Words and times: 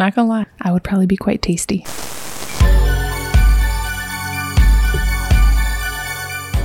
Not 0.00 0.14
gonna 0.14 0.28
lie, 0.30 0.46
I 0.62 0.72
would 0.72 0.82
probably 0.82 1.04
be 1.04 1.18
quite 1.18 1.42
tasty. 1.42 1.84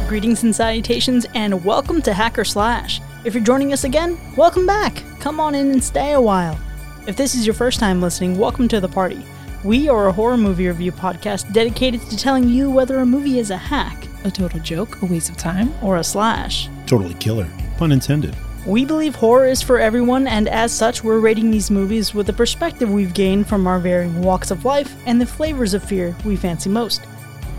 Greetings 0.08 0.44
and 0.44 0.56
salutations, 0.56 1.26
and 1.36 1.66
welcome 1.66 2.02
to 2.04 2.14
Hacker 2.14 2.46
Slash. 2.46 3.02
If 3.26 3.34
you're 3.34 3.44
joining 3.44 3.74
us 3.74 3.84
again, 3.84 4.18
welcome 4.38 4.66
back. 4.66 5.04
Come 5.20 5.42
on 5.42 5.54
in 5.54 5.70
and 5.72 5.84
stay 5.84 6.14
a 6.14 6.22
while. 6.22 6.58
If 7.10 7.18
this 7.18 7.36
is 7.36 7.46
your 7.46 7.56
first 7.56 7.78
time 7.78 8.02
listening, 8.02 8.38
welcome 8.38 8.70
to 8.70 8.80
the 8.80 8.88
party. 8.88 9.22
We 9.66 9.90
are 9.90 10.08
a 10.08 10.14
horror 10.14 10.38
movie 10.38 10.70
review 10.70 10.94
podcast 10.94 11.52
dedicated 11.52 12.00
to 12.04 12.16
telling 12.16 12.48
you 12.48 12.72
whether 12.72 13.00
a 13.00 13.06
movie 13.06 13.40
is 13.40 13.52
a 13.52 13.58
hack 13.58 14.08
A 14.24 14.32
total 14.32 14.62
joke, 14.62 15.02
a 15.02 15.08
waste 15.08 15.30
of 15.30 15.36
time. 15.36 15.74
or 15.84 15.98
a 15.98 16.04
slash. 16.06 16.70
Totally 16.86 17.16
killer. 17.16 17.50
Pun 17.78 17.92
intended. 17.92 18.34
We 18.66 18.84
believe 18.84 19.14
horror 19.14 19.46
is 19.46 19.62
for 19.62 19.80
everyone, 19.80 20.26
and 20.28 20.48
as 20.48 20.72
such, 20.72 21.04
we're 21.04 21.20
rating 21.20 21.52
these 21.52 21.70
movies 21.70 22.16
with 22.16 22.26
the 22.26 22.34
perspective 22.34 22.90
we've 22.92 23.14
gained 23.14 23.48
from 23.48 23.68
our 23.68 23.80
varying 23.80 24.24
walks 24.24 24.50
of 24.50 24.66
life 24.66 24.96
and 25.06 25.22
the 25.22 25.26
flavors 25.26 25.76
of 25.76 25.84
fear 25.84 26.16
we 26.26 26.36
fancy 26.36 26.70
most. 26.70 27.04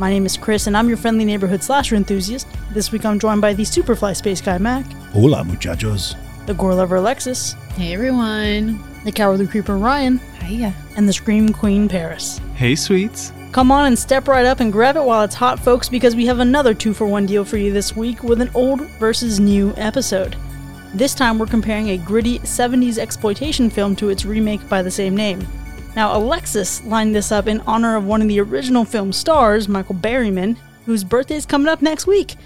My 0.00 0.10
name 0.10 0.26
is 0.26 0.36
Chris, 0.36 0.66
and 0.66 0.76
I'm 0.76 0.88
your 0.88 0.96
friendly 0.96 1.24
neighborhood 1.24 1.62
slasher 1.62 1.94
enthusiast. 1.94 2.48
This 2.72 2.90
week 2.90 3.04
I'm 3.04 3.20
joined 3.20 3.40
by 3.40 3.54
the 3.54 3.62
Superfly 3.62 4.16
Space 4.16 4.40
Guy 4.40 4.58
Mac, 4.58 4.84
Hola, 5.12 5.44
muchachos. 5.44 6.16
the 6.46 6.54
Gore 6.54 6.74
Lover 6.74 6.96
Alexis, 6.96 7.52
Hey 7.76 7.94
everyone. 7.94 8.82
the 9.04 9.12
Cowardly 9.12 9.46
Creeper 9.46 9.78
Ryan, 9.78 10.18
Hiya. 10.42 10.74
and 10.96 11.08
the 11.08 11.12
Scream 11.12 11.50
Queen 11.50 11.88
Paris. 11.88 12.40
Hey, 12.56 12.74
sweets. 12.74 13.32
Come 13.52 13.70
on 13.70 13.86
and 13.86 13.98
step 13.98 14.26
right 14.26 14.44
up 14.44 14.58
and 14.58 14.72
grab 14.72 14.96
it 14.96 15.04
while 15.04 15.22
it's 15.22 15.36
hot, 15.36 15.60
folks, 15.60 15.88
because 15.88 16.16
we 16.16 16.26
have 16.26 16.40
another 16.40 16.74
two 16.74 16.92
for 16.92 17.06
one 17.06 17.26
deal 17.26 17.44
for 17.44 17.56
you 17.58 17.72
this 17.72 17.94
week 17.94 18.24
with 18.24 18.40
an 18.40 18.50
old 18.54 18.80
versus 18.98 19.38
new 19.38 19.72
episode. 19.76 20.34
This 20.96 21.14
time 21.14 21.38
we're 21.38 21.44
comparing 21.44 21.90
a 21.90 21.98
gritty 21.98 22.38
70s 22.38 22.96
exploitation 22.96 23.68
film 23.68 23.96
to 23.96 24.08
its 24.08 24.24
remake 24.24 24.66
by 24.66 24.80
the 24.80 24.90
same 24.90 25.14
name. 25.14 25.46
Now, 25.94 26.16
Alexis 26.16 26.82
lined 26.84 27.14
this 27.14 27.30
up 27.30 27.46
in 27.46 27.60
honor 27.66 27.96
of 27.96 28.06
one 28.06 28.22
of 28.22 28.28
the 28.28 28.40
original 28.40 28.86
film 28.86 29.12
stars, 29.12 29.68
Michael 29.68 29.96
Berryman, 29.96 30.56
whose 30.86 31.04
birthday 31.04 31.34
is 31.34 31.44
coming 31.44 31.68
up 31.68 31.82
next 31.82 32.06
week. 32.06 32.36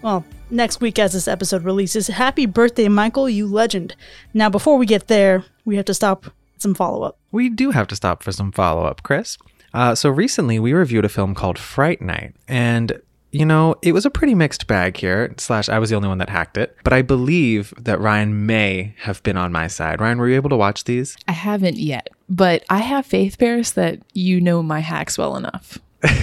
Well, 0.00 0.24
next 0.48 0.80
week 0.80 0.98
as 0.98 1.12
this 1.12 1.28
episode 1.28 1.62
releases. 1.62 2.06
Happy 2.06 2.46
birthday, 2.46 2.88
Michael, 2.88 3.28
you 3.28 3.46
legend. 3.46 3.94
Now, 4.32 4.48
before 4.48 4.78
we 4.78 4.86
get 4.86 5.08
there, 5.08 5.44
we 5.66 5.76
have 5.76 5.84
to 5.84 5.92
stop 5.92 6.32
some 6.56 6.72
follow 6.72 7.02
up. 7.02 7.18
We 7.32 7.50
do 7.50 7.70
have 7.72 7.86
to 7.88 7.96
stop 7.96 8.22
for 8.22 8.32
some 8.32 8.50
follow 8.50 8.86
up, 8.86 9.02
Chris. 9.02 9.36
Uh, 9.74 9.94
so 9.94 10.08
recently 10.08 10.58
we 10.58 10.72
reviewed 10.72 11.04
a 11.04 11.10
film 11.10 11.34
called 11.34 11.58
Fright 11.58 12.00
Night, 12.00 12.34
and 12.48 12.98
you 13.32 13.44
know 13.44 13.76
it 13.82 13.92
was 13.92 14.04
a 14.06 14.10
pretty 14.10 14.34
mixed 14.34 14.66
bag 14.66 14.96
here. 14.96 15.34
Slash, 15.38 15.68
I 15.68 15.78
was 15.78 15.90
the 15.90 15.96
only 15.96 16.08
one 16.08 16.18
that 16.18 16.28
hacked 16.28 16.56
it, 16.56 16.76
but 16.82 16.92
I 16.92 17.02
believe 17.02 17.72
that 17.78 18.00
Ryan 18.00 18.46
may 18.46 18.94
have 19.00 19.22
been 19.22 19.36
on 19.36 19.52
my 19.52 19.66
side. 19.66 20.00
Ryan, 20.00 20.18
were 20.18 20.28
you 20.28 20.36
able 20.36 20.50
to 20.50 20.56
watch 20.56 20.84
these? 20.84 21.16
I 21.28 21.32
haven't 21.32 21.76
yet, 21.76 22.08
but 22.28 22.64
I 22.68 22.78
have 22.78 23.06
faith, 23.06 23.38
Paris, 23.38 23.72
that 23.72 24.00
you 24.12 24.40
know 24.40 24.62
my 24.62 24.80
hacks 24.80 25.16
well 25.16 25.36
enough 25.36 25.78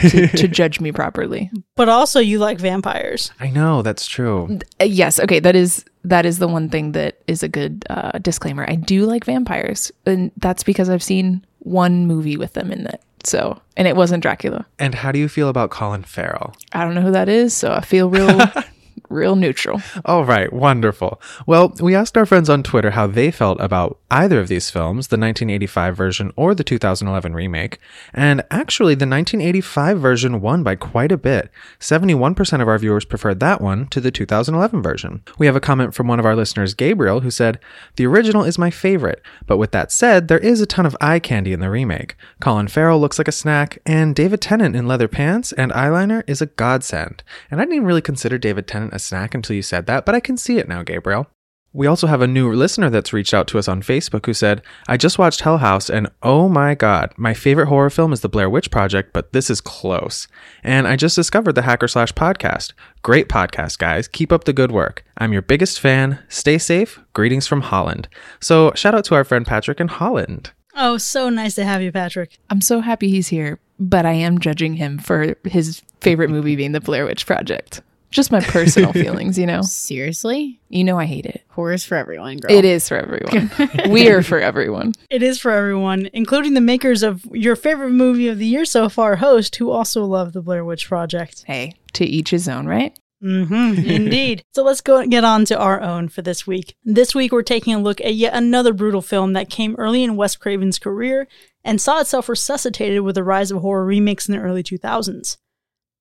to, 0.10 0.28
to 0.28 0.48
judge 0.48 0.80
me 0.80 0.92
properly. 0.92 1.52
But 1.76 1.90
also, 1.90 2.20
you 2.20 2.40
like 2.40 2.60
vampires. 2.60 3.32
I 3.40 3.50
know 3.50 3.82
that's 3.82 4.08
true. 4.08 4.60
Uh, 4.80 4.86
yes, 4.86 5.20
okay, 5.20 5.40
that 5.40 5.56
is 5.56 5.86
that 6.04 6.26
is 6.26 6.40
the 6.40 6.48
one 6.48 6.70
thing 6.70 6.94
that 6.94 7.22
is 7.28 7.44
a 7.44 7.50
good 7.50 7.86
uh, 7.90 8.18
disclaimer. 8.20 8.66
I 8.68 8.76
do 8.76 9.06
like 9.06 9.26
vampires, 9.26 9.92
and 10.06 10.32
that's 10.38 10.64
because 10.64 10.90
I've 10.90 11.04
seen 11.04 11.46
one 11.60 12.08
movie 12.08 12.38
with 12.38 12.54
them 12.54 12.72
in 12.72 12.88
it. 12.88 13.02
So, 13.28 13.60
and 13.76 13.88
it 13.90 13.96
wasn't 13.98 14.22
Dracula. 14.24 14.66
And 14.80 14.96
how 14.96 15.12
do 15.12 15.20
you 15.20 15.28
feel 15.28 15.50
about 15.50 15.70
Colin 15.70 16.04
Farrell? 16.04 16.56
I 16.72 16.84
don't 16.86 16.96
know 16.96 17.02
who 17.02 17.12
that 17.12 17.28
is, 17.28 17.54
so 17.54 17.74
I 17.74 17.82
feel 17.82 18.10
real, 18.10 18.40
real 19.10 19.36
neutral. 19.36 19.82
All 20.06 20.26
right, 20.26 20.52
wonderful. 20.52 21.22
Well, 21.46 21.74
we 21.80 21.96
asked 21.96 22.18
our 22.18 22.26
friends 22.26 22.50
on 22.50 22.64
Twitter 22.64 22.92
how 22.92 23.08
they 23.08 23.32
felt 23.32 23.60
about 23.60 24.00
either 24.12 24.40
of 24.40 24.48
these 24.48 24.70
films, 24.70 25.08
the 25.08 25.18
1985 25.18 25.96
version 25.96 26.32
or 26.36 26.56
the 26.56 26.64
2011 26.64 27.34
remake. 27.34 27.80
And 28.14 28.44
actually, 28.52 28.96
the 28.96 29.08
1985 29.08 30.00
version 30.00 30.42
won 30.42 30.64
by 30.64 30.76
quite 30.76 31.12
a 31.12 31.18
bit. 31.18 31.50
71% 31.80 32.62
of 32.62 32.68
our 32.68 32.78
viewers 32.78 33.06
preferred 33.06 33.40
that 33.40 33.62
one 33.62 33.88
to 33.88 34.02
the 34.02 34.12
2011 34.12 34.82
version. 34.82 35.22
We 35.38 35.46
have 35.46 35.56
a 35.56 35.62
comment 35.62 35.94
from 35.94 36.08
one 36.08 36.20
of 36.20 36.26
our 36.26 36.36
listeners, 36.36 36.74
Gabriel, 36.74 37.22
who 37.22 37.32
said, 37.32 37.60
The 37.96 38.08
original 38.08 38.44
is 38.44 38.58
my 38.58 38.70
favorite, 38.70 39.22
but 39.46 39.58
with 39.58 39.72
that 39.72 39.92
said, 39.92 40.28
there 40.28 40.40
is 40.40 40.62
a 40.62 40.66
ton 40.66 40.86
of 40.86 40.98
eye 41.02 41.20
candy 41.20 41.54
in 41.54 41.60
the 41.60 41.70
remake. 41.70 42.16
Colin 42.40 42.68
Farrell 42.68 43.00
looks 43.00 43.18
like 43.18 43.28
a 43.28 43.34
snack, 43.34 43.80
and 43.86 44.16
David 44.16 44.42
Tennant 44.42 44.76
in 44.76 44.88
leather 44.88 45.08
pants 45.08 45.52
and 45.54 45.72
eyeliner 45.72 46.24
is 46.28 46.42
a 46.42 46.46
godsend. 46.46 47.24
And 47.52 47.62
I 47.62 47.66
didn't 47.66 47.86
really 47.86 48.02
consider 48.02 48.38
David 48.38 48.68
Tennant 48.68 48.87
a 48.94 49.00
snack 49.00 49.34
until 49.34 49.56
you 49.56 49.62
said 49.62 49.86
that, 49.88 50.06
but 50.06 50.16
I 50.16 50.20
can 50.20 50.38
see 50.38 50.58
it 50.58 50.68
now, 50.68 50.84
Gabriel. 50.84 51.28
We 51.74 51.86
also 51.86 52.08
have 52.08 52.22
a 52.22 52.28
new 52.28 52.52
listener 52.54 52.90
that's 52.90 53.14
reached 53.14 53.34
out 53.34 53.48
to 53.50 53.60
us 53.60 53.68
on 53.68 53.84
Facebook 53.84 54.26
who 54.26 54.34
said, 54.34 54.64
I 54.88 54.98
just 54.98 55.20
watched 55.20 55.42
Hell 55.42 55.60
House 55.60 55.90
and 55.90 56.10
oh 56.24 56.50
my 56.50 56.74
god, 56.74 57.14
my 57.18 57.34
favorite 57.34 57.68
horror 57.68 57.90
film 57.90 58.14
is 58.14 58.22
The 58.22 58.30
Blair 58.30 58.50
Witch 58.50 58.72
Project, 58.72 59.14
but 59.14 59.32
this 59.32 59.50
is 59.50 59.62
close. 59.62 60.28
And 60.64 60.88
I 60.88 60.96
just 60.96 61.16
discovered 61.16 61.54
the 61.54 61.62
Hacker 61.62 61.88
Slash 61.88 62.14
podcast. 62.14 62.74
Great 63.04 63.28
podcast, 63.30 63.78
guys. 63.78 64.08
Keep 64.08 64.32
up 64.32 64.46
the 64.46 64.54
good 64.54 64.72
work. 64.72 65.06
I'm 65.18 65.34
your 65.34 65.42
biggest 65.44 65.80
fan. 65.80 66.18
Stay 66.30 66.58
safe. 66.58 67.00
Greetings 67.14 67.48
from 67.48 67.62
Holland. 67.62 68.08
So 68.40 68.72
shout 68.74 68.96
out 68.96 69.06
to 69.06 69.16
our 69.16 69.24
friend 69.24 69.46
Patrick 69.46 69.80
in 69.80 69.90
Holland. 69.90 70.52
Oh, 70.74 70.98
so 70.98 71.30
nice 71.30 71.56
to 71.56 71.66
have 71.66 71.82
you, 71.82 71.92
Patrick. 71.92 72.40
I'm 72.50 72.62
so 72.62 72.80
happy 72.80 73.10
he's 73.10 73.28
here, 73.28 73.60
but 73.80 74.06
I 74.06 74.14
am 74.14 74.40
judging 74.40 74.76
him 74.76 75.00
for 75.00 75.36
his 75.44 75.84
favorite 76.02 76.30
movie 76.30 76.56
being 76.56 76.72
The 76.72 76.80
Blair 76.80 77.06
Witch 77.06 77.26
Project. 77.26 77.82
Just 78.12 78.32
my 78.32 78.40
personal 78.40 78.94
feelings, 79.04 79.38
you 79.38 79.46
know. 79.46 79.62
Seriously? 79.62 80.60
You 80.70 80.84
know 80.84 80.98
I 80.98 81.06
hate 81.06 81.26
it. 81.26 81.44
Horror 81.50 81.74
is 81.74 81.84
for 81.84 81.96
everyone, 81.96 82.38
girl. 82.38 82.52
It 82.52 82.66
is 82.66 82.88
for 82.88 82.98
everyone. 82.98 83.52
We're 83.92 84.24
for 84.24 84.40
everyone. 84.40 84.94
It 85.10 85.22
is 85.24 85.40
for 85.40 85.52
everyone, 85.52 86.10
including 86.14 86.54
the 86.54 86.62
makers 86.62 87.04
of 87.04 87.26
your 87.32 87.56
favorite 87.56 87.92
movie 87.92 88.28
of 88.28 88.40
the 88.40 88.46
year 88.46 88.66
so 88.66 88.90
far, 88.90 89.18
Host, 89.18 89.56
who 89.58 89.72
also 89.72 90.04
love 90.06 90.34
the 90.34 90.42
Blair 90.42 90.64
Witch 90.64 90.88
Project. 90.88 91.44
Hey, 91.48 91.74
to 91.94 92.06
each 92.06 92.30
his 92.30 92.48
own, 92.48 92.66
right? 92.66 92.98
Mm-hmm, 93.24 93.80
indeed. 93.90 94.44
so 94.54 94.64
let's 94.64 94.82
go 94.82 95.04
get 95.08 95.24
on 95.24 95.44
to 95.46 95.58
our 95.58 95.82
own 95.82 96.08
for 96.08 96.22
this 96.22 96.46
week. 96.46 96.76
This 96.84 97.16
week, 97.16 97.32
we're 97.32 97.42
taking 97.42 97.74
a 97.74 97.80
look 97.80 98.00
at 98.02 98.14
yet 98.14 98.34
another 98.34 98.74
brutal 98.74 99.02
film 99.02 99.34
that 99.34 99.50
came 99.50 99.76
early 99.78 100.04
in 100.04 100.16
Wes 100.16 100.36
Craven's 100.36 100.78
career 100.78 101.28
and 101.64 101.82
saw 101.82 102.00
itself 102.00 102.30
resuscitated 102.30 103.02
with 103.02 103.16
the 103.16 103.24
rise 103.24 103.52
of 103.52 103.62
horror 103.62 103.86
remakes 103.86 104.30
in 104.30 104.36
the 104.36 104.42
early 104.42 104.62
2000s. 104.64 105.38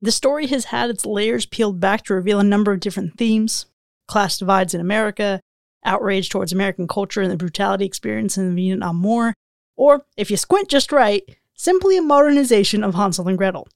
The 0.02 0.12
story 0.12 0.46
has 0.48 0.66
had 0.66 0.90
its 0.90 1.06
layers 1.06 1.46
peeled 1.46 1.80
back 1.80 2.04
to 2.04 2.14
reveal 2.14 2.38
a 2.38 2.44
number 2.44 2.72
of 2.72 2.80
different 2.80 3.16
themes 3.16 3.66
class 4.08 4.38
divides 4.38 4.74
in 4.74 4.80
America, 4.80 5.40
outrage 5.84 6.28
towards 6.28 6.52
American 6.52 6.86
culture 6.86 7.22
and 7.22 7.30
the 7.30 7.36
brutality 7.36 7.84
experienced 7.84 8.38
in 8.38 8.48
the 8.48 8.54
Vietnam 8.54 9.02
War, 9.02 9.34
or, 9.76 10.06
if 10.16 10.30
you 10.30 10.36
squint 10.36 10.68
just 10.68 10.92
right, 10.92 11.22
simply 11.54 11.96
a 11.96 12.02
modernization 12.02 12.84
of 12.84 12.94
Hansel 12.94 13.28
and 13.28 13.38
Gretel. 13.38 13.68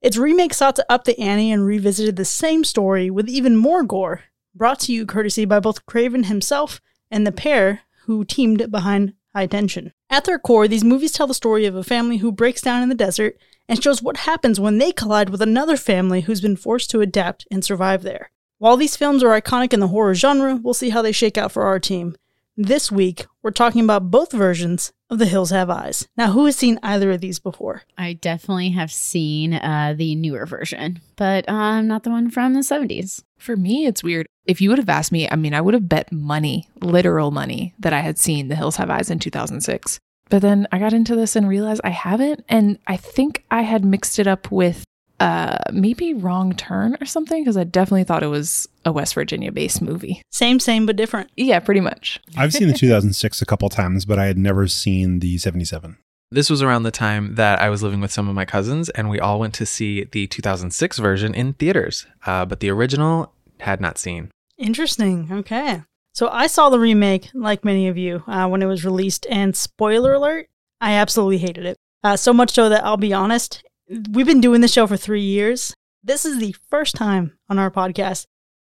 Its 0.00 0.16
remake 0.16 0.54
sought 0.54 0.76
to 0.76 0.86
up 0.88 1.04
the 1.04 1.18
ante 1.18 1.50
and 1.50 1.64
revisited 1.64 2.16
the 2.16 2.24
same 2.24 2.64
story 2.64 3.10
with 3.10 3.28
even 3.28 3.56
more 3.56 3.82
gore, 3.82 4.24
brought 4.54 4.80
to 4.80 4.92
you 4.92 5.06
courtesy 5.06 5.44
by 5.44 5.60
both 5.60 5.86
Craven 5.86 6.24
himself 6.24 6.80
and 7.10 7.26
the 7.26 7.32
pair 7.32 7.82
who 8.04 8.24
teamed 8.24 8.70
behind 8.70 9.14
High 9.34 9.46
Tension. 9.46 9.92
At 10.10 10.24
their 10.24 10.38
core, 10.38 10.66
these 10.66 10.84
movies 10.84 11.12
tell 11.12 11.26
the 11.26 11.34
story 11.34 11.66
of 11.66 11.76
a 11.76 11.84
family 11.84 12.18
who 12.18 12.32
breaks 12.32 12.60
down 12.60 12.82
in 12.82 12.88
the 12.88 12.94
desert 12.94 13.38
and 13.72 13.82
shows 13.82 14.02
what 14.02 14.18
happens 14.18 14.60
when 14.60 14.76
they 14.76 14.92
collide 14.92 15.30
with 15.30 15.40
another 15.40 15.78
family 15.78 16.20
who's 16.20 16.42
been 16.42 16.56
forced 16.56 16.90
to 16.90 17.00
adapt 17.00 17.46
and 17.50 17.64
survive 17.64 18.02
there. 18.02 18.30
While 18.58 18.76
these 18.76 18.96
films 18.96 19.22
are 19.24 19.40
iconic 19.40 19.72
in 19.72 19.80
the 19.80 19.88
horror 19.88 20.14
genre, 20.14 20.56
we'll 20.56 20.74
see 20.74 20.90
how 20.90 21.00
they 21.00 21.10
shake 21.10 21.38
out 21.38 21.52
for 21.52 21.62
our 21.62 21.80
team. 21.80 22.14
This 22.54 22.92
week, 22.92 23.24
we're 23.42 23.50
talking 23.50 23.82
about 23.82 24.10
both 24.10 24.30
versions 24.30 24.92
of 25.08 25.18
The 25.18 25.24
Hills 25.24 25.48
Have 25.48 25.70
Eyes. 25.70 26.06
Now, 26.18 26.32
who 26.32 26.44
has 26.44 26.54
seen 26.54 26.78
either 26.82 27.12
of 27.12 27.22
these 27.22 27.38
before? 27.38 27.84
I 27.96 28.12
definitely 28.12 28.72
have 28.72 28.92
seen 28.92 29.54
uh, 29.54 29.94
the 29.96 30.16
newer 30.16 30.44
version, 30.44 31.00
but 31.16 31.50
I'm 31.50 31.88
not 31.88 32.02
the 32.02 32.10
one 32.10 32.30
from 32.30 32.52
the 32.52 32.60
70s. 32.60 33.22
For 33.38 33.56
me, 33.56 33.86
it's 33.86 34.04
weird. 34.04 34.26
If 34.44 34.60
you 34.60 34.68
would 34.68 34.80
have 34.80 34.90
asked 34.90 35.12
me, 35.12 35.30
I 35.30 35.36
mean, 35.36 35.54
I 35.54 35.62
would 35.62 35.72
have 35.72 35.88
bet 35.88 36.12
money, 36.12 36.68
literal 36.82 37.30
money, 37.30 37.72
that 37.78 37.94
I 37.94 38.00
had 38.00 38.18
seen 38.18 38.48
The 38.48 38.56
Hills 38.56 38.76
Have 38.76 38.90
Eyes 38.90 39.08
in 39.08 39.18
2006. 39.18 39.98
But 40.32 40.40
then 40.40 40.66
I 40.72 40.78
got 40.78 40.94
into 40.94 41.14
this 41.14 41.36
and 41.36 41.46
realized 41.46 41.82
I 41.84 41.90
haven't. 41.90 42.42
And 42.48 42.78
I 42.86 42.96
think 42.96 43.44
I 43.50 43.60
had 43.60 43.84
mixed 43.84 44.18
it 44.18 44.26
up 44.26 44.50
with 44.50 44.82
uh, 45.20 45.58
maybe 45.70 46.14
Wrong 46.14 46.54
Turn 46.54 46.96
or 47.02 47.04
something, 47.04 47.42
because 47.42 47.58
I 47.58 47.64
definitely 47.64 48.04
thought 48.04 48.22
it 48.22 48.28
was 48.28 48.66
a 48.86 48.92
West 48.92 49.12
Virginia 49.12 49.52
based 49.52 49.82
movie. 49.82 50.22
Same, 50.32 50.58
same, 50.58 50.86
but 50.86 50.96
different. 50.96 51.28
Yeah, 51.36 51.60
pretty 51.60 51.82
much. 51.82 52.18
I've 52.34 52.54
seen 52.54 52.68
the 52.68 52.72
2006 52.72 53.42
a 53.42 53.44
couple 53.44 53.68
times, 53.68 54.06
but 54.06 54.18
I 54.18 54.24
had 54.24 54.38
never 54.38 54.68
seen 54.68 55.18
the 55.18 55.36
77. 55.36 55.98
This 56.30 56.48
was 56.48 56.62
around 56.62 56.84
the 56.84 56.90
time 56.90 57.34
that 57.34 57.60
I 57.60 57.68
was 57.68 57.82
living 57.82 58.00
with 58.00 58.10
some 58.10 58.26
of 58.26 58.34
my 58.34 58.46
cousins, 58.46 58.88
and 58.88 59.10
we 59.10 59.20
all 59.20 59.38
went 59.38 59.52
to 59.56 59.66
see 59.66 60.04
the 60.04 60.28
2006 60.28 60.98
version 60.98 61.34
in 61.34 61.52
theaters, 61.52 62.06
uh, 62.24 62.46
but 62.46 62.60
the 62.60 62.70
original 62.70 63.34
had 63.60 63.82
not 63.82 63.98
seen. 63.98 64.30
Interesting. 64.56 65.28
Okay. 65.30 65.82
So 66.14 66.28
I 66.28 66.46
saw 66.46 66.68
the 66.68 66.78
remake, 66.78 67.30
like 67.32 67.64
many 67.64 67.88
of 67.88 67.96
you, 67.96 68.22
uh, 68.26 68.46
when 68.46 68.62
it 68.62 68.66
was 68.66 68.84
released, 68.84 69.26
and 69.30 69.56
spoiler 69.56 70.12
alert, 70.12 70.48
I 70.80 70.92
absolutely 70.92 71.38
hated 71.38 71.64
it. 71.64 71.78
Uh, 72.04 72.16
so 72.16 72.34
much 72.34 72.52
so 72.52 72.68
that 72.68 72.84
I'll 72.84 72.96
be 72.98 73.14
honest, 73.14 73.64
we've 74.10 74.26
been 74.26 74.40
doing 74.40 74.60
this 74.60 74.72
show 74.72 74.86
for 74.86 74.96
three 74.96 75.22
years. 75.22 75.74
This 76.04 76.24
is 76.26 76.38
the 76.38 76.54
first 76.68 76.96
time 76.96 77.38
on 77.48 77.58
our 77.58 77.70
podcast 77.70 78.26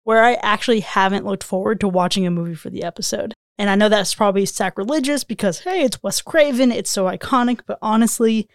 where 0.03 0.25
I 0.25 0.35
actually 0.35 0.81
haven't 0.81 1.27
looked 1.27 1.45
forward 1.45 1.81
to 1.81 1.89
watching 1.89 2.27
a 2.27 2.31
movie 2.31 2.55
for 2.55 2.71
the 2.71 2.83
episode. 2.83 3.35
And 3.59 3.69
I 3.69 3.75
know 3.75 3.89
that's 3.89 4.15
probably 4.15 4.47
sacrilegious 4.47 5.23
because, 5.23 5.61
hey, 5.61 5.83
it's 5.83 6.03
Wes 6.03 6.23
Craven, 6.23 6.73
it's 6.73 6.91
so 6.91 7.05
iconic, 7.05 7.61
but 7.67 7.79
honestly, 7.83 8.49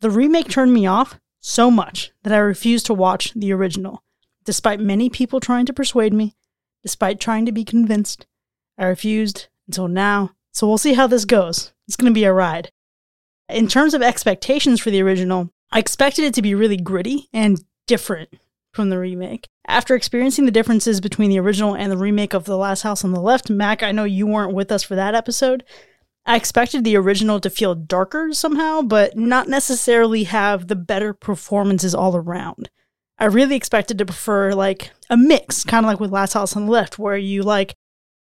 the 0.00 0.10
remake 0.10 0.48
turned 0.48 0.72
me 0.72 0.86
off 0.86 1.18
so 1.40 1.70
much 1.70 2.12
that 2.22 2.32
I 2.32 2.38
refused 2.38 2.86
to 2.86 2.94
watch 2.94 3.32
the 3.34 3.52
original. 3.52 4.02
Despite 4.44 4.80
many 4.80 5.10
people 5.10 5.40
trying 5.40 5.66
to 5.66 5.72
persuade 5.72 6.14
me, 6.14 6.36
despite 6.82 7.20
trying 7.20 7.44
to 7.46 7.52
be 7.52 7.64
convinced, 7.64 8.26
I 8.80 8.86
refused 8.86 9.48
until 9.68 9.86
now. 9.86 10.32
So 10.52 10.66
we'll 10.66 10.78
see 10.78 10.94
how 10.94 11.06
this 11.06 11.24
goes. 11.24 11.72
It's 11.86 11.96
going 11.96 12.10
to 12.10 12.14
be 12.14 12.24
a 12.24 12.32
ride. 12.32 12.72
In 13.48 13.68
terms 13.68 13.94
of 13.94 14.02
expectations 14.02 14.80
for 14.80 14.90
the 14.90 15.02
original, 15.02 15.50
I 15.70 15.78
expected 15.78 16.24
it 16.24 16.34
to 16.34 16.42
be 16.42 16.54
really 16.54 16.78
gritty 16.78 17.28
and 17.32 17.62
different 17.86 18.30
from 18.72 18.88
the 18.88 18.98
remake. 18.98 19.48
After 19.66 19.94
experiencing 19.94 20.46
the 20.46 20.50
differences 20.50 21.00
between 21.00 21.30
the 21.30 21.38
original 21.38 21.76
and 21.76 21.92
the 21.92 21.98
remake 21.98 22.32
of 22.32 22.44
The 22.44 22.56
Last 22.56 22.82
House 22.82 23.04
on 23.04 23.12
the 23.12 23.20
Left, 23.20 23.50
Mac, 23.50 23.82
I 23.82 23.92
know 23.92 24.04
you 24.04 24.26
weren't 24.26 24.54
with 24.54 24.72
us 24.72 24.82
for 24.82 24.94
that 24.94 25.14
episode. 25.14 25.62
I 26.24 26.36
expected 26.36 26.84
the 26.84 26.96
original 26.96 27.38
to 27.40 27.50
feel 27.50 27.74
darker 27.74 28.32
somehow, 28.32 28.82
but 28.82 29.16
not 29.16 29.48
necessarily 29.48 30.24
have 30.24 30.68
the 30.68 30.76
better 30.76 31.12
performances 31.12 31.94
all 31.94 32.16
around. 32.16 32.70
I 33.18 33.26
really 33.26 33.56
expected 33.56 33.98
to 33.98 34.06
prefer 34.06 34.54
like 34.54 34.92
a 35.10 35.16
mix, 35.16 35.64
kind 35.64 35.84
of 35.84 35.90
like 35.90 36.00
with 36.00 36.12
Last 36.12 36.32
House 36.32 36.56
on 36.56 36.66
the 36.66 36.72
Left, 36.72 36.98
where 36.98 37.16
you 37.16 37.42
like 37.42 37.74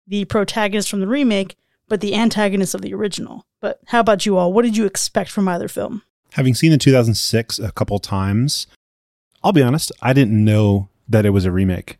the 0.09 0.25
protagonist 0.25 0.89
from 0.89 0.99
the 0.99 1.07
remake, 1.07 1.55
but 1.87 2.01
the 2.01 2.15
antagonist 2.15 2.75
of 2.75 2.81
the 2.81 2.93
original. 2.93 3.45
But 3.61 3.79
how 3.87 4.01
about 4.01 4.25
you 4.25 4.37
all? 4.37 4.51
What 4.51 4.63
did 4.63 4.75
you 4.75 4.85
expect 4.85 5.29
from 5.29 5.47
either 5.47 5.67
film? 5.67 6.01
Having 6.33 6.55
seen 6.55 6.71
the 6.71 6.77
2006 6.77 7.59
a 7.59 7.71
couple 7.71 7.99
times, 7.99 8.67
I'll 9.43 9.51
be 9.51 9.63
honest, 9.63 9.91
I 10.01 10.13
didn't 10.13 10.43
know 10.43 10.89
that 11.07 11.25
it 11.25 11.31
was 11.31 11.45
a 11.45 11.51
remake, 11.51 11.97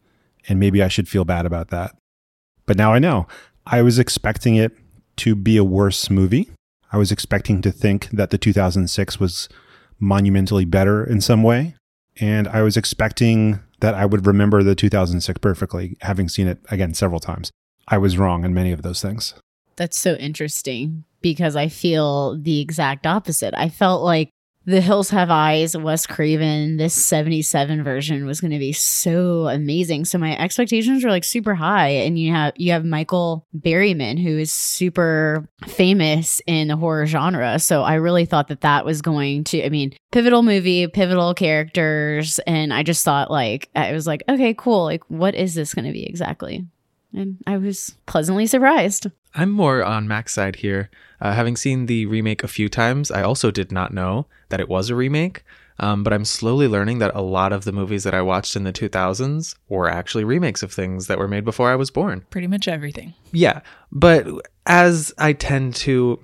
and 0.48 0.60
maybe 0.60 0.84
I 0.84 0.88
should 0.88 1.08
feel 1.08 1.26
bad 1.26 1.46
about 1.46 1.70
that. 1.70 1.96
But 2.66 2.78
now 2.78 2.94
I 2.94 3.00
know. 3.00 3.28
I 3.66 3.82
was 3.82 3.98
expecting 3.98 4.56
it 4.56 4.72
to 5.18 5.36
be 5.36 5.58
a 5.58 5.64
worse 5.64 6.10
movie. 6.10 6.50
I 6.92 6.98
was 6.98 7.12
expecting 7.12 7.62
to 7.62 7.72
think 7.72 8.10
that 8.10 8.30
the 8.30 8.38
2006 8.38 9.20
was 9.20 9.50
monumentally 10.00 10.66
better 10.66 11.04
in 11.04 11.22
some 11.22 11.44
way. 11.44 11.76
And 12.20 12.48
I 12.48 12.62
was 12.62 12.78
expecting 12.78 13.60
that 13.80 13.94
I 13.94 14.06
would 14.06 14.28
remember 14.28 14.64
the 14.64 14.76
2006 14.76 15.40
perfectly, 15.40 15.98
having 16.02 16.28
seen 16.30 16.48
it 16.48 16.60
again 16.70 16.94
several 16.94 17.20
times. 17.20 17.52
I 17.90 17.98
was 17.98 18.18
wrong 18.18 18.44
in 18.44 18.54
many 18.54 18.72
of 18.72 18.82
those 18.82 19.02
things. 19.02 19.34
That's 19.76 19.98
so 19.98 20.14
interesting 20.16 21.06
because 21.22 21.56
I 21.56 21.68
feel 21.68 22.38
the 22.40 22.60
exact 22.60 23.08
opposite. 23.08 23.54
I 23.58 23.70
felt 23.70 24.04
like 24.04 24.30
the 24.66 24.82
Hills 24.82 25.10
Have 25.10 25.32
Eyes, 25.32 25.76
Wes 25.76 26.06
Craven, 26.06 26.78
this 26.78 26.94
77 26.94 27.84
version 27.84 28.28
was 28.28 28.40
going 28.40 28.52
to 28.52 28.60
be 28.60 28.74
so 28.74 29.48
amazing. 29.48 30.06
So 30.06 30.20
my 30.20 30.38
expectations 30.38 31.04
were 31.04 31.10
like 31.10 31.24
super 31.24 31.56
high 31.56 31.90
and 31.90 32.20
you 32.20 32.32
have 32.32 32.54
you 32.56 32.72
have 32.74 32.86
Michael 32.86 33.48
Berryman 33.58 34.22
who 34.22 34.38
is 34.38 34.52
super 34.52 35.50
famous 35.66 36.42
in 36.46 36.68
the 36.68 36.76
horror 36.76 37.08
genre. 37.08 37.58
So 37.58 37.82
I 37.82 37.96
really 37.96 38.26
thought 38.26 38.50
that 38.50 38.62
that 38.62 38.86
was 38.86 39.02
going 39.02 39.46
to 39.46 39.66
I 39.66 39.70
mean, 39.70 39.94
pivotal 40.12 40.44
movie, 40.44 40.88
pivotal 40.88 41.34
characters 41.34 42.40
and 42.46 42.72
I 42.72 42.84
just 42.84 43.04
thought 43.04 43.32
like 43.32 43.70
I 43.76 43.94
was 43.94 44.06
like, 44.06 44.24
okay, 44.30 44.54
cool. 44.54 44.84
Like 44.84 45.04
what 45.10 45.34
is 45.34 45.56
this 45.56 45.74
going 45.74 45.86
to 45.86 45.94
be 45.94 46.06
exactly? 46.06 46.68
And 47.14 47.38
I 47.48 47.58
was 47.58 47.96
pleasantly 48.06 48.46
surprised. 48.46 49.08
I'm 49.36 49.52
more 49.52 49.84
on 49.84 50.08
Mac's 50.08 50.34
side 50.34 50.58
here. 50.58 50.90
Uh, 51.22 51.34
having 51.34 51.56
seen 51.56 51.86
the 51.86 52.06
remake 52.06 52.44
a 52.44 52.48
few 52.48 52.70
times, 52.70 53.12
I 53.12 53.24
also 53.24 53.52
did 53.52 53.72
not 53.72 53.94
know 53.94 54.28
that 54.50 54.60
it 54.60 54.70
was 54.70 54.90
a 54.90 54.96
remake. 54.96 55.44
Um, 55.82 56.04
but 56.04 56.12
I'm 56.12 56.26
slowly 56.26 56.68
learning 56.68 57.00
that 57.00 57.16
a 57.16 57.22
lot 57.22 57.54
of 57.54 57.64
the 57.64 57.72
movies 57.72 58.04
that 58.04 58.14
I 58.14 58.22
watched 58.22 58.56
in 58.56 58.66
the 58.66 58.74
2000s 58.74 59.56
were 59.70 59.90
actually 59.90 60.26
remakes 60.26 60.62
of 60.62 60.74
things 60.74 61.08
that 61.08 61.18
were 61.18 61.28
made 61.28 61.46
before 61.46 61.72
I 61.72 61.76
was 61.76 61.90
born. 61.90 62.26
Pretty 62.30 62.48
much 62.48 62.68
everything. 62.68 63.14
Yeah. 63.32 63.62
But 63.92 64.28
as 64.66 65.14
I 65.18 65.34
tend 65.34 65.76
to 65.76 66.20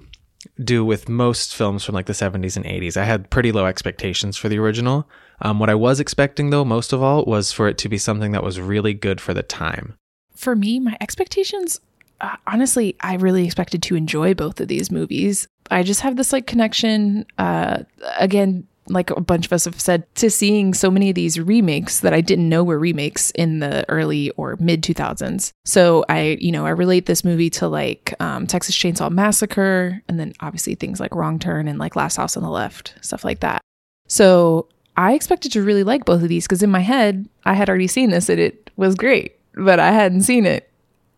do 0.64 0.84
with 0.84 1.10
most 1.10 1.56
films 1.56 1.84
from 1.84 1.96
like 1.96 2.06
the 2.06 2.14
70s 2.14 2.58
and 2.58 2.66
80s, 2.66 2.98
I 2.98 3.06
had 3.06 3.30
pretty 3.30 3.52
low 3.52 3.66
expectations 3.66 4.36
for 4.36 4.50
the 4.50 4.60
original. 4.60 5.10
Um, 5.42 5.60
what 5.60 5.70
I 5.70 5.76
was 5.76 6.00
expecting, 6.00 6.50
though, 6.50 6.66
most 6.66 6.92
of 6.92 7.02
all, 7.02 7.24
was 7.26 7.52
for 7.52 7.68
it 7.68 7.78
to 7.80 7.90
be 7.90 7.98
something 7.98 8.32
that 8.34 8.44
was 8.44 8.60
really 8.60 8.94
good 8.94 9.22
for 9.22 9.34
the 9.34 9.44
time. 9.44 9.98
For 10.36 10.56
me, 10.56 10.80
my 10.80 10.98
expectations 11.02 11.80
uh, 12.22 12.36
honestly, 12.48 12.96
I 13.02 13.16
really 13.16 13.46
expected 13.46 13.84
to 13.84 13.96
enjoy 13.96 14.34
both 14.34 14.60
of 14.62 14.68
these 14.68 14.92
movies. 14.92 15.48
I 15.72 15.84
just 15.84 16.02
have 16.02 16.16
this 16.16 16.32
like 16.32 16.48
connection, 16.48 17.26
uh, 17.38 17.84
again, 18.18 18.68
like 18.88 19.10
a 19.10 19.20
bunch 19.20 19.48
of 19.48 19.54
us 19.54 19.66
have 19.66 19.82
said, 19.82 20.04
to 20.16 20.30
seeing 20.30 20.74
so 20.74 20.92
many 20.92 21.10
of 21.10 21.16
these 21.16 21.40
remakes 21.40 22.02
that 22.02 22.14
I 22.14 22.22
didn't 22.22 22.48
know 22.48 22.64
were 22.64 22.78
remakes 22.78 23.32
in 23.32 23.60
the 23.60 23.84
early 23.90 24.30
or 24.32 24.56
mid 24.60 24.84
2000s. 24.84 25.52
So 25.66 26.06
I, 26.08 26.38
you 26.40 26.52
know, 26.52 26.66
I 26.66 26.70
relate 26.70 27.08
this 27.08 27.24
movie 27.24 27.50
to 27.52 27.68
like 27.68 28.14
um, 28.20 28.46
Texas 28.46 28.76
Chainsaw 28.78 29.12
Massacre, 29.12 30.02
and 30.08 30.20
then 30.20 30.34
obviously 30.40 30.76
things 30.76 31.00
like 31.00 31.16
Wrong 31.16 31.40
Turn 31.40 31.68
and 31.68 31.80
like 31.80 31.96
Last 31.96 32.18
House 32.18 32.38
on 32.38 32.44
the 32.44 32.50
Left, 32.50 32.94
stuff 33.02 33.26
like 33.26 33.40
that. 33.40 33.62
So 34.08 34.68
I 34.96 35.14
expected 35.14 35.52
to 35.54 35.64
really 35.64 35.84
like 35.84 36.06
both 36.06 36.22
of 36.22 36.30
these 36.30 36.46
because 36.46 36.62
in 36.62 36.70
my 36.70 36.82
head, 36.82 37.28
I 37.44 37.56
had 37.56 37.70
already 37.70 37.88
seen 37.88 38.12
this 38.12 38.30
and 38.30 38.40
it 38.40 38.70
was 38.78 38.94
great, 38.94 39.35
but 39.56 39.80
I 39.80 39.92
hadn't 39.92 40.22
seen 40.22 40.46
it. 40.46 40.72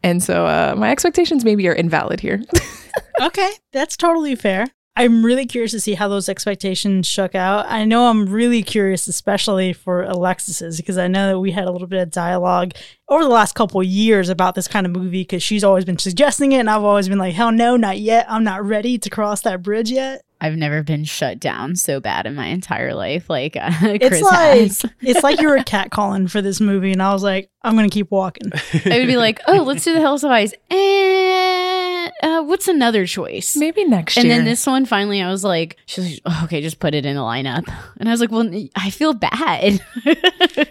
And 0.03 0.21
so 0.21 0.45
uh, 0.45 0.75
my 0.77 0.91
expectations 0.91 1.43
maybe 1.43 1.67
are 1.67 1.73
invalid 1.73 2.19
here. 2.19 2.41
okay, 3.21 3.51
that's 3.73 3.97
totally 3.97 4.35
fair. 4.35 4.67
I'm 4.95 5.23
really 5.23 5.45
curious 5.45 5.71
to 5.71 5.79
see 5.79 5.93
how 5.93 6.07
those 6.07 6.27
expectations 6.27 7.05
shook 7.05 7.35
out. 7.35 7.67
I 7.67 7.85
know 7.85 8.09
I'm 8.09 8.25
really 8.25 8.63
curious, 8.63 9.07
especially 9.07 9.71
for 9.71 10.01
Alexis's, 10.01 10.77
because 10.77 10.97
I 10.97 11.07
know 11.07 11.27
that 11.27 11.39
we 11.39 11.51
had 11.51 11.65
a 11.65 11.71
little 11.71 11.87
bit 11.87 12.01
of 12.01 12.09
dialogue 12.09 12.71
over 13.07 13.23
the 13.23 13.29
last 13.29 13.53
couple 13.53 13.83
years 13.83 14.27
about 14.27 14.55
this 14.55 14.67
kind 14.67 14.87
of 14.87 14.91
movie 14.91 15.21
because 15.21 15.43
she's 15.43 15.63
always 15.63 15.85
been 15.85 15.99
suggesting 15.99 16.51
it, 16.53 16.57
and 16.57 16.69
I've 16.69 16.83
always 16.83 17.07
been 17.09 17.19
like, 17.19 17.35
hell 17.35 17.51
no, 17.51 17.77
not 17.77 17.99
yet. 17.99 18.25
I'm 18.27 18.43
not 18.43 18.65
ready 18.65 18.97
to 18.97 19.09
cross 19.11 19.41
that 19.41 19.61
bridge 19.61 19.91
yet. 19.91 20.23
I've 20.39 20.55
never 20.55 20.83
been 20.83 21.03
shut 21.03 21.39
down 21.39 21.75
so 21.75 21.99
bad 21.99 22.25
in 22.25 22.35
my 22.35 22.47
entire 22.47 22.93
life. 22.93 23.29
Like 23.29 23.55
uh, 23.61 23.71
it's 23.83 24.21
like 24.21 24.93
it's 25.01 25.23
like 25.23 25.41
you 25.41 25.49
were 25.49 25.57
catcalling 25.59 26.29
for 26.29 26.41
this 26.41 26.61
movie, 26.61 26.91
and 26.91 27.01
I 27.01 27.13
was 27.13 27.23
like, 27.23 27.49
I'm 27.63 27.75
gonna 27.75 27.89
keep 27.89 28.11
walking. 28.11 28.51
I 28.85 28.99
would 28.99 29.07
be 29.07 29.17
like, 29.17 29.41
oh, 29.47 29.63
let's 29.63 29.83
do 29.83 29.93
the 29.93 29.99
Hills 29.99 30.23
of 30.23 30.31
Eyes, 30.31 30.53
and 30.69 32.11
uh, 32.23 32.43
what's 32.43 32.67
another 32.67 33.05
choice? 33.05 33.55
Maybe 33.55 33.83
next 33.83 34.17
and 34.17 34.29
then 34.29 34.45
this 34.45 34.65
one, 34.65 34.85
finally, 34.85 35.21
I 35.21 35.29
was 35.29 35.43
like, 35.43 35.77
she's 35.85 36.11
like, 36.11 36.21
oh, 36.25 36.41
okay, 36.45 36.61
just 36.61 36.79
put 36.79 36.93
it 36.93 37.05
in 37.05 37.15
the 37.15 37.21
lineup, 37.21 37.67
and 37.97 38.07
I 38.07 38.11
was 38.11 38.21
like, 38.21 38.31
well, 38.31 38.49
I 38.75 38.89
feel 38.89 39.13
bad. 39.13 39.81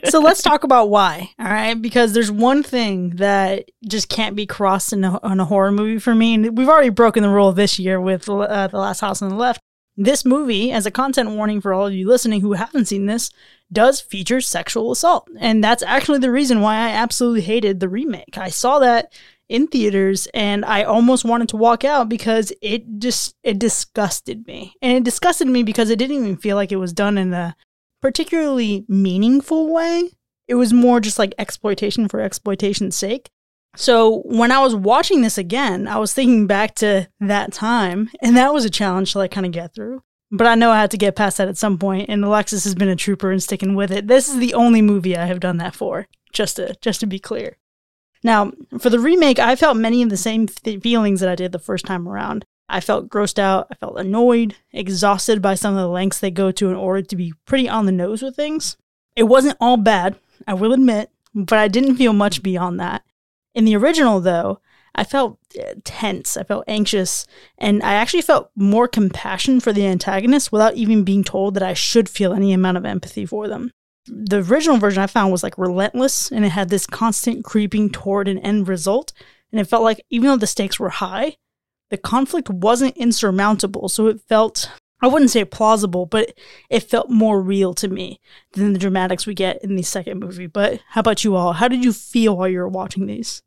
so 0.05 0.21
let's 0.21 0.43
talk 0.43 0.65
about 0.65 0.91
why. 0.91 1.31
All 1.39 1.47
right, 1.47 1.81
because 1.81 2.13
there's 2.13 2.31
one 2.31 2.63
thing 2.63 3.11
that 3.17 3.71
just 3.89 4.09
can't 4.09 4.37
be 4.37 4.47
crossed 4.47 4.93
in 4.93 5.05
a, 5.05 5.19
in 5.31 5.41
a 5.41 5.45
horror 5.45 5.73
movie 5.73 5.99
for 5.99 6.15
me, 6.15 6.35
and 6.35 6.57
we've 6.57 6.69
already 6.69 6.91
broken 6.91 7.23
the 7.23 7.29
rule 7.29 7.53
this 7.53 7.79
year 7.79 8.01
with 8.01 8.29
uh, 8.29 8.69
the 8.69 8.79
Last 8.79 9.01
House 9.01 9.23
on 9.23 9.29
the 9.29 9.37
Left 9.37 9.61
this 9.97 10.25
movie, 10.25 10.73
as 10.73 10.87
a 10.87 10.91
content 10.91 11.31
warning 11.31 11.61
for 11.61 11.73
all 11.73 11.87
of 11.87 11.95
you 11.95 12.07
listening 12.07 12.41
who 12.41 12.53
haven't 12.53 12.87
seen 12.87 13.07
this, 13.07 13.31
does 13.73 14.01
feature 14.01 14.41
sexual 14.41 14.93
assault. 14.93 15.29
And 15.39 15.65
that's 15.65 15.83
actually 15.83 16.19
the 16.19 16.31
reason 16.31 16.61
why 16.61 16.77
I 16.77 16.91
absolutely 16.91 17.41
hated 17.41 17.81
the 17.81 17.89
remake. 17.89 18.37
I 18.37 18.49
saw 18.49 18.79
that 18.81 19.13
in 19.49 19.69
theaters 19.69 20.27
and 20.35 20.65
I 20.65 20.83
almost 20.83 21.25
wanted 21.25 21.49
to 21.51 21.57
walk 21.57 21.85
out 21.85 22.09
because 22.09 22.53
it 22.61 22.99
just 22.99 23.35
it 23.43 23.59
disgusted 23.59 24.47
me. 24.47 24.75
And 24.83 24.93
it 24.93 25.05
disgusted 25.05 25.49
me 25.49 25.63
because 25.63 25.91
it 25.91 25.99
didn't 25.99 26.17
even 26.17 26.37
feel 26.37 26.57
like 26.57 26.73
it 26.73 26.77
was 26.77 26.93
done 26.93 27.17
in 27.17 27.33
a 27.33 27.57
particularly 28.03 28.85
meaningful 28.89 29.73
way. 29.73 30.11
It 30.49 30.55
was 30.55 30.73
more 30.73 31.01
just 31.01 31.19
like 31.19 31.35
exploitation 31.39 32.09
for 32.09 32.21
exploitation's 32.21 32.97
sake. 32.97 33.31
So 33.77 34.23
when 34.25 34.51
I 34.51 34.61
was 34.61 34.75
watching 34.75 35.23
this 35.23 35.39
again, 35.39 35.87
I 35.87 35.99
was 35.99 36.13
thinking 36.13 36.47
back 36.47 36.75
to 36.77 37.09
that 37.21 37.53
time, 37.53 38.11
and 38.21 38.37
that 38.37 38.53
was 38.53 38.65
a 38.65 38.71
challenge 38.71 39.13
to 39.13 39.19
like 39.19 39.31
kind 39.31 39.47
of 39.47 39.53
get 39.53 39.75
through. 39.75 40.03
But 40.31 40.47
I 40.47 40.57
know 40.57 40.73
I 40.73 40.81
had 40.81 40.91
to 40.91 40.97
get 40.97 41.15
past 41.15 41.37
that 41.39 41.49
at 41.49 41.57
some 41.57 41.79
point, 41.79 42.09
and 42.09 42.25
Alexis 42.25 42.65
has 42.65 42.75
been 42.75 42.89
a 42.89 42.97
trooper 42.97 43.31
and 43.31 43.43
sticking 43.43 43.75
with 43.75 43.93
it. 43.93 44.09
This 44.09 44.29
is 44.29 44.39
the 44.39 44.55
only 44.55 44.83
movie 44.83 45.17
I 45.17 45.27
have 45.27 45.41
done 45.41 45.59
that 45.59 45.75
for, 45.75 46.09
just 46.33 46.57
to 46.57 46.75
just 46.81 47.01
to 47.01 47.07
be 47.07 47.19
clear. 47.19 47.59
Now, 48.25 48.51
for 48.79 48.91
the 48.91 48.99
remake, 48.99 49.39
I 49.39 49.55
felt 49.55 49.77
many 49.77 50.03
of 50.03 50.11
the 50.11 50.17
same 50.17 50.49
th- 50.49 50.83
feelings 50.83 51.21
that 51.21 51.29
I 51.29 51.37
did 51.37 51.53
the 51.53 51.59
first 51.59 51.85
time 51.85 52.09
around. 52.09 52.45
I 52.69 52.81
felt 52.81 53.09
grossed 53.09 53.39
out, 53.39 53.69
I 53.71 53.77
felt 53.77 53.99
annoyed, 53.99 54.57
exhausted 54.73 55.41
by 55.41 55.55
some 55.55 55.75
of 55.75 55.81
the 55.81 55.89
lengths 55.89 56.19
they 56.19 56.33
go 56.33 56.51
to 56.51 56.69
in 56.69 56.75
order 56.75 57.03
to 57.03 57.17
be 57.17 57.35
pretty 57.45 57.69
on 57.69 57.87
the 57.87 57.93
nose 57.93 58.23
with 58.23 58.35
things. 58.35 58.77
It 59.15 59.25
wasn't 59.25 59.59
all 59.61 59.77
bad, 59.77 60.17
I 60.47 60.55
will 60.55 60.73
admit, 60.73 61.11
but 61.35 61.59
I 61.59 61.69
didn't 61.69 61.97
feel 61.97 62.13
much 62.13 62.43
beyond 62.43 62.81
that. 62.81 63.05
In 63.57 63.65
the 63.65 63.75
original, 63.75 64.21
though, 64.21 64.61
I 64.95 65.03
felt 65.03 65.39
uh, 65.59 65.73
tense, 65.83 66.37
I 66.37 66.43
felt 66.43 66.65
anxious, 66.69 67.27
and 67.57 67.83
I 67.83 67.95
actually 67.95 68.21
felt 68.21 68.51
more 68.55 68.87
compassion 68.87 69.61
for 69.61 69.73
the 69.73 69.87
antagonist 69.87 70.53
without 70.53 70.75
even 70.75 71.05
being 71.05 71.25
told 71.25 71.55
that 71.55 71.63
I 71.63 71.73
should 71.73 72.11
feel 72.11 72.35
any 72.35 72.53
amount 72.53 72.77
of 72.77 72.85
empathy 72.85 73.25
for 73.25 73.49
them. 73.49 73.71
The 74.07 74.45
original 74.47 74.77
version 74.77 75.03
I 75.03 75.07
found 75.07 75.33
was 75.33 75.43
like 75.43 75.57
relentless 75.57 76.31
and 76.31 76.45
it 76.45 76.51
had 76.51 76.69
this 76.69 76.87
constant 76.87 77.45
creeping 77.45 77.89
toward 77.91 78.29
an 78.29 78.39
end 78.39 78.69
result. 78.69 79.13
And 79.51 79.61
it 79.61 79.65
felt 79.65 79.83
like 79.83 80.05
even 80.11 80.29
though 80.29 80.37
the 80.37 80.47
stakes 80.47 80.79
were 80.79 80.91
high, 80.91 81.37
the 81.91 81.97
conflict 81.97 82.51
wasn't 82.51 82.97
insurmountable. 82.97 83.89
So 83.89 84.07
it 84.07 84.21
felt, 84.29 84.71
I 85.01 85.09
wouldn't 85.09 85.31
say 85.31 85.45
plausible, 85.45 86.07
but 86.07 86.35
it 86.71 86.81
felt 86.85 87.11
more 87.11 87.41
real 87.41 87.75
to 87.75 87.89
me 87.89 88.21
than 88.53 88.75
the 88.75 88.79
dramatics 88.79 89.27
we 89.27 89.35
get 89.35 89.65
in 89.65 89.77
the 89.77 89.83
second 89.83 90.21
movie. 90.21 90.47
But 90.47 90.81
how 90.91 91.01
about 91.01 91.25
you 91.25 91.35
all? 91.35 91.55
How 91.55 91.69
did 91.69 91.83
you 91.83 91.93
feel 91.93 92.37
while 92.37 92.49
you 92.49 92.59
were 92.59 92.69
watching 92.69 93.07
these? 93.07 93.43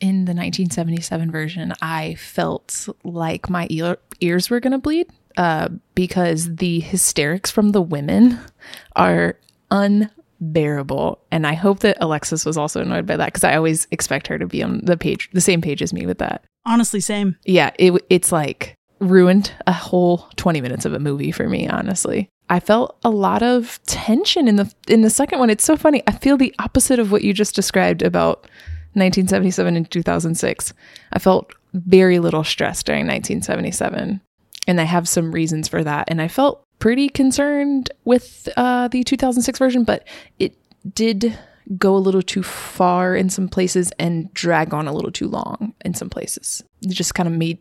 In 0.00 0.24
the 0.24 0.34
1977 0.34 1.30
version, 1.30 1.72
I 1.80 2.14
felt 2.14 2.88
like 3.04 3.48
my 3.48 3.66
ear- 3.70 3.98
ears 4.20 4.50
were 4.50 4.60
going 4.60 4.72
to 4.72 4.78
bleed 4.78 5.08
uh, 5.36 5.68
because 5.94 6.56
the 6.56 6.80
hysterics 6.80 7.50
from 7.50 7.70
the 7.70 7.82
women 7.82 8.38
are 8.96 9.38
unbearable. 9.70 11.20
And 11.30 11.46
I 11.46 11.54
hope 11.54 11.80
that 11.80 11.98
Alexis 12.00 12.44
was 12.44 12.56
also 12.56 12.80
annoyed 12.80 13.06
by 13.06 13.16
that 13.16 13.26
because 13.26 13.44
I 13.44 13.56
always 13.56 13.86
expect 13.90 14.26
her 14.28 14.38
to 14.38 14.46
be 14.46 14.62
on 14.62 14.80
the 14.84 14.96
page, 14.96 15.30
the 15.32 15.40
same 15.40 15.60
page 15.60 15.82
as 15.82 15.92
me 15.92 16.06
with 16.06 16.18
that. 16.18 16.44
Honestly, 16.66 17.00
same. 17.00 17.36
Yeah, 17.44 17.70
it, 17.78 18.04
it's 18.10 18.32
like 18.32 18.74
ruined 19.00 19.52
a 19.66 19.72
whole 19.72 20.28
20 20.36 20.60
minutes 20.60 20.84
of 20.84 20.92
a 20.94 20.98
movie 20.98 21.32
for 21.32 21.48
me, 21.48 21.68
honestly. 21.68 22.28
I 22.48 22.60
felt 22.60 22.98
a 23.04 23.10
lot 23.10 23.42
of 23.42 23.80
tension 23.86 24.48
in 24.48 24.56
the 24.56 24.72
in 24.86 25.00
the 25.00 25.10
second 25.10 25.38
one. 25.38 25.48
It's 25.48 25.64
so 25.64 25.76
funny. 25.76 26.02
I 26.06 26.12
feel 26.12 26.36
the 26.36 26.54
opposite 26.58 26.98
of 26.98 27.10
what 27.10 27.22
you 27.24 27.32
just 27.32 27.54
described 27.54 28.02
about 28.02 28.46
1977 28.94 29.76
and 29.76 29.90
2006. 29.90 30.74
I 31.12 31.18
felt 31.18 31.52
very 31.72 32.18
little 32.18 32.44
stress 32.44 32.82
during 32.82 33.06
1977, 33.06 34.20
and 34.66 34.80
I 34.80 34.84
have 34.84 35.08
some 35.08 35.32
reasons 35.32 35.68
for 35.68 35.82
that. 35.84 36.08
And 36.08 36.22
I 36.22 36.28
felt 36.28 36.64
pretty 36.78 37.08
concerned 37.08 37.90
with 38.04 38.48
uh, 38.56 38.88
the 38.88 39.04
2006 39.04 39.58
version, 39.58 39.84
but 39.84 40.06
it 40.38 40.56
did 40.94 41.36
go 41.78 41.96
a 41.96 41.98
little 41.98 42.22
too 42.22 42.42
far 42.42 43.16
in 43.16 43.30
some 43.30 43.48
places 43.48 43.90
and 43.98 44.32
drag 44.34 44.74
on 44.74 44.86
a 44.86 44.92
little 44.92 45.10
too 45.10 45.28
long 45.28 45.74
in 45.84 45.94
some 45.94 46.10
places. 46.10 46.62
It 46.82 46.90
just 46.90 47.14
kind 47.14 47.26
of 47.26 47.34
made 47.34 47.58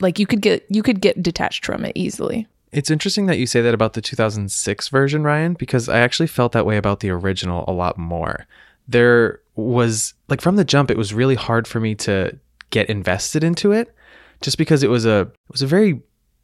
like 0.00 0.18
you 0.18 0.26
could 0.26 0.40
get 0.40 0.64
you 0.70 0.82
could 0.82 1.00
get 1.00 1.22
detached 1.22 1.66
from 1.66 1.84
it 1.84 1.92
easily. 1.94 2.46
It's 2.72 2.90
interesting 2.90 3.26
that 3.26 3.38
you 3.38 3.46
say 3.46 3.60
that 3.60 3.74
about 3.74 3.92
the 3.92 4.00
2006 4.00 4.88
version, 4.88 5.22
Ryan, 5.22 5.52
because 5.52 5.90
I 5.90 5.98
actually 5.98 6.28
felt 6.28 6.52
that 6.52 6.64
way 6.64 6.78
about 6.78 7.00
the 7.00 7.10
original 7.10 7.66
a 7.68 7.72
lot 7.72 7.98
more. 7.98 8.46
There 8.88 9.41
was 9.54 10.14
like 10.28 10.40
from 10.40 10.56
the 10.56 10.64
jump, 10.64 10.90
it 10.90 10.96
was 10.96 11.12
really 11.12 11.34
hard 11.34 11.68
for 11.68 11.80
me 11.80 11.94
to 11.96 12.38
get 12.70 12.88
invested 12.88 13.44
into 13.44 13.72
it, 13.72 13.94
just 14.40 14.58
because 14.58 14.82
it 14.82 14.90
was 14.90 15.04
a 15.04 15.20
it 15.20 15.52
was 15.52 15.62
a 15.62 15.66
very 15.66 16.00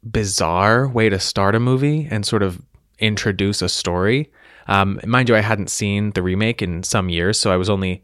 bizarre 0.09 0.87
way 0.87 1.09
to 1.09 1.19
start 1.19 1.55
a 1.55 1.59
movie 1.59 2.07
and 2.09 2.25
sort 2.25 2.43
of 2.43 2.61
introduce 2.99 3.61
a 3.61 3.69
story. 3.69 4.31
Um, 4.67 4.99
mind 5.05 5.29
you, 5.29 5.35
I 5.35 5.41
hadn't 5.41 5.69
seen 5.69 6.11
the 6.11 6.21
remake 6.21 6.61
in 6.61 6.83
some 6.83 7.09
years, 7.09 7.39
so 7.39 7.51
I 7.51 7.57
was 7.57 7.69
only 7.69 8.03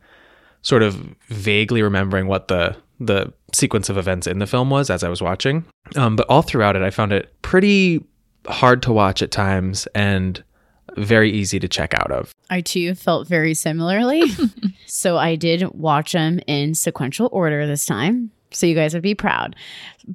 sort 0.61 0.81
of 0.81 0.95
vaguely 1.27 1.81
remembering 1.81 2.27
what 2.27 2.47
the 2.47 2.75
the 2.99 3.31
sequence 3.53 3.89
of 3.89 3.97
events 3.97 4.25
in 4.25 4.39
the 4.39 4.47
film 4.47 4.69
was 4.69 4.89
as 4.89 5.03
I 5.03 5.09
was 5.09 5.21
watching. 5.21 5.65
Um, 5.95 6.15
but 6.15 6.27
all 6.27 6.41
throughout 6.41 6.75
it, 6.75 6.81
I 6.81 6.89
found 6.89 7.13
it 7.13 7.33
pretty 7.41 8.03
hard 8.47 8.81
to 8.83 8.93
watch 8.93 9.21
at 9.21 9.31
times 9.31 9.87
and 9.95 10.43
very 10.95 11.31
easy 11.31 11.59
to 11.59 11.67
check 11.67 11.93
out 11.93 12.11
of. 12.11 12.33
I 12.49 12.61
too 12.61 12.95
felt 12.95 13.27
very 13.27 13.53
similarly. 13.53 14.23
so 14.85 15.17
I 15.17 15.35
did 15.35 15.63
watch 15.73 16.13
them 16.13 16.39
in 16.47 16.75
sequential 16.75 17.29
order 17.31 17.65
this 17.67 17.85
time. 17.85 18.31
So 18.51 18.65
you 18.65 18.75
guys 18.75 18.93
would 18.93 19.03
be 19.03 19.15
proud. 19.15 19.55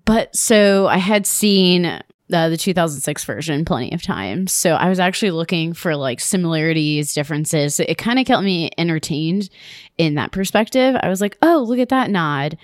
But 0.05 0.35
so 0.35 0.87
I 0.87 0.97
had 0.97 1.27
seen 1.27 1.85
uh, 2.33 2.49
the 2.49 2.57
2006 2.57 3.25
version 3.25 3.65
plenty 3.65 3.93
of 3.93 4.03
times. 4.03 4.53
So 4.53 4.75
I 4.75 4.89
was 4.89 5.01
actually 5.01 5.33
looking 5.33 5.73
for 5.73 5.97
like 5.97 6.21
similarities, 6.21 7.13
differences. 7.13 7.75
So 7.75 7.85
it 7.89 7.99
kind 7.99 8.19
of 8.19 8.27
kept 8.27 8.43
me 8.43 8.71
entertained 8.79 9.51
in 9.99 10.15
that 10.15 10.33
perspective. 10.33 10.97
I 11.03 11.09
was 11.09 11.21
like, 11.21 11.37
oh, 11.43 11.65
look 11.67 11.79
at 11.79 11.89
that 11.91 12.11
nod 12.11 12.57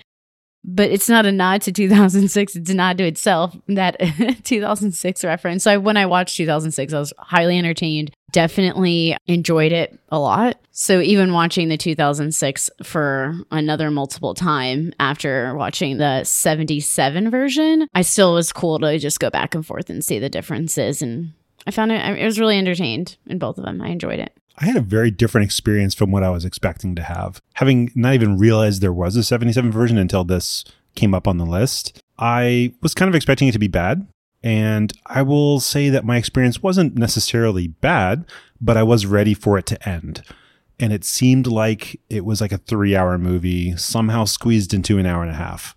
but 0.67 0.91
it's 0.91 1.07
not 1.07 1.25
a 1.25 1.31
nod 1.31 1.61
to 1.61 1.71
2006 1.71 2.55
it's 2.55 2.69
a 2.69 2.73
nod 2.73 2.97
to 2.97 3.05
itself 3.05 3.55
that 3.67 3.97
2006 4.43 5.23
reference. 5.23 5.63
So 5.63 5.71
I, 5.71 5.77
when 5.77 5.97
i 5.97 6.05
watched 6.05 6.35
2006 6.37 6.93
i 6.93 6.99
was 6.99 7.13
highly 7.17 7.57
entertained 7.57 8.11
definitely 8.33 9.15
enjoyed 9.27 9.71
it 9.71 9.97
a 10.09 10.19
lot. 10.19 10.59
So 10.71 10.99
even 10.99 11.31
watching 11.31 11.69
the 11.69 11.77
2006 11.77 12.69
for 12.83 13.35
another 13.51 13.89
multiple 13.89 14.33
time 14.33 14.93
after 14.99 15.55
watching 15.55 15.97
the 15.97 16.23
77 16.25 17.31
version 17.31 17.87
i 17.95 18.01
still 18.01 18.33
was 18.33 18.51
cool 18.51 18.77
to 18.79 18.99
just 18.99 19.19
go 19.19 19.29
back 19.29 19.55
and 19.55 19.65
forth 19.65 19.89
and 19.89 20.03
see 20.03 20.19
the 20.19 20.29
differences. 20.29 21.01
And 21.01 21.31
i 21.65 21.71
found 21.71 21.91
it 21.91 22.19
it 22.19 22.25
was 22.25 22.39
really 22.39 22.57
entertained 22.57 23.15
in 23.25 23.39
both 23.39 23.57
of 23.57 23.63
them. 23.63 23.81
I 23.81 23.87
enjoyed 23.87 24.19
it 24.19 24.33
I 24.57 24.65
had 24.65 24.75
a 24.75 24.81
very 24.81 25.11
different 25.11 25.45
experience 25.45 25.93
from 25.93 26.11
what 26.11 26.23
I 26.23 26.29
was 26.29 26.45
expecting 26.45 26.95
to 26.95 27.03
have. 27.03 27.41
Having 27.55 27.91
not 27.95 28.15
even 28.15 28.37
realized 28.37 28.81
there 28.81 28.93
was 28.93 29.15
a 29.15 29.23
77 29.23 29.71
version 29.71 29.97
until 29.97 30.23
this 30.23 30.65
came 30.95 31.13
up 31.13 31.27
on 31.27 31.37
the 31.37 31.45
list, 31.45 32.01
I 32.17 32.73
was 32.81 32.95
kind 32.95 33.07
of 33.07 33.15
expecting 33.15 33.47
it 33.47 33.51
to 33.51 33.59
be 33.59 33.67
bad. 33.67 34.07
And 34.43 34.93
I 35.05 35.21
will 35.21 35.59
say 35.59 35.89
that 35.89 36.05
my 36.05 36.17
experience 36.17 36.63
wasn't 36.63 36.97
necessarily 36.97 37.67
bad, 37.67 38.25
but 38.59 38.77
I 38.77 38.83
was 38.83 39.05
ready 39.05 39.33
for 39.33 39.57
it 39.57 39.65
to 39.67 39.89
end. 39.89 40.23
And 40.79 40.93
it 40.93 41.03
seemed 41.03 41.47
like 41.47 41.99
it 42.09 42.23
was 42.25 42.41
like 42.41 42.51
a 42.51 42.59
three 42.59 42.95
hour 42.95 43.17
movie, 43.17 43.75
somehow 43.77 44.25
squeezed 44.25 44.73
into 44.73 44.97
an 44.97 45.05
hour 45.05 45.21
and 45.21 45.31
a 45.31 45.35
half. 45.35 45.75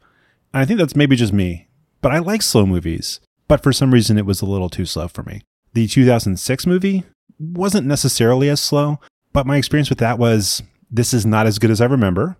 And 0.52 0.62
I 0.62 0.64
think 0.64 0.78
that's 0.78 0.96
maybe 0.96 1.16
just 1.16 1.32
me, 1.32 1.68
but 2.00 2.12
I 2.12 2.18
like 2.18 2.42
slow 2.42 2.66
movies. 2.66 3.20
But 3.48 3.62
for 3.62 3.72
some 3.72 3.92
reason, 3.92 4.18
it 4.18 4.26
was 4.26 4.42
a 4.42 4.46
little 4.46 4.68
too 4.68 4.86
slow 4.86 5.08
for 5.08 5.22
me. 5.22 5.42
The 5.72 5.86
2006 5.86 6.66
movie, 6.66 7.04
wasn't 7.40 7.86
necessarily 7.86 8.48
as 8.48 8.60
slow, 8.60 9.00
but 9.32 9.46
my 9.46 9.56
experience 9.56 9.88
with 9.88 9.98
that 9.98 10.18
was 10.18 10.62
this 10.90 11.12
is 11.14 11.24
not 11.26 11.46
as 11.46 11.58
good 11.58 11.70
as 11.70 11.80
I 11.80 11.86
remember. 11.86 12.36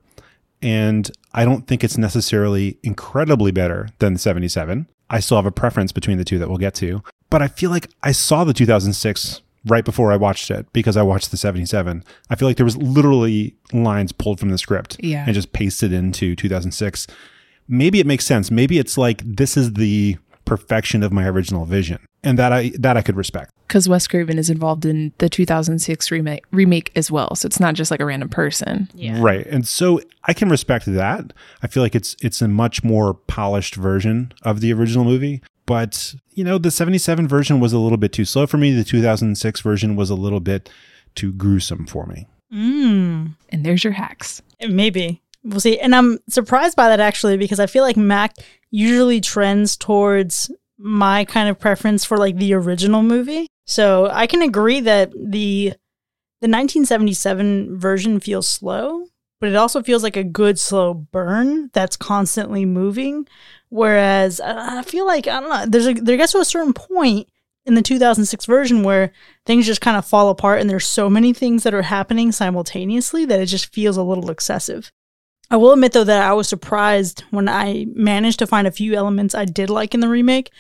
And 0.63 1.11
I 1.33 1.45
don't 1.45 1.67
think 1.67 1.83
it's 1.83 1.97
necessarily 1.97 2.79
incredibly 2.83 3.51
better 3.51 3.89
than 3.99 4.13
the 4.13 4.19
77. 4.19 4.89
I 5.09 5.21
still 5.21 5.39
have 5.39 5.47
a 5.47 5.53
preference 5.53 5.91
between 5.93 6.19
the 6.19 6.25
two 6.25 6.39
that 6.39 6.49
we'll 6.49 6.59
get 6.59 6.75
to. 6.77 7.03
But 7.31 7.43
I 7.43 7.49
feel 7.49 7.71
like 7.71 7.89
I 8.03 8.13
saw 8.13 8.45
the 8.45 8.53
2006 8.53 9.41
right 9.67 9.85
before 9.85 10.13
I 10.13 10.17
watched 10.17 10.51
it 10.51 10.67
because 10.73 10.97
I 10.97 11.03
watched 11.03 11.31
the 11.31 11.37
77. 11.37 12.05
I 12.29 12.35
feel 12.35 12.47
like 12.49 12.57
there 12.57 12.65
was 12.65 12.77
literally 12.77 13.55
lines 13.73 14.13
pulled 14.13 14.39
from 14.41 14.51
the 14.51 14.59
script 14.59 14.97
Yeah. 15.01 15.25
and 15.25 15.35
just 15.35 15.53
pasted 15.53 15.93
into 15.93 16.35
2006. 16.37 17.07
Maybe 17.69 18.01
it 18.01 18.07
makes 18.07 18.25
sense. 18.27 18.51
Maybe 18.51 18.79
it's 18.79 18.99
like 18.99 19.23
this 19.25 19.57
is 19.57 19.75
the 19.75 20.17
perfection 20.51 21.05
of 21.05 21.13
my 21.13 21.27
original 21.29 21.65
vision. 21.65 21.99
And 22.25 22.39
that 22.39 22.53
I 22.53 22.73
that 22.79 22.97
I 22.97 23.03
could 23.03 23.17
respect. 23.17 23.53
Because 23.67 23.89
Wes 23.89 24.07
Craven 24.09 24.37
is 24.37 24.51
involved 24.51 24.85
in 24.85 25.13
the 25.19 25.29
2006 25.29 26.11
remake, 26.11 26.45
remake 26.51 26.91
as 26.97 27.09
well. 27.11 27.35
So 27.37 27.47
it's 27.47 27.61
not 27.61 27.75
just 27.75 27.91
like 27.91 28.01
a 28.01 28.05
random 28.05 28.29
person. 28.29 28.89
yeah 28.95 29.17
Right. 29.23 29.47
And 29.47 29.67
so 29.67 30.01
I 30.25 30.33
can 30.35 30.49
respect 30.51 30.85
that. 30.87 31.33
I 31.63 31.67
feel 31.69 31.83
like 31.83 31.95
it's 31.95 32.17
it's 32.21 32.43
a 32.43 32.49
much 32.49 32.83
more 32.85 33.15
polished 33.15 33.77
version 33.77 34.33
of 34.43 34.61
the 34.61 34.73
original 34.73 35.05
movie. 35.05 35.41
But, 35.67 36.15
you 36.35 36.43
know, 36.43 36.59
the 36.59 36.71
77 36.73 37.29
version 37.29 37.61
was 37.61 37.73
a 37.73 37.79
little 37.79 37.97
bit 37.99 38.13
too 38.13 38.25
slow 38.25 38.45
for 38.49 38.59
me. 38.59 38.73
The 38.73 38.83
2006 38.83 39.61
version 39.61 39.95
was 39.95 40.11
a 40.11 40.17
little 40.17 40.41
bit 40.41 40.69
too 41.15 41.33
gruesome 41.33 41.87
for 41.87 42.07
me. 42.07 42.27
Mm, 42.53 43.37
And 43.51 43.65
there's 43.65 43.85
your 43.85 43.93
hacks. 43.93 44.43
maybe. 44.69 45.23
We'll 45.45 45.61
see. 45.61 45.79
And 45.79 45.95
I'm 45.95 46.19
surprised 46.29 46.77
by 46.77 46.89
that 46.89 47.01
actually 47.01 47.37
because 47.39 47.61
I 47.61 47.67
feel 47.67 47.83
like 47.85 47.97
Mac 47.97 48.35
usually 48.71 49.21
trends 49.21 49.77
towards 49.77 50.51
my 50.79 51.25
kind 51.25 51.49
of 51.49 51.59
preference 51.59 52.05
for 52.05 52.17
like 52.17 52.37
the 52.37 52.55
original 52.55 53.03
movie. 53.03 53.47
So 53.67 54.09
I 54.11 54.27
can 54.27 54.43
agree 54.43 54.81
that 54.81 55.13
the 55.13 55.75
the 56.41 56.49
1977 56.49 57.79
version 57.79 58.19
feels 58.19 58.49
slow, 58.49 59.07
but 59.41 59.51
it 59.51 59.57
also 59.57 59.83
feels 59.83 60.03
like 60.03 60.17
a 60.17 60.25
good 60.25 60.59
slow 60.59 60.95
burn 60.95 61.71
that's 61.75 61.97
constantly 61.97 62.65
moving. 62.65 63.29
Whereas 63.69 64.41
I 64.41 64.83
feel 64.83 65.07
like 65.07 65.27
I 65.27 65.41
don't 65.41 65.51
know. 65.51 65.67
There's 65.67 65.87
a 65.87 65.95
there 65.95 66.17
gets 66.17 66.33
to 66.33 66.39
a 66.39 66.45
certain 66.45 66.73
point 66.73 67.29
in 67.67 67.75
the 67.75 67.83
2006 67.83 68.47
version 68.47 68.83
where 68.83 69.13
things 69.45 69.67
just 69.67 69.83
kind 69.83 69.97
of 69.97 70.07
fall 70.07 70.31
apart, 70.31 70.61
and 70.61 70.71
there's 70.71 70.87
so 70.87 71.11
many 71.11 71.33
things 71.33 71.63
that 71.63 71.75
are 71.75 71.83
happening 71.83 72.33
simultaneously 72.33 73.25
that 73.27 73.41
it 73.41 73.47
just 73.47 73.73
feels 73.73 73.97
a 73.97 74.03
little 74.03 74.31
excessive. 74.31 74.91
I 75.51 75.57
will 75.57 75.73
admit 75.73 75.93
though 75.93 76.05
that 76.05 76.23
I 76.23 76.33
was 76.33 76.49
surprised 76.49 77.25
when 77.31 77.49
I 77.49 77.87
managed 77.95 78.39
to 78.39 78.47
find 78.47 78.67
a 78.67 78.73
few 78.73 78.95
elements 78.95 79.35
I 79.35 79.45
did 79.45 79.71
like 79.71 79.95
in 79.95 80.01
the 80.01 80.09
remake. 80.09 80.51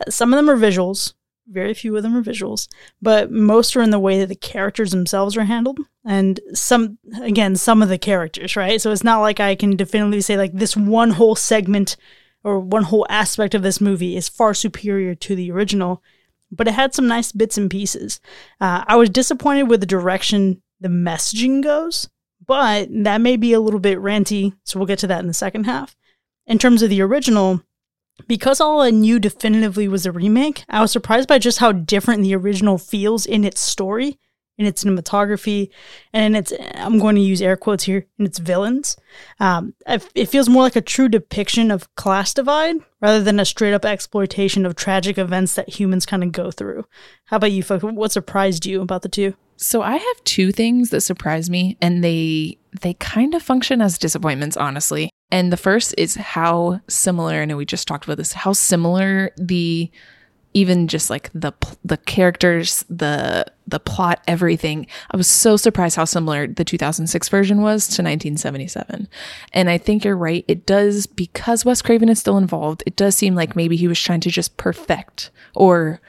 Uh, 0.00 0.10
Some 0.10 0.32
of 0.32 0.36
them 0.36 0.50
are 0.50 0.56
visuals, 0.56 1.14
very 1.48 1.74
few 1.74 1.96
of 1.96 2.02
them 2.02 2.16
are 2.16 2.22
visuals, 2.22 2.68
but 3.00 3.30
most 3.30 3.76
are 3.76 3.82
in 3.82 3.90
the 3.90 3.98
way 3.98 4.18
that 4.20 4.28
the 4.28 4.34
characters 4.34 4.90
themselves 4.90 5.36
are 5.36 5.44
handled. 5.44 5.80
And 6.04 6.40
some, 6.52 6.98
again, 7.22 7.56
some 7.56 7.82
of 7.82 7.88
the 7.88 7.98
characters, 7.98 8.56
right? 8.56 8.80
So 8.80 8.92
it's 8.92 9.04
not 9.04 9.20
like 9.20 9.40
I 9.40 9.54
can 9.54 9.76
definitively 9.76 10.20
say 10.20 10.36
like 10.36 10.52
this 10.52 10.76
one 10.76 11.10
whole 11.10 11.34
segment 11.34 11.96
or 12.42 12.60
one 12.60 12.84
whole 12.84 13.06
aspect 13.08 13.54
of 13.54 13.62
this 13.62 13.80
movie 13.80 14.16
is 14.16 14.28
far 14.28 14.52
superior 14.54 15.14
to 15.14 15.34
the 15.34 15.50
original, 15.50 16.02
but 16.50 16.68
it 16.68 16.74
had 16.74 16.94
some 16.94 17.06
nice 17.06 17.32
bits 17.32 17.56
and 17.56 17.70
pieces. 17.70 18.20
Uh, 18.60 18.84
I 18.86 18.96
was 18.96 19.10
disappointed 19.10 19.64
with 19.64 19.80
the 19.80 19.86
direction 19.86 20.62
the 20.80 20.88
messaging 20.88 21.62
goes, 21.62 22.08
but 22.46 22.88
that 22.90 23.20
may 23.20 23.36
be 23.36 23.52
a 23.52 23.60
little 23.60 23.80
bit 23.80 23.98
ranty, 23.98 24.54
so 24.64 24.78
we'll 24.78 24.86
get 24.86 24.98
to 25.00 25.06
that 25.06 25.20
in 25.20 25.26
the 25.26 25.34
second 25.34 25.64
half. 25.64 25.96
In 26.46 26.58
terms 26.58 26.82
of 26.82 26.90
the 26.90 27.00
original, 27.00 27.62
because 28.26 28.60
all 28.60 28.80
I 28.80 28.90
knew 28.90 29.18
definitively 29.18 29.88
was 29.88 30.06
a 30.06 30.12
remake, 30.12 30.64
I 30.68 30.80
was 30.80 30.92
surprised 30.92 31.28
by 31.28 31.38
just 31.38 31.58
how 31.58 31.72
different 31.72 32.22
the 32.22 32.34
original 32.36 32.78
feels 32.78 33.26
in 33.26 33.44
its 33.44 33.60
story, 33.60 34.18
in 34.56 34.66
its 34.66 34.84
cinematography, 34.84 35.70
and 36.12 36.24
in 36.24 36.38
its, 36.38 36.52
I'm 36.74 36.98
going 36.98 37.16
to 37.16 37.20
use 37.20 37.42
air 37.42 37.56
quotes 37.56 37.84
here, 37.84 38.06
in 38.18 38.26
its 38.26 38.38
villains. 38.38 38.96
Um, 39.40 39.74
it 39.86 40.28
feels 40.28 40.48
more 40.48 40.62
like 40.62 40.76
a 40.76 40.80
true 40.80 41.08
depiction 41.08 41.70
of 41.70 41.92
class 41.96 42.32
divide 42.32 42.76
rather 43.00 43.22
than 43.22 43.40
a 43.40 43.44
straight 43.44 43.74
up 43.74 43.84
exploitation 43.84 44.64
of 44.64 44.76
tragic 44.76 45.18
events 45.18 45.54
that 45.56 45.68
humans 45.68 46.06
kind 46.06 46.22
of 46.22 46.30
go 46.30 46.50
through. 46.52 46.84
How 47.24 47.38
about 47.38 47.52
you, 47.52 47.62
folks? 47.62 47.82
What 47.82 48.12
surprised 48.12 48.64
you 48.64 48.80
about 48.80 49.02
the 49.02 49.08
two? 49.08 49.34
So 49.56 49.82
I 49.82 49.92
have 49.96 50.24
two 50.24 50.52
things 50.52 50.90
that 50.90 51.02
surprise 51.02 51.48
me 51.48 51.76
and 51.80 52.02
they 52.02 52.58
they 52.82 52.94
kind 52.94 53.34
of 53.34 53.42
function 53.42 53.80
as 53.80 53.98
disappointments 53.98 54.56
honestly. 54.56 55.10
And 55.30 55.52
the 55.52 55.56
first 55.56 55.94
is 55.96 56.16
how 56.16 56.80
similar, 56.88 57.40
I 57.40 57.44
know 57.44 57.56
we 57.56 57.64
just 57.64 57.88
talked 57.88 58.04
about 58.04 58.18
this, 58.18 58.32
how 58.32 58.52
similar 58.52 59.30
the 59.36 59.90
even 60.56 60.86
just 60.86 61.10
like 61.10 61.30
the 61.34 61.52
the 61.84 61.96
characters, 61.96 62.84
the 62.88 63.44
the 63.66 63.80
plot, 63.80 64.22
everything. 64.28 64.86
I 65.10 65.16
was 65.16 65.26
so 65.26 65.56
surprised 65.56 65.96
how 65.96 66.04
similar 66.04 66.46
the 66.46 66.64
2006 66.64 67.28
version 67.28 67.60
was 67.60 67.86
to 67.86 68.02
1977. 68.02 69.08
And 69.52 69.68
I 69.68 69.78
think 69.78 70.04
you're 70.04 70.16
right. 70.16 70.44
It 70.46 70.66
does 70.66 71.06
because 71.06 71.64
Wes 71.64 71.82
Craven 71.82 72.08
is 72.08 72.20
still 72.20 72.38
involved. 72.38 72.84
It 72.86 72.94
does 72.94 73.16
seem 73.16 73.34
like 73.34 73.56
maybe 73.56 73.76
he 73.76 73.88
was 73.88 74.00
trying 74.00 74.20
to 74.20 74.30
just 74.30 74.56
perfect 74.56 75.30
or 75.54 76.00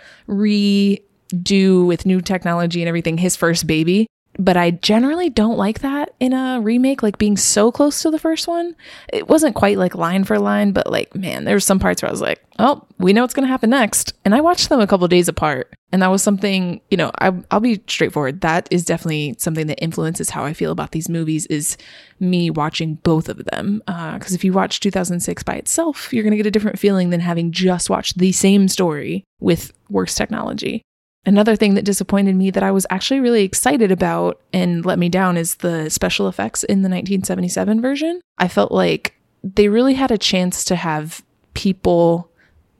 redo 1.33 1.85
with 1.85 2.05
new 2.05 2.21
technology 2.21 2.81
and 2.81 2.87
everything 2.87 3.17
his 3.17 3.35
first 3.35 3.67
baby 3.67 4.07
but 4.37 4.57
I 4.57 4.71
generally 4.71 5.29
don't 5.29 5.57
like 5.57 5.79
that 5.79 6.13
in 6.19 6.33
a 6.33 6.59
remake, 6.61 7.01
like 7.01 7.17
being 7.17 7.37
so 7.37 7.71
close 7.71 8.01
to 8.01 8.11
the 8.11 8.19
first 8.19 8.47
one. 8.47 8.75
It 9.11 9.29
wasn't 9.29 9.55
quite 9.55 9.77
like 9.77 9.95
line 9.95 10.23
for 10.23 10.37
line, 10.39 10.71
but 10.71 10.91
like, 10.91 11.15
man, 11.15 11.45
there's 11.45 11.65
some 11.65 11.79
parts 11.79 12.01
where 12.01 12.09
I 12.09 12.11
was 12.11 12.21
like, 12.21 12.43
oh, 12.59 12.85
we 12.97 13.13
know 13.13 13.21
what's 13.21 13.33
going 13.33 13.45
to 13.45 13.51
happen 13.51 13.69
next. 13.69 14.13
And 14.25 14.35
I 14.35 14.41
watched 14.41 14.69
them 14.69 14.81
a 14.81 14.87
couple 14.87 15.07
days 15.07 15.27
apart. 15.27 15.73
And 15.91 16.01
that 16.01 16.11
was 16.11 16.21
something, 16.21 16.81
you 16.91 16.97
know, 16.97 17.11
I, 17.19 17.31
I'll 17.51 17.61
be 17.61 17.81
straightforward. 17.87 18.41
That 18.41 18.67
is 18.71 18.83
definitely 18.83 19.35
something 19.37 19.67
that 19.67 19.81
influences 19.81 20.31
how 20.31 20.43
I 20.43 20.53
feel 20.53 20.71
about 20.71 20.91
these 20.91 21.07
movies 21.07 21.45
is 21.45 21.77
me 22.19 22.49
watching 22.49 22.95
both 22.95 23.29
of 23.29 23.45
them. 23.45 23.81
Because 23.85 24.33
uh, 24.33 24.35
if 24.35 24.43
you 24.43 24.51
watch 24.51 24.81
2006 24.81 25.43
by 25.43 25.53
itself, 25.53 26.11
you're 26.11 26.23
going 26.23 26.31
to 26.31 26.37
get 26.37 26.45
a 26.45 26.51
different 26.51 26.79
feeling 26.79 27.11
than 27.11 27.21
having 27.21 27.51
just 27.51 27.89
watched 27.89 28.17
the 28.17 28.33
same 28.33 28.67
story 28.67 29.23
with 29.39 29.71
worse 29.89 30.15
technology. 30.15 30.81
Another 31.25 31.55
thing 31.55 31.73
that 31.73 31.85
disappointed 31.85 32.35
me 32.35 32.51
that 32.51 32.63
I 32.63 32.71
was 32.71 32.85
actually 32.89 33.19
really 33.19 33.43
excited 33.43 33.91
about 33.91 34.39
and 34.53 34.85
let 34.85 34.99
me 34.99 35.09
down 35.09 35.37
is 35.37 35.55
the 35.55 35.89
special 35.89 36.27
effects 36.27 36.63
in 36.63 36.83
the 36.83 36.89
1977 36.89 37.81
version. 37.81 38.21
I 38.37 38.47
felt 38.47 38.71
like 38.71 39.15
they 39.43 39.67
really 39.67 39.95
had 39.95 40.11
a 40.11 40.17
chance 40.17 40.63
to 40.65 40.75
have 40.75 41.23
people 41.53 42.29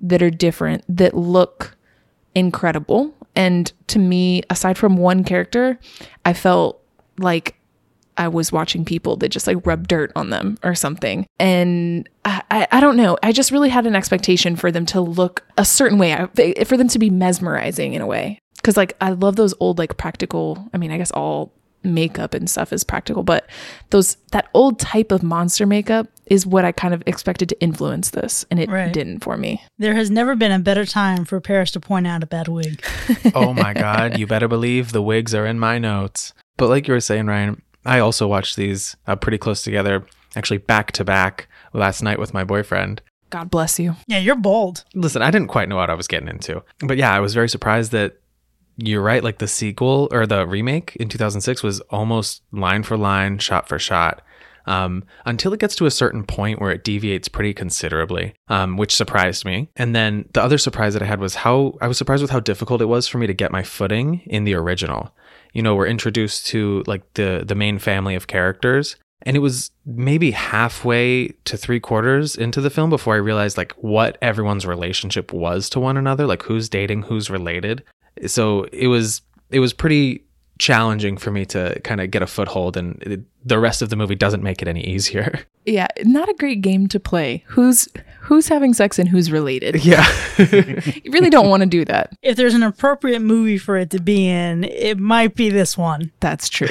that 0.02 0.22
are 0.22 0.30
different 0.30 0.84
that 0.88 1.16
look 1.16 1.76
incredible. 2.36 3.14
And 3.36 3.72
to 3.88 4.00
me, 4.00 4.44
aside 4.50 4.78
from 4.78 4.98
one 4.98 5.24
character, 5.24 5.80
I 6.24 6.34
felt 6.34 6.82
like 7.18 7.56
I 8.18 8.28
was 8.28 8.52
watching 8.52 8.86
people 8.86 9.18
that 9.18 9.30
just 9.30 9.48
like 9.48 9.66
rub 9.66 9.88
dirt 9.88 10.12
on 10.16 10.30
them 10.30 10.58
or 10.64 10.76
something. 10.76 11.26
And 11.40 12.10
I, 12.24 12.42
I, 12.50 12.68
I, 12.72 12.80
don't 12.80 12.98
know. 12.98 13.18
I 13.22 13.32
just 13.32 13.52
really 13.52 13.70
had 13.70 13.86
an 13.86 13.96
expectation 13.96 14.56
for 14.56 14.72
them 14.72 14.86
to 14.88 15.02
look 15.02 15.44
a 15.58 15.66
certain 15.66 15.98
way, 15.98 16.28
for 16.66 16.78
them 16.78 16.88
to 16.90 17.00
be 17.00 17.10
mesmerizing 17.10 17.94
in 17.94 18.02
a 18.02 18.08
way. 18.08 18.40
Cause 18.64 18.78
like 18.78 18.96
I 19.00 19.12
love 19.12 19.36
those 19.36 19.54
old, 19.60 19.78
like 19.78 19.98
practical, 19.98 20.68
I 20.74 20.78
mean, 20.78 20.92
I 20.92 20.98
guess 20.98 21.12
all 21.12 21.54
makeup 21.84 22.34
and 22.34 22.50
stuff 22.50 22.74
is 22.74 22.84
practical, 22.84 23.22
but 23.22 23.48
those, 23.92 24.18
that 24.32 24.50
old 24.54 24.80
type 24.80 25.12
of 25.12 25.22
monster 25.22 25.68
makeup 25.68 26.08
is 26.26 26.46
what 26.46 26.66
I 26.66 26.72
kind 26.72 26.94
of 26.94 27.04
expected 27.06 27.50
to 27.50 27.62
influence 27.62 28.10
this. 28.10 28.46
And 28.50 28.60
it 28.60 28.70
right. 28.70 28.92
didn't 28.92 29.20
for 29.20 29.38
me. 29.38 29.64
There 29.78 29.94
has 29.94 30.10
never 30.10 30.36
been 30.36 30.52
a 30.52 30.60
better 30.60 30.86
time 30.86 31.26
for 31.26 31.40
Paris 31.40 31.72
to 31.72 31.80
point 31.80 32.08
out 32.08 32.24
a 32.24 32.26
bad 32.26 32.48
wig. 32.48 32.84
oh 33.36 33.54
my 33.54 33.74
God. 33.74 34.18
You 34.18 34.26
better 34.26 34.48
believe 34.48 34.92
the 34.92 35.02
wigs 35.02 35.36
are 35.36 35.46
in 35.46 35.60
my 35.60 35.78
notes. 35.78 36.34
But 36.58 36.70
like 36.70 36.88
you 36.88 36.94
were 36.94 37.02
saying, 37.02 37.28
Ryan, 37.28 37.62
I 37.86 38.00
also 38.00 38.28
watched 38.28 38.56
these 38.56 38.96
uh, 39.08 39.16
pretty 39.16 39.38
close 39.38 39.62
together, 39.64 40.06
actually 40.36 40.58
back 40.58 40.92
to 40.94 41.04
back 41.04 41.48
last 41.74 42.02
night 42.02 42.20
with 42.20 42.34
my 42.34 42.44
boyfriend. 42.44 43.02
God 43.30 43.50
bless 43.50 43.80
you. 43.80 43.96
Yeah, 44.08 44.20
you're 44.20 44.36
bold. 44.36 44.86
Listen, 44.94 45.22
I 45.22 45.32
didn't 45.32 45.48
quite 45.48 45.68
know 45.68 45.76
what 45.76 45.90
I 45.90 45.96
was 45.96 46.08
getting 46.08 46.30
into. 46.30 46.64
But 46.80 46.98
yeah, 46.98 47.14
I 47.14 47.20
was 47.20 47.34
very 47.34 47.50
surprised 47.50 47.92
that 47.92 48.18
you're 48.78 49.02
right. 49.02 49.24
Like 49.24 49.40
the 49.40 49.48
sequel 49.48 50.08
or 50.12 50.26
the 50.26 50.46
remake 50.46 50.96
in 50.98 51.10
2006 51.10 51.64
was 51.64 51.82
almost 51.82 52.44
line 52.52 52.84
for 52.84 52.98
line, 52.98 53.40
shot 53.40 53.68
for 53.68 53.80
shot. 53.80 54.22
Um, 54.68 55.04
until 55.26 55.54
it 55.54 55.60
gets 55.60 55.76
to 55.76 55.86
a 55.86 55.92
certain 55.92 56.24
point 56.24 56.60
where 56.60 56.72
it 56.72 56.84
deviates 56.84 57.28
pretty 57.28 57.54
considerably, 57.54 58.34
um, 58.48 58.78
which 58.78 58.96
surprised 58.96 59.46
me. 59.46 59.70
And 59.76 59.96
then 59.96 60.28
the 60.34 60.42
other 60.42 60.58
surprise 60.58 60.94
that 60.94 61.04
I 61.04 61.06
had 61.06 61.20
was 61.20 61.36
how 61.36 61.78
I 61.82 61.88
was 61.88 62.00
surprised 62.00 62.24
with 62.24 62.32
how 62.32 62.40
difficult 62.40 62.82
it 62.82 62.86
was 62.86 63.08
for 63.08 63.20
me 63.20 63.28
to 63.28 63.34
get 63.34 63.52
my 63.52 63.62
footing 63.62 64.22
in 64.26 64.44
the 64.44 64.56
original 64.56 65.14
you 65.56 65.62
know, 65.62 65.74
we're 65.74 65.88
introduced 65.88 66.46
to 66.48 66.84
like 66.86 67.02
the 67.14 67.44
the 67.48 67.56
main 67.56 67.80
family 67.80 68.14
of 68.14 68.28
characters. 68.28 68.98
And 69.22 69.36
it 69.36 69.40
was 69.40 69.72
maybe 69.86 70.32
halfway 70.32 71.30
to 71.46 71.58
three 71.58 71.80
quarters 71.80 72.36
into 72.36 72.62
the 72.62 72.70
film 72.70 72.92
before 72.92 73.16
I 73.16 73.20
realized 73.20 73.58
like 73.58 73.72
what 73.78 74.18
everyone's 74.22 74.68
relationship 74.68 75.34
was 75.34 75.70
to 75.70 75.80
one 75.80 75.98
another, 75.98 76.28
like 76.28 76.44
who's 76.44 76.70
dating, 76.70 77.04
who's 77.04 77.30
related. 77.30 77.84
So 78.28 78.66
it 78.66 78.88
was 78.88 79.22
it 79.50 79.60
was 79.62 79.74
pretty 79.74 80.25
challenging 80.58 81.18
for 81.18 81.32
me 81.32 81.46
to 81.46 81.80
kind 81.84 82.00
of 82.02 82.12
get 82.12 82.22
a 82.22 82.28
foothold 82.28 82.78
and 82.78 83.02
it, 83.04 83.22
the 83.44 83.60
rest 83.60 83.82
of 83.82 83.90
the 83.90 83.96
movie 83.96 84.16
doesn't 84.16 84.42
make 84.42 84.62
it 84.62 84.68
any 84.68 84.82
easier. 84.86 85.40
Yeah, 85.68 85.88
not 86.04 86.30
a 86.30 86.36
great 86.36 86.62
game 86.62 86.86
to 86.90 87.00
play. 87.00 87.44
Who's 87.48 87.88
who's 88.22 88.48
having 88.48 88.76
sex 88.76 89.00
and 89.00 89.10
who's 89.10 89.32
related? 89.32 89.76
Yeah. 89.84 90.06
you 90.38 91.12
really 91.12 91.32
don't 91.32 91.50
want 91.50 91.62
to 91.62 91.66
do 91.66 91.84
that. 91.86 92.12
If 92.22 92.38
there's 92.38 92.54
an 92.54 92.62
appropriate 92.62 93.22
movie 93.22 93.58
for 93.58 93.76
it 93.76 93.90
to 93.90 94.00
be 94.00 94.28
in, 94.30 94.64
it 94.66 95.00
might 95.00 95.34
be 95.34 95.50
this 95.50 95.76
one. 95.76 96.12
That's 96.20 96.50
true. 96.50 96.68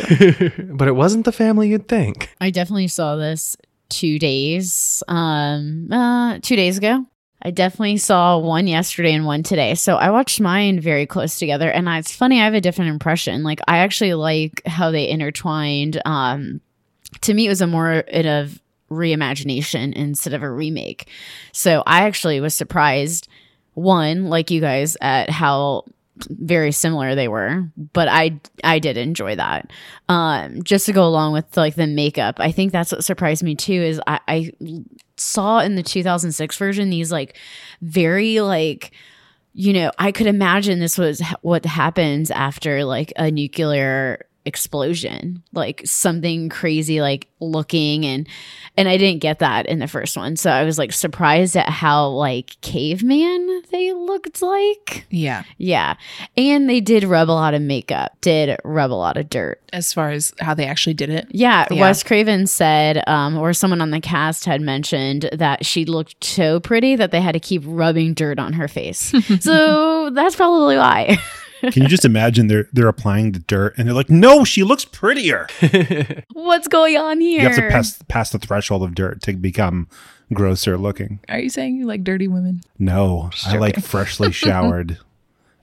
but 0.75 0.87
it 0.87 0.93
wasn't 0.95 1.25
the 1.25 1.33
family 1.33 1.71
you'd 1.71 1.89
think. 1.89 2.31
I 2.41 2.51
definitely 2.51 2.87
saw 2.87 3.17
this 3.17 3.57
2 3.89 4.21
days 4.21 5.03
um 5.09 5.89
uh 5.93 6.39
2 6.41 6.55
days 6.55 6.79
ago. 6.79 7.05
I 7.45 7.51
definitely 7.51 7.99
saw 7.99 8.39
one 8.39 8.67
yesterday 8.67 9.13
and 9.13 9.27
one 9.27 9.43
today. 9.43 9.75
So 9.75 9.97
I 9.97 10.11
watched 10.11 10.41
mine 10.41 10.81
very 10.81 11.05
close 11.05 11.39
together. 11.39 11.71
And 11.71 11.87
it's 11.89 12.15
funny, 12.15 12.41
I 12.41 12.45
have 12.45 12.55
a 12.55 12.61
different 12.61 12.91
impression. 12.91 13.43
Like, 13.43 13.61
I 13.69 13.79
actually 13.79 14.15
like 14.15 14.63
how 14.67 14.91
they 14.91 15.09
intertwined. 15.09 16.01
Um, 16.07 16.63
to 17.21 17.35
me, 17.35 17.47
it 17.47 17.51
was 17.51 17.61
a 17.61 17.67
more 17.67 18.05
of 18.09 18.61
reimagination 18.91 19.93
instead 19.93 20.33
of 20.33 20.43
a 20.43 20.51
remake. 20.51 21.09
So 21.53 21.83
I 21.87 22.05
actually 22.05 22.41
was 22.41 22.55
surprised, 22.55 23.29
one, 23.75 24.31
like 24.31 24.51
you 24.51 24.61
guys, 24.61 24.97
at 25.03 25.29
how 25.29 25.85
very 26.29 26.71
similar 26.73 27.15
they 27.15 27.29
were 27.29 27.69
but 27.93 28.09
i 28.09 28.39
i 28.63 28.79
did 28.79 28.97
enjoy 28.97 29.35
that. 29.35 29.71
Um 30.09 30.63
just 30.63 30.87
to 30.87 30.93
go 30.93 31.05
along 31.05 31.33
with 31.33 31.57
like 31.57 31.75
the 31.75 31.87
makeup 31.87 32.37
i 32.39 32.53
think 32.53 32.73
that's 32.73 32.93
what 32.93 33.05
surprised 33.05 33.43
me 33.43 33.55
too 33.55 33.73
is 33.73 34.01
i 34.07 34.21
i 34.29 34.53
saw 35.17 35.59
in 35.61 35.75
the 35.75 35.83
2006 35.83 36.57
version 36.57 36.91
these 36.91 37.11
like 37.11 37.37
very 37.83 38.41
like 38.41 38.93
you 39.53 39.73
know 39.73 39.91
i 39.99 40.13
could 40.13 40.27
imagine 40.27 40.79
this 40.79 40.99
was 40.99 41.21
what 41.43 41.65
happens 41.65 42.31
after 42.31 42.85
like 42.85 43.13
a 43.17 43.31
nuclear 43.31 44.25
explosion 44.47 45.43
like 45.53 45.81
something 45.85 46.49
crazy 46.51 47.01
like 47.01 47.29
looking 47.41 48.05
and 48.05 48.29
and 48.77 48.89
i 48.89 48.97
didn't 48.97 49.21
get 49.21 49.39
that 49.39 49.67
in 49.67 49.79
the 49.79 49.89
first 49.89 50.17
one. 50.17 50.37
So 50.37 50.51
i 50.51 50.65
was 50.65 50.79
like 50.79 50.93
surprised 50.93 51.57
at 51.57 51.69
how 51.69 52.09
like 52.09 52.61
caveman 52.61 53.63
they 53.71 53.93
looked 53.93 54.43
like. 54.43 55.07
Yeah. 55.11 55.45
Yeah. 55.59 55.95
And 56.37 56.69
they 56.69 56.81
did 56.81 57.05
rub 57.05 57.31
a 57.31 57.33
lot 57.33 57.55
of 57.55 57.63
makeup 57.63 58.17
did 58.21 58.59
rub 58.65 58.93
a 58.93 58.95
lot 58.95 59.17
of 59.17 59.31
dirt. 59.31 59.61
As 59.73 59.93
far 59.93 60.11
as 60.11 60.33
how 60.41 60.55
they 60.55 60.67
actually 60.67 60.95
did 60.95 61.11
it? 61.11 61.27
Yeah, 61.31 61.67
yeah. 61.71 61.81
wes 61.81 62.03
craven 62.03 62.47
said 62.47 63.03
um 63.07 63.39
or 63.39 63.53
someone 63.53 63.81
on 63.81 63.91
the 63.91 64.01
cast 64.01 64.45
had 64.45 64.61
mentioned 64.61 65.29
that 65.33 65.65
she 65.65 65.85
looked 65.85 66.23
so 66.25 66.61
pretty 66.61 66.97
that 66.97 67.11
they 67.11 67.21
had 67.21 67.33
to 67.33 67.41
keep 67.41 67.63
rubbing 67.65 68.15
dirt 68.15 68.39
on 68.39 68.53
her 68.55 68.69
face. 68.69 69.13
So 69.41 70.11
that's 70.11 70.37
probably 70.37 70.77
why 70.77 71.19
Can 71.73 71.83
you 71.83 71.89
just 71.89 72.05
imagine 72.05 72.49
they're 72.49 72.69
they're 72.73 72.89
applying 72.89 73.33
the 73.33 73.39
dirt 73.41 73.75
and 73.77 73.87
they're 73.87 73.95
like, 73.95 74.11
no, 74.11 74.45
she 74.45 74.63
looks 74.63 74.85
prettier. 74.85 75.47
What's 76.33 76.69
going 76.69 76.97
on 76.97 77.21
here? 77.21 77.43
You 77.43 77.49
have 77.49 77.57
to 77.57 77.69
pass 77.69 78.01
pass 78.09 78.31
the 78.31 78.39
threshold 78.39 78.83
of 78.83 78.95
dirt 78.95 79.23
to 79.23 79.33
become 79.35 79.89
grosser 80.33 80.77
looking. 80.77 81.21
Are 81.29 81.39
you 81.39 81.51
saying 81.51 81.77
you 81.77 81.87
like 81.87 82.05
dirty 82.05 82.29
women? 82.29 82.63
No, 82.79 83.31
I 83.45 83.57
like 83.59 83.83
freshly 83.83 84.33
showered. 84.33 84.99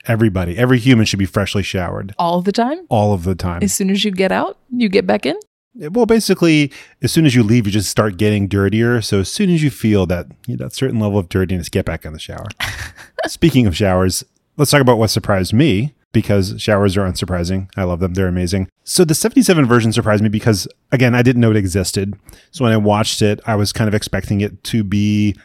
Everybody, 0.08 0.58
every 0.58 0.80
human 0.80 1.06
should 1.06 1.20
be 1.20 1.28
freshly 1.28 1.62
showered 1.62 2.16
all 2.18 2.42
the 2.42 2.52
time. 2.52 2.86
All 2.90 3.14
of 3.14 3.24
the 3.24 3.36
time. 3.36 3.62
As 3.62 3.74
soon 3.74 3.92
as 3.92 4.04
you 4.04 4.12
get 4.12 4.32
out, 4.32 4.58
you 4.72 4.90
get 4.90 5.06
back 5.06 5.26
in. 5.28 5.36
Well, 5.76 6.06
basically, 6.06 6.72
as 7.02 7.12
soon 7.12 7.26
as 7.26 7.34
you 7.34 7.44
leave, 7.44 7.66
you 7.66 7.72
just 7.72 7.90
start 7.90 8.18
getting 8.18 8.48
dirtier. 8.48 9.02
So 9.02 9.20
as 9.20 9.32
soon 9.32 9.50
as 9.50 9.64
you 9.64 9.70
feel 9.70 10.06
that 10.08 10.28
you 10.46 10.58
know, 10.58 10.66
that 10.66 10.74
certain 10.74 11.00
level 11.00 11.18
of 11.18 11.30
dirtiness, 11.30 11.70
get 11.70 11.86
back 11.86 12.04
in 12.04 12.14
the 12.14 12.20
shower. 12.20 12.48
Speaking 13.28 13.68
of 13.68 13.76
showers, 13.78 14.26
let's 14.58 14.72
talk 14.72 14.82
about 14.82 14.98
what 14.98 15.10
surprised 15.10 15.54
me 15.54 15.94
because 16.14 16.62
showers 16.62 16.98
are 16.98 17.10
unsurprising. 17.10 17.70
I 17.78 17.84
love 17.84 18.00
them. 18.00 18.14
They're 18.14 18.28
amazing. 18.28 18.70
So 18.84 19.06
the 19.06 19.16
77 19.16 19.66
version 19.66 19.94
surprised 19.94 20.24
me 20.24 20.30
because 20.30 20.68
again, 20.92 21.16
I 21.16 21.22
didn't 21.22 21.42
know 21.42 21.52
it 21.52 21.58
existed. 21.58 22.18
So 22.52 22.64
when 22.64 22.74
I 22.74 22.78
watched 22.78 23.22
it, 23.22 23.40
I 23.46 23.56
was 23.56 23.72
kind 23.72 23.88
of 23.88 23.94
expecting 23.94 24.42
it 24.42 24.64
to 24.66 24.84
be 24.84 25.36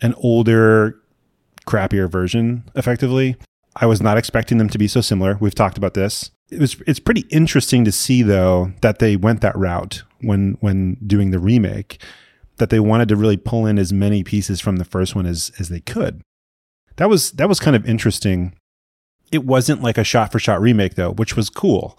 an 0.00 0.14
older, 0.14 0.98
crappier 1.66 2.10
version 2.10 2.64
effectively. 2.74 3.36
I 3.76 3.86
was 3.86 4.00
not 4.00 4.16
expecting 4.16 4.58
them 4.58 4.70
to 4.70 4.78
be 4.78 4.88
so 4.88 5.00
similar. 5.00 5.36
We've 5.40 5.54
talked 5.54 5.76
about 5.76 5.94
this. 5.94 6.30
It 6.50 6.60
was 6.60 6.80
it's 6.86 7.00
pretty 7.00 7.24
interesting 7.28 7.84
to 7.84 7.92
see 7.92 8.22
though 8.22 8.72
that 8.80 9.00
they 9.00 9.16
went 9.16 9.40
that 9.40 9.56
route 9.56 10.04
when 10.20 10.56
when 10.60 10.96
doing 11.06 11.30
the 11.30 11.40
remake 11.40 12.00
that 12.58 12.70
they 12.70 12.80
wanted 12.80 13.08
to 13.08 13.16
really 13.16 13.36
pull 13.36 13.66
in 13.66 13.78
as 13.78 13.92
many 13.92 14.22
pieces 14.22 14.60
from 14.60 14.76
the 14.76 14.84
first 14.84 15.14
one 15.14 15.26
as 15.26 15.50
as 15.58 15.68
they 15.68 15.80
could 15.80 16.22
that 16.96 17.08
was 17.08 17.32
that 17.32 17.48
was 17.48 17.60
kind 17.60 17.76
of 17.76 17.88
interesting. 17.88 18.54
It 19.32 19.44
wasn't 19.44 19.82
like 19.82 19.98
a 19.98 20.04
shot 20.04 20.32
for 20.32 20.38
shot 20.38 20.60
remake 20.60 20.94
though, 20.94 21.12
which 21.12 21.36
was 21.36 21.50
cool. 21.50 21.98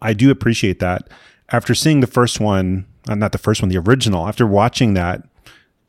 I 0.00 0.14
do 0.14 0.30
appreciate 0.30 0.78
that. 0.80 1.08
After 1.50 1.74
seeing 1.74 2.00
the 2.00 2.06
first 2.06 2.40
one, 2.40 2.86
uh, 3.08 3.14
not 3.14 3.32
the 3.32 3.38
first 3.38 3.62
one, 3.62 3.68
the 3.68 3.78
original, 3.78 4.26
after 4.26 4.46
watching 4.46 4.94
that, 4.94 5.22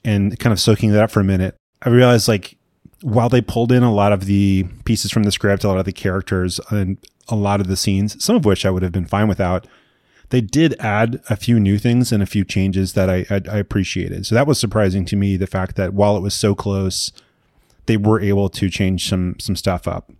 and 0.03 0.37
kind 0.39 0.51
of 0.51 0.59
soaking 0.59 0.91
that 0.91 1.03
up 1.03 1.11
for 1.11 1.21
a 1.21 1.23
minute, 1.23 1.55
I 1.81 1.89
realized 1.89 2.27
like 2.27 2.57
while 3.01 3.29
they 3.29 3.41
pulled 3.41 3.71
in 3.71 3.83
a 3.83 3.93
lot 3.93 4.13
of 4.13 4.25
the 4.25 4.65
pieces 4.85 5.11
from 5.11 5.23
the 5.23 5.31
script, 5.31 5.63
a 5.63 5.67
lot 5.67 5.77
of 5.77 5.85
the 5.85 5.91
characters, 5.91 6.59
and 6.69 6.97
a 7.27 7.35
lot 7.35 7.59
of 7.59 7.67
the 7.67 7.75
scenes, 7.75 8.23
some 8.23 8.35
of 8.35 8.45
which 8.45 8.65
I 8.65 8.69
would 8.69 8.83
have 8.83 8.91
been 8.91 9.05
fine 9.05 9.27
without, 9.27 9.67
they 10.29 10.41
did 10.41 10.75
add 10.79 11.21
a 11.29 11.35
few 11.35 11.59
new 11.59 11.77
things 11.77 12.11
and 12.11 12.23
a 12.23 12.27
few 12.27 12.43
changes 12.43 12.93
that 12.93 13.09
I, 13.09 13.25
I, 13.29 13.41
I 13.51 13.57
appreciated. 13.57 14.25
So 14.25 14.35
that 14.35 14.47
was 14.47 14.59
surprising 14.59 15.05
to 15.05 15.15
me. 15.15 15.37
The 15.37 15.47
fact 15.47 15.75
that 15.75 15.93
while 15.93 16.17
it 16.17 16.21
was 16.21 16.33
so 16.33 16.55
close, 16.55 17.11
they 17.85 17.97
were 17.97 18.19
able 18.19 18.49
to 18.49 18.69
change 18.69 19.07
some 19.07 19.35
some 19.39 19.55
stuff 19.55 19.87
up, 19.87 20.11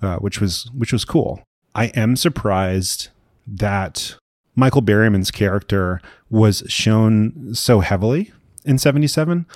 uh, 0.00 0.16
which 0.16 0.40
was 0.40 0.70
which 0.74 0.92
was 0.92 1.04
cool. 1.04 1.42
I 1.74 1.86
am 1.86 2.16
surprised 2.16 3.08
that 3.46 4.16
Michael 4.54 4.82
Berryman's 4.82 5.30
character 5.30 6.00
was 6.30 6.62
shown 6.68 7.54
so 7.54 7.80
heavily 7.80 8.32
in 8.64 8.78
77. 8.78 9.46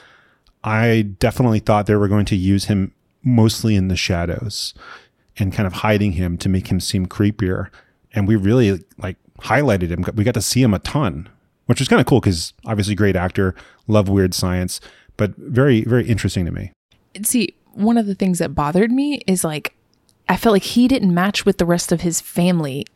I 0.65 1.03
definitely 1.19 1.61
thought 1.61 1.87
they 1.87 1.95
were 1.95 2.09
going 2.09 2.25
to 2.27 2.37
use 2.37 2.65
him 2.65 2.93
mostly 3.23 3.77
in 3.77 3.89
the 3.89 3.97
shadows 3.97 4.75
and 5.39 5.53
kind 5.53 5.67
of 5.67 5.75
hiding 5.75 6.13
him 6.13 6.39
to 6.39 6.49
make 6.49 6.69
him 6.69 6.81
seem 6.81 7.07
creepier. 7.07 7.69
And 8.13 8.27
we 8.27 8.37
really 8.37 8.85
like 8.99 9.17
highlighted 9.41 9.91
him. 9.91 10.05
We 10.15 10.25
got 10.25 10.35
to 10.35 10.43
see 10.43 10.63
him 10.63 10.73
a 10.73 10.79
ton, 10.79 11.29
which 11.67 11.79
was 11.79 11.89
kind 11.89 12.01
of 12.01 12.07
cool 12.07 12.21
because 12.21 12.55
obviously 12.65 12.95
great 12.95 13.17
actor, 13.17 13.55
love 13.87 14.09
weird 14.09 14.33
science, 14.33 14.81
but 15.17 15.37
very, 15.37 15.85
very 15.85 16.07
interesting 16.07 16.47
to 16.47 16.51
me. 16.51 16.73
See, 17.25 17.55
one 17.73 17.99
of 17.99 18.07
the 18.07 18.15
things 18.15 18.39
that 18.39 18.55
bothered 18.55 18.91
me 18.91 19.23
is 19.27 19.45
like 19.45 19.75
I 20.29 20.37
felt 20.37 20.53
like 20.53 20.63
he 20.63 20.89
didn't 20.89 21.15
match 21.15 21.45
with 21.45 21.59
the 21.59 21.67
rest 21.67 21.93
of 21.93 22.01
his 22.01 22.21
family 22.21 22.87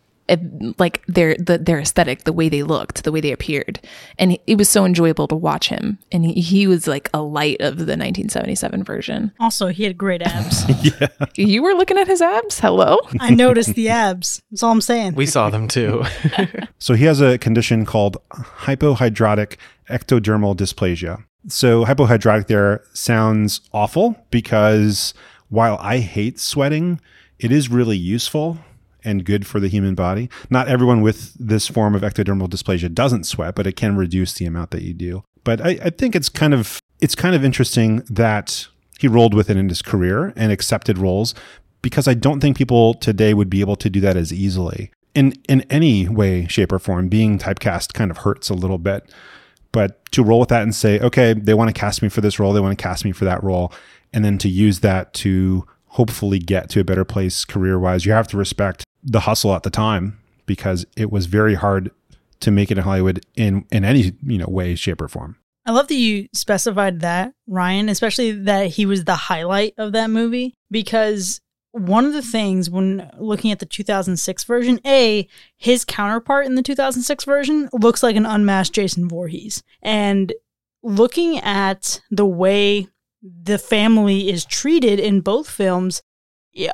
like 0.78 1.04
their 1.06 1.34
the, 1.36 1.58
their 1.58 1.80
aesthetic, 1.80 2.24
the 2.24 2.32
way 2.32 2.48
they 2.48 2.62
looked, 2.62 3.04
the 3.04 3.12
way 3.12 3.20
they 3.20 3.32
appeared, 3.32 3.80
and 4.18 4.38
it 4.46 4.56
was 4.56 4.68
so 4.68 4.84
enjoyable 4.84 5.26
to 5.28 5.34
watch 5.34 5.68
him. 5.68 5.98
And 6.12 6.24
he, 6.24 6.40
he 6.40 6.66
was 6.66 6.86
like 6.86 7.10
a 7.12 7.20
light 7.20 7.60
of 7.60 7.78
the 7.78 7.96
1977 7.96 8.84
version. 8.84 9.32
Also, 9.40 9.68
he 9.68 9.84
had 9.84 9.98
great 9.98 10.22
abs. 10.22 10.64
yeah. 11.00 11.08
You 11.34 11.62
were 11.62 11.74
looking 11.74 11.98
at 11.98 12.06
his 12.06 12.22
abs. 12.22 12.60
Hello. 12.60 12.98
I 13.18 13.30
noticed 13.30 13.74
the 13.74 13.88
abs. 13.88 14.42
That's 14.50 14.62
all 14.62 14.72
I'm 14.72 14.80
saying. 14.80 15.14
We 15.14 15.26
saw 15.26 15.50
them 15.50 15.68
too. 15.68 16.04
So 16.78 16.94
he 16.94 17.04
has 17.04 17.20
a 17.20 17.36
condition 17.36 17.84
called 17.84 18.16
hypohidrotic 18.30 19.56
ectodermal 19.90 20.56
dysplasia. 20.56 21.24
So 21.48 21.84
hypohidrotic 21.84 22.46
there 22.46 22.82
sounds 22.92 23.60
awful 23.72 24.16
because 24.30 25.14
while 25.48 25.78
I 25.80 25.98
hate 25.98 26.38
sweating, 26.38 27.00
it 27.38 27.50
is 27.50 27.70
really 27.70 27.96
useful 27.96 28.58
and 29.04 29.24
good 29.24 29.46
for 29.46 29.60
the 29.60 29.68
human 29.68 29.94
body. 29.94 30.28
Not 30.50 30.68
everyone 30.68 31.00
with 31.00 31.34
this 31.34 31.66
form 31.66 31.94
of 31.94 32.02
ectodermal 32.02 32.48
dysplasia 32.48 32.92
doesn't 32.92 33.24
sweat, 33.24 33.54
but 33.54 33.66
it 33.66 33.76
can 33.76 33.96
reduce 33.96 34.34
the 34.34 34.44
amount 34.44 34.70
that 34.70 34.82
you 34.82 34.92
do. 34.92 35.24
But 35.44 35.60
I, 35.60 35.78
I 35.84 35.90
think 35.90 36.14
it's 36.14 36.28
kind 36.28 36.54
of 36.54 36.80
it's 37.00 37.14
kind 37.14 37.34
of 37.34 37.44
interesting 37.44 38.02
that 38.10 38.68
he 38.98 39.08
rolled 39.08 39.32
with 39.32 39.48
it 39.48 39.56
in 39.56 39.68
his 39.68 39.80
career 39.80 40.34
and 40.36 40.52
accepted 40.52 40.98
roles 40.98 41.34
because 41.82 42.06
I 42.06 42.14
don't 42.14 42.40
think 42.40 42.58
people 42.58 42.94
today 42.94 43.32
would 43.32 43.48
be 43.48 43.60
able 43.60 43.76
to 43.76 43.88
do 43.88 44.00
that 44.00 44.16
as 44.16 44.32
easily. 44.32 44.90
In 45.14 45.32
in 45.48 45.62
any 45.70 46.08
way, 46.08 46.46
shape, 46.46 46.72
or 46.72 46.78
form, 46.78 47.08
being 47.08 47.38
typecast 47.38 47.94
kind 47.94 48.10
of 48.10 48.18
hurts 48.18 48.50
a 48.50 48.54
little 48.54 48.78
bit. 48.78 49.10
But 49.72 50.04
to 50.12 50.24
roll 50.24 50.40
with 50.40 50.48
that 50.48 50.62
and 50.62 50.74
say, 50.74 50.98
okay, 50.98 51.32
they 51.32 51.54
want 51.54 51.68
to 51.68 51.78
cast 51.78 52.02
me 52.02 52.08
for 52.08 52.20
this 52.20 52.38
role, 52.38 52.52
they 52.52 52.60
want 52.60 52.76
to 52.76 52.82
cast 52.82 53.04
me 53.04 53.12
for 53.12 53.24
that 53.24 53.42
role, 53.42 53.72
and 54.12 54.24
then 54.24 54.38
to 54.38 54.48
use 54.48 54.80
that 54.80 55.12
to 55.14 55.66
hopefully 55.90 56.38
get 56.38 56.68
to 56.70 56.80
a 56.80 56.84
better 56.84 57.04
place 57.04 57.44
career 57.44 57.78
wise, 57.78 58.04
you 58.04 58.12
have 58.12 58.28
to 58.28 58.36
respect 58.36 58.84
the 59.02 59.20
hustle 59.20 59.54
at 59.54 59.62
the 59.62 59.70
time 59.70 60.18
because 60.46 60.86
it 60.96 61.10
was 61.10 61.26
very 61.26 61.54
hard 61.54 61.90
to 62.40 62.50
make 62.50 62.70
it 62.70 62.78
in 62.78 62.84
Hollywood 62.84 63.24
in 63.36 63.64
in 63.70 63.84
any 63.84 64.12
you 64.24 64.38
know 64.38 64.46
way, 64.48 64.74
shape, 64.74 65.00
or 65.00 65.08
form. 65.08 65.36
I 65.66 65.72
love 65.72 65.88
that 65.88 65.94
you 65.94 66.26
specified 66.32 67.00
that, 67.00 67.32
Ryan, 67.46 67.88
especially 67.88 68.32
that 68.32 68.68
he 68.68 68.86
was 68.86 69.04
the 69.04 69.14
highlight 69.14 69.74
of 69.76 69.92
that 69.92 70.10
movie 70.10 70.54
because 70.70 71.40
one 71.72 72.04
of 72.04 72.12
the 72.12 72.22
things 72.22 72.68
when 72.68 73.10
looking 73.18 73.50
at 73.52 73.58
the 73.60 73.66
2006 73.66 74.44
version, 74.44 74.80
A, 74.86 75.28
his 75.56 75.84
counterpart 75.84 76.46
in 76.46 76.54
the 76.54 76.62
2006 76.62 77.24
version 77.24 77.68
looks 77.72 78.02
like 78.02 78.16
an 78.16 78.26
unmasked 78.26 78.74
Jason 78.74 79.08
Voorhees. 79.08 79.62
And 79.82 80.32
looking 80.82 81.38
at 81.38 82.00
the 82.10 82.26
way 82.26 82.88
the 83.22 83.58
family 83.58 84.30
is 84.30 84.44
treated 84.44 84.98
in 84.98 85.20
both 85.20 85.48
films, 85.48 86.02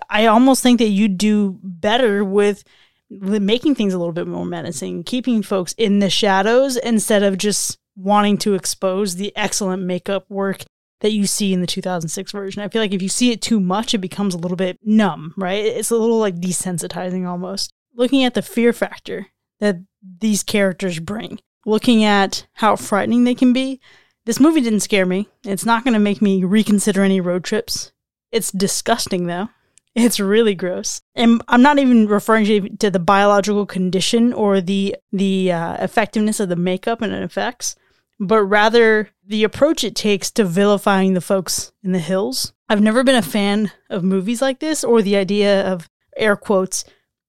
I 0.09 0.27
almost 0.27 0.63
think 0.63 0.79
that 0.79 0.89
you 0.89 1.09
do 1.09 1.59
better 1.63 2.25
with 2.25 2.65
making 3.11 3.75
things 3.75 3.93
a 3.93 3.99
little 3.99 4.13
bit 4.13 4.27
more 4.27 4.47
menacing, 4.47 5.05
keeping 5.05 5.43
folks 5.43 5.75
in 5.75 5.99
the 5.99 6.11
shadows 6.11 6.77
instead 6.77 7.23
of 7.23 7.39
just 7.39 7.79
wanting 7.97 8.39
to 8.39 8.55
expose 8.55 9.17
the 9.17 9.37
excellent 9.37 9.83
makeup 9.83 10.25
work 10.29 10.65
that 11.01 11.13
you 11.13 11.27
see 11.27 11.53
in 11.53 11.61
the 11.61 11.67
2006 11.67 12.33
version. 12.33 12.63
I 12.63 12.69
feel 12.69 12.83
like 12.83 12.95
if 12.95 13.03
you 13.03 13.09
see 13.09 13.31
it 13.31 13.43
too 13.43 13.61
much, 13.61 13.95
it 13.95 13.99
becomes 13.99 14.35
a 14.35 14.39
little 14.39 14.57
bit 14.57 14.79
numb, 14.83 15.35
right? 15.37 15.65
It's 15.65 15.91
a 15.91 15.97
little 15.97 16.19
like 16.19 16.37
desensitizing 16.37 17.27
almost. 17.27 17.73
Looking 17.95 18.25
at 18.25 18.35
the 18.35 18.43
fear 18.43 18.73
factor 18.73 19.29
that 19.61 19.77
these 20.21 20.43
characters 20.43 20.99
bring, 20.99 21.41
looking 21.65 22.05
at 22.05 22.47
how 22.55 22.77
frightening 22.77 23.25
they 23.25 23.35
can 23.35 23.53
be, 23.53 23.81
this 24.25 24.41
movie 24.41 24.61
didn't 24.61 24.81
scare 24.81 25.07
me. 25.07 25.29
It's 25.45 25.65
not 25.65 25.85
going 25.85 25.95
to 25.95 26.01
make 26.01 26.21
me 26.21 26.45
reconsider 26.45 27.03
any 27.03 27.21
road 27.21 27.45
trips. 27.45 27.93
It's 28.33 28.51
disgusting 28.51 29.27
though. 29.27 29.49
It's 29.95 30.21
really 30.21 30.55
gross. 30.55 31.01
And 31.15 31.41
I'm 31.49 31.63
not 31.63 31.79
even 31.79 32.07
referring 32.07 32.77
to, 32.77 32.91
the 32.91 32.99
biological 32.99 33.65
condition 33.65 34.35
or 34.35 34.61
the 34.61 34.95
the 35.11 35.51
uh, 35.53 35.83
effectiveness 35.83 36.39
of 36.39 36.51
the 36.51 36.57
makeup 36.57 37.01
and 37.01 37.15
effects, 37.15 37.77
but 38.19 38.43
rather 38.43 39.11
the 39.27 39.45
approach 39.45 39.85
it 39.85 39.95
takes 39.95 40.31
to 40.33 40.45
vilifying 40.45 41.15
the 41.15 41.21
folks 41.21 41.73
in 41.83 41.93
the 41.93 41.99
hills. 41.99 42.53
I've 42.69 42.83
never 42.83 43.05
been 43.05 43.17
a 43.17 43.23
fan 43.23 43.73
of 43.91 44.03
movies 44.03 44.43
like 44.43 44.61
this 44.61 44.83
or 44.83 45.03
the 45.03 45.17
idea 45.17 45.67
of 45.67 45.89
air 46.17 46.37
quotes 46.37 46.85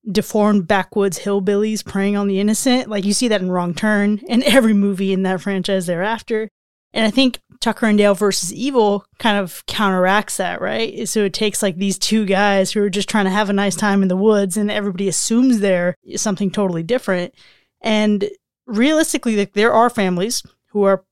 deformed 0.10 0.68
backwoods 0.68 1.20
hillbillies 1.20 1.86
preying 1.86 2.16
on 2.16 2.28
the 2.28 2.40
innocent. 2.40 2.90
Like 2.90 3.04
you 3.04 3.14
see 3.14 3.28
that 3.28 3.42
in 3.42 3.52
Wrong 3.52 3.74
Turn 3.74 4.22
and 4.30 4.44
every 4.44 4.74
movie 4.74 5.14
in 5.14 5.24
that 5.24 5.42
franchise 5.42 5.86
thereafter. 5.86 6.50
And 6.94 7.06
I 7.06 7.12
think 7.12 7.40
Tucker 7.60 7.88
and 7.88 7.98
Dale 7.98 8.16
versus 8.16 8.54
Evil 8.54 9.06
kind 9.20 9.38
of 9.38 9.66
counteracts 9.66 10.38
that, 10.38 10.62
right? 10.62 11.08
So 11.08 11.26
it 11.26 11.34
takes 11.34 11.62
like 11.62 11.78
these 11.78 12.00
two 12.00 12.26
guys 12.26 12.72
who 12.72 12.82
are 12.82 12.90
just 12.90 13.10
trying 13.10 13.26
to 13.26 13.32
have 13.32 13.50
a 13.50 13.54
nice 13.54 13.76
time 13.76 14.02
in 14.02 14.08
the 14.08 14.16
woods 14.16 14.56
and 14.56 14.72
everybody 14.72 15.08
assumes 15.08 15.60
they're 15.60 15.96
something 16.16 16.50
totally 16.50 16.84
different. 16.84 17.34
And 17.82 18.30
realistically, 18.66 19.36
like 19.36 19.54
there 19.54 19.74
are 19.74 19.90
families 19.90 20.44
who 20.78 20.84
are, 20.84 21.04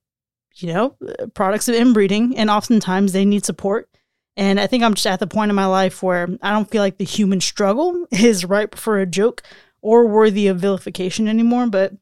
you 0.54 0.72
know, 0.72 0.96
products 1.34 1.68
of 1.68 1.74
inbreeding 1.74 2.36
and 2.36 2.48
oftentimes 2.48 3.12
they 3.12 3.24
need 3.24 3.44
support. 3.44 3.88
And 4.36 4.60
I 4.60 4.68
think 4.68 4.84
I'm 4.84 4.94
just 4.94 5.06
at 5.06 5.18
the 5.18 5.26
point 5.26 5.50
in 5.50 5.56
my 5.56 5.66
life 5.66 6.04
where 6.04 6.28
I 6.40 6.52
don't 6.52 6.70
feel 6.70 6.82
like 6.82 6.98
the 6.98 7.04
human 7.04 7.40
struggle 7.40 8.06
is 8.12 8.44
ripe 8.44 8.76
for 8.76 8.98
a 8.98 9.06
joke 9.06 9.42
or 9.82 10.06
worthy 10.06 10.46
of 10.46 10.60
vilification 10.60 11.26
anymore. 11.26 11.66
But 11.66 11.94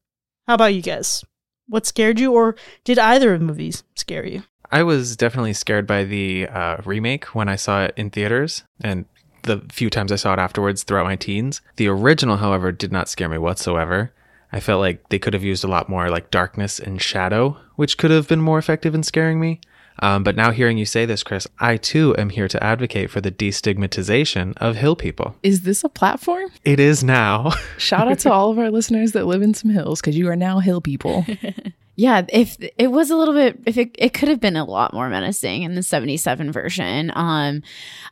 how 0.47 0.55
about 0.55 0.75
you 0.75 0.83
guys? 0.83 1.25
What 1.67 1.87
scared 1.87 2.21
you, 2.21 2.33
or 2.35 2.57
did 2.85 2.99
either 2.99 3.33
of 3.33 3.41
the 3.41 3.47
movies 3.47 3.85
scare 3.95 4.27
you? 4.27 4.43
I 4.71 4.83
was 4.83 5.17
definitely 5.17 5.55
scared 5.55 5.87
by 5.87 6.05
the 6.05 6.47
uh, 6.49 6.77
remake 6.85 7.35
when 7.35 7.49
I 7.49 7.57
saw 7.57 7.85
it 7.85 7.95
in 7.97 8.11
theaters 8.11 8.65
and 8.83 9.07
the 9.45 9.63
few 9.73 9.89
times 9.89 10.13
I 10.13 10.17
saw 10.17 10.35
it 10.35 10.39
afterwards 10.39 10.83
throughout 10.83 11.07
my 11.07 11.17
teens. 11.17 11.63
The 11.77 11.89
original, 11.89 12.37
however, 12.37 12.73
did 12.73 12.93
not 12.93 13.09
scare 13.09 13.31
me 13.31 13.39
whatsoever. 13.39 14.13
I 14.55 14.61
felt 14.61 14.79
like 14.79 15.09
they 15.09 15.19
could 15.19 15.35
have 15.35 15.43
used 15.43 15.65
a 15.65 15.67
lot 15.67 15.89
more 15.89 16.09
like 16.09 16.31
darkness 16.31 16.79
and 16.79 17.03
shadow, 17.03 17.57
which 17.75 17.99
could 17.99 18.13
have 18.13 18.29
been 18.29 18.41
more 18.41 18.57
effective 18.57 18.95
in 18.95 19.03
scaring 19.03 19.41
me. 19.41 19.61
Um, 19.99 20.23
but 20.23 20.37
now 20.37 20.53
hearing 20.53 20.79
you 20.79 20.87
say 20.87 21.07
this, 21.07 21.25
Chris, 21.25 21.49
I 21.59 21.77
too 21.77 22.15
am 22.17 22.31
here 22.31 22.47
to 22.47 22.63
advocate 22.63 23.11
for 23.11 23.21
the 23.21 23.33
destigmatization 23.33 24.57
of 24.59 24.77
hill 24.77 24.95
people. 24.95 25.35
Is 25.43 25.63
this 25.63 25.83
a 25.83 25.89
platform? 25.89 26.51
It 26.65 26.79
is 26.79 27.03
now. 27.03 27.51
Shout 27.79 28.07
out 28.07 28.21
to 28.21 28.33
all 28.33 28.53
of 28.53 28.61
our 28.61 28.71
listeners 28.71 29.11
that 29.11 29.27
live 29.27 29.43
in 29.43 29.55
some 29.55 29.71
hills 29.71 30.01
because 30.01 30.17
you 30.17 30.29
are 30.29 30.37
now 30.37 30.61
hill 30.61 30.81
people. 30.81 31.27
Yeah, 31.97 32.23
if 32.29 32.57
it 32.77 32.89
was 32.89 33.11
a 33.11 33.17
little 33.17 33.35
bit, 33.35 33.61
if 33.67 33.79
it, 33.79 33.91
it 33.99 34.13
could 34.15 34.29
have 34.29 34.41
been 34.41 34.57
a 34.57 34.65
lot 34.65 34.93
more 34.93 35.09
menacing 35.09 35.63
in 35.63 35.75
the 35.75 35.83
77 35.83 36.51
version. 36.51 37.13
Um, 37.15 37.63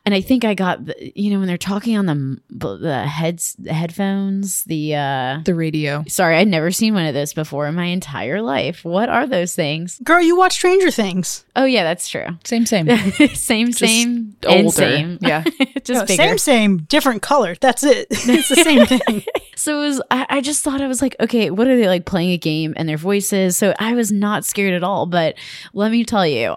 and 0.05 0.13
I 0.15 0.21
think 0.21 0.45
I 0.45 0.53
got, 0.53 0.85
the, 0.85 1.11
you 1.15 1.31
know, 1.31 1.39
when 1.39 1.47
they're 1.47 1.57
talking 1.57 1.97
on 1.97 2.05
the, 2.05 2.77
the 2.77 3.05
heads, 3.05 3.55
the 3.59 3.73
headphones, 3.73 4.63
the, 4.65 4.95
uh, 4.95 5.39
the 5.43 5.53
radio. 5.55 6.03
sorry, 6.07 6.37
I'd 6.37 6.47
never 6.47 6.71
seen 6.71 6.93
one 6.93 7.05
of 7.05 7.13
those 7.13 7.33
before 7.33 7.67
in 7.67 7.75
my 7.75 7.85
entire 7.85 8.41
life. 8.41 8.85
What 8.85 9.09
are 9.09 9.27
those 9.27 9.53
things? 9.55 9.99
Girl, 10.03 10.21
you 10.21 10.37
watch 10.37 10.53
Stranger 10.53 10.91
Things. 10.91 11.45
Oh, 11.55 11.65
yeah, 11.65 11.83
that's 11.83 12.07
true. 12.07 12.27
Same, 12.45 12.65
same. 12.65 12.87
same, 13.33 13.67
Just 13.67 13.79
same, 13.79 14.35
older. 14.45 14.57
and 14.59 14.71
same. 14.73 15.17
Yeah. 15.21 15.43
just 15.83 15.89
No, 15.89 16.05
bigger. 16.05 16.23
same, 16.23 16.37
same, 16.37 16.77
different 16.83 17.21
color. 17.21 17.55
That's 17.59 17.83
it. 17.83 18.07
it's 18.11 18.49
the 18.49 18.55
same 18.55 18.85
thing. 18.85 19.23
So 19.55 19.81
it 19.81 19.87
was, 19.87 20.01
I, 20.09 20.25
I 20.29 20.41
just 20.41 20.63
thought 20.63 20.81
I 20.81 20.87
was 20.87 21.01
like, 21.01 21.15
okay, 21.19 21.49
what 21.51 21.67
are 21.67 21.75
they 21.77 21.87
like 21.87 22.05
playing 22.05 22.31
a 22.31 22.37
game 22.37 22.73
and 22.75 22.87
their 22.89 22.97
voices? 22.97 23.55
So 23.57 23.72
I 23.79 23.93
was 23.93 24.11
not 24.11 24.45
scared 24.45 24.73
at 24.73 24.83
all. 24.83 25.05
But 25.05 25.35
let 25.73 25.91
me 25.91 26.03
tell 26.03 26.25
you, 26.25 26.55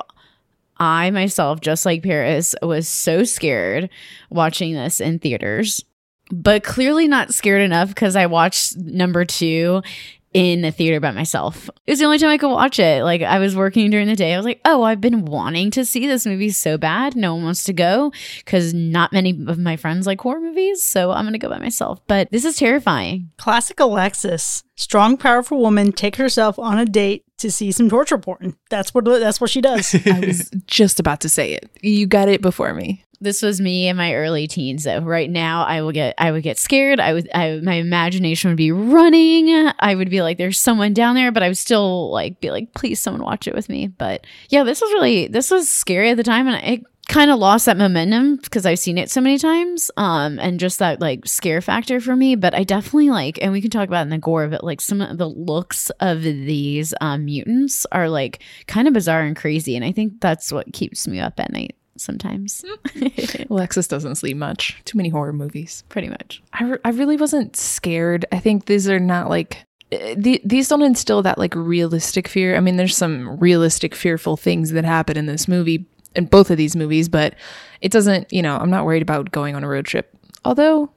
I 0.78 1.10
myself, 1.10 1.60
just 1.60 1.86
like 1.86 2.02
Paris, 2.02 2.54
was 2.62 2.88
so 2.88 3.24
scared 3.24 3.88
watching 4.30 4.74
this 4.74 5.00
in 5.00 5.18
theaters, 5.18 5.84
but 6.30 6.64
clearly 6.64 7.08
not 7.08 7.32
scared 7.32 7.62
enough 7.62 7.88
because 7.88 8.16
I 8.16 8.26
watched 8.26 8.76
number 8.76 9.24
two 9.24 9.82
in 10.32 10.64
a 10.64 10.72
theater 10.72 11.00
by 11.00 11.10
myself. 11.12 11.70
It 11.86 11.92
was 11.92 11.98
the 11.98 12.04
only 12.04 12.18
time 12.18 12.30
I 12.30 12.38
could 12.38 12.50
watch 12.50 12.78
it. 12.78 13.04
Like 13.04 13.22
I 13.22 13.38
was 13.38 13.56
working 13.56 13.90
during 13.90 14.06
the 14.06 14.16
day. 14.16 14.34
I 14.34 14.36
was 14.36 14.44
like, 14.44 14.60
"Oh, 14.64 14.82
I've 14.82 15.00
been 15.00 15.24
wanting 15.24 15.70
to 15.72 15.84
see 15.84 16.06
this 16.06 16.26
movie 16.26 16.50
so 16.50 16.76
bad. 16.76 17.16
No 17.16 17.34
one 17.34 17.44
wants 17.44 17.64
to 17.64 17.72
go 17.72 18.12
cuz 18.44 18.74
not 18.74 19.12
many 19.12 19.30
of 19.46 19.58
my 19.58 19.76
friends 19.76 20.06
like 20.06 20.20
horror 20.20 20.40
movies, 20.40 20.82
so 20.82 21.10
I'm 21.10 21.24
going 21.24 21.32
to 21.32 21.38
go 21.38 21.48
by 21.48 21.58
myself." 21.58 22.00
But 22.06 22.30
this 22.30 22.44
is 22.44 22.56
terrifying. 22.56 23.30
Classic 23.38 23.78
Alexis. 23.80 24.62
Strong, 24.78 25.16
powerful 25.16 25.58
woman 25.58 25.90
take 25.90 26.16
herself 26.16 26.58
on 26.58 26.78
a 26.78 26.84
date 26.84 27.24
to 27.38 27.50
see 27.50 27.72
some 27.72 27.88
torture 27.88 28.18
porn. 28.18 28.56
That's 28.68 28.92
what 28.92 29.04
that's 29.04 29.40
what 29.40 29.50
she 29.50 29.60
does. 29.60 29.94
I 30.06 30.20
was 30.20 30.50
just 30.66 31.00
about 31.00 31.20
to 31.22 31.28
say 31.28 31.52
it. 31.52 31.70
You 31.80 32.06
got 32.06 32.28
it 32.28 32.42
before 32.42 32.74
me. 32.74 33.04
This 33.20 33.42
was 33.42 33.60
me 33.60 33.88
in 33.88 33.96
my 33.96 34.14
early 34.14 34.46
teens 34.46 34.84
though. 34.84 35.00
Right 35.00 35.30
now 35.30 35.64
I 35.64 35.80
will 35.82 35.92
get 35.92 36.14
I 36.18 36.30
would 36.32 36.42
get 36.42 36.58
scared. 36.58 37.00
I 37.00 37.14
would 37.14 37.28
I 37.34 37.60
my 37.62 37.74
imagination 37.74 38.50
would 38.50 38.56
be 38.56 38.72
running. 38.72 39.70
I 39.78 39.94
would 39.94 40.10
be 40.10 40.22
like 40.22 40.38
there's 40.38 40.58
someone 40.58 40.92
down 40.92 41.14
there, 41.14 41.32
but 41.32 41.42
I 41.42 41.48
would 41.48 41.56
still 41.56 42.10
like 42.10 42.40
be 42.40 42.50
like 42.50 42.74
please 42.74 43.00
someone 43.00 43.22
watch 43.22 43.48
it 43.48 43.54
with 43.54 43.68
me. 43.68 43.86
But 43.86 44.26
yeah, 44.48 44.64
this 44.64 44.80
was 44.80 44.92
really 44.92 45.28
this 45.28 45.50
was 45.50 45.68
scary 45.68 46.10
at 46.10 46.16
the 46.16 46.22
time 46.22 46.46
and 46.46 46.62
it 46.64 46.84
kind 47.08 47.30
of 47.30 47.38
lost 47.38 47.66
that 47.66 47.76
momentum 47.76 48.36
because 48.36 48.66
I've 48.66 48.80
seen 48.80 48.98
it 48.98 49.10
so 49.10 49.20
many 49.20 49.38
times. 49.38 49.90
Um 49.96 50.38
and 50.38 50.60
just 50.60 50.78
that 50.80 51.00
like 51.00 51.26
scare 51.26 51.60
factor 51.62 52.00
for 52.00 52.16
me, 52.16 52.34
but 52.36 52.54
I 52.54 52.64
definitely 52.64 53.10
like 53.10 53.38
and 53.40 53.52
we 53.52 53.62
can 53.62 53.70
talk 53.70 53.88
about 53.88 54.02
in 54.02 54.10
the 54.10 54.18
gore, 54.18 54.48
but 54.48 54.62
like 54.64 54.80
some 54.80 55.00
of 55.00 55.16
the 55.16 55.28
looks 55.28 55.88
of 56.00 56.22
these 56.22 56.92
um 57.00 57.24
mutants 57.24 57.86
are 57.92 58.10
like 58.10 58.42
kind 58.66 58.86
of 58.86 58.94
bizarre 58.94 59.22
and 59.22 59.36
crazy 59.36 59.74
and 59.74 59.84
I 59.84 59.92
think 59.92 60.20
that's 60.20 60.52
what 60.52 60.72
keeps 60.74 61.08
me 61.08 61.18
up 61.18 61.40
at 61.40 61.52
night 61.52 61.76
sometimes. 62.00 62.64
Alexis 63.50 63.88
doesn't 63.88 64.16
sleep 64.16 64.36
much. 64.36 64.80
Too 64.84 64.96
many 64.96 65.08
horror 65.08 65.32
movies. 65.32 65.84
Pretty 65.88 66.08
much. 66.08 66.42
I, 66.52 66.64
re- 66.64 66.78
I 66.84 66.90
really 66.90 67.16
wasn't 67.16 67.56
scared. 67.56 68.24
I 68.32 68.38
think 68.38 68.66
these 68.66 68.88
are 68.88 69.00
not 69.00 69.28
like 69.28 69.64
uh, 69.92 70.14
the, 70.16 70.40
these 70.44 70.68
don't 70.68 70.82
instill 70.82 71.22
that 71.22 71.38
like 71.38 71.54
realistic 71.54 72.28
fear. 72.28 72.56
I 72.56 72.60
mean, 72.60 72.76
there's 72.76 72.96
some 72.96 73.38
realistic 73.38 73.94
fearful 73.94 74.36
things 74.36 74.72
that 74.72 74.84
happen 74.84 75.16
in 75.16 75.26
this 75.26 75.46
movie 75.46 75.86
in 76.14 76.26
both 76.26 76.50
of 76.50 76.56
these 76.56 76.74
movies, 76.74 77.08
but 77.08 77.34
it 77.80 77.92
doesn't, 77.92 78.32
you 78.32 78.42
know, 78.42 78.56
I'm 78.56 78.70
not 78.70 78.84
worried 78.84 79.02
about 79.02 79.30
going 79.30 79.54
on 79.54 79.62
a 79.62 79.68
road 79.68 79.86
trip. 79.86 80.16
Although 80.44 80.90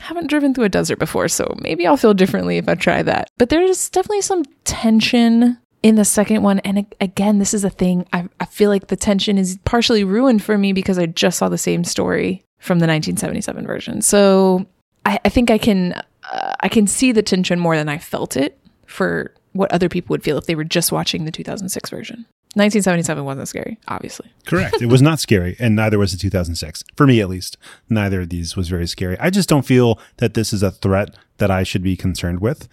I 0.00 0.04
haven't 0.04 0.28
driven 0.28 0.54
through 0.54 0.64
a 0.64 0.70
desert 0.70 0.98
before, 0.98 1.28
so 1.28 1.52
maybe 1.60 1.86
I'll 1.86 1.96
feel 1.96 2.14
differently 2.14 2.58
if 2.58 2.68
I 2.68 2.74
try 2.74 3.02
that. 3.02 3.30
But 3.38 3.48
there's 3.48 3.88
definitely 3.88 4.22
some 4.22 4.44
tension 4.64 5.58
in 5.82 5.94
the 5.94 6.04
second 6.04 6.42
one. 6.42 6.58
And 6.60 6.86
again, 7.00 7.38
this 7.38 7.54
is 7.54 7.64
a 7.64 7.70
thing. 7.70 8.06
I, 8.12 8.28
I 8.38 8.44
feel 8.44 8.70
like 8.70 8.88
the 8.88 8.96
tension 8.96 9.38
is 9.38 9.58
partially 9.64 10.04
ruined 10.04 10.42
for 10.42 10.58
me 10.58 10.72
because 10.72 10.98
I 10.98 11.06
just 11.06 11.38
saw 11.38 11.48
the 11.48 11.58
same 11.58 11.84
story 11.84 12.44
from 12.58 12.78
the 12.78 12.86
1977 12.86 13.66
version. 13.66 14.02
So 14.02 14.66
I, 15.06 15.18
I 15.24 15.28
think 15.28 15.50
I 15.50 15.58
can 15.58 15.94
uh, 16.30 16.54
I 16.60 16.68
can 16.68 16.86
see 16.86 17.12
the 17.12 17.22
tension 17.22 17.58
more 17.58 17.76
than 17.76 17.88
I 17.88 17.98
felt 17.98 18.36
it 18.36 18.58
for 18.86 19.32
what 19.52 19.72
other 19.72 19.88
people 19.88 20.14
would 20.14 20.22
feel 20.22 20.38
if 20.38 20.46
they 20.46 20.54
were 20.54 20.64
just 20.64 20.92
watching 20.92 21.24
the 21.24 21.32
2006 21.32 21.90
version. 21.90 22.26
1977 22.54 23.24
wasn't 23.24 23.48
scary, 23.48 23.78
obviously. 23.86 24.28
Correct. 24.46 24.82
it 24.82 24.86
was 24.86 25.00
not 25.00 25.20
scary, 25.20 25.56
and 25.60 25.76
neither 25.76 25.98
was 25.98 26.10
the 26.10 26.18
2006. 26.18 26.82
For 26.96 27.06
me, 27.06 27.20
at 27.20 27.28
least, 27.28 27.56
neither 27.88 28.22
of 28.22 28.28
these 28.28 28.56
was 28.56 28.68
very 28.68 28.88
scary. 28.88 29.16
I 29.20 29.30
just 29.30 29.48
don't 29.48 29.64
feel 29.64 30.00
that 30.16 30.34
this 30.34 30.52
is 30.52 30.62
a 30.62 30.72
threat 30.72 31.14
that 31.38 31.50
I 31.50 31.62
should 31.62 31.82
be 31.82 31.96
concerned 31.96 32.40
with. 32.40 32.68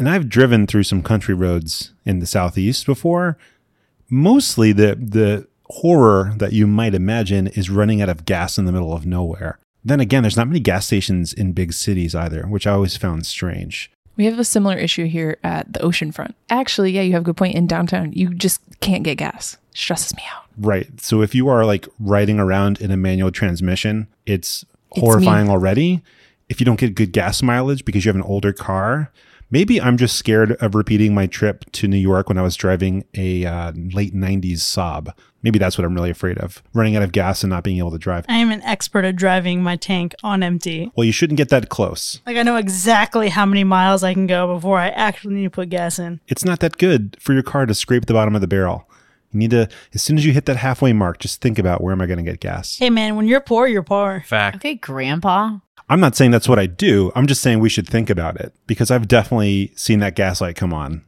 And 0.00 0.08
I've 0.08 0.30
driven 0.30 0.66
through 0.66 0.84
some 0.84 1.02
country 1.02 1.34
roads 1.34 1.92
in 2.06 2.20
the 2.20 2.26
southeast 2.26 2.86
before. 2.86 3.36
Mostly, 4.08 4.72
the 4.72 4.96
the 4.96 5.46
horror 5.66 6.32
that 6.38 6.52
you 6.54 6.66
might 6.66 6.94
imagine 6.94 7.46
is 7.48 7.70
running 7.70 8.00
out 8.02 8.08
of 8.08 8.24
gas 8.24 8.58
in 8.58 8.64
the 8.64 8.72
middle 8.72 8.92
of 8.94 9.04
nowhere. 9.06 9.58
Then 9.84 10.00
again, 10.00 10.22
there's 10.22 10.36
not 10.38 10.48
many 10.48 10.58
gas 10.58 10.86
stations 10.86 11.32
in 11.34 11.52
big 11.52 11.72
cities 11.74 12.14
either, 12.14 12.42
which 12.48 12.66
I 12.66 12.72
always 12.72 12.96
found 12.96 13.26
strange. 13.26 13.90
We 14.16 14.24
have 14.24 14.38
a 14.38 14.44
similar 14.44 14.76
issue 14.76 15.06
here 15.06 15.36
at 15.44 15.72
the 15.72 15.80
ocean 15.80 16.12
front. 16.12 16.34
Actually, 16.48 16.92
yeah, 16.92 17.02
you 17.02 17.12
have 17.12 17.22
a 17.22 17.24
good 17.24 17.36
point. 17.36 17.54
In 17.54 17.66
downtown, 17.66 18.12
you 18.12 18.34
just 18.34 18.60
can't 18.80 19.04
get 19.04 19.18
gas. 19.18 19.58
Stresses 19.74 20.16
me 20.16 20.22
out. 20.34 20.44
Right. 20.58 21.00
So 21.00 21.22
if 21.22 21.34
you 21.34 21.48
are 21.48 21.64
like 21.64 21.86
riding 21.98 22.40
around 22.40 22.80
in 22.80 22.90
a 22.90 22.96
manual 22.96 23.30
transmission, 23.30 24.08
it's 24.26 24.64
It's 24.92 25.00
horrifying 25.00 25.46
me. 25.46 25.52
already. 25.52 26.02
If 26.48 26.58
you 26.58 26.64
don't 26.64 26.80
get 26.80 26.94
good 26.94 27.12
gas 27.12 27.42
mileage 27.42 27.84
because 27.84 28.04
you 28.04 28.08
have 28.08 28.16
an 28.16 28.22
older 28.22 28.52
car, 28.52 29.12
maybe 29.50 29.80
I'm 29.80 29.96
just 29.96 30.16
scared 30.16 30.52
of 30.52 30.74
repeating 30.74 31.14
my 31.14 31.26
trip 31.26 31.70
to 31.72 31.88
New 31.88 31.96
York 31.96 32.28
when 32.28 32.38
I 32.38 32.42
was 32.42 32.56
driving 32.56 33.04
a 33.14 33.44
uh, 33.44 33.72
late 33.74 34.14
90s 34.14 34.58
Saab. 34.58 35.12
Maybe 35.42 35.58
that's 35.58 35.78
what 35.78 35.84
I'm 35.84 35.94
really 35.94 36.10
afraid 36.10 36.38
of 36.38 36.62
running 36.74 36.96
out 36.96 37.02
of 37.02 37.12
gas 37.12 37.42
and 37.42 37.50
not 37.50 37.64
being 37.64 37.78
able 37.78 37.90
to 37.92 37.98
drive. 37.98 38.26
I 38.28 38.36
am 38.36 38.50
an 38.50 38.62
expert 38.62 39.04
at 39.04 39.16
driving 39.16 39.62
my 39.62 39.76
tank 39.76 40.14
on 40.22 40.42
empty. 40.42 40.92
Well, 40.94 41.04
you 41.04 41.12
shouldn't 41.12 41.38
get 41.38 41.48
that 41.48 41.70
close. 41.70 42.20
Like 42.26 42.36
I 42.36 42.42
know 42.42 42.56
exactly 42.56 43.30
how 43.30 43.46
many 43.46 43.64
miles 43.64 44.02
I 44.02 44.12
can 44.12 44.26
go 44.26 44.54
before 44.54 44.78
I 44.78 44.88
actually 44.88 45.34
need 45.34 45.44
to 45.44 45.50
put 45.50 45.70
gas 45.70 45.98
in. 45.98 46.20
It's 46.28 46.44
not 46.44 46.60
that 46.60 46.76
good 46.76 47.16
for 47.18 47.32
your 47.32 47.42
car 47.42 47.66
to 47.66 47.74
scrape 47.74 48.06
the 48.06 48.12
bottom 48.12 48.34
of 48.34 48.42
the 48.42 48.46
barrel. 48.46 48.86
You 49.32 49.38
need 49.38 49.50
to, 49.52 49.68
as 49.94 50.02
soon 50.02 50.18
as 50.18 50.26
you 50.26 50.32
hit 50.32 50.46
that 50.46 50.56
halfway 50.56 50.92
mark, 50.92 51.20
just 51.20 51.40
think 51.40 51.58
about 51.58 51.80
where 51.82 51.92
am 51.92 52.00
I 52.00 52.06
going 52.06 52.18
to 52.18 52.28
get 52.28 52.40
gas? 52.40 52.76
Hey 52.78 52.90
man, 52.90 53.14
when 53.14 53.28
you're 53.28 53.40
poor, 53.40 53.66
you're 53.68 53.84
poor. 53.84 54.24
Fact. 54.26 54.56
Okay, 54.56 54.74
grandpa. 54.74 55.58
I'm 55.90 55.98
not 55.98 56.14
saying 56.14 56.30
that's 56.30 56.48
what 56.48 56.60
I 56.60 56.66
do. 56.66 57.10
I'm 57.16 57.26
just 57.26 57.42
saying 57.42 57.58
we 57.58 57.68
should 57.68 57.88
think 57.88 58.10
about 58.10 58.36
it 58.40 58.54
because 58.68 58.92
I've 58.92 59.08
definitely 59.08 59.72
seen 59.74 59.98
that 59.98 60.14
gaslight 60.14 60.54
come 60.54 60.72
on. 60.72 61.04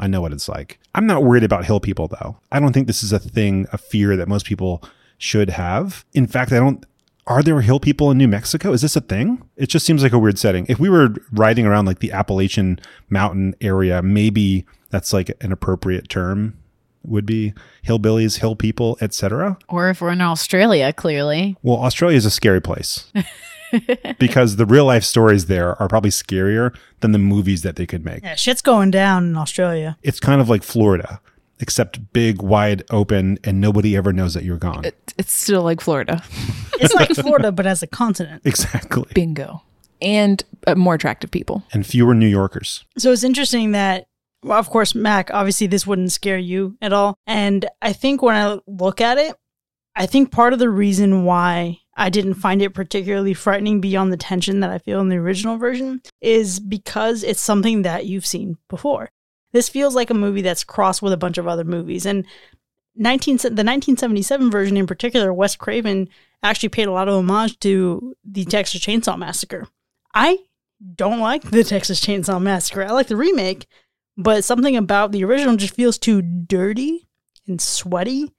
I 0.00 0.08
know 0.08 0.20
what 0.20 0.32
it's 0.32 0.48
like. 0.48 0.80
I'm 0.92 1.06
not 1.06 1.22
worried 1.22 1.44
about 1.44 1.66
hill 1.66 1.78
people 1.78 2.08
though. 2.08 2.38
I 2.50 2.58
don't 2.58 2.72
think 2.72 2.88
this 2.88 3.04
is 3.04 3.12
a 3.12 3.20
thing, 3.20 3.68
a 3.72 3.78
fear 3.78 4.16
that 4.16 4.26
most 4.26 4.44
people 4.44 4.82
should 5.18 5.50
have. 5.50 6.04
In 6.12 6.26
fact, 6.26 6.50
I 6.50 6.56
don't. 6.56 6.84
Are 7.28 7.44
there 7.44 7.60
hill 7.60 7.78
people 7.78 8.10
in 8.10 8.18
New 8.18 8.26
Mexico? 8.26 8.72
Is 8.72 8.82
this 8.82 8.96
a 8.96 9.00
thing? 9.00 9.48
It 9.56 9.68
just 9.68 9.86
seems 9.86 10.02
like 10.02 10.12
a 10.12 10.18
weird 10.18 10.38
setting. 10.38 10.66
If 10.68 10.80
we 10.80 10.90
were 10.90 11.14
riding 11.32 11.64
around 11.64 11.86
like 11.86 12.00
the 12.00 12.12
Appalachian 12.12 12.80
Mountain 13.08 13.54
area, 13.60 14.02
maybe 14.02 14.66
that's 14.90 15.12
like 15.12 15.30
an 15.40 15.52
appropriate 15.52 16.08
term. 16.08 16.58
Would 17.06 17.26
be 17.26 17.52
hillbillies, 17.86 18.38
hill 18.38 18.56
people, 18.56 18.98
etc. 19.00 19.58
Or 19.68 19.90
if 19.90 20.00
we're 20.00 20.10
in 20.10 20.22
Australia, 20.22 20.92
clearly. 20.92 21.56
Well, 21.62 21.76
Australia 21.76 22.16
is 22.16 22.24
a 22.24 22.30
scary 22.30 22.62
place 22.62 23.12
because 24.18 24.56
the 24.56 24.66
real 24.66 24.84
life 24.86 25.04
stories 25.04 25.46
there 25.46 25.80
are 25.80 25.88
probably 25.88 26.10
scarier 26.10 26.76
than 27.00 27.12
the 27.12 27.18
movies 27.18 27.62
that 27.62 27.76
they 27.76 27.86
could 27.86 28.04
make. 28.04 28.22
Yeah, 28.22 28.34
shit's 28.34 28.62
going 28.62 28.90
down 28.90 29.24
in 29.24 29.36
Australia. 29.36 29.96
It's 30.02 30.20
kind 30.20 30.40
of 30.40 30.48
like 30.48 30.62
Florida, 30.62 31.20
except 31.60 32.12
big, 32.12 32.42
wide 32.42 32.82
open, 32.90 33.38
and 33.44 33.60
nobody 33.60 33.96
ever 33.96 34.12
knows 34.12 34.34
that 34.34 34.44
you're 34.44 34.58
gone. 34.58 34.84
It, 34.84 35.14
it's 35.18 35.32
still 35.32 35.62
like 35.62 35.80
Florida. 35.80 36.22
It's 36.80 36.92
like 36.92 37.10
Florida, 37.10 37.52
but 37.52 37.66
as 37.66 37.84
a 37.84 37.86
continent. 37.86 38.42
exactly. 38.44 39.06
Bingo. 39.14 39.62
And 40.02 40.42
uh, 40.66 40.74
more 40.74 40.94
attractive 40.94 41.30
people. 41.30 41.62
And 41.72 41.86
fewer 41.86 42.14
New 42.14 42.26
Yorkers. 42.26 42.84
So 42.98 43.12
it's 43.12 43.22
interesting 43.22 43.70
that, 43.70 44.08
well, 44.42 44.58
of 44.58 44.68
course, 44.70 44.92
Mac, 44.92 45.30
obviously 45.32 45.68
this 45.68 45.86
wouldn't 45.86 46.10
scare 46.10 46.36
you 46.36 46.76
at 46.82 46.92
all. 46.92 47.14
And 47.28 47.64
I 47.80 47.92
think 47.92 48.22
when 48.22 48.34
I 48.34 48.58
look 48.66 49.00
at 49.00 49.18
it, 49.18 49.36
I 49.94 50.06
think 50.06 50.32
part 50.32 50.52
of 50.52 50.58
the 50.58 50.68
reason 50.68 51.24
why 51.24 51.78
I 51.96 52.10
didn't 52.10 52.34
find 52.34 52.60
it 52.60 52.74
particularly 52.74 53.34
frightening 53.34 53.80
beyond 53.80 54.12
the 54.12 54.16
tension 54.16 54.60
that 54.60 54.70
I 54.70 54.78
feel 54.78 55.00
in 55.00 55.08
the 55.08 55.16
original 55.16 55.56
version 55.56 56.02
is 56.20 56.58
because 56.58 57.22
it's 57.22 57.40
something 57.40 57.82
that 57.82 58.06
you've 58.06 58.26
seen 58.26 58.58
before. 58.68 59.10
This 59.52 59.68
feels 59.68 59.94
like 59.94 60.10
a 60.10 60.14
movie 60.14 60.42
that's 60.42 60.64
crossed 60.64 61.02
with 61.02 61.12
a 61.12 61.16
bunch 61.16 61.38
of 61.38 61.46
other 61.46 61.62
movies. 61.62 62.04
And 62.04 62.26
19, 62.96 63.36
the 63.36 63.48
1977 63.48 64.50
version 64.50 64.76
in 64.76 64.86
particular, 64.86 65.32
Wes 65.32 65.54
Craven 65.54 66.08
actually 66.42 66.68
paid 66.70 66.88
a 66.88 66.92
lot 66.92 67.08
of 67.08 67.14
homage 67.14 67.58
to 67.60 68.14
the 68.24 68.44
Texas 68.44 68.80
Chainsaw 68.80 69.16
Massacre. 69.16 69.68
I 70.12 70.38
don't 70.94 71.20
like 71.20 71.42
the 71.42 71.64
Texas 71.64 72.00
Chainsaw 72.00 72.42
Massacre. 72.42 72.84
I 72.84 72.90
like 72.90 73.06
the 73.06 73.16
remake, 73.16 73.66
but 74.16 74.44
something 74.44 74.76
about 74.76 75.12
the 75.12 75.24
original 75.24 75.56
just 75.56 75.74
feels 75.74 75.98
too 75.98 76.20
dirty 76.22 77.08
and 77.46 77.60
sweaty 77.60 78.32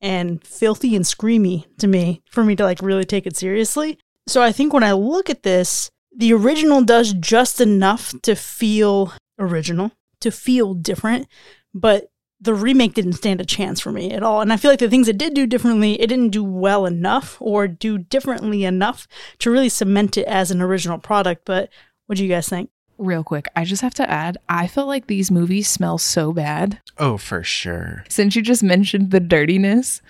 and 0.00 0.44
filthy 0.46 0.96
and 0.96 1.04
screamy 1.04 1.66
to 1.78 1.86
me 1.86 2.22
for 2.30 2.44
me 2.44 2.56
to 2.56 2.64
like 2.64 2.80
really 2.82 3.04
take 3.04 3.26
it 3.26 3.36
seriously. 3.36 3.98
So 4.26 4.42
I 4.42 4.52
think 4.52 4.72
when 4.72 4.84
I 4.84 4.92
look 4.92 5.28
at 5.28 5.42
this, 5.42 5.90
the 6.16 6.32
original 6.32 6.82
does 6.82 7.12
just 7.12 7.60
enough 7.60 8.14
to 8.22 8.34
feel 8.34 9.12
original, 9.38 9.92
to 10.20 10.30
feel 10.30 10.74
different, 10.74 11.28
but 11.74 12.10
the 12.40 12.54
remake 12.54 12.94
didn't 12.94 13.12
stand 13.14 13.40
a 13.40 13.44
chance 13.44 13.80
for 13.80 13.92
me 13.92 14.12
at 14.12 14.22
all. 14.22 14.40
And 14.40 14.52
I 14.52 14.56
feel 14.56 14.70
like 14.70 14.80
the 14.80 14.88
things 14.88 15.08
it 15.08 15.18
did 15.18 15.34
do 15.34 15.46
differently, 15.46 16.00
it 16.00 16.06
didn't 16.06 16.30
do 16.30 16.42
well 16.42 16.86
enough 16.86 17.36
or 17.40 17.68
do 17.68 17.98
differently 17.98 18.64
enough 18.64 19.06
to 19.40 19.50
really 19.50 19.68
cement 19.68 20.16
it 20.16 20.26
as 20.26 20.50
an 20.50 20.62
original 20.62 20.98
product. 20.98 21.44
But 21.44 21.68
what 22.06 22.16
do 22.16 22.24
you 22.24 22.30
guys 22.30 22.48
think? 22.48 22.70
Real 23.00 23.24
quick, 23.24 23.46
I 23.56 23.64
just 23.64 23.82
have 23.82 23.94
to 23.94 24.08
add, 24.08 24.36
I 24.48 24.66
felt 24.66 24.86
like 24.86 25.06
these 25.06 25.30
movies 25.30 25.68
smell 25.68 25.96
so 25.96 26.32
bad. 26.32 26.78
Oh, 26.98 27.16
for 27.16 27.42
sure. 27.42 28.04
Since 28.08 28.36
you 28.36 28.42
just 28.42 28.62
mentioned 28.62 29.10
the 29.10 29.20
dirtiness, 29.20 30.02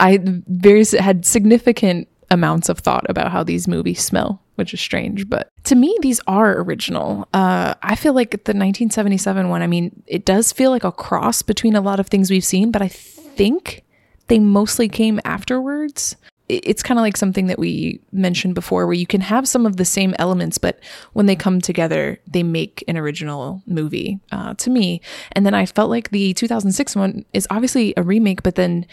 I 0.00 0.18
very 0.22 0.84
had 0.98 1.24
significant 1.24 2.08
amounts 2.32 2.68
of 2.68 2.80
thought 2.80 3.08
about 3.08 3.30
how 3.30 3.44
these 3.44 3.68
movies 3.68 4.02
smell, 4.02 4.42
which 4.56 4.74
is 4.74 4.80
strange. 4.80 5.28
But 5.28 5.48
to 5.64 5.76
me, 5.76 5.96
these 6.00 6.20
are 6.26 6.58
original. 6.60 7.28
Uh, 7.32 7.74
I 7.82 7.94
feel 7.94 8.14
like 8.14 8.30
the 8.30 8.36
1977 8.52 9.48
one, 9.48 9.62
I 9.62 9.66
mean, 9.66 10.02
it 10.06 10.24
does 10.24 10.50
feel 10.50 10.70
like 10.70 10.82
a 10.82 10.90
cross 10.90 11.42
between 11.42 11.76
a 11.76 11.80
lot 11.80 12.00
of 12.00 12.08
things 12.08 12.30
we've 12.30 12.44
seen, 12.44 12.72
but 12.72 12.82
I 12.82 12.88
think 12.88 13.84
they 14.26 14.38
mostly 14.38 14.88
came 14.88 15.20
afterwards. 15.24 16.16
It- 16.48 16.64
it's 16.66 16.82
kind 16.82 16.98
of 16.98 17.02
like 17.02 17.16
something 17.16 17.46
that 17.46 17.58
we 17.58 18.00
mentioned 18.12 18.54
before 18.54 18.86
where 18.86 18.94
you 18.94 19.06
can 19.06 19.20
have 19.20 19.46
some 19.48 19.64
of 19.66 19.76
the 19.76 19.84
same 19.84 20.14
elements 20.18 20.58
but 20.58 20.78
when 21.12 21.26
they 21.26 21.36
come 21.36 21.60
together 21.60 22.18
they 22.26 22.42
make 22.42 22.84
an 22.88 22.96
original 22.96 23.62
movie 23.66 24.18
uh, 24.32 24.54
to 24.54 24.68
me 24.70 25.00
and 25.32 25.44
then 25.46 25.54
i 25.54 25.64
felt 25.66 25.88
like 25.90 26.10
the 26.10 26.34
2006 26.34 26.96
one 26.96 27.24
is 27.32 27.46
obviously 27.50 27.94
a 27.96 28.02
remake 28.02 28.42
but 28.42 28.56
then 28.56 28.84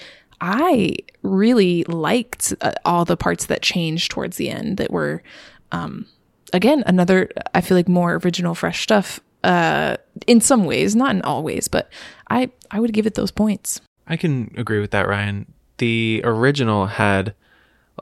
i 0.41 0.95
really 1.23 1.83
liked 1.85 2.53
uh, 2.61 2.71
all 2.85 3.05
the 3.05 3.17
parts 3.17 3.47
that 3.47 3.61
changed 3.61 4.11
towards 4.11 4.37
the 4.37 4.49
end 4.49 4.77
that 4.77 4.91
were 4.91 5.21
um, 5.71 6.05
again 6.53 6.83
another 6.85 7.29
i 7.53 7.61
feel 7.61 7.75
like 7.77 7.89
more 7.89 8.15
original 8.23 8.55
fresh 8.55 8.81
stuff 8.83 9.19
uh, 9.43 9.95
in 10.27 10.41
some 10.41 10.65
ways 10.65 10.95
not 10.95 11.11
in 11.15 11.21
all 11.23 11.43
ways 11.43 11.67
but 11.67 11.89
i 12.29 12.49
i 12.71 12.79
would 12.79 12.93
give 12.93 13.05
it 13.07 13.15
those 13.15 13.31
points 13.31 13.81
I 14.11 14.17
can 14.17 14.51
agree 14.57 14.79
with 14.79 14.89
that, 14.89 15.07
Ryan. 15.07 15.45
The 15.79 16.21
original 16.23 16.85
had 16.85 17.33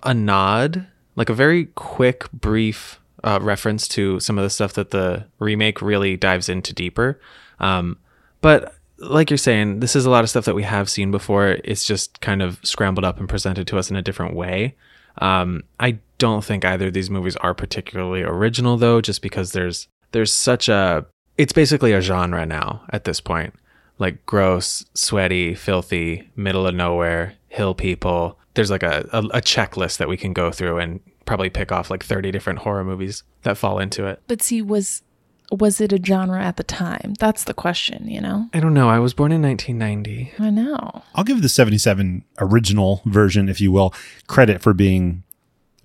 a 0.03 0.13
nod, 0.13 0.85
like 1.15 1.29
a 1.29 1.33
very 1.33 1.65
quick, 1.75 2.31
brief 2.31 2.99
uh, 3.23 3.39
reference 3.41 3.87
to 3.89 4.19
some 4.19 4.37
of 4.37 4.43
the 4.43 4.49
stuff 4.49 4.73
that 4.73 4.91
the 4.91 5.25
remake 5.39 5.81
really 5.81 6.17
dives 6.17 6.49
into 6.49 6.73
deeper. 6.73 7.19
Um, 7.59 7.97
but 8.41 8.75
like 8.99 9.29
you're 9.29 9.37
saying, 9.37 9.79
this 9.79 9.95
is 9.95 10.05
a 10.05 10.09
lot 10.09 10.23
of 10.23 10.29
stuff 10.29 10.45
that 10.45 10.55
we 10.55 10.63
have 10.63 10.89
seen 10.89 11.09
before. 11.11 11.57
It's 11.63 11.83
just 11.83 12.19
kind 12.21 12.41
of 12.41 12.59
scrambled 12.63 13.05
up 13.05 13.19
and 13.19 13.29
presented 13.29 13.67
to 13.67 13.77
us 13.77 13.89
in 13.89 13.95
a 13.95 14.01
different 14.01 14.35
way. 14.35 14.75
Um, 15.19 15.63
I 15.79 15.99
don't 16.17 16.43
think 16.43 16.65
either 16.65 16.87
of 16.87 16.93
these 16.93 17.09
movies 17.09 17.35
are 17.37 17.53
particularly 17.53 18.21
original, 18.21 18.77
though, 18.77 19.01
just 19.01 19.21
because 19.21 19.51
there's 19.51 19.87
there's 20.11 20.33
such 20.33 20.69
a 20.69 21.05
it's 21.37 21.53
basically 21.53 21.93
a 21.93 22.01
genre 22.01 22.45
now 22.45 22.83
at 22.91 23.03
this 23.03 23.19
point 23.19 23.53
like 23.99 24.25
gross, 24.25 24.85
sweaty, 24.93 25.55
filthy, 25.55 26.29
middle 26.35 26.67
of 26.67 26.75
nowhere, 26.75 27.33
hill 27.47 27.73
people. 27.73 28.39
There's 28.53 28.71
like 28.71 28.83
a, 28.83 29.07
a, 29.12 29.19
a 29.19 29.41
checklist 29.41 29.97
that 29.97 30.07
we 30.07 30.17
can 30.17 30.33
go 30.33 30.51
through 30.51 30.79
and 30.79 30.99
probably 31.25 31.49
pick 31.49 31.71
off 31.71 31.89
like 31.89 32.03
30 32.03 32.31
different 32.31 32.60
horror 32.60 32.83
movies 32.83 33.23
that 33.43 33.57
fall 33.57 33.79
into 33.79 34.05
it. 34.05 34.21
But 34.27 34.41
see, 34.41 34.62
was 34.62 35.03
was 35.51 35.79
it 35.79 35.93
a 35.93 36.03
genre 36.03 36.43
at 36.43 36.57
the 36.57 36.63
time? 36.63 37.13
That's 37.19 37.45
the 37.45 37.53
question, 37.53 38.10
you 38.10 38.19
know? 38.19 38.49
I 38.53 38.60
don't 38.60 38.73
know. 38.73 38.89
I 38.89 38.99
was 38.99 39.13
born 39.13 39.31
in 39.31 39.41
1990. 39.41 40.33
I 40.39 40.49
know. 40.49 41.03
I'll 41.15 41.23
give 41.23 41.41
the 41.41 41.49
77 41.49 42.25
original 42.39 43.01
version, 43.05 43.47
if 43.47 43.62
you 43.62 43.71
will, 43.71 43.93
credit 44.27 44.62
for 44.62 44.73
being 44.73 45.23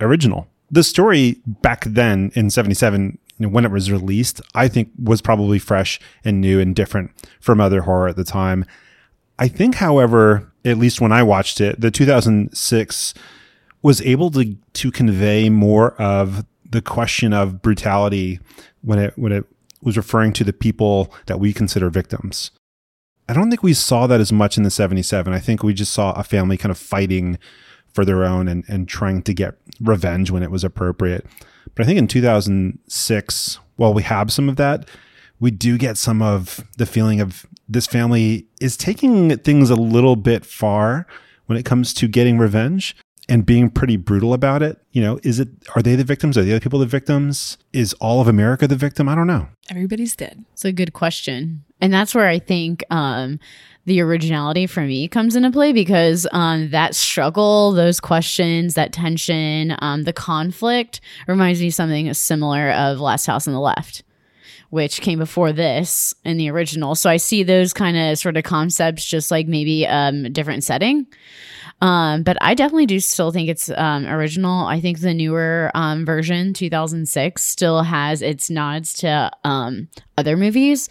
original. 0.00 0.48
The 0.70 0.82
story 0.82 1.40
back 1.46 1.84
then 1.84 2.32
in 2.34 2.50
77, 2.50 3.18
you 3.38 3.46
know, 3.46 3.52
when 3.52 3.64
it 3.64 3.70
was 3.70 3.90
released, 3.90 4.40
I 4.54 4.68
think 4.68 4.90
was 5.00 5.20
probably 5.20 5.58
fresh 5.58 6.00
and 6.24 6.40
new 6.40 6.58
and 6.58 6.74
different 6.74 7.12
from 7.40 7.60
other 7.60 7.82
horror 7.82 8.08
at 8.08 8.16
the 8.16 8.24
time. 8.24 8.64
I 9.38 9.48
think, 9.48 9.76
however, 9.76 10.52
at 10.64 10.78
least 10.78 11.00
when 11.00 11.12
I 11.12 11.22
watched 11.22 11.60
it, 11.60 11.80
the 11.80 11.90
2006 11.90 13.14
was 13.82 14.00
able 14.02 14.30
to 14.30 14.54
to 14.54 14.90
convey 14.90 15.50
more 15.50 15.94
of 16.00 16.44
the 16.68 16.82
question 16.82 17.32
of 17.32 17.62
brutality 17.62 18.40
when 18.82 18.98
it 18.98 19.18
when 19.18 19.32
it 19.32 19.44
was 19.82 19.96
referring 19.96 20.32
to 20.32 20.44
the 20.44 20.52
people 20.52 21.12
that 21.26 21.40
we 21.40 21.52
consider 21.52 21.90
victims. 21.90 22.52
I 23.28 23.34
don't 23.34 23.50
think 23.50 23.62
we 23.62 23.74
saw 23.74 24.06
that 24.06 24.20
as 24.20 24.32
much 24.32 24.56
in 24.56 24.62
the 24.62 24.70
77. 24.70 25.32
I 25.32 25.38
think 25.38 25.62
we 25.62 25.74
just 25.74 25.92
saw 25.92 26.12
a 26.12 26.24
family 26.24 26.56
kind 26.56 26.70
of 26.70 26.78
fighting 26.78 27.38
for 27.92 28.04
their 28.04 28.24
own 28.24 28.48
and, 28.48 28.64
and 28.68 28.88
trying 28.88 29.22
to 29.22 29.34
get 29.34 29.54
revenge 29.80 30.30
when 30.30 30.42
it 30.42 30.50
was 30.50 30.64
appropriate. 30.64 31.26
But 31.74 31.84
I 31.84 31.86
think 31.86 31.98
in 31.98 32.08
2006, 32.08 33.58
while 33.76 33.94
we 33.94 34.02
have 34.02 34.32
some 34.32 34.48
of 34.48 34.56
that, 34.56 34.88
we 35.42 35.50
do 35.50 35.76
get 35.76 35.98
some 35.98 36.22
of 36.22 36.64
the 36.78 36.86
feeling 36.86 37.20
of 37.20 37.44
this 37.68 37.88
family 37.88 38.46
is 38.60 38.76
taking 38.76 39.36
things 39.38 39.70
a 39.70 39.74
little 39.74 40.14
bit 40.14 40.46
far 40.46 41.04
when 41.46 41.58
it 41.58 41.64
comes 41.64 41.92
to 41.92 42.06
getting 42.06 42.38
revenge 42.38 42.96
and 43.28 43.44
being 43.44 43.68
pretty 43.68 43.96
brutal 43.96 44.34
about 44.34 44.62
it. 44.62 44.80
You 44.92 45.02
know, 45.02 45.18
is 45.24 45.40
it, 45.40 45.48
are 45.74 45.82
they 45.82 45.96
the 45.96 46.04
victims? 46.04 46.38
Are 46.38 46.44
the 46.44 46.52
other 46.52 46.60
people 46.60 46.78
the 46.78 46.86
victims? 46.86 47.58
Is 47.72 47.92
all 47.94 48.20
of 48.20 48.28
America 48.28 48.68
the 48.68 48.76
victim? 48.76 49.08
I 49.08 49.16
don't 49.16 49.26
know. 49.26 49.48
Everybody's 49.68 50.14
dead. 50.14 50.44
It's 50.52 50.64
a 50.64 50.70
good 50.70 50.92
question. 50.92 51.64
And 51.80 51.92
that's 51.92 52.14
where 52.14 52.28
I 52.28 52.38
think 52.38 52.84
um, 52.90 53.40
the 53.84 54.00
originality 54.00 54.68
for 54.68 54.82
me 54.82 55.08
comes 55.08 55.34
into 55.34 55.50
play 55.50 55.72
because 55.72 56.24
um, 56.30 56.70
that 56.70 56.94
struggle, 56.94 57.72
those 57.72 57.98
questions, 57.98 58.74
that 58.74 58.92
tension, 58.92 59.74
um, 59.80 60.04
the 60.04 60.12
conflict 60.12 61.00
reminds 61.26 61.60
me 61.60 61.70
something 61.70 62.14
similar 62.14 62.70
of 62.70 63.00
Last 63.00 63.26
House 63.26 63.48
on 63.48 63.54
the 63.54 63.60
Left, 63.60 64.04
which 64.72 65.02
came 65.02 65.18
before 65.18 65.52
this 65.52 66.14
in 66.24 66.38
the 66.38 66.48
original. 66.48 66.94
So 66.94 67.10
I 67.10 67.18
see 67.18 67.42
those 67.42 67.74
kind 67.74 67.94
of 67.94 68.18
sort 68.18 68.38
of 68.38 68.44
concepts 68.44 69.04
just 69.04 69.30
like 69.30 69.46
maybe 69.46 69.86
um, 69.86 70.24
a 70.24 70.30
different 70.30 70.64
setting. 70.64 71.06
Um, 71.82 72.22
but 72.22 72.38
I 72.40 72.54
definitely 72.54 72.86
do 72.86 72.98
still 72.98 73.32
think 73.32 73.50
it's 73.50 73.68
um, 73.68 74.06
original. 74.06 74.64
I 74.64 74.80
think 74.80 75.00
the 75.00 75.12
newer 75.12 75.70
um, 75.74 76.06
version, 76.06 76.54
2006, 76.54 77.42
still 77.42 77.82
has 77.82 78.22
its 78.22 78.48
nods 78.48 78.94
to 78.94 79.30
um, 79.44 79.88
other 80.16 80.38
movies. 80.38 80.88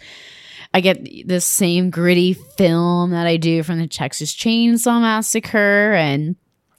I 0.72 0.80
get 0.80 1.04
the 1.26 1.40
same 1.40 1.90
gritty 1.90 2.34
film 2.34 3.10
that 3.10 3.26
I 3.26 3.36
do 3.36 3.64
from 3.64 3.80
the 3.80 3.88
Texas 3.88 4.32
Chainsaw 4.32 5.00
Massacre 5.00 5.92
and 5.94 6.36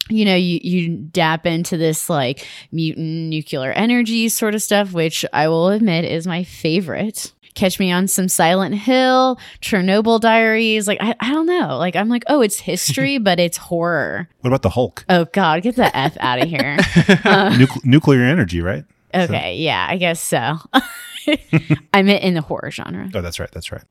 you 0.09 0.25
know, 0.25 0.35
you, 0.35 0.59
you 0.61 0.97
dap 0.97 1.45
into 1.45 1.77
this 1.77 2.09
like 2.09 2.45
mutant 2.71 3.29
nuclear 3.29 3.71
energy 3.71 4.29
sort 4.29 4.55
of 4.55 4.61
stuff, 4.61 4.91
which 4.93 5.25
I 5.33 5.47
will 5.47 5.69
admit 5.69 6.05
is 6.05 6.27
my 6.27 6.43
favorite. 6.43 7.33
Catch 7.55 7.79
me 7.79 7.91
on 7.91 8.07
some 8.07 8.27
Silent 8.27 8.73
Hill, 8.73 9.39
Chernobyl 9.61 10.19
Diaries. 10.19 10.87
Like, 10.87 10.97
I, 11.01 11.13
I 11.19 11.29
don't 11.31 11.45
know. 11.45 11.77
Like, 11.77 11.95
I'm 11.95 12.09
like, 12.09 12.23
oh, 12.27 12.41
it's 12.41 12.59
history, 12.59 13.17
but 13.19 13.39
it's 13.39 13.57
horror. 13.57 14.27
What 14.41 14.47
about 14.49 14.63
the 14.63 14.71
Hulk? 14.71 15.05
Oh, 15.07 15.25
God, 15.25 15.61
get 15.61 15.75
the 15.75 15.95
F 15.95 16.17
out 16.19 16.41
of 16.41 16.49
here. 16.49 16.77
Nucle- 16.77 17.77
uh, 17.77 17.79
nuclear 17.83 18.23
energy, 18.23 18.59
right? 18.59 18.85
Okay, 19.13 19.57
yeah, 19.57 19.85
I 19.87 19.97
guess 19.97 20.19
so. 20.19 20.57
I 21.93 22.01
meant 22.01 22.23
in 22.23 22.33
the 22.33 22.41
horror 22.41 22.71
genre. 22.71 23.11
Oh, 23.13 23.21
that's 23.21 23.39
right. 23.39 23.51
That's 23.51 23.71
right. 23.71 23.83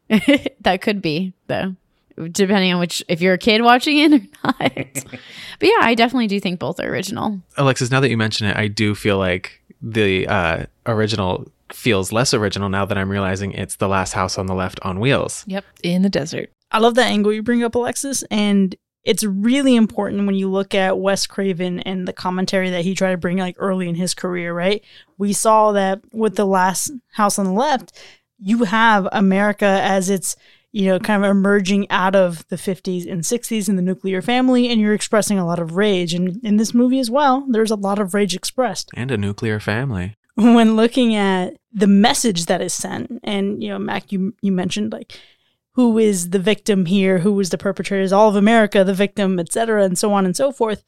that 0.62 0.82
could 0.82 1.00
be 1.00 1.32
though 1.46 1.76
depending 2.30 2.72
on 2.72 2.80
which 2.80 3.02
if 3.08 3.20
you're 3.20 3.34
a 3.34 3.38
kid 3.38 3.62
watching 3.62 3.98
it 3.98 4.12
or 4.12 4.26
not 4.44 4.58
but 4.74 5.18
yeah 5.62 5.78
i 5.80 5.94
definitely 5.94 6.26
do 6.26 6.38
think 6.38 6.58
both 6.58 6.78
are 6.80 6.88
original 6.88 7.40
Alexis, 7.56 7.90
now 7.90 8.00
that 8.00 8.10
you 8.10 8.16
mention 8.16 8.46
it, 8.46 8.56
I 8.56 8.68
do 8.68 8.94
feel 8.94 9.18
like 9.18 9.60
the 9.80 10.26
uh, 10.28 10.66
original 10.86 11.50
feels 11.72 12.12
less 12.12 12.34
original 12.34 12.68
now 12.68 12.84
that 12.84 12.98
I'm 12.98 13.10
realizing 13.10 13.52
it's 13.52 13.76
the 13.76 13.88
last 13.88 14.12
house 14.12 14.38
on 14.38 14.46
the 14.46 14.54
left 14.54 14.78
on 14.82 15.00
wheels. 15.00 15.44
Yep. 15.46 15.64
In 15.82 16.02
the 16.02 16.10
desert. 16.10 16.50
I 16.70 16.78
love 16.78 16.94
that 16.94 17.10
angle 17.10 17.32
you 17.32 17.42
bring 17.42 17.62
up, 17.62 17.74
Alexis, 17.74 18.22
and 18.24 18.74
it's 19.04 19.24
really 19.24 19.74
important 19.74 20.26
when 20.26 20.36
you 20.36 20.48
look 20.48 20.74
at 20.74 20.98
Wes 20.98 21.26
Craven 21.26 21.80
and 21.80 22.06
the 22.06 22.12
commentary 22.12 22.70
that 22.70 22.84
he 22.84 22.94
tried 22.94 23.12
to 23.12 23.16
bring 23.16 23.38
like 23.38 23.56
early 23.58 23.88
in 23.88 23.94
his 23.94 24.14
career, 24.14 24.54
right? 24.54 24.82
We 25.18 25.32
saw 25.32 25.72
that 25.72 26.00
with 26.12 26.36
the 26.36 26.46
last 26.46 26.92
house 27.12 27.38
on 27.38 27.46
the 27.46 27.52
left, 27.52 27.98
you 28.38 28.64
have 28.64 29.08
America 29.12 29.80
as 29.82 30.08
it's 30.08 30.36
you 30.72 30.86
know, 30.86 30.98
kind 30.98 31.22
of 31.22 31.30
emerging 31.30 31.88
out 31.90 32.16
of 32.16 32.46
the 32.48 32.56
50s 32.56 33.10
and 33.10 33.22
60s 33.22 33.68
in 33.68 33.76
the 33.76 33.82
nuclear 33.82 34.22
family, 34.22 34.68
and 34.68 34.80
you're 34.80 34.94
expressing 34.94 35.38
a 35.38 35.46
lot 35.46 35.58
of 35.58 35.76
rage. 35.76 36.14
And 36.14 36.42
in 36.42 36.56
this 36.56 36.72
movie 36.72 36.98
as 36.98 37.10
well, 37.10 37.46
there's 37.48 37.70
a 37.70 37.76
lot 37.76 37.98
of 37.98 38.14
rage 38.14 38.34
expressed. 38.34 38.90
And 38.94 39.10
a 39.10 39.18
nuclear 39.18 39.60
family. 39.60 40.16
When 40.34 40.76
looking 40.76 41.14
at 41.14 41.58
the 41.72 41.86
message 41.86 42.46
that 42.46 42.62
is 42.62 42.72
sent, 42.72 43.20
and, 43.22 43.62
you 43.62 43.68
know, 43.68 43.78
Mac, 43.78 44.10
you, 44.12 44.34
you 44.40 44.50
mentioned 44.50 44.92
like, 44.92 45.18
who 45.74 45.98
is 45.98 46.30
the 46.30 46.38
victim 46.38 46.86
here? 46.86 47.18
Who 47.18 47.38
is 47.38 47.50
the 47.50 47.58
perpetrator? 47.58 48.02
Is 48.02 48.12
all 48.12 48.30
of 48.30 48.36
America 48.36 48.82
the 48.82 48.94
victim, 48.94 49.38
et 49.38 49.52
cetera, 49.52 49.84
and 49.84 49.98
so 49.98 50.12
on 50.12 50.24
and 50.24 50.36
so 50.36 50.52
forth. 50.52 50.84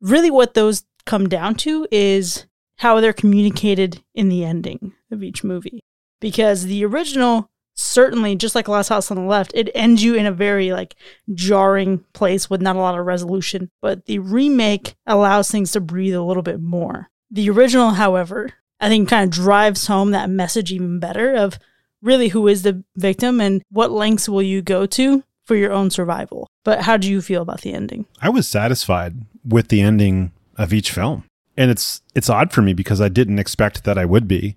Really, 0.00 0.30
what 0.30 0.54
those 0.54 0.84
come 1.06 1.28
down 1.28 1.54
to 1.56 1.86
is 1.90 2.46
how 2.78 3.00
they're 3.00 3.12
communicated 3.12 4.02
in 4.14 4.28
the 4.28 4.44
ending 4.44 4.92
of 5.10 5.22
each 5.22 5.44
movie. 5.44 5.80
Because 6.20 6.64
the 6.64 6.84
original 6.84 7.50
certainly 7.80 8.36
just 8.36 8.54
like 8.54 8.68
last 8.68 8.88
house 8.88 9.10
on 9.10 9.16
the 9.16 9.22
left 9.22 9.52
it 9.54 9.70
ends 9.74 10.02
you 10.02 10.14
in 10.14 10.26
a 10.26 10.32
very 10.32 10.72
like 10.72 10.94
jarring 11.34 12.04
place 12.12 12.48
with 12.48 12.60
not 12.60 12.76
a 12.76 12.78
lot 12.78 12.98
of 12.98 13.06
resolution 13.06 13.70
but 13.80 14.06
the 14.06 14.18
remake 14.18 14.94
allows 15.06 15.50
things 15.50 15.72
to 15.72 15.80
breathe 15.80 16.14
a 16.14 16.22
little 16.22 16.42
bit 16.42 16.60
more 16.60 17.08
the 17.30 17.48
original 17.50 17.90
however 17.90 18.52
i 18.80 18.88
think 18.88 19.08
kind 19.08 19.24
of 19.24 19.30
drives 19.30 19.86
home 19.86 20.10
that 20.10 20.30
message 20.30 20.72
even 20.72 20.98
better 21.00 21.34
of 21.34 21.58
really 22.02 22.28
who 22.28 22.48
is 22.48 22.62
the 22.62 22.82
victim 22.96 23.40
and 23.40 23.62
what 23.70 23.90
lengths 23.90 24.28
will 24.28 24.42
you 24.42 24.62
go 24.62 24.86
to 24.86 25.22
for 25.44 25.56
your 25.56 25.72
own 25.72 25.90
survival 25.90 26.48
but 26.64 26.82
how 26.82 26.96
do 26.96 27.10
you 27.10 27.20
feel 27.20 27.42
about 27.42 27.62
the 27.62 27.72
ending 27.72 28.06
I 28.20 28.28
was 28.28 28.46
satisfied 28.46 29.14
with 29.44 29.68
the 29.68 29.80
ending 29.80 30.32
of 30.60 30.72
each 30.72 30.90
film. 30.92 31.24
And 31.56 31.70
it's 31.70 32.02
it's 32.14 32.30
odd 32.30 32.52
for 32.52 32.62
me 32.62 32.72
because 32.72 33.00
I 33.00 33.08
didn't 33.08 33.38
expect 33.38 33.84
that 33.84 33.98
I 33.98 34.04
would 34.04 34.28
be. 34.28 34.56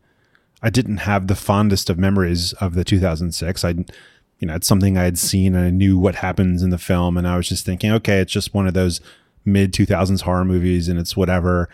I 0.63 0.69
didn't 0.69 0.97
have 0.97 1.27
the 1.27 1.35
fondest 1.35 1.89
of 1.89 1.99
memories 1.99 2.53
of 2.53 2.73
the 2.73 2.83
2006. 2.83 3.63
I 3.63 3.69
you 4.39 4.47
know, 4.47 4.55
it's 4.55 4.67
something 4.67 4.97
I 4.97 5.03
had 5.03 5.17
seen 5.17 5.55
and 5.55 5.65
I 5.65 5.69
knew 5.69 5.97
what 5.97 6.15
happens 6.15 6.63
in 6.63 6.69
the 6.69 6.77
film 6.77 7.17
and 7.17 7.27
I 7.27 7.37
was 7.37 7.47
just 7.47 7.65
thinking, 7.65 7.91
okay, 7.91 8.19
it's 8.19 8.31
just 8.31 8.53
one 8.53 8.67
of 8.67 8.73
those 8.73 8.99
mid 9.45 9.73
2000s 9.73 10.21
horror 10.21 10.43
movies 10.43 10.89
and 10.89 10.99
it's 10.99 11.15
whatever. 11.15 11.69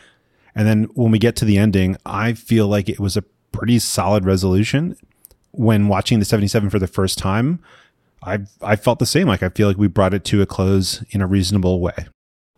And 0.54 0.68
then 0.68 0.84
when 0.94 1.12
we 1.12 1.20
get 1.20 1.36
to 1.38 1.46
the 1.46 1.58
ending, 1.58 1.96
I 2.06 2.34
feel 2.34 2.68
like 2.68 2.90
it 2.90 3.00
was 3.00 3.16
a 3.16 3.24
pretty 3.52 3.80
solid 3.80 4.26
resolution. 4.26 4.96
When 5.52 5.88
watching 5.88 6.20
the 6.20 6.26
77 6.26 6.70
for 6.70 6.80
the 6.80 6.88
first 6.88 7.18
time, 7.18 7.60
I 8.24 8.40
I 8.62 8.76
felt 8.76 9.00
the 9.00 9.06
same. 9.06 9.28
Like 9.28 9.44
I 9.44 9.50
feel 9.50 9.68
like 9.68 9.78
we 9.78 9.88
brought 9.88 10.14
it 10.14 10.24
to 10.26 10.42
a 10.42 10.46
close 10.46 11.04
in 11.10 11.22
a 11.22 11.28
reasonable 11.28 11.80
way. 11.80 12.08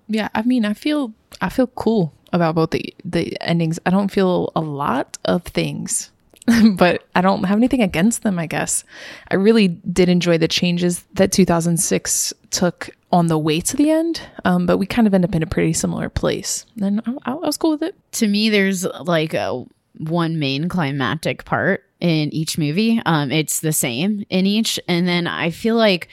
Yeah, 0.08 0.30
I 0.34 0.42
mean, 0.42 0.66
I 0.66 0.74
feel 0.74 1.14
I 1.40 1.50
feel 1.50 1.68
cool 1.68 2.14
about 2.34 2.56
both 2.56 2.72
the 2.72 2.94
the 3.06 3.38
endings. 3.42 3.80
I 3.86 3.92
don't 3.92 4.12
feel 4.12 4.52
a 4.56 4.62
lot 4.62 5.18
of 5.26 5.44
things, 5.44 6.12
but 6.76 7.04
I 7.16 7.22
don't 7.22 7.44
have 7.44 7.58
anything 7.58 7.82
against 7.82 8.24
them. 8.24 8.40
I 8.40 8.46
guess 8.48 8.84
I 9.30 9.36
really 9.36 9.68
did 9.68 10.10
enjoy 10.10 10.38
the 10.38 10.48
changes 10.48 11.04
that 11.14 11.32
2006 11.32 12.34
took 12.50 12.90
on 13.12 13.28
the 13.28 13.38
way 13.38 13.60
to 13.62 13.76
the 13.76 13.92
end, 13.92 14.22
um, 14.46 14.66
but 14.66 14.78
we 14.78 14.86
kind 14.86 15.06
of 15.08 15.14
end 15.14 15.26
up 15.26 15.36
in 15.36 15.44
a 15.44 15.48
pretty 15.48 15.74
similar 15.74 16.10
place. 16.10 16.66
And 16.82 17.02
I, 17.06 17.32
I 17.32 17.34
was 17.34 17.58
cool 17.58 17.72
with 17.72 17.84
it. 17.84 17.96
to 18.14 18.28
me 18.28 18.50
there's 18.50 18.86
like 18.86 19.34
a 19.34 19.66
one 19.98 20.40
main 20.40 20.70
climactic 20.70 21.46
part 21.46 21.84
in 22.00 22.34
each 22.34 22.58
movie 22.58 23.00
um 23.06 23.32
it's 23.32 23.60
the 23.60 23.74
same 23.74 24.26
in 24.30 24.48
each 24.48 24.80
and 24.88 25.08
then 25.08 25.28
i 25.28 25.52
feel 25.52 25.76
like 25.76 26.08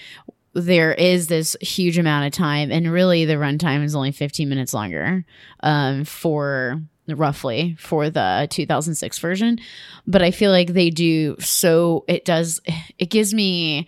there 0.53 0.93
is 0.93 1.29
this 1.29 1.57
huge 1.61 1.97
amount 1.97 2.27
of 2.27 2.33
time 2.33 2.71
and 2.71 2.93
really 2.93 3.25
the 3.25 3.35
runtime 3.35 3.83
is 3.83 3.95
only 3.95 4.13
15 4.13 4.49
minutes 4.49 4.75
longer 4.75 5.25
um 5.61 6.05
for 6.05 6.81
roughly 7.17 7.77
for 7.79 8.11
the 8.11 8.47
2006 8.51 9.19
version 9.19 9.59
but 10.07 10.23
i 10.23 10.31
feel 10.31 10.51
like 10.51 10.73
they 10.73 10.91
do 10.91 11.37
so 11.39 12.05
it 12.09 12.25
does 12.25 12.61
it 12.99 13.11
gives 13.11 13.33
me 13.33 13.87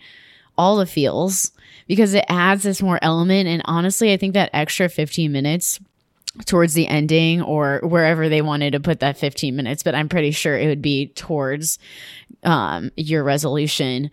all 0.57 0.77
the 0.77 0.85
feels 0.85 1.51
because 1.87 2.13
it 2.13 2.25
adds 2.29 2.63
this 2.63 2.81
more 2.81 2.99
element. 3.01 3.47
And 3.47 3.61
honestly 3.65 4.11
i 4.13 4.17
think 4.17 4.33
that 4.33 4.49
extra 4.53 4.89
15 4.89 5.31
minutes 5.31 5.79
towards 6.45 6.73
the 6.73 6.87
ending 6.87 7.41
or 7.41 7.81
wherever 7.83 8.29
they 8.29 8.41
wanted 8.41 8.71
to 8.71 8.79
put 8.79 9.01
that 9.01 9.17
15 9.17 9.55
minutes 9.55 9.83
but 9.83 9.95
i'm 9.95 10.07
pretty 10.07 10.31
sure 10.31 10.57
it 10.57 10.67
would 10.67 10.81
be 10.81 11.07
towards 11.07 11.77
um, 12.43 12.89
your 12.95 13.23
resolution 13.23 14.09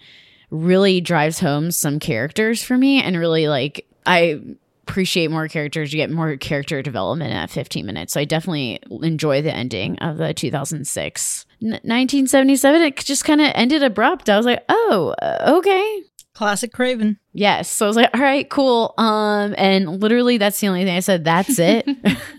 really 0.51 1.01
drives 1.01 1.39
home 1.39 1.71
some 1.71 2.01
characters 2.01 2.63
for 2.63 2.77
me 2.77 3.01
and 3.01 3.17
really 3.17 3.47
like 3.47 3.87
i 4.05 4.41
appreciate 4.89 5.31
more 5.31 5.49
characters 5.49 5.93
you 5.93 5.99
get 5.99 6.11
more 6.11 6.37
character 6.37 6.81
development 6.81 7.33
at 7.33 7.51
15 7.51 7.85
minutes 7.85 8.15
so 8.15 8.21
i 8.21 8.25
definitely 8.25 8.81
enjoy 9.03 9.43
the 9.43 9.55
ending 9.55 9.99
of 9.99 10.17
the 10.17 10.33
2006 10.33 11.47
N- 11.61 11.71
1977 11.71 12.83
it 12.83 12.97
just 12.97 13.25
kind 13.25 13.41
of 13.41 13.53
ended 13.55 13.83
abrupt 13.83 14.31
i 14.31 14.37
was 14.37 14.47
like 14.47 14.65
oh 14.69 15.15
uh, 15.21 15.55
okay 15.59 16.03
Classic 16.39 16.73
Craven. 16.73 17.19
Yes. 17.33 17.69
So 17.69 17.85
I 17.85 17.89
was 17.89 17.97
like, 17.97 18.11
all 18.15 18.21
right, 18.21 18.49
cool. 18.49 18.95
Um, 18.97 19.57
and 19.59 20.01
literally 20.01 20.39
that's 20.39 20.61
the 20.61 20.69
only 20.69 20.85
thing 20.85 20.97
I 20.97 21.01
said. 21.01 21.25
That's 21.25 21.59
it. 21.59 21.85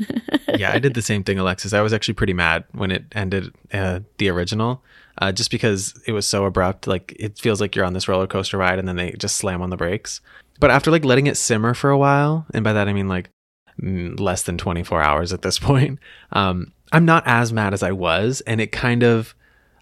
yeah, 0.58 0.72
I 0.72 0.80
did 0.80 0.94
the 0.94 1.02
same 1.02 1.22
thing, 1.22 1.38
Alexis. 1.38 1.74
I 1.74 1.82
was 1.82 1.92
actually 1.92 2.14
pretty 2.14 2.32
mad 2.32 2.64
when 2.72 2.92
it 2.92 3.04
ended 3.12 3.54
uh, 3.74 4.00
the 4.18 4.30
original, 4.30 4.86
uh, 5.18 5.34
just 5.34 5.52
because 5.52 6.02
it 6.08 6.14
was 6.14 6.26
so 6.26 6.46
abrupt. 6.46 6.88
Like 6.88 7.14
it 7.20 7.38
feels 7.38 7.60
like 7.60 7.76
you're 7.76 7.84
on 7.84 7.92
this 7.92 8.08
roller 8.08 8.26
coaster 8.26 8.58
ride, 8.58 8.80
and 8.80 8.88
then 8.88 8.96
they 8.96 9.12
just 9.20 9.36
slam 9.36 9.62
on 9.62 9.70
the 9.70 9.76
brakes. 9.76 10.22
But 10.60 10.72
after 10.72 10.92
like 10.92 11.06
letting 11.06 11.28
it 11.28 11.38
simmer 11.38 11.74
for 11.74 11.90
a 11.90 11.98
while, 11.98 12.46
and 12.54 12.64
by 12.64 12.74
that 12.74 12.88
I 12.88 12.94
mean 12.94 13.08
like 13.08 13.30
mm, 13.82 14.20
less 14.20 14.44
than 14.44 14.58
24 14.58 15.02
hours 15.02 15.34
at 15.34 15.42
this 15.42 15.60
point, 15.70 16.00
um, 16.32 16.74
I'm 16.92 17.06
not 17.06 17.24
as 17.26 17.54
mad 17.54 17.74
as 17.74 17.84
I 17.84 17.92
was, 17.92 18.42
and 18.42 18.60
it 18.60 18.72
kind 18.72 19.04
of 19.04 19.36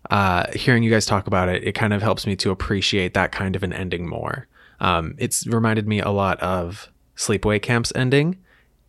uh, 0.10 0.46
hearing 0.54 0.84
you 0.84 0.92
guys 0.92 1.06
talk 1.06 1.28
about 1.28 1.50
it, 1.50 1.64
it 1.64 1.74
kind 1.74 1.94
of 1.94 2.02
helps 2.02 2.28
me 2.28 2.36
to 2.38 2.52
appreciate 2.52 3.14
that 3.14 3.32
kind 3.32 3.56
of 3.56 3.64
an 3.64 3.74
ending 3.74 4.08
more. 4.08 4.48
Um, 4.80 5.16
it's 5.18 5.48
reminded 5.48 5.88
me 5.88 6.00
a 6.00 6.10
lot 6.10 6.40
of 6.40 6.90
Sleepaway 7.16 7.62
Camp's 7.62 7.92
ending, 7.96 8.38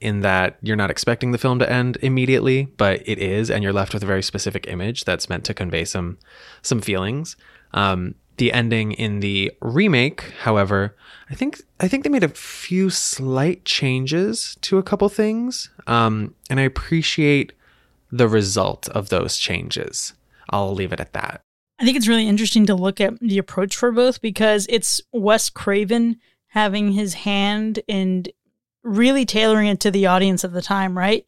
in 0.00 0.20
that 0.20 0.58
you're 0.62 0.76
not 0.76 0.90
expecting 0.90 1.32
the 1.32 1.38
film 1.38 1.58
to 1.58 1.70
end 1.70 1.98
immediately, 2.02 2.66
but 2.76 3.02
it 3.06 3.18
is, 3.18 3.50
and 3.50 3.62
you're 3.62 3.72
left 3.72 3.92
with 3.92 4.02
a 4.02 4.06
very 4.06 4.22
specific 4.22 4.66
image 4.68 5.04
that's 5.04 5.28
meant 5.28 5.44
to 5.44 5.54
convey 5.54 5.84
some 5.84 6.18
some 6.62 6.80
feelings. 6.80 7.36
Um, 7.72 8.14
the 8.38 8.52
ending 8.52 8.92
in 8.92 9.20
the 9.20 9.52
remake, 9.60 10.32
however, 10.40 10.96
I 11.30 11.34
think 11.34 11.60
I 11.80 11.88
think 11.88 12.04
they 12.04 12.10
made 12.10 12.24
a 12.24 12.28
few 12.28 12.90
slight 12.90 13.64
changes 13.64 14.56
to 14.62 14.78
a 14.78 14.82
couple 14.82 15.08
things, 15.08 15.70
um, 15.86 16.34
and 16.48 16.58
I 16.58 16.62
appreciate 16.62 17.52
the 18.10 18.28
result 18.28 18.88
of 18.88 19.10
those 19.10 19.36
changes. 19.36 20.14
I'll 20.50 20.74
leave 20.74 20.92
it 20.92 21.00
at 21.00 21.12
that. 21.12 21.42
I 21.78 21.84
think 21.84 21.96
it's 21.96 22.08
really 22.08 22.26
interesting 22.26 22.66
to 22.66 22.74
look 22.74 23.00
at 23.00 23.18
the 23.20 23.38
approach 23.38 23.76
for 23.76 23.92
both 23.92 24.20
because 24.20 24.66
it's 24.68 25.00
Wes 25.12 25.50
Craven 25.50 26.18
having 26.48 26.92
his 26.92 27.14
hand 27.14 27.80
and 27.88 28.28
really 28.82 29.24
tailoring 29.24 29.68
it 29.68 29.80
to 29.80 29.90
the 29.90 30.06
audience 30.06 30.42
of 30.42 30.52
the 30.52 30.62
time, 30.62 30.96
right? 30.96 31.24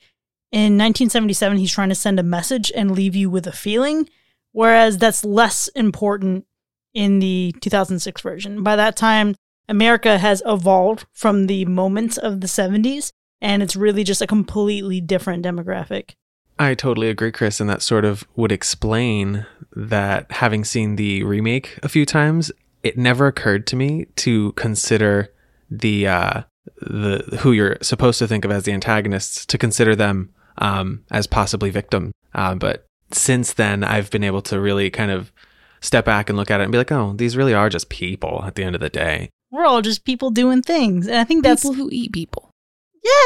In 0.51 0.77
1977, 0.77 1.59
he's 1.59 1.71
trying 1.71 1.91
to 1.91 1.95
send 1.95 2.19
a 2.19 2.25
message 2.25 2.73
and 2.75 2.91
leave 2.91 3.15
you 3.15 3.31
with 3.31 3.47
a 3.47 3.53
feeling, 3.53 4.09
whereas 4.51 4.99
that's 4.99 5.25
less 5.25 5.69
important 5.69 6.47
in 6.95 7.19
the 7.19 7.55
2006 7.61 8.21
version. 8.21 8.63
By 8.63 8.77
that 8.77 8.97
time, 8.97 9.35
America 9.69 10.19
has 10.19 10.43
evolved 10.45 11.07
from 11.13 11.47
the 11.47 11.65
moments 11.65 12.19
of 12.19 12.41
the 12.41 12.47
70s, 12.47 13.13
and 13.41 13.63
it's 13.63 13.77
really 13.77 14.05
just 14.05 14.23
a 14.23 14.27
completely 14.27 15.01
different 15.01 15.45
demographic. 15.45 16.15
I 16.59 16.75
totally 16.75 17.09
agree, 17.09 17.33
Chris, 17.33 17.61
and 17.61 17.71
that 17.71 17.81
sort 17.81 18.05
of 18.05 18.27
would 18.37 18.53
explain 18.53 19.47
that 19.75 20.31
having 20.31 20.65
seen 20.65 20.97
the 20.97 21.23
remake 21.23 21.79
a 21.83 21.89
few 21.89 22.05
times, 22.05 22.53
it 22.83 22.99
never 22.99 23.27
occurred 23.27 23.67
to 23.69 23.77
me 23.77 24.07
to 24.17 24.53
consider 24.53 25.33
the 25.71 26.07
uh, 26.07 26.43
the 26.81 27.39
who 27.41 27.53
you're 27.53 27.79
supposed 27.81 28.19
to 28.19 28.29
think 28.29 28.45
of 28.45 28.51
as 28.51 28.65
the 28.65 28.73
antagonists 28.73 29.47
to 29.47 29.57
consider 29.57 29.95
them 29.97 30.35
um, 30.59 31.05
as 31.11 31.27
possibly 31.27 31.71
victim. 31.71 32.13
Uh, 32.35 32.55
but 32.55 32.85
since 33.13 33.55
then, 33.55 33.83
I've 33.83 34.11
been 34.11 34.25
able 34.25 34.43
to 34.43 34.61
really 34.61 34.91
kind 34.91 35.11
of 35.11 35.33
step 35.81 36.05
back 36.05 36.29
and 36.29 36.37
look 36.39 36.51
at 36.51 36.61
it 36.61 36.65
and 36.65 36.73
be 36.73 36.79
like, 36.79 36.93
oh, 36.93 37.15
these 37.17 37.37
really 37.37 37.55
are 37.55 37.69
just 37.69 37.89
people 37.89 38.43
at 38.45 38.55
the 38.55 38.65
end 38.65 38.75
of 38.75 38.81
the 38.81 38.89
day. 38.91 39.31
We're 39.51 39.67
all 39.67 39.83
just 39.83 40.05
people 40.05 40.31
doing 40.31 40.63
things. 40.63 41.07
And 41.07 41.17
I 41.17 41.25
think 41.25 41.43
that's 41.43 41.63
people 41.63 41.75
who 41.75 41.89
eat 41.91 42.13
people. 42.13 42.51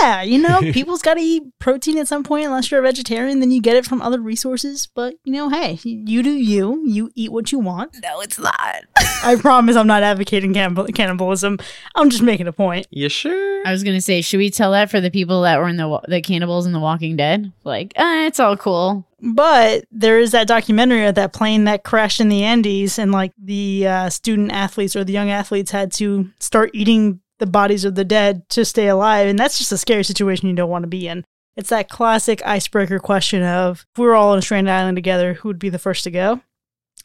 Yeah, 0.00 0.22
you 0.22 0.38
know, 0.38 0.61
people's 0.72 1.02
got 1.02 1.14
to 1.14 1.20
eat 1.20 1.42
protein 1.59 1.98
at 1.98 2.09
some 2.09 2.22
point. 2.22 2.46
Unless 2.46 2.70
you're 2.70 2.80
a 2.80 2.82
vegetarian, 2.82 3.40
then 3.40 3.50
you 3.50 3.61
get 3.61 3.76
it 3.76 3.84
from 3.84 4.00
other 4.00 4.20
resources. 4.20 4.88
But 4.94 5.16
you 5.24 5.32
know, 5.32 5.48
hey, 5.48 5.78
you 5.82 6.22
do 6.22 6.30
you. 6.30 6.82
You 6.86 7.11
eat 7.14 7.32
what 7.32 7.50
you 7.52 7.59
want. 7.59 7.96
No, 8.02 8.20
it's 8.20 8.38
not. 8.38 8.84
I 9.24 9.36
promise, 9.40 9.76
I'm 9.76 9.86
not 9.86 10.02
advocating 10.02 10.55
cannibal- 10.55 10.86
cannibalism. 10.86 11.59
I'm 11.94 12.11
just 12.11 12.22
making 12.22 12.46
a 12.46 12.52
point. 12.52 12.86
You 12.90 13.09
sure? 13.09 13.66
I 13.66 13.72
was 13.72 13.82
gonna 13.82 14.00
say, 14.00 14.20
should 14.20 14.38
we 14.38 14.50
tell 14.50 14.72
that 14.72 14.90
for 14.90 15.00
the 15.00 15.11
people 15.11 15.42
that 15.42 15.59
were 15.59 15.68
in 15.68 15.76
the 15.76 16.00
the 16.09 16.20
cannibals 16.20 16.66
in 16.66 16.72
The 16.72 16.80
Walking 16.80 17.16
Dead? 17.16 17.52
Like, 17.64 17.92
eh, 17.96 18.26
it's 18.26 18.38
all 18.40 18.57
cool. 18.57 19.05
But 19.27 19.87
there 19.91 20.18
is 20.18 20.33
that 20.33 20.47
documentary 20.47 21.07
of 21.07 21.14
that 21.14 21.33
plane 21.33 21.64
that 21.64 21.83
crashed 21.83 22.20
in 22.20 22.29
the 22.29 22.45
Andes, 22.45 22.99
and 22.99 23.11
like 23.11 23.33
the 23.43 23.87
uh, 23.87 24.11
student 24.11 24.53
athletes 24.53 24.95
or 24.95 25.03
the 25.03 25.14
young 25.14 25.31
athletes 25.31 25.70
had 25.70 25.93
to 25.93 26.29
start 26.41 26.70
eating 26.75 27.20
the 27.39 27.47
bodies 27.47 27.87
of 27.87 27.95
the 27.95 28.05
dead 28.05 28.47
to 28.51 28.66
stay 28.66 28.87
alive, 28.87 29.27
and 29.27 29.39
that's 29.39 29.57
just 29.57 29.72
a 29.72 29.79
scary 29.79 30.05
situation 30.05 30.49
you 30.49 30.55
don't 30.55 30.68
want 30.68 30.83
to 30.83 30.89
be 30.89 31.09
in. 31.09 31.25
It's 31.57 31.70
that 31.70 31.89
classic 31.89 32.43
icebreaker 32.45 32.99
question 32.99 33.43
of 33.43 33.87
if 33.95 33.99
we 33.99 34.05
were 34.05 34.14
all 34.14 34.33
on 34.33 34.39
a 34.39 34.43
stranded 34.43 34.70
island 34.70 34.97
together, 34.97 35.35
who 35.35 35.49
would 35.49 35.59
be 35.59 35.70
the 35.70 35.79
first 35.79 36.05
to 36.05 36.11
go? 36.11 36.43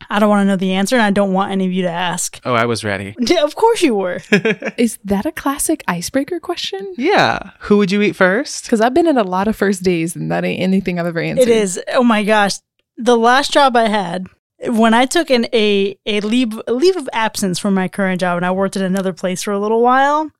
I 0.10 0.20
don't 0.20 0.30
want 0.30 0.41
to 0.41 0.45
know 0.45 0.56
the 0.56 0.74
answer, 0.74 0.95
and 0.95 1.04
I 1.04 1.12
don't 1.12 1.34
want 1.34 1.52
any 1.52 1.66
of 1.66 1.72
you 1.72 1.84
to 1.84 1.89
ask. 1.89 2.39
Oh, 2.45 2.54
I 2.54 2.66
was 2.66 2.84
ready. 2.84 3.16
Yeah, 3.20 3.43
of 3.43 3.56
course 3.56 3.82
you 3.82 3.95
were. 3.95 4.22
Is 4.78 4.97
that 5.04 5.26
a 5.26 5.32
classic 5.32 5.84
icebreaker 5.88 6.39
question? 6.39 6.93
yeah. 6.97 7.52
Who 7.62 7.78
would 7.78 7.91
you 7.91 8.02
eat 8.02 8.16
first? 8.16 8.64
Because 8.66 8.82
I've 8.82 8.93
been 8.93 9.08
in 9.08 9.18
a 9.18 9.24
lot 9.24 9.47
of 9.47 9.56
first 9.56 9.84
days 9.84 10.16
and 10.16 10.32
that 10.32 10.43
ain't 10.45 10.62
anything 10.62 11.00
I've 11.00 11.06
ever 11.06 11.20
answered. 11.20 11.43
It 11.43 11.50
is. 11.50 11.80
Oh 11.93 12.04
my 12.04 12.24
gosh. 12.24 12.54
The 12.97 13.18
last 13.18 13.52
job 13.54 13.76
I 13.76 13.88
had, 13.88 14.28
when 14.66 14.93
I 14.93 15.06
took 15.06 15.30
an 15.30 15.45
a 15.54 15.97
a 16.06 16.20
leave 16.22 16.60
a 16.68 16.74
leave 16.74 16.97
of 16.97 17.08
absence 17.14 17.60
from 17.60 17.74
my 17.74 17.88
current 17.88 18.20
job 18.20 18.38
and 18.38 18.45
I 18.45 18.52
worked 18.52 18.76
at 18.76 18.82
another 18.84 19.14
place 19.14 19.43
for 19.43 19.52
a 19.52 19.60
little 19.60 19.82
while, 19.82 20.32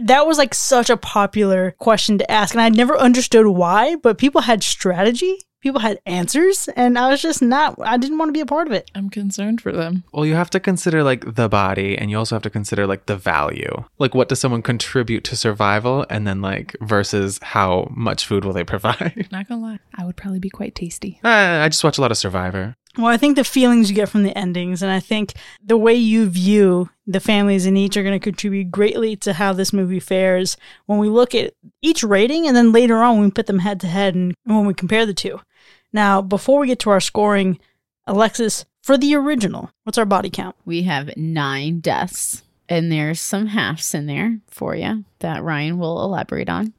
that 0.00 0.26
was 0.26 0.36
like 0.36 0.52
such 0.52 0.90
a 0.90 0.96
popular 0.96 1.70
question 1.78 2.18
to 2.18 2.30
ask. 2.30 2.54
And 2.54 2.60
I 2.60 2.68
never 2.68 2.96
understood 2.98 3.46
why, 3.46 3.96
but 3.96 4.18
people 4.18 4.42
had 4.42 4.62
strategy, 4.62 5.38
people 5.60 5.80
had 5.80 5.98
answers, 6.06 6.68
and 6.76 6.98
I 6.98 7.08
was 7.10 7.22
just 7.22 7.42
not 7.42 7.76
I 7.80 7.96
didn't 7.96 8.18
want 8.18 8.28
to 8.28 8.32
be 8.32 8.40
a 8.40 8.46
part 8.46 8.66
of 8.66 8.72
it. 8.72 8.90
I'm 8.94 9.10
concerned 9.10 9.60
for 9.60 9.72
them. 9.72 10.04
Well, 10.12 10.26
you 10.26 10.34
have 10.34 10.50
to 10.50 10.60
consider 10.60 11.02
like 11.02 11.34
the 11.34 11.48
body 11.48 11.96
and 11.96 12.10
you 12.10 12.18
also 12.18 12.34
have 12.34 12.42
to 12.42 12.50
consider 12.50 12.86
like 12.86 13.06
the 13.06 13.16
value. 13.16 13.84
Like 13.98 14.14
what 14.14 14.28
does 14.28 14.40
someone 14.40 14.62
contribute 14.62 15.24
to 15.24 15.36
survival 15.36 16.06
and 16.10 16.26
then 16.26 16.40
like 16.42 16.76
versus 16.80 17.38
how 17.42 17.88
much 17.94 18.26
food 18.26 18.44
will 18.44 18.52
they 18.52 18.64
provide? 18.74 19.28
Not 19.30 19.48
gonna 19.48 19.62
lie, 19.62 19.78
I 19.94 20.04
would 20.04 20.16
probably 20.16 20.40
be 20.40 20.50
quite 20.50 20.74
tasty. 20.74 21.20
Uh, 21.24 21.28
I 21.64 21.68
just 21.68 21.84
watch 21.84 21.98
a 21.98 22.00
lot 22.00 22.10
of 22.10 22.16
Survivor. 22.18 22.76
Well, 22.96 23.06
I 23.06 23.18
think 23.18 23.36
the 23.36 23.44
feelings 23.44 23.90
you 23.90 23.96
get 23.96 24.08
from 24.08 24.22
the 24.22 24.36
endings, 24.36 24.82
and 24.82 24.90
I 24.90 25.00
think 25.00 25.34
the 25.62 25.76
way 25.76 25.94
you 25.94 26.28
view 26.28 26.88
the 27.06 27.20
families 27.20 27.66
in 27.66 27.76
each 27.76 27.96
are 27.96 28.02
going 28.02 28.18
to 28.18 28.24
contribute 28.24 28.70
greatly 28.70 29.16
to 29.16 29.34
how 29.34 29.52
this 29.52 29.72
movie 29.72 30.00
fares 30.00 30.56
when 30.86 30.98
we 30.98 31.08
look 31.08 31.34
at 31.34 31.52
each 31.82 32.02
rating, 32.02 32.46
and 32.46 32.56
then 32.56 32.72
later 32.72 33.02
on 33.02 33.16
when 33.16 33.24
we 33.26 33.30
put 33.30 33.46
them 33.46 33.58
head 33.58 33.80
to 33.80 33.86
head 33.86 34.14
and 34.14 34.34
when 34.44 34.66
we 34.66 34.72
compare 34.72 35.04
the 35.04 35.14
two. 35.14 35.40
Now, 35.92 36.22
before 36.22 36.60
we 36.60 36.68
get 36.68 36.78
to 36.80 36.90
our 36.90 37.00
scoring, 37.00 37.58
Alexis, 38.06 38.64
for 38.82 38.96
the 38.96 39.14
original, 39.14 39.70
what's 39.84 39.98
our 39.98 40.06
body 40.06 40.30
count? 40.30 40.56
We 40.64 40.82
have 40.84 41.16
nine 41.16 41.80
deaths, 41.80 42.42
and 42.68 42.90
there's 42.90 43.20
some 43.20 43.46
halves 43.46 43.94
in 43.94 44.06
there 44.06 44.38
for 44.48 44.74
you 44.74 45.04
that 45.20 45.42
Ryan 45.42 45.78
will 45.78 46.02
elaborate 46.02 46.48
on. 46.48 46.72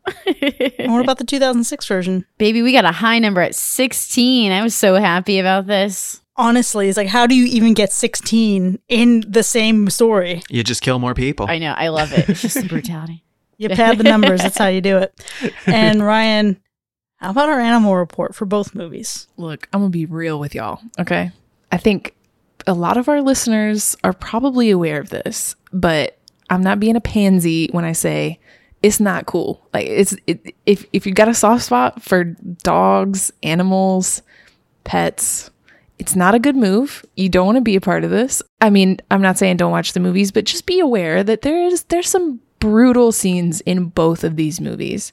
And 0.79 0.91
what 0.91 1.01
about 1.01 1.17
the 1.17 1.23
2006 1.25 1.85
version? 1.87 2.25
Baby, 2.37 2.61
we 2.61 2.71
got 2.71 2.85
a 2.85 2.91
high 2.91 3.19
number 3.19 3.41
at 3.41 3.55
16. 3.55 4.51
I 4.51 4.61
was 4.61 4.75
so 4.75 4.95
happy 4.95 5.39
about 5.39 5.67
this. 5.67 6.21
Honestly, 6.35 6.87
it's 6.87 6.97
like, 6.97 7.07
how 7.07 7.25
do 7.25 7.33
you 7.35 7.45
even 7.45 7.73
get 7.73 7.91
16 7.91 8.79
in 8.89 9.23
the 9.27 9.41
same 9.43 9.89
story? 9.89 10.43
You 10.49 10.63
just 10.63 10.81
kill 10.81 10.99
more 10.99 11.13
people. 11.15 11.47
I 11.49 11.57
know, 11.57 11.73
I 11.73 11.87
love 11.87 12.13
it. 12.13 12.29
It's 12.29 12.41
just 12.43 12.61
the 12.61 12.67
brutality. 12.67 13.23
You 13.57 13.69
pad 13.69 13.97
the 13.97 14.03
numbers, 14.03 14.41
that's 14.41 14.57
how 14.57 14.67
you 14.67 14.81
do 14.81 14.97
it. 14.97 15.19
And 15.65 16.03
Ryan, 16.05 16.59
How 17.17 17.31
about 17.31 17.49
our 17.49 17.59
animal 17.59 17.95
report 17.95 18.35
for 18.35 18.45
both 18.45 18.75
movies? 18.75 19.27
Look, 19.37 19.67
I'm 19.73 19.79
going 19.81 19.91
to 19.91 19.97
be 19.97 20.05
real 20.05 20.39
with 20.39 20.53
y'all, 20.53 20.79
okay? 20.99 21.31
I 21.71 21.77
think 21.77 22.13
a 22.67 22.73
lot 22.73 22.97
of 22.97 23.09
our 23.09 23.21
listeners 23.21 23.95
are 24.03 24.13
probably 24.13 24.69
aware 24.69 24.99
of 24.99 25.09
this, 25.09 25.55
but 25.71 26.19
I'm 26.49 26.61
not 26.61 26.79
being 26.79 26.95
a 26.95 27.01
pansy 27.01 27.69
when 27.71 27.85
I 27.85 27.93
say 27.93 28.39
it's 28.83 28.99
not 28.99 29.25
cool. 29.25 29.67
Like 29.73 29.87
it's 29.87 30.15
it, 30.27 30.53
if 30.65 30.85
if 30.93 31.07
you 31.07 31.13
got 31.13 31.29
a 31.29 31.33
soft 31.33 31.63
spot 31.63 32.03
for 32.03 32.25
dogs, 32.63 33.31
animals, 33.41 34.21
pets, 34.83 35.49
it's 35.97 36.15
not 36.15 36.35
a 36.35 36.39
good 36.39 36.55
move. 36.55 37.05
You 37.15 37.29
don't 37.29 37.45
want 37.45 37.55
to 37.55 37.61
be 37.61 37.75
a 37.75 37.81
part 37.81 38.03
of 38.03 38.11
this. 38.11 38.43
I 38.61 38.69
mean, 38.69 38.99
I'm 39.09 39.21
not 39.21 39.37
saying 39.37 39.57
don't 39.57 39.71
watch 39.71 39.93
the 39.93 39.99
movies, 39.99 40.31
but 40.31 40.45
just 40.45 40.65
be 40.65 40.79
aware 40.79 41.23
that 41.23 41.41
there 41.41 41.67
is 41.67 41.83
there's 41.83 42.09
some 42.09 42.39
brutal 42.59 43.11
scenes 43.11 43.61
in 43.61 43.85
both 43.85 44.23
of 44.23 44.35
these 44.35 44.61
movies. 44.61 45.11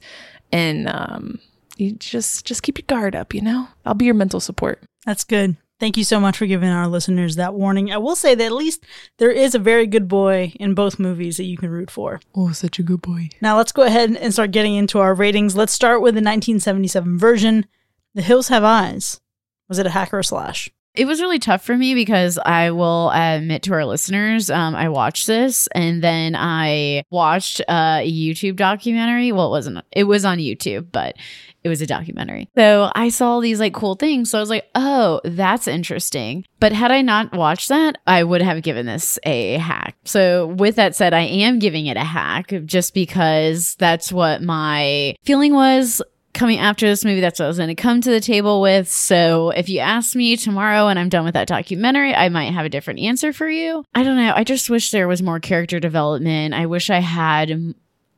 And 0.51 0.87
um 0.89 1.39
you 1.77 1.93
just 1.93 2.45
just 2.45 2.63
keep 2.63 2.77
your 2.77 2.85
guard 2.87 3.15
up, 3.15 3.33
you 3.33 3.41
know? 3.41 3.67
I'll 3.85 3.93
be 3.93 4.05
your 4.05 4.13
mental 4.13 4.39
support. 4.39 4.81
That's 5.05 5.23
good. 5.23 5.57
Thank 5.77 5.97
you 5.97 6.05
so 6.05 6.21
much 6.21 6.37
for 6.37 6.45
giving 6.45 6.69
our 6.69 6.87
listeners 6.87 7.35
that 7.35 7.53
warning. 7.53 7.91
I 7.91 7.97
will 7.97 8.15
say 8.15 8.33
that 8.33 8.45
at 8.45 8.51
least 8.53 8.85
there 9.17 9.31
is 9.31 9.53
a 9.53 9.59
very 9.59 9.85
good 9.87 10.07
boy 10.07 10.53
in 10.57 10.73
both 10.73 10.99
movies 10.99 11.35
that 11.35 11.43
you 11.43 11.57
can 11.57 11.69
root 11.69 11.91
for. 11.91 12.21
Oh, 12.33 12.53
such 12.53 12.79
a 12.79 12.83
good 12.83 13.01
boy. 13.01 13.27
Now 13.41 13.57
let's 13.57 13.73
go 13.73 13.83
ahead 13.83 14.15
and 14.15 14.31
start 14.31 14.51
getting 14.51 14.75
into 14.75 14.99
our 14.99 15.13
ratings. 15.13 15.57
Let's 15.57 15.73
start 15.73 16.01
with 16.01 16.13
the 16.13 16.19
1977 16.19 17.19
version. 17.19 17.65
The 18.13 18.21
Hills 18.21 18.47
Have 18.47 18.63
Eyes. 18.63 19.19
Was 19.67 19.77
it 19.77 19.85
a 19.85 19.89
hack 19.89 20.13
or 20.13 20.19
a 20.19 20.23
slash? 20.23 20.69
It 20.93 21.05
was 21.07 21.19
really 21.19 21.39
tough 21.39 21.61
for 21.61 21.75
me 21.75 21.93
because 21.93 22.39
I 22.45 22.71
will 22.71 23.11
admit 23.11 23.63
to 23.63 23.73
our 23.73 23.85
listeners, 23.85 24.49
um, 24.49 24.75
I 24.75 24.87
watched 24.87 25.27
this 25.27 25.67
and 25.75 26.01
then 26.01 26.37
I 26.37 27.03
watched 27.09 27.59
a 27.67 28.09
YouTube 28.09 28.55
documentary. 28.55 29.33
Well, 29.33 29.47
it 29.47 29.49
wasn't, 29.49 29.85
it 29.91 30.05
was 30.05 30.23
on 30.23 30.37
YouTube, 30.37 30.93
but 30.93 31.17
it 31.65 31.69
was 31.69 31.81
a 31.81 31.87
documentary. 31.87 32.47
So 32.55 32.91
I 32.93 33.09
saw 33.09 33.39
these 33.39 33.59
like 33.59 33.73
cool 33.73 33.95
things. 33.95 34.29
So 34.29 34.37
I 34.37 34.41
was 34.41 34.51
like, 34.51 34.69
oh, 34.75 35.19
that's 35.25 35.67
interesting. 35.67 36.45
But 36.59 36.71
had 36.71 36.91
I 36.91 37.01
not 37.01 37.33
watched 37.33 37.69
that, 37.69 37.97
I 38.05 38.23
would 38.23 38.43
have 38.43 38.61
given 38.61 38.85
this 38.85 39.17
a 39.23 39.57
hack. 39.57 39.97
So 40.05 40.45
with 40.45 40.75
that 40.75 40.95
said, 40.95 41.13
I 41.15 41.21
am 41.21 41.57
giving 41.57 41.87
it 41.87 41.97
a 41.97 42.03
hack 42.03 42.53
just 42.65 42.93
because 42.93 43.75
that's 43.79 44.11
what 44.11 44.43
my 44.43 45.15
feeling 45.23 45.55
was 45.55 46.03
coming 46.35 46.59
after 46.59 46.85
this 46.85 47.03
movie. 47.03 47.21
That's 47.21 47.39
what 47.39 47.45
I 47.45 47.47
was 47.47 47.57
going 47.57 47.69
to 47.69 47.75
come 47.75 47.99
to 48.01 48.11
the 48.11 48.19
table 48.19 48.61
with. 48.61 48.87
So 48.87 49.49
if 49.49 49.67
you 49.67 49.79
ask 49.79 50.15
me 50.15 50.37
tomorrow 50.37 50.87
and 50.87 50.99
I'm 50.99 51.09
done 51.09 51.25
with 51.25 51.33
that 51.33 51.47
documentary, 51.47 52.13
I 52.13 52.29
might 52.29 52.53
have 52.53 52.65
a 52.65 52.69
different 52.69 52.99
answer 52.99 53.33
for 53.33 53.49
you. 53.49 53.83
I 53.95 54.03
don't 54.03 54.17
know. 54.17 54.33
I 54.35 54.43
just 54.43 54.69
wish 54.69 54.91
there 54.91 55.07
was 55.07 55.23
more 55.23 55.39
character 55.39 55.79
development. 55.79 56.53
I 56.53 56.67
wish 56.67 56.91
I 56.91 56.99
had 56.99 57.73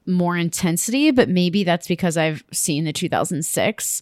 more 0.07 0.37
intensity, 0.37 1.11
but 1.11 1.29
maybe 1.29 1.63
that's 1.63 1.87
because 1.87 2.17
I've 2.17 2.43
seen 2.51 2.85
the 2.85 2.93
2006. 2.93 4.01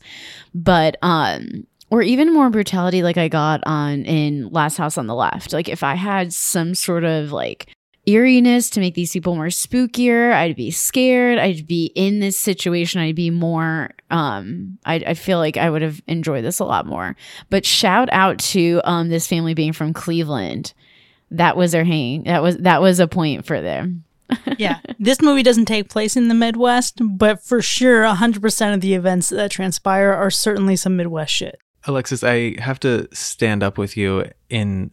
But, 0.53 0.97
um, 1.01 1.65
or 1.89 2.01
even 2.01 2.33
more 2.33 2.49
brutality 2.49 3.03
like 3.03 3.17
I 3.17 3.27
got 3.27 3.61
on 3.65 4.05
in 4.05 4.49
Last 4.49 4.77
House 4.77 4.97
on 4.97 5.07
the 5.07 5.15
Left. 5.15 5.53
Like 5.53 5.69
if 5.69 5.83
I 5.83 5.95
had 5.95 6.33
some 6.33 6.75
sort 6.75 7.03
of 7.03 7.31
like 7.31 7.69
eeriness 8.07 8.69
to 8.71 8.79
make 8.79 8.93
these 8.93 9.11
people 9.11 9.35
more 9.35 9.47
spookier. 9.47 10.31
I'd 10.33 10.55
be 10.55 10.71
scared. 10.71 11.39
I'd 11.39 11.67
be 11.67 11.91
in 11.95 12.19
this 12.19 12.37
situation. 12.37 13.01
I'd 13.01 13.15
be 13.15 13.29
more, 13.29 13.91
um, 14.11 14.77
I, 14.85 14.95
I 14.95 15.13
feel 15.13 15.39
like 15.39 15.57
I 15.57 15.69
would 15.69 15.81
have 15.81 16.01
enjoyed 16.07 16.43
this 16.43 16.59
a 16.59 16.65
lot 16.65 16.85
more. 16.85 17.15
But 17.49 17.65
shout 17.65 18.09
out 18.11 18.39
to, 18.39 18.81
um, 18.83 19.09
this 19.09 19.27
family 19.27 19.53
being 19.53 19.73
from 19.73 19.93
Cleveland. 19.93 20.73
That 21.31 21.57
was 21.57 21.71
their 21.71 21.83
hang. 21.83 22.23
That 22.23 22.43
was, 22.43 22.57
that 22.57 22.81
was 22.81 22.99
a 22.99 23.07
point 23.07 23.45
for 23.45 23.59
them. 23.59 24.04
Yeah. 24.57 24.79
This 24.97 25.21
movie 25.21 25.43
doesn't 25.43 25.65
take 25.65 25.89
place 25.89 26.15
in 26.15 26.29
the 26.29 26.33
Midwest, 26.33 26.99
but 27.03 27.43
for 27.43 27.61
sure, 27.61 28.03
100% 28.03 28.73
of 28.73 28.81
the 28.81 28.93
events 28.93 29.29
that 29.29 29.51
transpire 29.51 30.11
are 30.13 30.31
certainly 30.31 30.75
some 30.75 30.95
Midwest 30.95 31.33
shit. 31.33 31.59
Alexis, 31.83 32.23
I 32.23 32.59
have 32.59 32.79
to 32.79 33.07
stand 33.13 33.61
up 33.61 33.77
with 33.77 33.95
you 33.97 34.25
in 34.49 34.91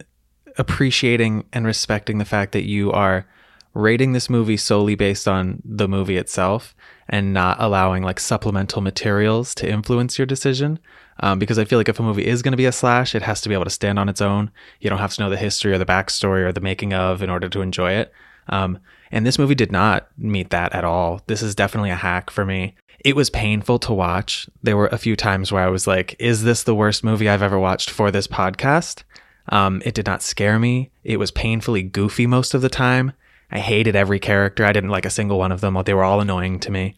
appreciating 0.57 1.45
and 1.53 1.65
respecting 1.65 2.17
the 2.17 2.25
fact 2.25 2.51
that 2.51 2.67
you 2.67 2.91
are 2.91 3.25
rating 3.73 4.11
this 4.11 4.29
movie 4.29 4.57
solely 4.57 4.95
based 4.95 5.27
on 5.27 5.61
the 5.65 5.87
movie 5.87 6.17
itself 6.17 6.75
and 7.09 7.33
not 7.33 7.57
allowing 7.59 8.03
like 8.03 8.19
supplemental 8.19 8.81
materials 8.81 9.55
to 9.55 9.69
influence 9.69 10.17
your 10.19 10.25
decision. 10.25 10.79
Um, 11.19 11.37
because 11.37 11.59
I 11.59 11.65
feel 11.65 11.79
like 11.79 11.89
if 11.89 11.99
a 11.99 12.03
movie 12.03 12.25
is 12.25 12.41
going 12.41 12.53
to 12.53 12.57
be 12.57 12.65
a 12.65 12.71
slash, 12.71 13.13
it 13.13 13.21
has 13.21 13.39
to 13.41 13.49
be 13.49 13.53
able 13.53 13.65
to 13.65 13.69
stand 13.69 13.99
on 13.99 14.09
its 14.09 14.21
own. 14.21 14.51
You 14.79 14.89
don't 14.89 14.99
have 14.99 15.13
to 15.13 15.21
know 15.21 15.29
the 15.29 15.37
history 15.37 15.71
or 15.71 15.77
the 15.77 15.85
backstory 15.85 16.41
or 16.41 16.51
the 16.51 16.59
making 16.59 16.93
of 16.93 17.21
in 17.21 17.29
order 17.29 17.49
to 17.49 17.61
enjoy 17.61 17.93
it. 17.93 18.11
Um, 18.49 18.79
and 19.13 19.27
this 19.27 19.37
movie 19.37 19.55
did 19.55 19.71
not 19.71 20.07
meet 20.17 20.49
that 20.49 20.73
at 20.73 20.83
all. 20.83 21.21
This 21.27 21.43
is 21.43 21.53
definitely 21.53 21.91
a 21.91 21.95
hack 21.95 22.31
for 22.31 22.43
me. 22.43 22.75
It 23.05 23.15
was 23.15 23.29
painful 23.29 23.77
to 23.79 23.93
watch. 23.93 24.49
There 24.63 24.75
were 24.75 24.87
a 24.87 24.97
few 24.97 25.15
times 25.15 25.51
where 25.51 25.63
I 25.63 25.69
was 25.69 25.85
like, 25.85 26.15
is 26.17 26.43
this 26.43 26.63
the 26.63 26.73
worst 26.73 27.03
movie 27.03 27.29
I've 27.29 27.43
ever 27.43 27.59
watched 27.59 27.91
for 27.91 28.09
this 28.09 28.27
podcast? 28.27 29.03
Um, 29.49 29.83
it 29.85 29.93
did 29.93 30.07
not 30.07 30.23
scare 30.23 30.57
me. 30.57 30.89
It 31.03 31.17
was 31.17 31.29
painfully 31.29 31.83
goofy 31.83 32.25
most 32.25 32.55
of 32.55 32.63
the 32.63 32.69
time. 32.69 33.11
I 33.51 33.59
hated 33.59 33.95
every 33.95 34.19
character. 34.19 34.65
I 34.65 34.73
didn't 34.73 34.89
like 34.89 35.05
a 35.05 35.11
single 35.11 35.37
one 35.37 35.51
of 35.51 35.61
them. 35.61 35.77
They 35.85 35.93
were 35.93 36.03
all 36.03 36.19
annoying 36.19 36.59
to 36.61 36.71
me. 36.71 36.95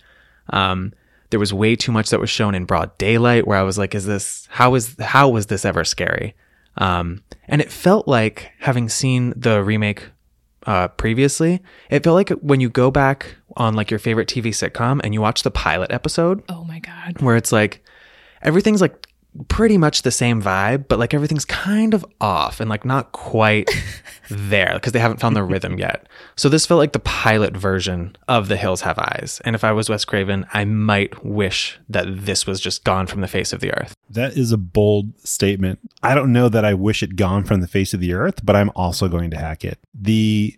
Um, 0.52 0.94
there 1.32 1.40
was 1.40 1.54
way 1.54 1.76
too 1.76 1.92
much 1.92 2.12
that 2.12 2.22
was 2.22 2.30
shown 2.30 2.56
in 2.56 2.64
broad 2.64 2.98
daylight 2.98 3.46
where 3.46 3.58
I 3.58 3.64
was 3.64 3.78
like, 3.78 3.94
is 3.94 4.06
this, 4.06 4.48
how 4.52 4.76
is, 4.76 4.96
how 5.02 5.28
was 5.28 5.48
this 5.48 5.66
ever 5.66 5.84
scary? 5.84 6.34
Um, 6.78 7.24
and 7.50 7.62
it 7.62 7.72
felt 7.72 8.08
like 8.08 8.52
having 8.60 8.88
seen 8.88 9.34
the 9.36 9.62
remake, 9.62 10.12
uh, 10.66 10.88
previously, 10.90 11.62
it 11.90 12.04
felt 12.04 12.16
like 12.16 12.30
when 12.42 12.60
you 12.60 12.70
go 12.70 12.92
back 12.92 13.36
on 13.58 13.76
like 13.76 13.92
your 13.92 14.00
favorite 14.00 14.28
TV 14.28 14.48
sitcom 14.48 15.00
and 15.04 15.14
you 15.14 15.22
watch 15.22 15.44
the 15.44 15.52
pilot 15.52 15.92
episode. 15.92 16.44
Oh 16.50 16.64
my 16.64 16.80
God. 16.80 17.22
Where 17.22 17.36
it's 17.36 17.52
like, 17.52 17.84
everything's 18.42 18.82
like 18.82 19.08
pretty 19.48 19.78
much 19.78 20.02
the 20.02 20.12
same 20.12 20.42
vibe, 20.42 20.88
but 20.88 21.00
like 21.00 21.14
everything's 21.14 21.46
kind 21.46 21.94
of 21.94 22.06
off 22.22 22.60
and 22.60 22.70
like 22.70 22.86
not 22.86 23.12
quite 23.12 23.70
there 24.30 24.74
because 24.76 24.94
they 24.94 25.00
haven't 25.00 25.20
found 25.20 25.36
the 25.36 25.44
rhythm 25.44 25.78
yet. 25.78 26.08
So 26.36 26.50
this 26.50 26.66
felt 26.66 26.80
like 26.80 26.94
the 26.94 27.00
pilot 27.00 27.56
version 27.56 28.16
of 28.28 28.48
The 28.48 28.58
Hills 28.58 28.82
Have 28.82 28.98
Eyes. 28.98 29.42
And 29.46 29.56
if 29.56 29.64
I 29.64 29.72
was 29.72 29.90
Wes 29.90 30.06
Craven, 30.06 30.46
I 30.54 30.66
might 30.66 31.26
wish 31.26 31.80
that 31.90 32.26
this 32.26 32.48
was 32.48 32.60
just 32.60 32.84
gone 32.84 33.08
from 33.08 33.22
the 33.22 33.28
face 33.28 33.54
of 33.54 33.60
the 33.60 33.74
earth. 33.74 33.94
That 34.10 34.38
is 34.38 34.52
a 34.52 34.58
bold 34.58 35.18
statement. 35.20 35.80
I 36.02 36.16
don't 36.16 36.32
know 36.34 36.50
that 36.50 36.66
I 36.66 36.74
wish 36.74 37.04
it 37.04 37.16
gone 37.16 37.44
from 37.44 37.62
the 37.62 37.68
face 37.68 37.94
of 37.94 38.00
the 38.00 38.14
earth, 38.14 38.46
but 38.46 38.56
I'm 38.56 38.72
also 38.76 39.08
going 39.08 39.32
to 39.32 39.38
hack 39.38 39.66
it. 39.66 39.80
The 39.94 40.58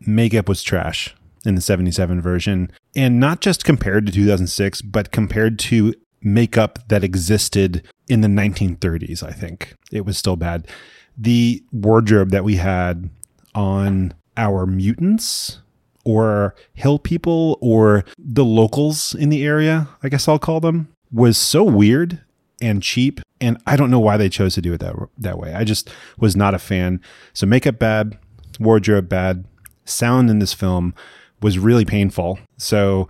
makeup 0.00 0.48
was 0.48 0.62
trash 0.62 1.14
in 1.44 1.54
the 1.54 1.60
77 1.60 2.20
version, 2.20 2.72
and 2.96 3.20
not 3.20 3.40
just 3.40 3.64
compared 3.64 4.06
to 4.06 4.12
2006, 4.12 4.80
but 4.82 5.12
compared 5.12 5.58
to 5.58 5.94
makeup 6.22 6.78
that 6.88 7.04
existed 7.04 7.86
in 8.08 8.20
the 8.20 8.28
1930s, 8.28 9.22
I 9.22 9.32
think. 9.32 9.74
It 9.90 10.04
was 10.04 10.18
still 10.18 10.36
bad. 10.36 10.68
The 11.16 11.62
wardrobe 11.72 12.30
that 12.30 12.44
we 12.44 12.56
had 12.56 13.08
on 13.54 14.14
our 14.36 14.66
mutants 14.66 15.60
or 16.04 16.54
hill 16.74 16.98
people 16.98 17.58
or 17.60 18.04
the 18.18 18.44
locals 18.44 19.14
in 19.14 19.28
the 19.28 19.44
area, 19.44 19.88
I 20.02 20.08
guess 20.08 20.28
I'll 20.28 20.38
call 20.38 20.60
them, 20.60 20.88
was 21.12 21.38
so 21.38 21.62
weird 21.62 22.20
and 22.60 22.82
cheap 22.82 23.20
and 23.40 23.60
I 23.66 23.76
don't 23.76 23.90
know 23.90 24.00
why 24.00 24.16
they 24.16 24.28
chose 24.28 24.54
to 24.54 24.62
do 24.62 24.72
it 24.72 24.80
that 24.80 24.94
that 25.18 25.38
way. 25.38 25.52
I 25.54 25.64
just 25.64 25.90
was 26.18 26.34
not 26.34 26.54
a 26.54 26.58
fan. 26.58 27.00
So 27.32 27.46
makeup 27.46 27.78
bad, 27.78 28.18
wardrobe 28.58 29.08
bad, 29.08 29.44
sound 29.84 30.30
in 30.30 30.38
this 30.38 30.54
film 30.54 30.94
was 31.42 31.58
really 31.58 31.84
painful. 31.84 32.38
So 32.56 33.08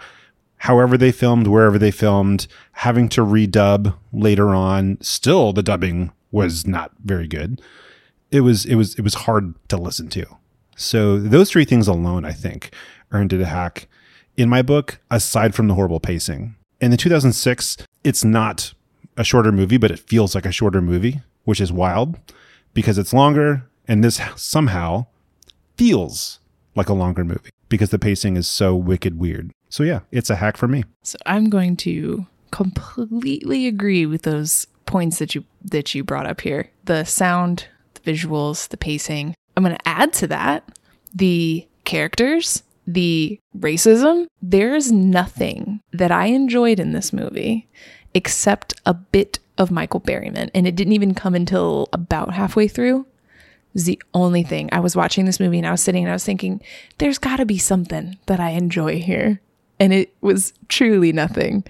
however 0.65 0.97
they 0.97 1.13
filmed, 1.13 1.47
wherever 1.47 1.79
they 1.79 1.91
filmed, 1.91 2.47
having 2.73 3.07
to 3.07 3.21
redub 3.21 3.95
later 4.15 4.55
on. 4.55 4.97
Still, 5.03 5.53
the 5.53 5.63
dubbing 5.63 6.11
was 6.33 6.67
not 6.67 6.91
very 7.05 7.29
good. 7.29 7.61
It 8.31 8.41
was 8.41 8.65
it 8.65 8.75
was 8.77 8.95
it 8.95 9.03
was 9.03 9.15
hard 9.15 9.55
to 9.69 9.77
listen 9.77 10.09
to. 10.11 10.25
So 10.75 11.19
those 11.19 11.51
three 11.51 11.67
things 11.67 11.87
alone, 11.87 12.25
I 12.25 12.33
think, 12.33 12.75
earned 13.13 13.35
it 13.35 13.43
a 13.43 13.47
hack 13.47 13.89
in 14.39 14.49
my 14.49 14.63
book. 14.63 14.99
Aside 15.11 15.55
from 15.55 15.69
the 15.69 15.75
horrible 15.75 16.01
pacing, 16.01 16.57
in 16.81 16.91
the 16.91 16.97
2006, 16.97 17.77
it's 18.03 18.25
not 18.25 18.73
a 19.19 19.23
shorter 19.23 19.53
movie, 19.53 19.77
but 19.77 19.91
it 19.91 19.99
feels 19.99 20.35
like 20.35 20.47
a 20.47 20.53
shorter 20.53 20.81
movie, 20.81 21.21
which 21.45 21.61
is 21.61 21.73
wild 21.73 22.19
because 22.73 22.97
it's 22.97 23.13
longer, 23.13 23.65
and 23.87 24.03
this 24.03 24.19
somehow 24.35 25.07
feels 25.77 26.41
like 26.75 26.89
a 26.89 26.95
longer 26.95 27.23
movie 27.23 27.51
because 27.69 27.91
the 27.91 27.99
pacing 27.99 28.39
is 28.39 28.49
so 28.49 28.75
wicked 28.75 29.19
weird. 29.19 29.53
So 29.75 29.83
yeah, 29.83 30.03
it's 30.13 30.31
a 30.31 30.37
hack 30.37 30.57
for 30.57 30.69
me. 30.69 30.85
So 31.03 31.19
I'm 31.27 31.51
going 31.51 31.75
to 31.79 32.29
completely 32.53 33.67
agree 33.67 34.07
with 34.07 34.23
those 34.23 34.69
points 34.87 35.19
that 35.19 35.35
you 35.35 35.45
that 35.65 35.97
you 35.97 36.05
brought 36.05 36.29
up 36.29 36.43
here. 36.43 36.71
The 36.85 37.03
sound, 37.03 37.67
the 37.95 38.13
visuals, 38.13 38.69
the 38.69 38.77
pacing. 38.77 39.35
I'm 39.57 39.65
going 39.65 39.75
to 39.75 39.89
add 39.89 40.13
to 40.13 40.29
that 40.29 40.79
the 41.13 41.67
characters, 41.83 42.63
the 42.87 43.41
racism. 43.59 44.29
There's 44.41 44.93
nothing 44.93 45.81
that 45.93 46.13
I 46.13 46.27
enjoyed 46.27 46.79
in 46.79 46.93
this 46.93 47.13
movie 47.13 47.67
except 48.15 48.81
a 48.87 48.95
bit 48.95 49.41
of 49.59 49.73
Michael 49.73 50.01
Berryman, 50.01 50.51
and 50.55 50.69
it 50.69 50.77
didn't 50.77 50.93
even 50.93 51.15
come 51.15 51.35
until 51.35 51.89
about 51.93 52.33
halfway 52.33 52.69
through 52.69 53.07
was 53.73 53.85
the 53.87 54.01
only 54.15 54.45
thing. 54.45 54.69
I 54.71 54.79
was 54.79 54.95
watching 54.95 55.25
this 55.25 55.41
movie 55.41 55.59
and 55.59 55.67
I 55.67 55.73
was 55.73 55.83
sitting 55.83 56.05
and 56.05 56.11
I 56.11 56.15
was 56.15 56.25
thinking, 56.25 56.63
there's 56.99 57.19
got 57.19 57.39
to 57.39 57.45
be 57.45 57.59
something 57.59 58.17
that 58.27 58.39
I 58.39 58.51
enjoy 58.51 59.01
here 59.01 59.41
and 59.81 59.93
it 59.93 60.15
was 60.21 60.53
truly 60.69 61.13
nothing. 61.13 61.65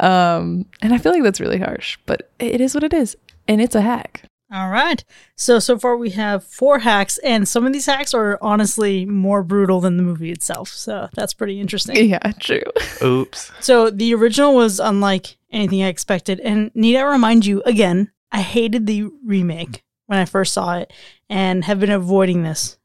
Um, 0.00 0.66
and 0.82 0.94
I 0.94 0.98
feel 0.98 1.12
like 1.12 1.22
that's 1.22 1.40
really 1.40 1.58
harsh, 1.58 1.98
but 2.06 2.30
it 2.38 2.60
is 2.60 2.74
what 2.74 2.84
it 2.84 2.94
is, 2.94 3.16
and 3.46 3.60
it's 3.60 3.74
a 3.74 3.82
hack. 3.82 4.24
All 4.52 4.68
right. 4.68 5.04
So 5.36 5.60
so 5.60 5.78
far 5.78 5.96
we 5.96 6.10
have 6.10 6.42
four 6.42 6.80
hacks, 6.80 7.18
and 7.18 7.46
some 7.46 7.64
of 7.66 7.72
these 7.72 7.86
hacks 7.86 8.12
are 8.14 8.36
honestly 8.42 9.06
more 9.06 9.44
brutal 9.44 9.80
than 9.80 9.96
the 9.96 10.02
movie 10.02 10.32
itself. 10.32 10.70
So 10.70 11.08
that's 11.14 11.34
pretty 11.34 11.60
interesting. 11.60 12.08
Yeah, 12.08 12.32
true. 12.40 12.62
Oops. 13.02 13.52
So 13.60 13.90
the 13.90 14.12
original 14.14 14.54
was 14.56 14.80
unlike 14.80 15.36
anything 15.52 15.82
I 15.82 15.88
expected, 15.88 16.40
and 16.40 16.72
need 16.74 16.96
I 16.96 17.02
remind 17.02 17.46
you 17.46 17.62
again? 17.64 18.10
I 18.32 18.42
hated 18.42 18.86
the 18.86 19.08
remake 19.24 19.84
when 20.06 20.18
I 20.18 20.24
first 20.24 20.52
saw 20.52 20.78
it, 20.78 20.92
and 21.28 21.64
have 21.64 21.78
been 21.78 21.90
avoiding 21.90 22.42
this 22.42 22.76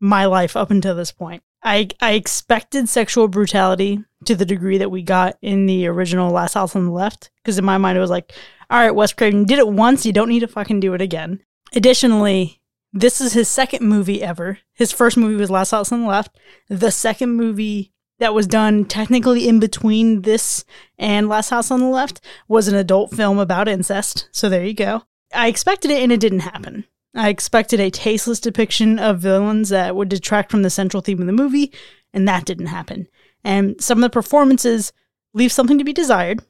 my 0.00 0.24
life 0.24 0.56
up 0.56 0.70
until 0.70 0.94
this 0.94 1.12
point. 1.12 1.42
I 1.64 1.88
I 2.00 2.12
expected 2.12 2.88
sexual 2.88 3.28
brutality 3.28 4.04
to 4.26 4.34
the 4.34 4.44
degree 4.44 4.78
that 4.78 4.90
we 4.90 5.02
got 5.02 5.36
in 5.42 5.66
the 5.66 5.86
original 5.86 6.30
Last 6.30 6.54
House 6.54 6.76
on 6.76 6.84
the 6.84 6.92
Left, 6.92 7.30
because 7.42 7.58
in 7.58 7.64
my 7.64 7.78
mind 7.78 7.98
it 7.98 8.00
was 8.00 8.10
like, 8.10 8.32
all 8.70 8.78
right, 8.78 8.94
Wes 8.94 9.12
Craven 9.12 9.44
did 9.44 9.58
it 9.58 9.68
once, 9.68 10.06
you 10.06 10.12
don't 10.12 10.28
need 10.28 10.40
to 10.40 10.48
fucking 10.48 10.80
do 10.80 10.94
it 10.94 11.00
again. 11.00 11.40
Additionally, 11.74 12.60
this 12.92 13.20
is 13.20 13.32
his 13.32 13.48
second 13.48 13.86
movie 13.86 14.22
ever. 14.22 14.58
His 14.72 14.92
first 14.92 15.16
movie 15.16 15.34
was 15.34 15.50
Last 15.50 15.72
House 15.72 15.90
on 15.90 16.02
the 16.02 16.08
Left. 16.08 16.38
The 16.68 16.92
second 16.92 17.30
movie 17.34 17.92
that 18.18 18.34
was 18.34 18.46
done 18.46 18.84
technically 18.84 19.48
in 19.48 19.58
between 19.58 20.22
this 20.22 20.64
and 20.98 21.28
Last 21.28 21.50
House 21.50 21.70
on 21.70 21.80
the 21.80 21.88
Left 21.88 22.20
was 22.46 22.68
an 22.68 22.76
adult 22.76 23.12
film 23.14 23.38
about 23.38 23.68
incest. 23.68 24.28
So 24.30 24.48
there 24.48 24.64
you 24.64 24.74
go. 24.74 25.02
I 25.34 25.48
expected 25.48 25.90
it 25.90 26.02
and 26.02 26.12
it 26.12 26.20
didn't 26.20 26.40
happen. 26.40 26.84
I 27.14 27.28
expected 27.28 27.80
a 27.80 27.90
tasteless 27.90 28.40
depiction 28.40 28.98
of 28.98 29.20
villains 29.20 29.68
that 29.68 29.94
would 29.94 30.08
detract 30.08 30.50
from 30.50 30.62
the 30.62 30.70
central 30.70 31.00
theme 31.00 31.20
of 31.20 31.26
the 31.26 31.32
movie, 31.32 31.72
and 32.12 32.26
that 32.26 32.44
didn't 32.44 32.66
happen. 32.66 33.06
And 33.44 33.80
some 33.80 33.98
of 33.98 34.02
the 34.02 34.10
performances 34.10 34.92
leave 35.32 35.52
something 35.52 35.78
to 35.78 35.84
be 35.84 35.92
desired, 35.92 36.42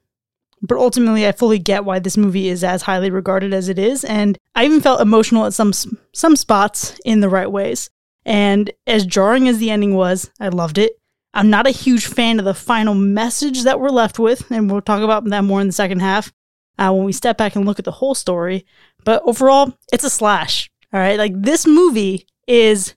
but 0.62 0.78
ultimately 0.78 1.26
I 1.26 1.32
fully 1.32 1.58
get 1.58 1.84
why 1.84 1.98
this 1.98 2.16
movie 2.16 2.48
is 2.48 2.64
as 2.64 2.82
highly 2.82 3.10
regarded 3.10 3.52
as 3.52 3.68
it 3.68 3.78
is, 3.78 4.04
and 4.04 4.38
I 4.54 4.64
even 4.64 4.80
felt 4.80 5.00
emotional 5.00 5.44
at 5.44 5.54
some 5.54 5.72
some 6.12 6.36
spots 6.36 6.98
in 7.04 7.20
the 7.20 7.28
right 7.28 7.50
ways. 7.50 7.90
And 8.24 8.70
as 8.86 9.04
jarring 9.04 9.48
as 9.48 9.58
the 9.58 9.70
ending 9.70 9.94
was, 9.94 10.30
I 10.40 10.48
loved 10.48 10.78
it. 10.78 10.98
I'm 11.34 11.50
not 11.50 11.66
a 11.66 11.70
huge 11.70 12.06
fan 12.06 12.38
of 12.38 12.44
the 12.44 12.54
final 12.54 12.94
message 12.94 13.64
that 13.64 13.80
we're 13.80 13.90
left 13.90 14.18
with, 14.18 14.50
and 14.50 14.70
we'll 14.70 14.80
talk 14.80 15.02
about 15.02 15.24
that 15.26 15.44
more 15.44 15.60
in 15.60 15.66
the 15.66 15.72
second 15.72 16.00
half 16.00 16.32
uh, 16.78 16.92
when 16.92 17.04
we 17.04 17.12
step 17.12 17.36
back 17.36 17.56
and 17.56 17.66
look 17.66 17.78
at 17.78 17.84
the 17.84 17.90
whole 17.90 18.14
story. 18.14 18.64
But 19.04 19.22
overall, 19.24 19.74
it's 19.92 20.04
a 20.04 20.10
slash. 20.10 20.70
All 20.92 21.00
right. 21.00 21.18
Like 21.18 21.32
this 21.34 21.66
movie 21.66 22.26
is 22.46 22.94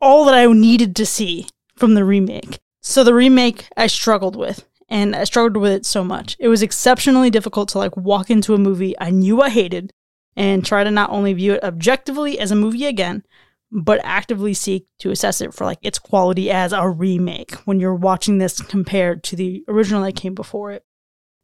all 0.00 0.24
that 0.24 0.34
I 0.34 0.46
needed 0.46 0.96
to 0.96 1.06
see 1.06 1.46
from 1.76 1.94
the 1.94 2.04
remake. 2.04 2.58
So 2.80 3.04
the 3.04 3.14
remake 3.14 3.68
I 3.76 3.86
struggled 3.86 4.36
with 4.36 4.66
and 4.88 5.14
I 5.14 5.24
struggled 5.24 5.56
with 5.56 5.72
it 5.72 5.86
so 5.86 6.02
much. 6.02 6.36
It 6.38 6.48
was 6.48 6.62
exceptionally 6.62 7.30
difficult 7.30 7.68
to 7.70 7.78
like 7.78 7.96
walk 7.96 8.30
into 8.30 8.54
a 8.54 8.58
movie 8.58 8.94
I 8.98 9.10
knew 9.10 9.40
I 9.40 9.50
hated 9.50 9.92
and 10.36 10.64
try 10.64 10.84
to 10.84 10.90
not 10.90 11.10
only 11.10 11.32
view 11.32 11.54
it 11.54 11.64
objectively 11.64 12.38
as 12.38 12.50
a 12.50 12.56
movie 12.56 12.86
again, 12.86 13.24
but 13.70 14.00
actively 14.02 14.52
seek 14.52 14.86
to 14.98 15.10
assess 15.10 15.40
it 15.40 15.54
for 15.54 15.64
like 15.64 15.78
its 15.82 15.98
quality 15.98 16.50
as 16.50 16.72
a 16.72 16.88
remake 16.88 17.54
when 17.66 17.78
you're 17.78 17.94
watching 17.94 18.38
this 18.38 18.60
compared 18.60 19.22
to 19.22 19.36
the 19.36 19.64
original 19.68 20.02
that 20.02 20.16
came 20.16 20.34
before 20.34 20.72
it. 20.72 20.84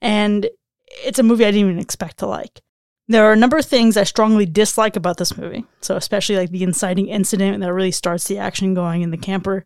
And 0.01 0.49
it's 1.05 1.19
a 1.19 1.23
movie 1.23 1.45
I 1.45 1.51
didn't 1.51 1.71
even 1.71 1.79
expect 1.79 2.19
to 2.19 2.27
like. 2.27 2.63
There 3.09 3.25
are 3.25 3.33
a 3.33 3.37
number 3.37 3.57
of 3.57 3.65
things 3.65 3.97
I 3.97 4.05
strongly 4.05 4.47
dislike 4.47 4.97
about 4.97 5.17
this 5.17 5.37
movie. 5.37 5.65
So, 5.81 5.97
especially 5.97 6.37
like 6.37 6.51
the 6.51 6.65
inciting 6.65 7.09
incident 7.09 7.61
that 7.61 7.73
really 7.73 7.93
starts 7.93 8.27
the 8.27 8.39
action 8.39 8.75
going 8.75 9.03
in 9.03 9.11
the 9.11 9.17
camper. 9.17 9.65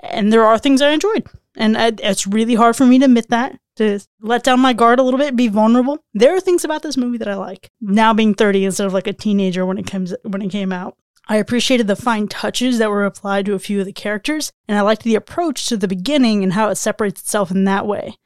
And 0.00 0.32
there 0.32 0.44
are 0.44 0.58
things 0.58 0.82
I 0.82 0.90
enjoyed. 0.90 1.26
And 1.56 1.76
I, 1.76 1.92
it's 1.98 2.26
really 2.26 2.54
hard 2.54 2.76
for 2.76 2.86
me 2.86 2.98
to 2.98 3.04
admit 3.04 3.28
that, 3.28 3.58
to 3.76 4.00
let 4.20 4.42
down 4.42 4.60
my 4.60 4.72
guard 4.72 4.98
a 4.98 5.02
little 5.02 5.18
bit, 5.18 5.36
be 5.36 5.48
vulnerable. 5.48 5.98
There 6.12 6.34
are 6.34 6.40
things 6.40 6.64
about 6.64 6.82
this 6.82 6.96
movie 6.96 7.18
that 7.18 7.28
I 7.28 7.34
like. 7.34 7.70
Now 7.80 8.12
being 8.12 8.34
30 8.34 8.64
instead 8.64 8.86
of 8.86 8.94
like 8.94 9.06
a 9.06 9.12
teenager 9.12 9.64
when 9.64 9.78
it 9.78 9.86
comes 9.86 10.14
when 10.24 10.42
it 10.42 10.50
came 10.50 10.72
out. 10.72 10.96
I 11.28 11.36
appreciated 11.36 11.86
the 11.86 11.94
fine 11.94 12.26
touches 12.26 12.78
that 12.78 12.90
were 12.90 13.04
applied 13.04 13.46
to 13.46 13.54
a 13.54 13.60
few 13.60 13.78
of 13.78 13.86
the 13.86 13.92
characters, 13.92 14.52
and 14.66 14.76
I 14.76 14.80
liked 14.80 15.04
the 15.04 15.14
approach 15.14 15.66
to 15.66 15.76
the 15.76 15.86
beginning 15.86 16.42
and 16.42 16.54
how 16.54 16.68
it 16.68 16.74
separates 16.74 17.20
itself 17.20 17.50
in 17.50 17.64
that 17.64 17.86
way. 17.86 18.16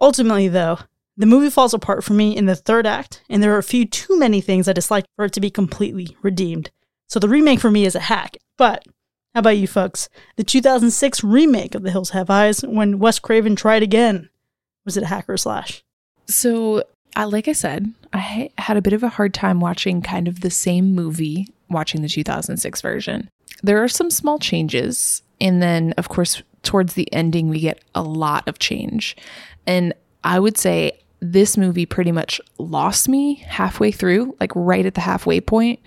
Ultimately, 0.00 0.46
though, 0.46 0.78
the 1.16 1.26
movie 1.26 1.50
falls 1.50 1.72
apart 1.72 2.04
for 2.04 2.12
me 2.12 2.36
in 2.36 2.46
the 2.46 2.56
third 2.56 2.86
act, 2.86 3.22
and 3.28 3.42
there 3.42 3.54
are 3.54 3.58
a 3.58 3.62
few 3.62 3.86
too 3.86 4.18
many 4.18 4.40
things 4.40 4.68
I 4.68 4.72
dislike 4.72 5.06
for 5.16 5.24
it 5.24 5.32
to 5.32 5.40
be 5.40 5.50
completely 5.50 6.16
redeemed. 6.22 6.70
So 7.08 7.18
the 7.18 7.28
remake 7.28 7.60
for 7.60 7.70
me 7.70 7.86
is 7.86 7.94
a 7.94 8.00
hack. 8.00 8.36
But 8.58 8.84
how 9.34 9.40
about 9.40 9.56
you 9.56 9.66
folks? 9.66 10.08
The 10.36 10.44
2006 10.44 11.24
remake 11.24 11.74
of 11.74 11.82
The 11.82 11.90
Hills 11.90 12.10
Have 12.10 12.30
Eyes, 12.30 12.62
when 12.62 12.98
Wes 12.98 13.18
Craven 13.18 13.56
tried 13.56 13.82
again, 13.82 14.28
was 14.84 14.96
it 14.96 15.04
a 15.04 15.06
hack 15.06 15.28
or 15.28 15.34
a 15.34 15.38
slash? 15.38 15.82
So, 16.26 16.84
uh, 17.16 17.28
like 17.28 17.48
I 17.48 17.52
said, 17.52 17.92
I 18.12 18.50
had 18.58 18.76
a 18.76 18.82
bit 18.82 18.92
of 18.92 19.02
a 19.02 19.08
hard 19.08 19.32
time 19.32 19.60
watching 19.60 20.02
kind 20.02 20.28
of 20.28 20.40
the 20.40 20.50
same 20.50 20.94
movie, 20.94 21.48
watching 21.70 22.02
the 22.02 22.08
2006 22.08 22.80
version. 22.80 23.30
There 23.62 23.82
are 23.82 23.88
some 23.88 24.10
small 24.10 24.38
changes, 24.38 25.22
and 25.40 25.62
then, 25.62 25.92
of 25.96 26.08
course, 26.08 26.42
towards 26.62 26.94
the 26.94 27.10
ending, 27.12 27.48
we 27.48 27.60
get 27.60 27.82
a 27.94 28.02
lot 28.02 28.46
of 28.48 28.58
change. 28.58 29.16
And 29.66 29.94
I 30.24 30.40
would 30.40 30.58
say 30.58 30.98
this 31.20 31.56
movie 31.56 31.86
pretty 31.86 32.12
much 32.12 32.40
lost 32.58 33.08
me 33.08 33.36
halfway 33.36 33.90
through, 33.90 34.36
like 34.40 34.52
right 34.54 34.86
at 34.86 34.94
the 34.94 35.00
halfway 35.00 35.40
point, 35.40 35.80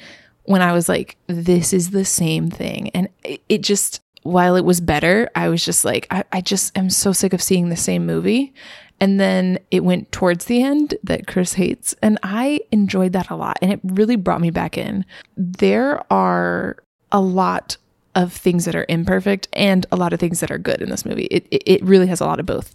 when 0.43 0.61
I 0.61 0.73
was 0.73 0.89
like, 0.89 1.17
this 1.27 1.73
is 1.73 1.91
the 1.91 2.05
same 2.05 2.49
thing. 2.49 2.89
And 2.89 3.09
it, 3.23 3.41
it 3.49 3.61
just, 3.61 4.01
while 4.23 4.55
it 4.55 4.65
was 4.65 4.81
better, 4.81 5.29
I 5.35 5.49
was 5.49 5.63
just 5.63 5.85
like, 5.85 6.07
I, 6.09 6.23
I 6.31 6.41
just 6.41 6.75
am 6.77 6.89
so 6.89 7.11
sick 7.11 7.33
of 7.33 7.41
seeing 7.41 7.69
the 7.69 7.75
same 7.75 8.05
movie. 8.05 8.53
And 8.99 9.19
then 9.19 9.59
it 9.71 9.83
went 9.83 10.11
towards 10.11 10.45
the 10.45 10.61
end 10.61 10.95
that 11.03 11.27
Chris 11.27 11.53
hates. 11.53 11.95
And 12.01 12.17
I 12.23 12.61
enjoyed 12.71 13.13
that 13.13 13.29
a 13.29 13.35
lot. 13.35 13.57
And 13.61 13.71
it 13.71 13.79
really 13.83 14.15
brought 14.15 14.41
me 14.41 14.49
back 14.49 14.77
in. 14.77 15.05
There 15.37 16.03
are 16.11 16.77
a 17.11 17.21
lot 17.21 17.77
of 18.15 18.33
things 18.33 18.65
that 18.65 18.75
are 18.75 18.85
imperfect 18.89 19.47
and 19.53 19.85
a 19.91 19.95
lot 19.95 20.13
of 20.13 20.19
things 20.19 20.39
that 20.41 20.51
are 20.51 20.57
good 20.57 20.81
in 20.81 20.89
this 20.89 21.05
movie. 21.05 21.25
It, 21.25 21.47
it, 21.51 21.63
it 21.65 21.83
really 21.83 22.07
has 22.07 22.19
a 22.19 22.25
lot 22.25 22.39
of 22.39 22.45
both. 22.45 22.73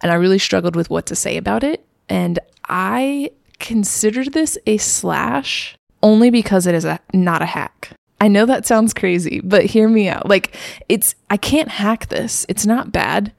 And 0.00 0.10
I 0.10 0.14
really 0.14 0.38
struggled 0.38 0.76
with 0.76 0.88
what 0.88 1.06
to 1.06 1.16
say 1.16 1.36
about 1.36 1.64
it 1.64 1.85
and 2.08 2.38
I 2.68 3.30
consider 3.58 4.24
this 4.24 4.58
a 4.66 4.76
slash 4.78 5.76
only 6.02 6.30
because 6.30 6.66
it 6.66 6.74
is 6.74 6.84
a 6.84 7.00
not 7.12 7.42
a 7.42 7.46
hack. 7.46 7.90
I 8.20 8.28
know 8.28 8.46
that 8.46 8.66
sounds 8.66 8.94
crazy, 8.94 9.40
but 9.40 9.64
hear 9.64 9.88
me 9.88 10.08
out. 10.08 10.28
Like 10.28 10.56
it's 10.88 11.14
I 11.30 11.36
can't 11.36 11.68
hack 11.68 12.08
this. 12.08 12.46
It's 12.48 12.66
not 12.66 12.92
bad. 12.92 13.32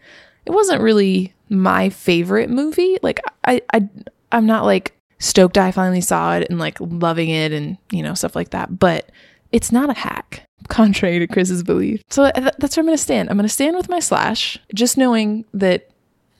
It 0.45 0.51
wasn't 0.51 0.81
really 0.81 1.33
my 1.49 1.89
favorite 1.89 2.49
movie. 2.49 2.97
Like 3.01 3.21
I 3.45 3.61
I 3.73 3.87
I'm 4.31 4.45
not 4.45 4.65
like 4.65 4.93
stoked 5.19 5.57
I 5.57 5.71
finally 5.71 6.01
saw 6.01 6.35
it 6.35 6.47
and 6.49 6.59
like 6.59 6.77
loving 6.79 7.29
it 7.29 7.51
and 7.51 7.77
you 7.91 8.03
know 8.03 8.13
stuff 8.13 8.35
like 8.35 8.51
that, 8.51 8.79
but 8.79 9.09
it's 9.51 9.71
not 9.71 9.89
a 9.89 9.93
hack 9.93 10.43
contrary 10.67 11.19
to 11.19 11.27
Chris's 11.27 11.63
belief. 11.63 12.03
So 12.09 12.23
uh, 12.23 12.31
th- 12.31 12.53
that's 12.59 12.75
where 12.75 12.81
I'm 12.81 12.87
going 12.87 12.97
to 12.97 13.03
stand. 13.03 13.29
I'm 13.29 13.37
going 13.37 13.47
to 13.47 13.53
stand 13.53 13.75
with 13.75 13.89
my 13.89 13.99
slash, 13.99 14.57
just 14.73 14.97
knowing 14.97 15.45
that 15.53 15.89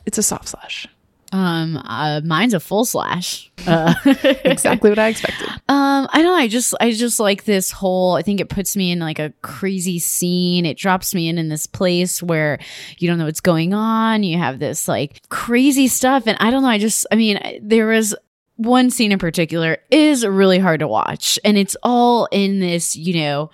it's 0.06 0.18
a 0.18 0.24
soft 0.24 0.50
slash. 0.50 0.88
Um, 1.32 1.78
uh, 1.78 2.22
mine's 2.24 2.54
a 2.54 2.60
full 2.60 2.86
slash. 2.86 3.52
Uh, 3.66 3.94
exactly 4.44 4.90
what 4.90 5.00
I 5.00 5.10
expected. 5.10 5.48
Um, 5.68 6.08
I 6.12 6.22
don't 6.22 6.26
know. 6.26 6.36
I 6.36 6.48
just, 6.48 6.74
I 6.80 6.92
just 6.92 7.20
like 7.20 7.44
this 7.44 7.72
whole. 7.72 8.16
I 8.16 8.22
think 8.22 8.40
it 8.40 8.50
puts 8.50 8.76
me 8.76 8.92
in 8.92 9.00
like 9.00 9.20
a 9.20 9.34
crazy 9.42 10.00
scene. 10.00 10.66
It 10.66 10.78
drops 10.78 11.14
me 11.14 11.28
in 11.28 11.38
in 11.38 11.50
this 11.50 11.68
place 11.68 12.24
where 12.24 12.60
you 12.98 13.08
don't 13.08 13.18
know 13.18 13.26
what's 13.26 13.42
going 13.42 13.74
on. 13.74 14.24
You 14.24 14.38
have 14.38 14.60
this 14.60 14.88
like 14.88 15.22
crazy 15.30 15.88
stuff, 15.88 16.28
and 16.28 16.38
I 16.40 16.50
don't 16.52 16.64
know. 16.64 16.70
I 16.70 16.78
just, 16.78 17.06
I 17.12 17.16
mean, 17.16 17.40
there 17.62 17.88
was 17.88 18.16
one 18.56 18.90
scene 18.90 19.12
in 19.12 19.20
particular 19.20 19.78
is 19.92 20.26
really 20.26 20.60
hard 20.60 20.80
to 20.80 20.88
watch, 20.88 21.40
and 21.44 21.58
it's 21.58 21.76
all 21.84 22.28
in 22.32 22.60
this, 22.60 22.96
you 22.96 23.22
know, 23.22 23.50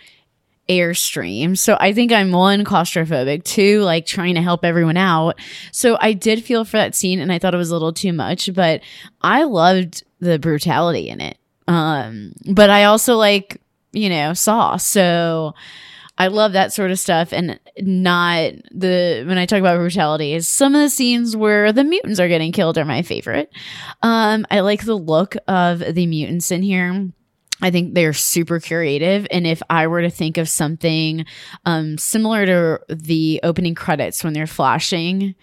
airstream. 0.70 1.57
So 1.57 1.78
I 1.80 1.93
think 1.93 2.11
I'm 2.11 2.32
one 2.32 2.64
claustrophobic, 2.64 3.43
two 3.43 3.82
like 3.82 4.05
trying 4.05 4.36
to 4.36 4.41
help 4.41 4.64
everyone 4.64 4.97
out. 4.97 5.39
So 5.72 5.97
I 5.99 6.14
did 6.14 6.43
feel 6.43 6.64
for 6.64 6.78
that 6.78 6.95
scene 6.95 7.20
and 7.20 7.32
I 7.32 7.39
thought 7.39 7.53
it 7.53 7.57
was 7.57 7.70
a 7.70 7.74
little 7.74 7.93
too 7.93 8.14
much, 8.14 8.53
but 8.53 8.82
I 9.22 9.43
loved 9.43 10.03
the 10.20 10.39
brutality 10.39 11.09
in 11.09 11.20
it. 11.22 11.38
Um 11.68 12.34
but 12.49 12.70
I 12.70 12.86
also 12.86 13.16
like, 13.18 13.61
you 13.91 14.09
know, 14.09 14.34
saw. 14.34 14.78
So 14.78 15.53
I 16.18 16.28
love 16.28 16.53
that 16.53 16.72
sort 16.72 16.91
of 16.91 16.99
stuff 16.99 17.34
and 17.34 17.59
not 17.80 18.53
the 18.72 19.24
when 19.28 19.38
I 19.38 19.45
talk 19.45 19.59
about 19.59 19.78
brutality 19.78 20.34
is 20.34 20.47
some 20.47 20.76
of 20.76 20.82
the 20.82 20.89
scenes 20.89 21.36
where 21.36 21.74
the 21.74 21.84
mutants 21.84 22.20
are 22.20 22.28
getting 22.28 22.51
killed 22.53 22.78
are 22.78 22.86
my 22.86 23.01
favorite. 23.01 23.51
Um 24.01 24.45
I 24.49 24.61
like 24.61 24.86
the 24.86 24.95
look 24.97 25.36
of 25.47 25.80
the 25.80 26.07
mutants 26.07 26.51
in 26.51 26.61
here 26.64 27.11
I 27.64 27.72
think 27.72 27.93
they're 27.93 28.11
super 28.11 28.59
creative. 28.59 29.26
And 29.32 29.47
if 29.47 29.64
I 29.70 29.88
were 29.88 30.01
to 30.01 30.09
think 30.09 30.38
of 30.38 30.49
something 30.49 31.26
um, 31.66 31.97
similar 31.97 32.45
to 32.45 32.80
the 32.93 33.39
opening 33.41 33.74
credits 33.74 34.22
when 34.22 34.34
they're 34.34 34.45
flashing 34.45 35.34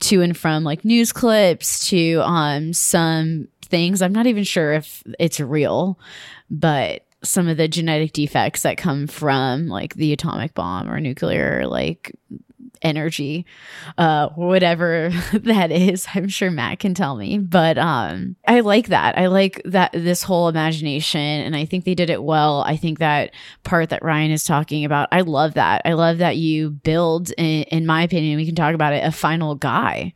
to 0.00 0.20
and 0.20 0.36
from 0.36 0.64
like 0.64 0.84
news 0.84 1.12
clips 1.12 1.88
to 1.90 2.20
um, 2.24 2.72
some 2.72 3.46
things, 3.62 4.02
I'm 4.02 4.12
not 4.12 4.26
even 4.26 4.42
sure 4.42 4.72
if 4.72 5.04
it's 5.20 5.38
real, 5.38 6.00
but 6.50 7.06
some 7.22 7.46
of 7.46 7.56
the 7.56 7.68
genetic 7.68 8.12
defects 8.12 8.62
that 8.62 8.76
come 8.76 9.06
from 9.06 9.68
like 9.68 9.94
the 9.94 10.12
atomic 10.12 10.54
bomb 10.54 10.90
or 10.90 10.98
nuclear 10.98 11.64
like 11.68 12.12
energy 12.82 13.44
uh 13.96 14.28
whatever 14.30 15.10
that 15.32 15.70
is 15.70 16.06
i'm 16.14 16.28
sure 16.28 16.50
matt 16.50 16.78
can 16.78 16.94
tell 16.94 17.16
me 17.16 17.38
but 17.38 17.78
um 17.78 18.36
i 18.46 18.60
like 18.60 18.88
that. 18.88 19.16
I 19.18 19.26
like 19.26 19.62
that 19.64 19.92
this 19.92 20.22
whole 20.22 20.48
imagination 20.48 21.20
and 21.20 21.56
i 21.56 21.64
think 21.64 21.84
they 21.84 21.94
did 21.94 22.10
it 22.10 22.22
well. 22.22 22.62
I 22.62 22.76
think 22.76 22.98
that 22.98 23.32
part 23.64 23.90
that 23.90 24.02
ryan 24.02 24.30
is 24.30 24.44
talking 24.44 24.84
about 24.84 25.08
i 25.12 25.22
love 25.22 25.54
that. 25.54 25.82
I 25.84 25.94
love 25.94 26.18
that 26.18 26.36
you 26.36 26.70
build 26.70 27.30
in, 27.32 27.62
in 27.64 27.86
my 27.86 28.02
opinion 28.02 28.36
we 28.36 28.46
can 28.46 28.54
talk 28.54 28.74
about 28.74 28.92
it 28.92 29.04
a 29.04 29.12
final 29.12 29.54
guy 29.54 30.12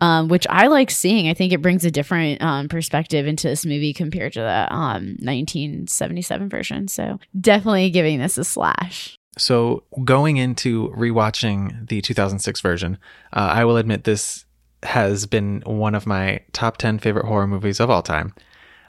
um 0.00 0.28
which 0.28 0.46
i 0.50 0.66
like 0.66 0.90
seeing. 0.90 1.28
I 1.28 1.34
think 1.34 1.52
it 1.52 1.62
brings 1.62 1.84
a 1.84 1.90
different 1.90 2.42
um 2.42 2.68
perspective 2.68 3.26
into 3.26 3.48
this 3.48 3.66
movie 3.66 3.92
compared 3.92 4.32
to 4.34 4.40
the 4.40 4.74
um 4.74 5.16
1977 5.20 6.48
version. 6.48 6.88
So 6.88 7.18
definitely 7.38 7.90
giving 7.90 8.18
this 8.18 8.38
a 8.38 8.44
slash 8.44 9.18
So 9.36 9.84
going 10.04 10.36
into 10.36 10.90
rewatching 10.90 11.88
the 11.88 12.00
2006 12.00 12.60
version, 12.60 12.98
uh, 13.32 13.50
I 13.52 13.64
will 13.64 13.76
admit 13.76 14.04
this 14.04 14.44
has 14.84 15.26
been 15.26 15.62
one 15.64 15.94
of 15.94 16.06
my 16.06 16.40
top 16.52 16.76
10 16.76 16.98
favorite 16.98 17.26
horror 17.26 17.46
movies 17.46 17.80
of 17.80 17.90
all 17.90 18.02
time. 18.02 18.34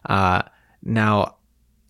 Uh, 0.08 0.44
now, 0.84 1.38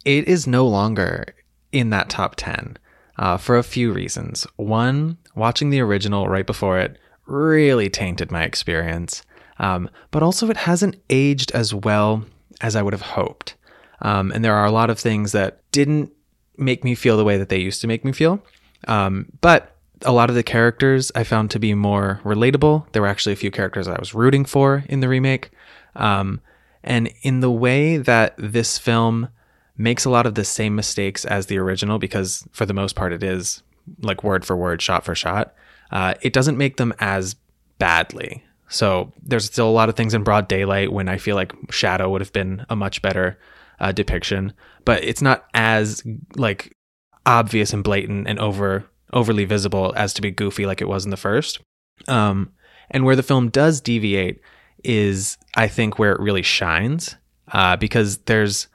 it 0.05 0.27
is 0.27 0.47
no 0.47 0.67
longer 0.67 1.35
in 1.71 1.89
that 1.89 2.09
top 2.09 2.35
10 2.37 2.77
uh, 3.17 3.37
for 3.37 3.57
a 3.57 3.63
few 3.63 3.91
reasons. 3.91 4.47
One, 4.55 5.17
watching 5.35 5.69
the 5.69 5.81
original 5.81 6.27
right 6.27 6.45
before 6.45 6.79
it 6.79 6.97
really 7.25 7.89
tainted 7.89 8.31
my 8.31 8.43
experience, 8.43 9.23
um, 9.59 9.89
but 10.11 10.23
also 10.23 10.49
it 10.49 10.57
hasn't 10.57 10.95
aged 11.09 11.51
as 11.51 11.73
well 11.73 12.23
as 12.61 12.75
I 12.75 12.81
would 12.81 12.93
have 12.93 13.01
hoped. 13.01 13.55
Um, 14.01 14.31
and 14.31 14.45
there 14.45 14.55
are 14.55 14.65
a 14.65 14.71
lot 14.71 14.89
of 14.89 14.99
things 14.99 15.31
that 15.31 15.59
didn't 15.71 16.11
make 16.57 16.83
me 16.83 16.95
feel 16.95 17.17
the 17.17 17.23
way 17.23 17.37
that 17.37 17.49
they 17.49 17.59
used 17.59 17.81
to 17.81 17.87
make 17.87 18.05
me 18.05 18.11
feel. 18.11 18.43
Um, 18.87 19.31
but 19.41 19.75
a 20.01 20.11
lot 20.11 20.29
of 20.29 20.35
the 20.35 20.43
characters 20.43 21.11
I 21.15 21.23
found 21.23 21.51
to 21.51 21.59
be 21.59 21.73
more 21.73 22.19
relatable. 22.23 22.91
There 22.91 23.01
were 23.01 23.07
actually 23.07 23.33
a 23.33 23.37
few 23.37 23.51
characters 23.51 23.87
I 23.87 23.97
was 23.99 24.13
rooting 24.13 24.45
for 24.45 24.83
in 24.89 24.99
the 24.99 25.07
remake. 25.07 25.51
Um, 25.95 26.41
and 26.83 27.11
in 27.21 27.39
the 27.39 27.51
way 27.51 27.97
that 27.97 28.35
this 28.37 28.77
film 28.77 29.29
makes 29.77 30.05
a 30.05 30.09
lot 30.09 30.25
of 30.25 30.35
the 30.35 30.45
same 30.45 30.75
mistakes 30.75 31.25
as 31.25 31.47
the 31.47 31.57
original, 31.57 31.97
because 31.97 32.47
for 32.51 32.65
the 32.65 32.73
most 32.73 32.95
part 32.95 33.11
it 33.11 33.23
is 33.23 33.63
like 34.01 34.23
word 34.23 34.45
for 34.45 34.55
word, 34.55 34.81
shot 34.81 35.03
for 35.03 35.15
shot, 35.15 35.53
uh, 35.91 36.13
it 36.21 36.33
doesn't 36.33 36.57
make 36.57 36.77
them 36.77 36.93
as 36.99 37.35
badly. 37.79 38.43
So 38.67 39.11
there's 39.23 39.45
still 39.45 39.69
a 39.69 39.71
lot 39.71 39.89
of 39.89 39.95
things 39.95 40.13
in 40.13 40.23
broad 40.23 40.47
daylight 40.47 40.91
when 40.91 41.07
I 41.07 41.17
feel 41.17 41.35
like 41.35 41.53
Shadow 41.71 42.09
would 42.09 42.21
have 42.21 42.33
been 42.33 42.65
a 42.69 42.75
much 42.75 43.01
better 43.01 43.37
uh, 43.79 43.91
depiction, 43.91 44.53
but 44.83 45.03
it's 45.03 45.21
not 45.21 45.45
as 45.53 46.03
like 46.35 46.75
obvious 47.25 47.73
and 47.73 47.83
blatant 47.83 48.27
and 48.27 48.39
over 48.39 48.85
overly 49.13 49.45
visible 49.45 49.93
as 49.95 50.13
to 50.13 50.21
be 50.21 50.31
goofy 50.31 50.65
like 50.65 50.81
it 50.81 50.87
was 50.87 51.05
in 51.05 51.11
the 51.11 51.17
first. 51.17 51.59
Um, 52.07 52.51
and 52.91 53.05
where 53.05 53.15
the 53.15 53.23
film 53.23 53.49
does 53.49 53.81
deviate 53.81 54.41
is, 54.83 55.37
I 55.55 55.67
think, 55.67 55.97
where 55.97 56.11
it 56.11 56.19
really 56.19 56.41
shines, 56.41 57.15
uh, 57.51 57.75
because 57.77 58.17
there's 58.19 58.67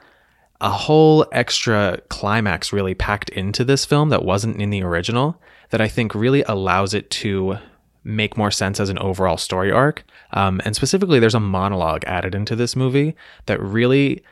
a 0.61 0.71
whole 0.71 1.27
extra 1.33 2.01
climax 2.09 2.73
really 2.73 2.95
packed 2.95 3.31
into 3.31 3.65
this 3.65 3.85
film 3.85 4.09
that 4.11 4.25
wasn't 4.25 4.61
in 4.61 4.71
the 4.71 4.83
original 4.83 5.41
that 5.71 5.81
I 5.81 5.89
think 5.89 6.15
really 6.15 6.43
allows 6.43 6.95
it 6.95 7.11
to 7.11 7.59
make 8.03 8.37
more 8.37 8.51
sense 8.51 8.81
as 8.81 8.89
an 8.89 8.99
overall 8.99 9.37
story 9.37 9.71
arc. 9.71 10.05
Um, 10.33 10.61
and 10.65 10.75
specifically, 10.75 11.21
there's 11.21 11.35
a 11.35 11.41
monologue 11.41 12.05
added 12.07 12.35
into 12.35 12.57
this 12.57 12.75
movie 12.75 13.15
that 13.47 13.61
really 13.61 14.23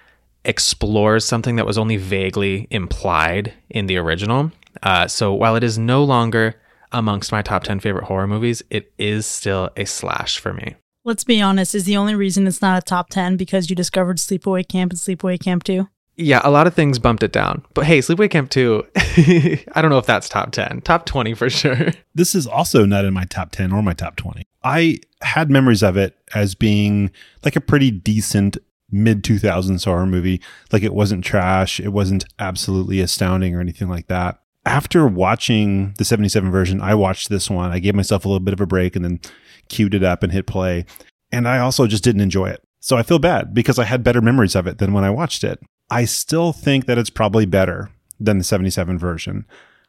explores 0.45 1.25
something 1.25 1.57
that 1.57 1.67
was 1.67 1.79
only 1.79 1.97
vaguely 1.97 2.67
implied 2.71 3.53
in 3.69 3.87
the 3.87 3.97
original. 3.97 4.53
Uh, 4.83 5.07
so 5.07 5.33
while 5.33 5.57
it 5.57 5.65
is 5.65 5.79
no 5.79 6.05
longer 6.05 6.55
amongst 6.93 7.33
my 7.33 7.43
top 7.43 7.65
10 7.65 7.81
favorite 7.81 8.05
horror 8.05 8.27
movies, 8.27 8.63
it 8.71 8.93
is 8.99 9.27
still 9.27 9.71
a 9.77 9.85
slash 9.85 10.39
for 10.39 10.53
me. 10.53 10.77
Let's 11.05 11.25
be 11.25 11.41
honest, 11.41 11.75
is 11.75 11.85
the 11.85 11.97
only 11.97 12.15
reason 12.15 12.47
it's 12.47 12.63
not 12.63 12.79
a 12.79 12.85
top 12.85 13.09
10 13.11 13.37
because 13.37 13.71
you 13.71 13.77
discovered 13.77 14.19
Sleepaway 14.19 14.69
Camp 14.69 14.93
and 14.93 15.01
Sleepaway 15.01 15.41
Camp 15.41 15.65
2? 15.65 15.89
Yeah, 16.17 16.41
a 16.43 16.51
lot 16.51 16.67
of 16.67 16.75
things 16.75 16.99
bumped 16.99 17.23
it 17.23 17.33
down. 17.33 17.65
But 17.75 17.87
hey, 17.87 18.01
Sleepaway 18.01 18.31
Camp 18.31 18.51
2, 18.51 18.87
I 18.97 19.81
don't 19.81 19.91
know 19.91 19.99
if 19.99 20.07
that's 20.07 20.29
top 20.29 20.51
10. 20.51 20.83
Top 20.83 21.07
20 21.07 21.35
for 21.35 21.49
sure. 21.49 21.93
This 22.15 22.35
is 22.35 22.49
also 22.49 22.85
not 22.85 23.05
in 23.05 23.15
my 23.15 23.25
top 23.27 23.53
10 23.53 23.73
or 23.73 23.81
my 23.81 23.93
top 23.93 24.17
20. 24.17 24.43
I 24.65 24.99
had 25.23 25.51
memories 25.51 25.85
of 25.85 25.97
it 25.97 26.19
as 26.35 26.57
being 26.57 27.13
like 27.45 27.55
a 27.55 27.61
pretty 27.61 27.93
decent 27.93 28.59
mid 28.91 29.23
2000s 29.23 29.85
horror 29.85 30.07
movie. 30.07 30.41
Like 30.73 30.83
it 30.83 30.95
wasn't 30.95 31.25
trash, 31.25 31.81
it 31.81 31.89
wasn't 31.89 32.25
absolutely 32.39 33.01
astounding 33.01 33.55
or 33.55 33.61
anything 33.61 33.89
like 33.89 34.09
that. 34.09 34.41
After 34.65 35.07
watching 35.07 35.95
the 35.99 36.05
77 36.05 36.51
version, 36.51 36.81
I 36.81 36.95
watched 36.95 37.29
this 37.29 37.49
one. 37.49 37.71
I 37.71 37.79
gave 37.79 37.95
myself 37.95 38.25
a 38.25 38.29
little 38.29 38.45
bit 38.45 38.55
of 38.55 38.61
a 38.61 38.67
break 38.67 38.97
and 38.97 39.05
then 39.05 39.21
queued 39.69 39.95
it 39.95 40.03
up 40.03 40.23
and 40.23 40.33
hit 40.33 40.47
play. 40.47 40.85
And 41.33 41.49
I 41.49 41.59
also 41.59 41.87
just 41.87 42.05
didn't 42.05 42.21
enjoy 42.21 42.49
it. 42.51 42.63
So 42.81 42.97
I 42.97 43.03
feel 43.03 43.19
bad 43.19 43.55
because 43.55 43.79
I 43.79 43.85
had 43.85 44.05
better 44.05 44.21
memories 44.21 44.55
of 44.55 44.67
it 44.67 44.79
than 44.79 44.93
when 44.93 45.05
I 45.05 45.11
watched 45.11 45.45
it. 45.45 45.61
I 45.91 46.05
still 46.05 46.53
think 46.53 46.87
that 46.87 46.99
it's 46.99 47.11
probably 47.11 47.47
better 47.47 47.91
than 48.21 48.39
the 48.39 48.45
77 48.45 48.99
version. 48.99 49.47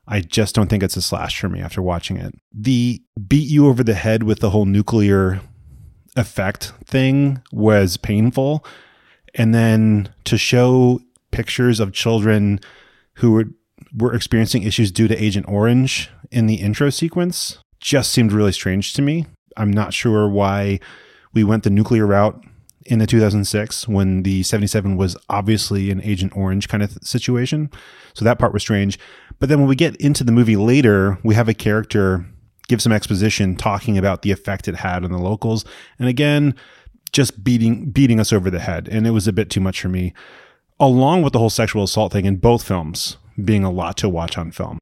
I 0.07 0.21
just 0.21 0.55
don't 0.55 0.69
think 0.69 0.81
it's 0.81 0.97
a 0.97 1.01
slash 1.01 1.39
for 1.39 1.49
me 1.49 1.59
after 1.59 1.81
watching 1.81 2.17
it. 2.17 2.33
The 2.53 3.01
beat 3.27 3.49
you 3.49 3.67
over 3.67 3.83
the 3.83 3.93
head 3.93 4.23
with 4.23 4.39
the 4.39 4.49
whole 4.49 4.65
nuclear 4.65 5.41
effect 6.15 6.73
thing 6.85 7.41
was 7.51 7.97
painful. 7.97 8.65
And 9.35 9.53
then 9.53 10.09
to 10.25 10.37
show 10.37 11.01
pictures 11.31 11.79
of 11.79 11.93
children 11.93 12.59
who 13.15 13.31
were, 13.31 13.45
were 13.95 14.13
experiencing 14.13 14.63
issues 14.63 14.91
due 14.91 15.07
to 15.07 15.23
Agent 15.23 15.47
Orange 15.47 16.09
in 16.31 16.47
the 16.47 16.55
intro 16.55 16.89
sequence 16.89 17.59
just 17.79 18.11
seemed 18.11 18.31
really 18.31 18.51
strange 18.51 18.93
to 18.93 19.01
me. 19.01 19.25
I'm 19.57 19.71
not 19.71 19.93
sure 19.93 20.27
why 20.27 20.79
we 21.33 21.43
went 21.43 21.63
the 21.63 21.69
nuclear 21.69 22.05
route 22.05 22.43
in 22.85 22.99
the 22.99 23.07
2006 23.07 23.87
when 23.87 24.23
the 24.23 24.43
77 24.43 24.97
was 24.97 25.15
obviously 25.29 25.91
an 25.91 26.01
Agent 26.01 26.35
Orange 26.35 26.67
kind 26.67 26.81
of 26.81 26.97
situation. 27.01 27.69
So 28.13 28.25
that 28.25 28.39
part 28.39 28.53
was 28.53 28.63
strange. 28.63 28.97
But 29.39 29.49
then 29.49 29.59
when 29.59 29.69
we 29.69 29.75
get 29.75 29.95
into 29.97 30.23
the 30.23 30.31
movie 30.31 30.55
later, 30.55 31.17
we 31.23 31.35
have 31.35 31.47
a 31.47 31.53
character 31.53 32.25
give 32.67 32.81
some 32.81 32.91
exposition 32.91 33.55
talking 33.55 33.97
about 33.97 34.21
the 34.21 34.31
effect 34.31 34.67
it 34.67 34.75
had 34.75 35.03
on 35.03 35.11
the 35.11 35.17
locals. 35.17 35.65
And 35.97 36.07
again, 36.07 36.55
just 37.09 37.43
beating 37.43 37.89
beating 37.91 38.19
us 38.19 38.31
over 38.33 38.49
the 38.49 38.59
head. 38.59 38.87
And 38.89 39.05
it 39.05 39.11
was 39.11 39.27
a 39.27 39.33
bit 39.33 39.49
too 39.49 39.61
much 39.61 39.81
for 39.81 39.89
me. 39.89 40.13
Along 40.79 41.21
with 41.21 41.33
the 41.33 41.39
whole 41.39 41.49
sexual 41.49 41.83
assault 41.83 42.13
thing 42.13 42.25
in 42.25 42.37
both 42.37 42.63
films 42.63 43.17
being 43.43 43.63
a 43.63 43.71
lot 43.71 43.97
to 43.97 44.09
watch 44.09 44.37
on 44.37 44.51
film. 44.51 44.79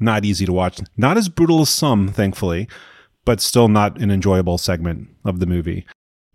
Not 0.00 0.24
easy 0.24 0.46
to 0.46 0.52
watch. 0.52 0.80
Not 0.96 1.16
as 1.16 1.28
brutal 1.28 1.60
as 1.60 1.68
some, 1.68 2.08
thankfully, 2.08 2.66
but 3.24 3.40
still 3.40 3.68
not 3.68 4.00
an 4.00 4.10
enjoyable 4.10 4.58
segment 4.58 5.08
of 5.24 5.38
the 5.38 5.46
movie 5.46 5.86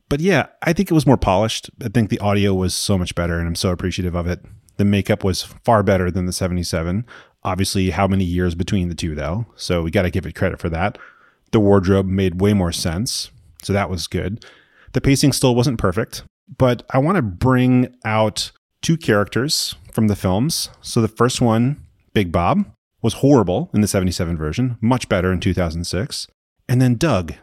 but 0.09 0.19
yeah, 0.19 0.47
I 0.61 0.73
think 0.73 0.89
it 0.89 0.93
was 0.93 1.05
more 1.05 1.17
polished. 1.17 1.69
I 1.83 1.89
think 1.89 2.09
the 2.09 2.19
audio 2.19 2.53
was 2.53 2.73
so 2.73 2.97
much 2.97 3.15
better, 3.15 3.39
and 3.39 3.47
I'm 3.47 3.55
so 3.55 3.71
appreciative 3.71 4.15
of 4.15 4.27
it. 4.27 4.43
The 4.77 4.85
makeup 4.85 5.23
was 5.23 5.43
far 5.43 5.83
better 5.83 6.09
than 6.09 6.25
the 6.25 6.33
77. 6.33 7.05
Obviously, 7.43 7.89
how 7.89 8.07
many 8.07 8.23
years 8.23 8.55
between 8.55 8.89
the 8.89 8.95
two, 8.95 9.15
though? 9.15 9.47
So 9.55 9.81
we 9.81 9.91
got 9.91 10.03
to 10.03 10.11
give 10.11 10.25
it 10.25 10.35
credit 10.35 10.59
for 10.59 10.69
that. 10.69 10.97
The 11.51 11.59
wardrobe 11.59 12.05
made 12.05 12.41
way 12.41 12.53
more 12.53 12.71
sense. 12.71 13.31
So 13.63 13.73
that 13.73 13.89
was 13.89 14.07
good. 14.07 14.45
The 14.97 15.01
pacing 15.01 15.31
still 15.33 15.53
wasn't 15.53 15.77
perfect, 15.77 16.23
but 16.57 16.81
I 16.89 16.97
want 16.97 17.17
to 17.17 17.21
bring 17.21 17.95
out 18.03 18.51
two 18.81 18.97
characters 18.97 19.75
from 19.91 20.07
the 20.07 20.15
films. 20.15 20.69
So 20.81 21.03
the 21.03 21.07
first 21.07 21.39
one, 21.39 21.85
Big 22.15 22.31
Bob, 22.31 22.65
was 23.03 23.13
horrible 23.13 23.69
in 23.75 23.81
the 23.81 23.87
77 23.87 24.35
version, 24.35 24.75
much 24.81 25.07
better 25.07 25.31
in 25.31 25.39
2006. 25.39 26.25
And 26.67 26.81
then 26.81 26.95
Doug 26.95 27.35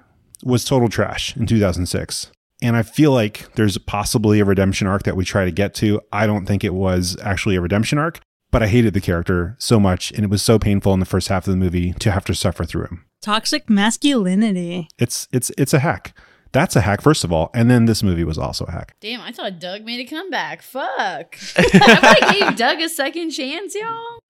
was 0.43 0.65
total 0.65 0.89
trash 0.89 1.37
in 1.37 1.47
2006. 1.47 2.33
And 2.61 2.75
I 2.75 2.83
feel 2.83 3.13
like 3.13 3.55
there's 3.55 3.79
possibly 3.79 4.41
a 4.41 4.45
redemption 4.45 4.89
arc 4.89 5.05
that 5.05 5.15
we 5.15 5.25
try 5.25 5.45
to 5.45 5.53
get 5.53 5.75
to. 5.75 6.01
I 6.13 6.27
don't 6.27 6.47
think 6.47 6.65
it 6.65 6.75
was 6.75 7.17
actually 7.23 7.55
a 7.55 7.61
redemption 7.61 7.99
arc, 7.99 8.19
but 8.51 8.65
I 8.65 8.67
hated 8.67 8.95
the 8.95 9.01
character 9.01 9.55
so 9.61 9.79
much. 9.79 10.11
And 10.11 10.25
it 10.25 10.29
was 10.29 10.43
so 10.43 10.59
painful 10.59 10.93
in 10.93 10.99
the 10.99 11.07
first 11.07 11.29
half 11.29 11.47
of 11.47 11.53
the 11.53 11.57
movie 11.57 11.93
to 12.01 12.11
have 12.11 12.25
to 12.25 12.35
suffer 12.35 12.65
through 12.65 12.87
him. 12.87 13.05
Toxic 13.23 13.71
masculinity. 13.71 14.89
It's 14.99 15.29
it's 15.31 15.53
it's 15.57 15.73
a 15.73 15.79
hack. 15.79 16.17
That's 16.55 16.77
a 16.77 16.83
hack, 16.83 17.03
first 17.03 17.25
of 17.25 17.33
all. 17.33 17.51
And 17.53 17.69
then 17.69 17.87
this 17.87 18.05
movie 18.05 18.23
was 18.23 18.39
also 18.39 18.65
a 18.67 18.71
hack. 18.71 18.95
Damn, 19.01 19.21
I 19.21 19.33
thought 19.33 19.59
Doug 19.59 19.85
made 19.85 19.99
a 19.99 20.09
comeback. 20.09 20.63
Fuck. 20.63 21.37
I 21.57 22.39
gave 22.39 22.57
Doug 22.57 22.81
a 22.81 22.89
second 22.89 23.33
chance, 23.33 23.75
y'all. 23.75 24.21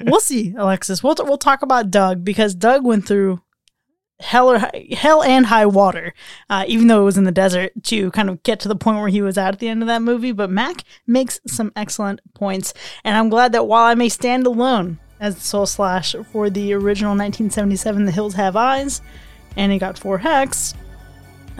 we'll 0.06 0.20
see, 0.20 0.54
Alexis. 0.56 1.02
We'll, 1.02 1.14
we'll 1.18 1.36
talk 1.36 1.60
about 1.60 1.90
Doug 1.90 2.24
because 2.24 2.54
Doug 2.54 2.86
went 2.86 3.06
through 3.06 3.42
hell 4.20 4.50
or 4.50 4.60
high, 4.60 4.86
hell 4.92 5.22
and 5.22 5.44
high 5.44 5.66
water, 5.66 6.14
uh, 6.48 6.64
even 6.66 6.86
though 6.86 7.02
it 7.02 7.04
was 7.04 7.18
in 7.18 7.24
the 7.24 7.32
desert 7.32 7.72
to 7.84 8.10
kind 8.12 8.30
of 8.30 8.42
get 8.42 8.58
to 8.60 8.68
the 8.68 8.74
point 8.74 8.98
where 8.98 9.08
he 9.08 9.20
was 9.20 9.36
at 9.36 9.52
at 9.52 9.60
the 9.60 9.68
end 9.68 9.82
of 9.82 9.88
that 9.88 10.00
movie. 10.00 10.32
But 10.32 10.50
Mac 10.50 10.84
makes 11.06 11.38
some 11.46 11.70
excellent 11.76 12.20
points, 12.32 12.72
and 13.04 13.14
I'm 13.14 13.28
glad 13.28 13.52
that 13.52 13.66
while 13.66 13.84
I 13.84 13.94
may 13.94 14.08
stand 14.08 14.46
alone 14.46 14.98
as 15.20 15.34
the 15.34 15.42
Sole 15.42 15.66
Slash 15.66 16.14
for 16.32 16.48
the 16.48 16.72
original 16.72 17.10
1977 17.10 18.06
The 18.06 18.12
Hills 18.12 18.34
Have 18.34 18.56
Eyes, 18.56 19.02
and 19.54 19.70
he 19.70 19.78
got 19.78 19.98
four 19.98 20.16
hex, 20.16 20.74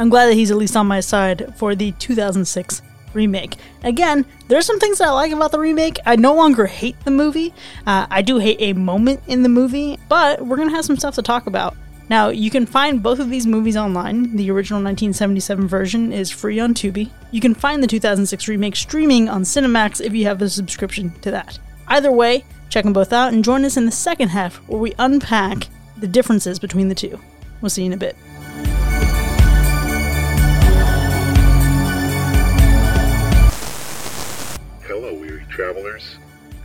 I'm 0.01 0.09
glad 0.09 0.28
that 0.28 0.34
he's 0.34 0.51
at 0.51 0.57
least 0.57 0.78
on 0.78 0.86
my 0.86 1.01
side 1.01 1.55
for 1.59 1.74
the 1.74 1.92
2006 1.92 2.80
remake. 3.12 3.57
Again, 3.84 4.24
there's 4.48 4.64
some 4.64 4.78
things 4.78 4.96
that 4.96 5.09
I 5.09 5.11
like 5.11 5.30
about 5.30 5.53
the 5.53 5.59
remake. 5.59 5.98
I 6.07 6.16
no 6.16 6.34
longer 6.34 6.64
hate 6.64 6.98
the 7.05 7.11
movie. 7.11 7.53
Uh, 7.86 8.07
I 8.09 8.22
do 8.22 8.38
hate 8.38 8.57
a 8.61 8.72
moment 8.72 9.20
in 9.26 9.42
the 9.42 9.51
movie, 9.51 9.98
but 10.09 10.40
we're 10.46 10.57
gonna 10.57 10.70
have 10.70 10.86
some 10.86 10.96
stuff 10.96 11.16
to 11.16 11.22
talk 11.22 11.46
about 11.46 11.76
Now, 12.09 12.30
you 12.30 12.51
can 12.51 12.64
find 12.64 13.03
both 13.03 13.18
of 13.18 13.28
these 13.28 13.46
movies 13.46 13.76
online. 13.76 14.36
The 14.36 14.51
original 14.51 14.82
1977 14.82 15.68
version 15.68 16.14
is 16.14 16.30
free 16.30 16.59
on 16.59 16.72
Tubi. 16.72 17.11
You 17.30 17.42
can 17.42 17.55
find 17.55 17.82
the 17.82 17.86
2006 17.86 18.48
remake 18.48 18.76
streaming 18.76 19.28
on 19.28 19.42
Cinemax 19.42 20.01
if 20.01 20.14
you 20.14 20.24
have 20.24 20.40
a 20.40 20.48
subscription 20.48 21.11
to 21.20 21.30
that. 21.30 21.59
Either 21.88 22.11
way, 22.11 22.44
check 22.70 22.84
them 22.84 22.94
both 22.94 23.12
out 23.12 23.34
and 23.34 23.44
join 23.44 23.66
us 23.66 23.76
in 23.76 23.84
the 23.84 23.92
second 23.92 24.30
half 24.30 24.57
where 24.66 24.80
we 24.80 24.94
unpack 24.98 25.68
the 25.98 26.09
differences 26.09 26.59
between 26.59 26.88
the 26.88 26.94
two. 26.94 27.20
We'll 27.61 27.68
see 27.68 27.82
you 27.82 27.88
in 27.88 27.92
a 27.92 27.98
bit. 27.98 28.16
Travelers. 35.61 36.17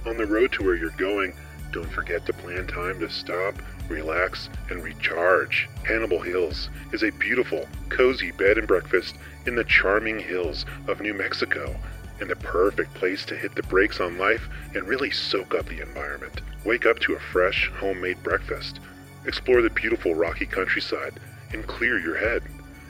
On 0.05 0.15
the 0.15 0.25
road 0.25 0.53
to 0.53 0.63
where 0.63 0.75
you're 0.75 0.89
going, 0.91 1.33
don't 1.73 1.91
forget 1.91 2.25
to 2.25 2.31
plan 2.31 2.65
time 2.65 2.97
to 3.01 3.09
stop, 3.09 3.53
relax, 3.89 4.49
and 4.69 4.81
recharge. 4.81 5.67
Hannibal 5.83 6.21
Hills 6.21 6.69
is 6.93 7.03
a 7.03 7.11
beautiful, 7.11 7.67
cozy 7.89 8.31
bed 8.31 8.57
and 8.57 8.65
breakfast 8.65 9.17
in 9.45 9.55
the 9.55 9.65
charming 9.65 10.17
hills 10.17 10.65
of 10.87 11.01
New 11.01 11.13
Mexico, 11.13 11.75
and 12.21 12.29
the 12.29 12.37
perfect 12.37 12.93
place 12.93 13.25
to 13.25 13.35
hit 13.35 13.53
the 13.53 13.63
brakes 13.63 13.99
on 13.99 14.17
life 14.17 14.47
and 14.73 14.87
really 14.87 15.11
soak 15.11 15.53
up 15.53 15.65
the 15.65 15.81
environment. 15.81 16.39
Wake 16.63 16.85
up 16.85 16.99
to 16.99 17.15
a 17.15 17.19
fresh, 17.19 17.69
homemade 17.77 18.23
breakfast, 18.23 18.79
explore 19.25 19.61
the 19.61 19.69
beautiful 19.71 20.15
rocky 20.15 20.45
countryside, 20.45 21.19
and 21.51 21.67
clear 21.67 21.99
your 21.99 22.15
head. 22.15 22.43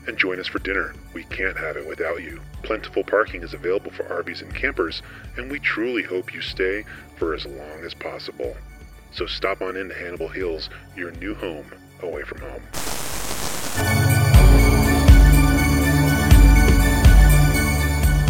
And 0.07 0.17
join 0.17 0.39
us 0.39 0.47
for 0.47 0.59
dinner. 0.59 0.93
We 1.13 1.23
can't 1.23 1.57
have 1.57 1.77
it 1.77 1.87
without 1.87 2.21
you. 2.21 2.41
Plentiful 2.63 3.03
parking 3.03 3.41
is 3.41 3.53
available 3.53 3.91
for 3.91 4.03
RVs 4.03 4.41
and 4.41 4.53
campers, 4.53 5.01
and 5.35 5.51
we 5.51 5.59
truly 5.59 6.03
hope 6.03 6.33
you 6.33 6.41
stay 6.41 6.85
for 7.15 7.33
as 7.33 7.45
long 7.45 7.79
as 7.83 7.93
possible. 7.93 8.55
So 9.11 9.25
stop 9.25 9.61
on 9.61 9.77
in 9.77 9.89
to 9.89 9.95
Hannibal 9.95 10.27
Hills, 10.27 10.69
your 10.95 11.11
new 11.11 11.33
home 11.33 11.65
away 12.01 12.23
from 12.23 12.39
home. 12.41 12.61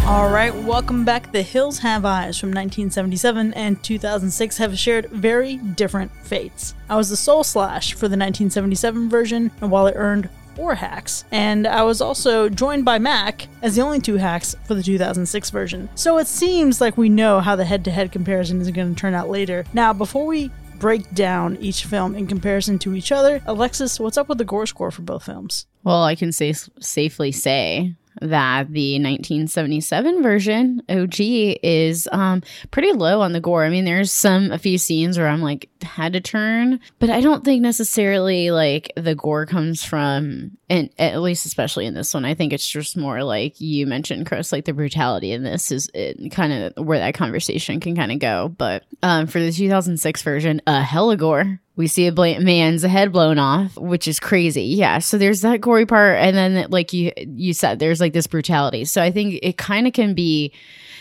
All 0.06 0.30
right, 0.30 0.54
welcome 0.54 1.04
back. 1.04 1.32
The 1.32 1.42
Hills 1.42 1.80
Have 1.80 2.04
Eyes 2.04 2.38
from 2.38 2.50
1977 2.50 3.52
and 3.54 3.82
2006 3.82 4.56
have 4.58 4.78
shared 4.78 5.10
very 5.10 5.56
different 5.56 6.12
fates. 6.18 6.76
I 6.88 6.94
was 6.94 7.10
the 7.10 7.16
Sole 7.16 7.42
Slash 7.42 7.94
for 7.94 8.06
the 8.06 8.16
1977 8.16 9.10
version, 9.10 9.50
and 9.60 9.70
while 9.70 9.88
it 9.88 9.94
earned 9.96 10.28
four 10.56 10.74
hacks, 10.74 11.24
and 11.30 11.66
I 11.66 11.82
was 11.82 12.00
also 12.00 12.48
joined 12.48 12.86
by 12.86 12.98
Mac 12.98 13.46
as 13.60 13.76
the 13.76 13.82
only 13.82 14.00
two 14.00 14.16
hacks 14.16 14.56
for 14.64 14.74
the 14.74 14.82
2006 14.82 15.50
version. 15.50 15.88
So 15.94 16.16
it 16.16 16.26
seems 16.26 16.80
like 16.80 16.96
we 16.96 17.10
know 17.10 17.40
how 17.40 17.56
the 17.56 17.64
head 17.64 17.84
to 17.84 17.90
head 17.90 18.10
comparison 18.10 18.60
is 18.62 18.70
going 18.70 18.94
to 18.94 18.98
turn 18.98 19.12
out 19.12 19.28
later. 19.28 19.66
Now, 19.74 19.92
before 19.92 20.26
we 20.26 20.50
break 20.78 21.14
down 21.14 21.56
each 21.58 21.84
film 21.84 22.14
in 22.14 22.26
comparison 22.26 22.78
to 22.80 22.94
each 22.94 23.12
other, 23.12 23.42
Alexis, 23.44 24.00
what's 24.00 24.16
up 24.16 24.30
with 24.30 24.38
the 24.38 24.44
gore 24.44 24.66
score 24.66 24.90
for 24.90 25.02
both 25.02 25.24
films? 25.24 25.66
Well, 25.84 26.02
I 26.02 26.14
can 26.14 26.32
say 26.32 26.54
safely 26.80 27.32
say 27.32 27.94
that 28.20 28.72
the 28.72 28.94
1977 28.94 30.22
version 30.22 30.82
OG 30.88 31.14
is 31.18 32.08
um, 32.12 32.42
pretty 32.70 32.92
low 32.92 33.20
on 33.20 33.32
the 33.32 33.40
gore. 33.40 33.64
I 33.64 33.70
mean, 33.70 33.84
there's 33.84 34.12
some 34.12 34.52
a 34.52 34.58
few 34.58 34.78
scenes 34.78 35.18
where 35.18 35.28
I'm 35.28 35.42
like 35.42 35.68
had 35.82 36.14
to 36.14 36.20
turn, 36.20 36.80
but 36.98 37.10
I 37.10 37.20
don't 37.20 37.44
think 37.44 37.62
necessarily 37.62 38.50
like 38.50 38.92
the 38.96 39.14
gore 39.14 39.46
comes 39.46 39.84
from, 39.84 40.52
and 40.68 40.90
at 40.98 41.20
least 41.20 41.46
especially 41.46 41.86
in 41.86 41.94
this 41.94 42.14
one, 42.14 42.24
I 42.24 42.34
think 42.34 42.52
it's 42.52 42.68
just 42.68 42.96
more 42.96 43.22
like 43.22 43.60
you 43.60 43.86
mentioned, 43.86 44.26
Chris, 44.26 44.52
like 44.52 44.64
the 44.64 44.72
brutality 44.72 45.32
in 45.32 45.42
this 45.42 45.70
is 45.70 45.90
kind 46.30 46.52
of 46.52 46.86
where 46.86 46.98
that 46.98 47.14
conversation 47.14 47.80
can 47.80 47.96
kind 47.96 48.12
of 48.12 48.18
go. 48.18 48.48
But 48.48 48.84
um, 49.02 49.26
for 49.26 49.40
the 49.40 49.52
2006 49.52 50.22
version, 50.22 50.60
a 50.66 50.70
uh, 50.70 50.82
hella 50.82 51.16
gore 51.16 51.60
we 51.76 51.86
see 51.86 52.06
a 52.06 52.12
bl- 52.12 52.40
man's 52.40 52.82
head 52.82 53.12
blown 53.12 53.38
off, 53.38 53.76
which 53.76 54.08
is 54.08 54.18
crazy. 54.18 54.64
Yeah. 54.64 54.98
So 54.98 55.18
there's 55.18 55.42
that 55.42 55.60
gory 55.60 55.86
part, 55.86 56.18
and 56.18 56.36
then 56.36 56.66
like 56.70 56.92
you 56.92 57.12
you 57.16 57.52
said, 57.52 57.78
there's 57.78 58.00
like 58.00 58.12
this 58.12 58.26
brutality. 58.26 58.84
So 58.84 59.02
I 59.02 59.10
think 59.10 59.38
it 59.42 59.58
kind 59.58 59.86
of 59.86 59.92
can 59.92 60.14
be. 60.14 60.52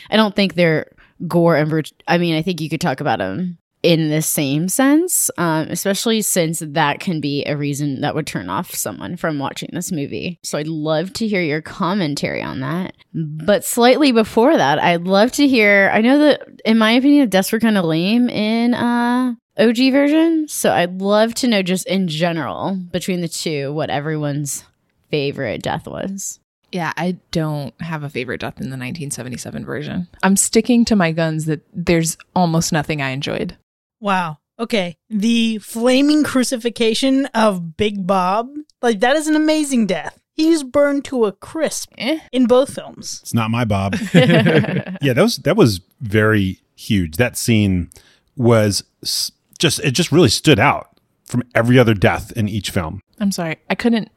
I 0.10 0.18
don't 0.18 0.36
think 0.36 0.54
they're 0.54 0.92
gore 1.28 1.56
and 1.56 1.70
brut- 1.70 1.92
I 2.08 2.18
mean, 2.18 2.36
I 2.36 2.42
think 2.42 2.62
you 2.62 2.70
could 2.70 2.82
talk 2.82 3.00
about 3.00 3.20
them 3.20 3.58
in 3.86 4.10
the 4.10 4.22
same 4.22 4.68
sense, 4.68 5.30
um, 5.38 5.68
especially 5.70 6.20
since 6.24 6.60
that 6.60 7.00
can 7.00 7.22
be 7.22 7.46
a 7.46 7.56
reason 7.56 8.02
that 8.02 8.16
would 8.16 8.26
turn 8.26 8.50
off 8.50 8.74
someone 8.74 9.16
from 9.16 9.38
watching 9.38 9.70
this 9.74 9.92
movie. 9.92 10.40
So 10.42 10.58
I'd 10.58 10.68
love 10.68 11.14
to 11.14 11.28
hear 11.28 11.42
your 11.42 11.62
commentary 11.62 12.42
on 12.42 12.62
that. 12.62 12.96
But 13.14 13.64
slightly 13.64 14.12
before 14.12 14.58
that, 14.58 14.80
I'd 14.80 15.04
love 15.04 15.32
to 15.34 15.48
hear. 15.48 15.92
I 15.94 16.02
know 16.02 16.18
that, 16.18 16.62
in 16.66 16.80
my 16.80 16.94
opinion, 16.94 17.30
deaths 17.30 17.52
were 17.52 17.60
kind 17.60 17.78
of 17.78 17.86
lame 17.86 18.28
in 18.28 18.74
uh, 18.74 19.36
OG 19.58 19.78
version. 19.92 20.48
So 20.48 20.72
I'd 20.74 21.02
love 21.02 21.34
to 21.36 21.48
know 21.48 21.62
just 21.62 21.88
in 21.88 22.08
general 22.08 22.76
between 22.92 23.22
the 23.22 23.28
two 23.28 23.72
what 23.74 23.90
everyone's 23.90 24.66
favorite 25.10 25.62
death 25.62 25.88
was. 25.88 26.40
Yeah, 26.72 26.92
I 26.98 27.18
don't 27.32 27.74
have 27.82 28.04
a 28.04 28.10
favorite 28.10 28.42
death 28.42 28.56
in 28.58 28.64
the 28.70 28.78
1977 28.78 29.66
version. 29.66 30.08
I'm 30.24 30.36
sticking 30.36 30.84
to 30.86 30.96
my 30.96 31.12
guns 31.14 31.46
that 31.46 31.62
there's 31.74 32.18
almost 32.36 32.74
nothing 32.74 33.02
I 33.02 33.12
enjoyed. 33.12 33.56
Wow. 34.02 34.40
Okay. 34.60 34.98
The 35.10 35.60
flaming 35.60 36.24
crucifixion 36.24 37.28
of 37.28 37.78
Big 37.78 38.06
Bob, 38.06 38.50
like 38.82 39.00
that 39.02 39.16
is 39.16 39.28
an 39.28 39.36
amazing 39.36 39.86
death. 39.88 40.20
He's 40.34 40.64
burned 40.64 41.06
to 41.06 41.26
a 41.26 41.32
crisp 41.32 41.94
Eh. 41.98 42.20
in 42.34 42.46
both 42.46 42.74
films. 42.76 43.20
It's 43.22 43.34
not 43.34 43.52
my 43.52 43.64
Bob. 43.64 43.96
yeah, 44.14 45.14
that 45.14 45.18
was 45.18 45.38
that 45.38 45.56
was 45.56 45.80
very 46.02 46.60
huge. 46.76 47.16
That 47.16 47.38
scene 47.38 47.90
was 48.36 48.84
s- 49.02 49.32
just 49.66 49.80
it 49.80 49.92
just 49.92 50.12
really 50.12 50.30
stood 50.30 50.60
out 50.60 51.00
from 51.26 51.44
every 51.56 51.80
other 51.80 51.94
death 51.94 52.32
in 52.34 52.48
each 52.48 52.70
film. 52.70 53.02
I'm 53.20 53.32
sorry. 53.32 53.58
I 53.70 53.76
couldn't 53.76 54.10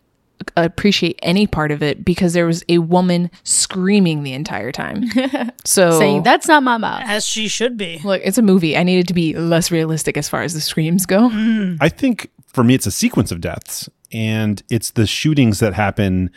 appreciate 0.57 1.19
any 1.23 1.47
part 1.47 1.73
of 1.73 1.83
it 1.83 2.05
because 2.05 2.33
there 2.33 2.47
was 2.47 2.63
a 2.69 2.79
woman 2.79 3.31
screaming 3.43 4.23
the 4.23 4.33
entire 4.33 4.73
time. 4.73 5.05
So 5.65 5.99
Saying 5.99 6.23
that's 6.23 6.49
not 6.49 6.63
my 6.63 6.79
mom. 6.79 7.03
As 7.05 7.27
she 7.27 7.47
should 7.47 7.77
be. 7.77 8.01
look, 8.03 8.23
it's 8.25 8.39
a 8.39 8.43
movie. 8.43 8.75
I 8.75 8.83
needed 8.85 9.07
to 9.09 9.15
be 9.15 9.35
less 9.35 9.71
realistic 9.71 10.17
as 10.17 10.31
far 10.31 10.43
as 10.43 10.55
the 10.55 10.61
screams 10.61 11.05
go. 11.07 11.29
Hmm. 11.39 11.77
I 11.81 11.89
think 11.91 12.31
for 12.47 12.65
me 12.65 12.75
it's 12.75 12.87
a 12.87 12.91
sequence 12.91 13.31
of 13.31 13.41
deaths 13.41 13.89
and 14.11 14.63
it's 14.71 14.93
the 14.93 15.07
shootings 15.07 15.61
that 15.61 15.75
happen 15.75 16.31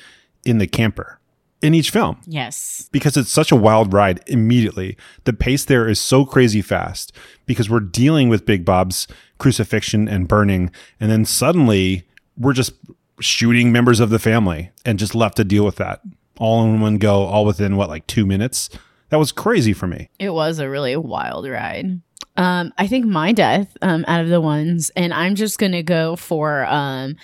in 0.45 0.57
the 0.57 0.67
camper 0.67 1.19
in 1.61 1.73
each 1.73 1.91
film. 1.91 2.17
Yes. 2.25 2.89
because 2.91 3.17
it's 3.17 3.31
such 3.31 3.51
a 3.51 3.55
wild 3.55 3.93
ride 3.93 4.21
immediately. 4.27 4.97
The 5.25 5.33
pace 5.33 5.65
there 5.65 5.87
is 5.87 5.99
so 5.99 6.25
crazy 6.25 6.61
fast 6.61 7.15
because 7.45 7.69
we're 7.69 7.79
dealing 7.79 8.29
with 8.29 8.45
Big 8.45 8.65
Bob's 8.65 9.07
crucifixion 9.37 10.07
and 10.07 10.27
burning. 10.27 10.71
And 10.99 11.11
then 11.11 11.25
suddenly 11.25 12.03
we're 12.37 12.53
just 12.53 12.73
shooting 13.19 13.71
members 13.71 13.99
of 13.99 14.09
the 14.09 14.19
family 14.19 14.71
and 14.85 14.97
just 14.97 15.13
left 15.13 15.37
to 15.37 15.43
deal 15.43 15.63
with 15.63 15.75
that 15.75 16.01
all 16.41 16.63
in 16.63 16.81
one 16.81 16.97
go, 16.97 17.23
all 17.23 17.45
within 17.45 17.75
what, 17.77 17.87
like 17.87 18.07
two 18.07 18.25
minutes? 18.25 18.69
That 19.09 19.17
was 19.17 19.31
crazy 19.31 19.73
for 19.73 19.85
me. 19.85 20.09
It 20.17 20.31
was 20.31 20.57
a 20.57 20.67
really 20.67 20.95
wild 20.95 21.47
ride. 21.47 22.01
Um, 22.35 22.73
I 22.79 22.87
think 22.87 23.05
my 23.05 23.31
death, 23.31 23.77
um, 23.83 24.03
out 24.07 24.21
of 24.21 24.29
the 24.29 24.41
ones, 24.41 24.89
and 24.95 25.13
I'm 25.13 25.35
just 25.35 25.59
gonna 25.59 25.83
go 25.83 26.15
for 26.15 26.65
um 26.65 27.15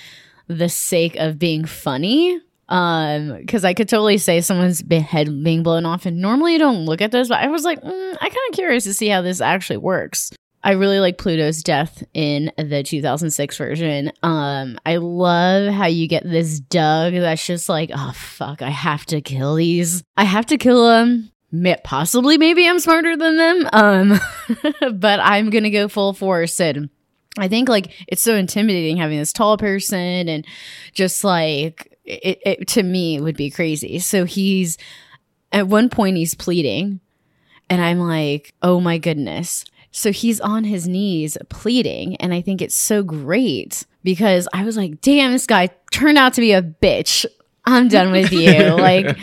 the 0.47 0.69
sake 0.69 1.15
of 1.15 1.39
being 1.39 1.65
funny. 1.65 2.39
Um, 2.69 3.37
because 3.37 3.63
I 3.63 3.73
could 3.73 3.87
totally 3.87 4.17
say 4.17 4.41
someone's 4.41 4.83
head 4.91 5.43
being 5.43 5.63
blown 5.63 5.85
off, 5.85 6.05
and 6.05 6.21
normally 6.21 6.53
you 6.53 6.59
don't 6.59 6.85
look 6.85 7.01
at 7.01 7.11
those, 7.11 7.29
but 7.29 7.39
I 7.39 7.47
was 7.47 7.63
like, 7.63 7.81
mm, 7.81 8.15
I 8.15 8.29
kind 8.29 8.49
of 8.49 8.55
curious 8.55 8.83
to 8.83 8.93
see 8.93 9.07
how 9.07 9.21
this 9.21 9.39
actually 9.39 9.77
works. 9.77 10.31
I 10.63 10.71
really 10.71 10.99
like 10.99 11.17
Pluto's 11.17 11.63
death 11.63 12.03
in 12.13 12.51
the 12.57 12.83
2006 12.83 13.57
version. 13.57 14.11
Um, 14.21 14.77
I 14.85 14.97
love 14.97 15.71
how 15.71 15.85
you 15.85 16.09
get 16.09 16.23
this 16.23 16.59
Doug 16.59 17.13
that's 17.13 17.45
just 17.45 17.69
like, 17.69 17.91
oh 17.93 18.11
fuck, 18.13 18.61
I 18.61 18.69
have 18.69 19.05
to 19.07 19.21
kill 19.21 19.55
these. 19.55 20.03
I 20.17 20.25
have 20.25 20.45
to 20.47 20.57
kill 20.57 20.85
them. 20.87 21.31
Possibly, 21.85 22.37
maybe 22.37 22.67
I'm 22.67 22.79
smarter 22.79 23.15
than 23.15 23.37
them. 23.37 23.69
Um, 23.71 24.19
but 24.99 25.21
I'm 25.21 25.49
gonna 25.49 25.69
go 25.69 25.87
full 25.87 26.13
force 26.13 26.59
and. 26.59 26.89
I 27.39 27.47
think 27.47 27.69
like 27.69 27.93
it's 28.07 28.23
so 28.23 28.33
intimidating 28.33 28.97
having 28.97 29.19
this 29.19 29.31
tall 29.31 29.59
person 29.59 30.27
and 30.27 30.43
just 30.93 31.23
like 31.23 31.95
it, 32.07 32.39
it 32.45 32.67
to 32.69 32.83
me 32.83 33.19
would 33.19 33.37
be 33.37 33.49
crazy. 33.49 33.99
So 33.99 34.25
he's 34.25 34.77
at 35.51 35.67
one 35.67 35.89
point 35.89 36.17
he's 36.17 36.33
pleading 36.35 36.99
and 37.69 37.81
I'm 37.81 37.99
like, 37.99 38.53
"Oh 38.61 38.79
my 38.79 38.97
goodness." 38.97 39.65
So 39.91 40.11
he's 40.11 40.39
on 40.41 40.63
his 40.63 40.87
knees 40.87 41.37
pleading 41.49 42.15
and 42.17 42.33
I 42.33 42.41
think 42.41 42.61
it's 42.61 42.75
so 42.75 43.03
great 43.03 43.85
because 44.03 44.47
I 44.53 44.63
was 44.63 44.77
like, 44.77 45.01
"Damn, 45.01 45.31
this 45.31 45.45
guy 45.47 45.69
turned 45.91 46.17
out 46.17 46.33
to 46.35 46.41
be 46.41 46.51
a 46.53 46.61
bitch. 46.61 47.25
I'm 47.65 47.87
done 47.87 48.11
with 48.11 48.31
you." 48.31 48.51
like 48.75 49.17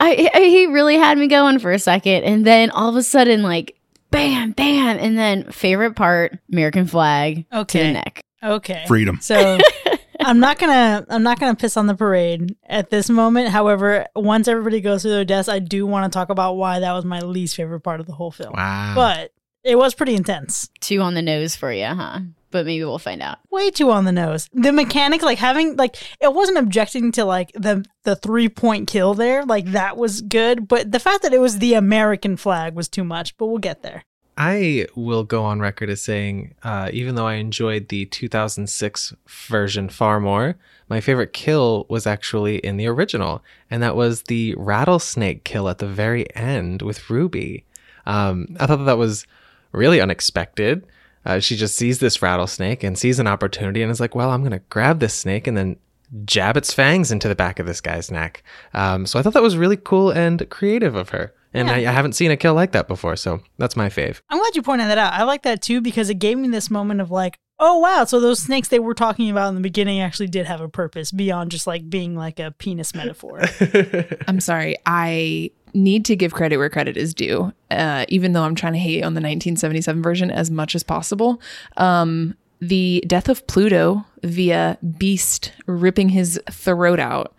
I, 0.00 0.30
I 0.34 0.40
he 0.40 0.66
really 0.66 0.96
had 0.96 1.18
me 1.18 1.28
going 1.28 1.58
for 1.58 1.72
a 1.72 1.78
second 1.78 2.24
and 2.24 2.44
then 2.46 2.70
all 2.70 2.88
of 2.88 2.96
a 2.96 3.02
sudden 3.02 3.42
like 3.42 3.76
bam 4.10 4.50
bam 4.52 4.98
and 4.98 5.16
then 5.16 5.50
favorite 5.50 5.94
part 5.94 6.38
American 6.52 6.86
flag 6.86 7.36
to 7.36 7.44
the 7.50 7.58
Okay. 7.60 7.92
neck. 7.92 8.20
Okay. 8.42 8.84
Freedom. 8.88 9.18
So 9.22 9.58
I'm 10.24 10.40
not 10.40 10.58
gonna 10.58 11.04
I'm 11.08 11.22
not 11.22 11.38
gonna 11.40 11.54
piss 11.54 11.76
on 11.76 11.86
the 11.86 11.94
parade 11.94 12.56
at 12.66 12.90
this 12.90 13.08
moment. 13.10 13.48
However, 13.48 14.06
once 14.14 14.48
everybody 14.48 14.80
goes 14.80 15.02
through 15.02 15.12
their 15.12 15.24
deaths, 15.24 15.48
I 15.48 15.58
do 15.58 15.86
want 15.86 16.10
to 16.10 16.16
talk 16.16 16.28
about 16.30 16.54
why 16.54 16.80
that 16.80 16.92
was 16.92 17.04
my 17.04 17.20
least 17.20 17.56
favorite 17.56 17.80
part 17.80 18.00
of 18.00 18.06
the 18.06 18.12
whole 18.12 18.30
film. 18.30 18.52
Wow. 18.54 18.92
But 18.94 19.32
It 19.64 19.76
was 19.76 19.94
pretty 19.94 20.14
intense. 20.14 20.70
Too 20.80 21.00
on 21.00 21.14
the 21.14 21.22
nose 21.22 21.54
for 21.54 21.72
you, 21.72 21.86
huh? 21.86 22.20
But 22.50 22.66
maybe 22.66 22.84
we'll 22.84 22.98
find 22.98 23.22
out. 23.22 23.38
Way 23.50 23.70
too 23.70 23.90
on 23.90 24.04
the 24.04 24.12
nose. 24.12 24.48
The 24.52 24.72
mechanic, 24.72 25.22
like 25.22 25.38
having 25.38 25.76
like 25.76 25.96
it 26.20 26.34
wasn't 26.34 26.58
objecting 26.58 27.10
to 27.12 27.24
like 27.24 27.50
the 27.54 27.84
the 28.04 28.16
three 28.16 28.48
point 28.48 28.88
kill 28.88 29.14
there, 29.14 29.44
like 29.44 29.66
that 29.72 29.96
was 29.96 30.20
good. 30.20 30.68
But 30.68 30.92
the 30.92 30.98
fact 30.98 31.22
that 31.22 31.32
it 31.32 31.40
was 31.40 31.58
the 31.58 31.74
American 31.74 32.36
flag 32.36 32.74
was 32.74 32.88
too 32.88 33.04
much. 33.04 33.36
But 33.36 33.46
we'll 33.46 33.58
get 33.58 33.82
there. 33.82 34.04
I 34.36 34.86
will 34.96 35.24
go 35.24 35.44
on 35.44 35.60
record 35.60 35.90
as 35.90 36.00
saying, 36.00 36.54
uh, 36.62 36.90
even 36.92 37.14
though 37.14 37.26
I 37.26 37.34
enjoyed 37.34 37.88
the 37.88 38.06
2006 38.06 39.14
version 39.26 39.88
far 39.88 40.20
more, 40.20 40.56
my 40.88 41.00
favorite 41.00 41.32
kill 41.32 41.86
was 41.88 42.06
actually 42.06 42.56
in 42.58 42.76
the 42.76 42.86
original, 42.86 43.42
and 43.70 43.82
that 43.82 43.96
was 43.96 44.22
the 44.22 44.54
rattlesnake 44.56 45.44
kill 45.44 45.68
at 45.68 45.78
the 45.78 45.86
very 45.86 46.34
end 46.34 46.82
with 46.82 47.10
Ruby. 47.10 47.64
Um, 48.06 48.56
I 48.58 48.66
thought 48.66 48.78
that, 48.78 48.84
that 48.84 48.98
was 48.98 49.26
really 49.72 50.00
unexpected. 50.00 50.86
Uh, 51.24 51.38
she 51.38 51.56
just 51.56 51.76
sees 51.76 52.00
this 52.00 52.20
rattlesnake 52.22 52.82
and 52.82 52.98
sees 52.98 53.18
an 53.18 53.26
opportunity 53.26 53.82
and 53.82 53.92
is 53.92 54.00
like, 54.00 54.14
well, 54.14 54.30
I'm 54.30 54.42
going 54.42 54.52
to 54.52 54.64
grab 54.70 54.98
this 54.98 55.14
snake 55.14 55.46
and 55.46 55.56
then 55.56 55.76
jab 56.24 56.56
its 56.56 56.74
fangs 56.74 57.12
into 57.12 57.28
the 57.28 57.34
back 57.34 57.58
of 57.58 57.66
this 57.66 57.80
guy's 57.80 58.10
neck. 58.10 58.42
Um, 58.74 59.06
so 59.06 59.18
I 59.18 59.22
thought 59.22 59.34
that 59.34 59.42
was 59.42 59.56
really 59.56 59.76
cool 59.76 60.10
and 60.10 60.48
creative 60.50 60.94
of 60.94 61.10
her. 61.10 61.32
And 61.54 61.68
Yeah. 61.68 61.74
I, 61.74 61.78
I 61.78 61.92
haven't 61.92 62.14
seen 62.14 62.30
a 62.30 62.36
kill 62.36 62.54
like 62.54 62.72
that 62.72 62.88
before, 62.88 63.16
so 63.16 63.40
that's 63.58 63.76
my 63.76 63.88
fave. 63.88 64.20
I'm 64.30 64.38
glad 64.38 64.56
you 64.56 64.62
pointed 64.62 64.88
that 64.88 64.98
out. 64.98 65.12
I 65.12 65.24
like 65.24 65.42
that 65.42 65.62
too 65.62 65.80
because 65.80 66.08
it 66.10 66.14
gave 66.14 66.38
me 66.38 66.48
this 66.48 66.70
moment 66.70 67.00
of 67.00 67.10
like, 67.10 67.38
oh 67.58 67.78
wow, 67.78 68.04
so 68.04 68.18
those 68.20 68.40
snakes 68.40 68.68
they 68.68 68.78
were 68.78 68.94
talking 68.94 69.30
about 69.30 69.48
in 69.48 69.54
the 69.54 69.60
beginning 69.60 70.00
actually 70.00 70.26
did 70.28 70.46
have 70.46 70.60
a 70.60 70.68
purpose 70.68 71.12
beyond 71.12 71.50
just 71.50 71.66
like 71.66 71.88
being 71.88 72.16
like 72.16 72.38
a 72.40 72.50
penis 72.58 72.94
metaphor. 72.94 73.42
I'm 74.28 74.40
sorry. 74.40 74.76
I 74.86 75.50
need 75.74 76.04
to 76.06 76.16
give 76.16 76.34
credit 76.34 76.56
where 76.58 76.68
credit 76.68 76.96
is 76.96 77.14
due, 77.14 77.52
uh, 77.70 78.04
even 78.08 78.32
though 78.32 78.42
I'm 78.42 78.54
trying 78.54 78.74
to 78.74 78.78
hate 78.78 79.02
on 79.04 79.14
the 79.14 79.20
1977 79.20 80.02
version 80.02 80.30
as 80.30 80.50
much 80.50 80.74
as 80.74 80.82
possible. 80.82 81.40
Um, 81.76 82.36
the 82.60 83.02
death 83.06 83.28
of 83.28 83.46
Pluto 83.46 84.04
via 84.22 84.78
Beast 84.98 85.52
ripping 85.66 86.10
his 86.10 86.40
throat 86.50 87.00
out 87.00 87.34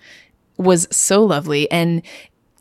was 0.58 0.88
so 0.92 1.24
lovely. 1.24 1.70
And, 1.72 2.02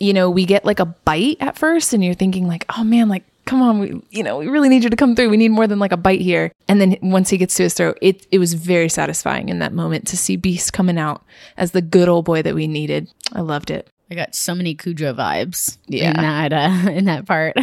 you 0.03 0.12
know, 0.12 0.28
we 0.30 0.44
get 0.44 0.64
like 0.64 0.80
a 0.80 0.86
bite 0.86 1.36
at 1.40 1.57
first, 1.59 1.92
and 1.92 2.05
you're 2.05 2.14
thinking, 2.14 2.46
like, 2.46 2.64
oh 2.76 2.84
man, 2.84 3.09
like, 3.09 3.24
come 3.44 3.61
on, 3.62 3.78
we, 3.80 4.03
you 4.11 4.22
know, 4.22 4.38
we 4.38 4.46
really 4.48 4.68
need 4.68 4.84
you 4.84 4.90
to 4.90 4.96
come 4.96 5.14
through. 5.16 5.28
We 5.30 5.36
need 5.36 5.50
more 5.50 5.66
than 5.66 5.78
like 5.78 5.92
a 5.92 5.96
bite 5.96 6.20
here. 6.20 6.53
And 6.68 6.80
then 6.80 6.96
once 7.03 7.28
he 7.30 7.38
gets 7.38 7.55
to 7.57 7.64
his 7.64 7.74
throat, 7.74 7.98
it, 8.00 8.26
it 8.30 8.38
was 8.38 8.55
very 8.55 8.88
satisfying 8.88 9.48
in 9.48 9.59
that 9.61 9.72
moment 9.72 10.07
to 10.09 10.16
see 10.16 10.36
Beast 10.36 10.72
coming 10.72 10.98
out 10.98 11.24
as 11.57 11.72
the 11.72 11.82
good 11.82 12.09
old 12.09 12.24
boy 12.24 12.42
that 12.42 12.55
we 12.55 12.66
needed. 12.68 13.09
I 13.32 13.40
loved 13.40 13.70
it. 13.70 13.88
I 14.11 14.14
got 14.14 14.34
so 14.34 14.55
many 14.55 14.74
Cujo 14.74 15.14
vibes 15.14 15.78
Yeah. 15.88 16.11
in 16.11 16.16
that 16.16 16.53
uh, 16.53 16.90
in 16.92 17.05
that 17.07 17.26
part. 17.26 17.57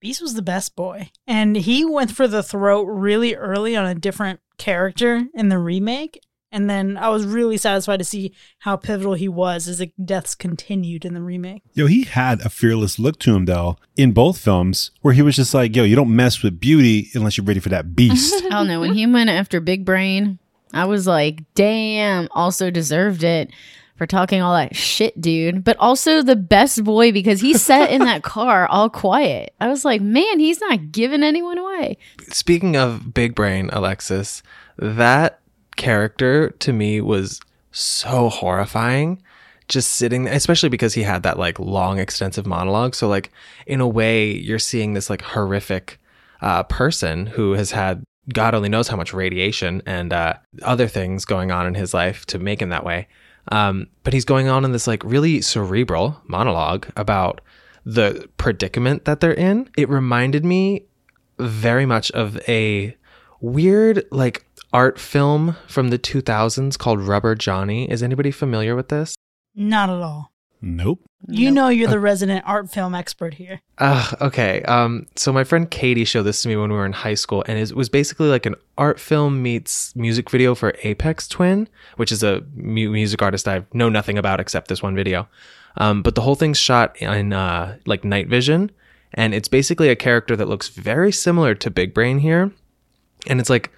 Beast 0.00 0.20
was 0.20 0.34
the 0.34 0.42
best 0.42 0.74
boy. 0.74 1.10
And 1.26 1.56
he 1.56 1.84
went 1.84 2.10
for 2.10 2.26
the 2.26 2.42
throat 2.42 2.84
really 2.84 3.34
early 3.36 3.76
on 3.76 3.86
a 3.86 3.94
different 3.94 4.40
character 4.58 5.26
in 5.34 5.48
the 5.48 5.58
remake. 5.58 6.20
And 6.52 6.68
then 6.68 6.98
I 6.98 7.08
was 7.08 7.24
really 7.24 7.56
satisfied 7.56 7.96
to 7.96 8.04
see 8.04 8.34
how 8.58 8.76
pivotal 8.76 9.14
he 9.14 9.26
was 9.28 9.66
as 9.66 9.78
the 9.78 9.90
deaths 10.04 10.34
continued 10.34 11.04
in 11.06 11.14
the 11.14 11.22
remake. 11.22 11.62
Yo, 11.72 11.86
he 11.86 12.04
had 12.04 12.42
a 12.42 12.50
fearless 12.50 12.98
look 12.98 13.18
to 13.20 13.34
him 13.34 13.46
though 13.46 13.78
in 13.96 14.12
both 14.12 14.38
films, 14.38 14.90
where 15.00 15.14
he 15.14 15.22
was 15.22 15.36
just 15.36 15.54
like, 15.54 15.74
"Yo, 15.74 15.84
you 15.84 15.96
don't 15.96 16.14
mess 16.14 16.42
with 16.42 16.60
beauty 16.60 17.08
unless 17.14 17.36
you're 17.36 17.46
ready 17.46 17.60
for 17.60 17.70
that 17.70 17.96
beast." 17.96 18.34
I 18.44 18.50
don't 18.50 18.68
know. 18.68 18.80
When 18.80 18.94
he 18.94 19.06
went 19.06 19.30
after 19.30 19.60
Big 19.60 19.84
Brain, 19.86 20.38
I 20.74 20.84
was 20.84 21.06
like, 21.06 21.42
damn, 21.54 22.28
also 22.32 22.70
deserved 22.70 23.24
it 23.24 23.50
for 23.96 24.06
talking 24.06 24.40
all 24.40 24.54
that 24.54 24.74
shit, 24.74 25.20
dude. 25.20 25.64
But 25.64 25.76
also 25.78 26.22
the 26.22 26.36
best 26.36 26.82
boy 26.82 27.12
because 27.12 27.40
he 27.40 27.54
sat 27.54 27.90
in 27.90 28.00
that 28.00 28.22
car 28.22 28.66
all 28.66 28.88
quiet. 28.90 29.54
I 29.60 29.68
was 29.68 29.84
like, 29.84 30.00
man, 30.00 30.38
he's 30.38 30.60
not 30.60 30.90
giving 30.90 31.22
anyone 31.22 31.58
away. 31.58 31.98
Speaking 32.30 32.76
of 32.76 33.12
big 33.12 33.34
brain, 33.34 33.70
Alexis, 33.72 34.42
that 34.78 35.40
character 35.76 36.50
to 36.50 36.72
me 36.72 37.00
was 37.00 37.40
so 37.70 38.28
horrifying. 38.28 39.22
Just 39.68 39.92
sitting, 39.92 40.26
especially 40.26 40.68
because 40.68 40.92
he 40.92 41.02
had 41.02 41.22
that 41.22 41.38
like 41.38 41.58
long, 41.58 41.98
extensive 41.98 42.46
monologue. 42.46 42.94
So, 42.94 43.08
like, 43.08 43.30
in 43.66 43.80
a 43.80 43.88
way, 43.88 44.30
you're 44.30 44.58
seeing 44.58 44.92
this 44.92 45.08
like 45.08 45.22
horrific 45.22 45.98
uh, 46.42 46.64
person 46.64 47.26
who 47.26 47.52
has 47.52 47.70
had 47.70 48.04
God 48.32 48.54
only 48.54 48.68
knows 48.68 48.88
how 48.88 48.96
much 48.96 49.12
radiation 49.12 49.82
and 49.86 50.12
uh, 50.12 50.34
other 50.62 50.86
things 50.88 51.24
going 51.24 51.50
on 51.50 51.66
in 51.66 51.74
his 51.74 51.92
life 51.92 52.24
to 52.26 52.38
make 52.38 52.62
him 52.62 52.68
that 52.68 52.84
way. 52.84 53.08
Um, 53.48 53.88
but 54.04 54.12
he's 54.12 54.24
going 54.24 54.48
on 54.48 54.64
in 54.64 54.72
this 54.72 54.86
like 54.86 55.02
really 55.04 55.40
cerebral 55.40 56.20
monologue 56.26 56.86
about 56.96 57.40
the 57.84 58.28
predicament 58.36 59.04
that 59.06 59.20
they're 59.20 59.34
in. 59.34 59.68
It 59.76 59.88
reminded 59.88 60.44
me 60.44 60.86
very 61.38 61.86
much 61.86 62.10
of 62.12 62.38
a 62.48 62.96
weird 63.40 64.04
like 64.12 64.46
art 64.72 64.98
film 64.98 65.56
from 65.66 65.88
the 65.90 65.98
2000s 65.98 66.78
called 66.78 67.00
Rubber 67.00 67.34
Johnny. 67.34 67.90
Is 67.90 68.02
anybody 68.02 68.30
familiar 68.30 68.74
with 68.74 68.88
this? 68.88 69.14
Not 69.54 69.90
at 69.90 69.96
all. 70.00 70.32
nope. 70.60 71.00
You 71.28 71.52
know 71.52 71.68
you're 71.68 71.88
the 71.88 72.00
resident 72.00 72.42
art 72.48 72.68
film 72.68 72.96
expert 72.96 73.34
here. 73.34 73.60
Uh, 73.78 74.10
okay. 74.20 74.62
Um, 74.62 75.06
so 75.14 75.32
my 75.32 75.44
friend 75.44 75.70
Katie 75.70 76.04
showed 76.04 76.24
this 76.24 76.42
to 76.42 76.48
me 76.48 76.56
when 76.56 76.70
we 76.70 76.76
were 76.76 76.84
in 76.86 76.92
high 76.92 77.14
school, 77.14 77.44
and 77.46 77.58
it 77.58 77.72
was 77.76 77.88
basically 77.88 78.28
like 78.28 78.44
an 78.44 78.56
art 78.76 78.98
film 78.98 79.40
meets 79.40 79.94
music 79.94 80.30
video 80.30 80.54
for 80.56 80.72
Aphex 80.84 81.28
Twin, 81.28 81.68
which 81.96 82.10
is 82.10 82.24
a 82.24 82.42
mu- 82.56 82.90
music 82.90 83.22
artist 83.22 83.46
I 83.46 83.64
know 83.72 83.88
nothing 83.88 84.18
about 84.18 84.40
except 84.40 84.66
this 84.66 84.82
one 84.82 84.96
video. 84.96 85.28
Um, 85.76 86.02
but 86.02 86.16
the 86.16 86.22
whole 86.22 86.34
thing's 86.34 86.58
shot 86.58 87.00
in 87.00 87.32
uh, 87.32 87.76
like 87.86 88.02
night 88.04 88.26
vision, 88.28 88.72
and 89.14 89.32
it's 89.32 89.48
basically 89.48 89.90
a 89.90 89.96
character 89.96 90.34
that 90.34 90.48
looks 90.48 90.68
very 90.70 91.12
similar 91.12 91.54
to 91.54 91.70
Big 91.70 91.94
Brain 91.94 92.18
here, 92.18 92.50
and 93.28 93.38
it's 93.38 93.50
like 93.50 93.70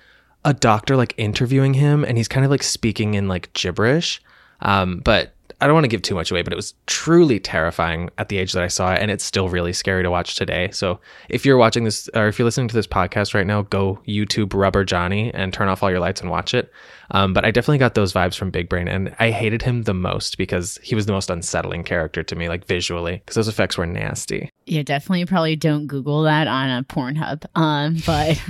a 0.45 0.55
doctor 0.55 0.97
like 0.97 1.15
interviewing 1.17 1.75
him, 1.75 2.05
and 2.05 2.17
he's 2.17 2.29
kind 2.29 2.45
of 2.45 2.51
like 2.51 2.63
speaking 2.63 3.15
in 3.15 3.29
like 3.29 3.53
gibberish. 3.53 4.21
Um, 4.61 5.01
but 5.05 5.35
I 5.61 5.67
don't 5.67 5.75
want 5.75 5.85
to 5.85 5.89
give 5.89 6.03
too 6.03 6.15
much 6.15 6.31
away, 6.31 6.43
but 6.43 6.53
it 6.53 6.57
was 6.57 6.75
truly 6.87 7.39
terrifying 7.41 8.11
at 8.19 8.29
the 8.29 8.39
age 8.39 8.53
that 8.53 8.63
I 8.63 8.69
saw 8.69 8.93
it, 8.93 9.01
and 9.01 9.11
it's 9.11 9.25
still 9.25 9.49
really 9.49 9.73
scary 9.73 10.03
to 10.03 10.11
watch 10.11 10.37
today. 10.37 10.71
So 10.73 11.01
if 11.29 11.47
you're 11.47 11.57
watching 11.57 11.85
this 11.85 12.09
or 12.15 12.29
if 12.29 12.39
you're 12.39 12.45
listening 12.45 12.69
to 12.69 12.75
this 12.75 12.87
podcast 12.87 13.35
right 13.35 13.47
now, 13.47 13.63
go 13.63 14.01
YouTube 14.07 14.53
Rubber 14.53 14.85
Johnny 14.85 15.33
and 15.33 15.53
turn 15.53 15.69
off 15.69 15.83
all 15.83 15.91
your 15.91 16.01
lights 16.01 16.21
and 16.21 16.31
watch 16.31 16.55
it. 16.55 16.71
Um, 17.11 17.33
but 17.33 17.45
I 17.45 17.51
definitely 17.51 17.79
got 17.79 17.95
those 17.95 18.13
vibes 18.13 18.37
from 18.37 18.51
Big 18.51 18.69
Brain, 18.69 18.89
and 18.89 19.15
I 19.19 19.31
hated 19.31 19.63
him 19.63 19.83
the 19.83 19.95
most 19.95 20.39
because 20.39 20.79
he 20.83 20.95
was 20.95 21.07
the 21.07 21.13
most 21.13 21.31
unsettling 21.31 21.85
character 21.85 22.23
to 22.23 22.37
me, 22.37 22.49
like 22.49 22.67
visually, 22.67 23.17
because 23.17 23.35
those 23.35 23.49
effects 23.49 23.77
were 23.77 23.87
nasty. 23.87 24.51
Yeah, 24.67 24.83
definitely 24.83 25.27
probably 25.27 25.57
don't 25.57 25.87
Google 25.87 26.23
that 26.23 26.47
on 26.47 26.71
a 26.71 26.83
Pornhub. 26.85 27.45
Um, 27.55 27.97
but 28.07 28.41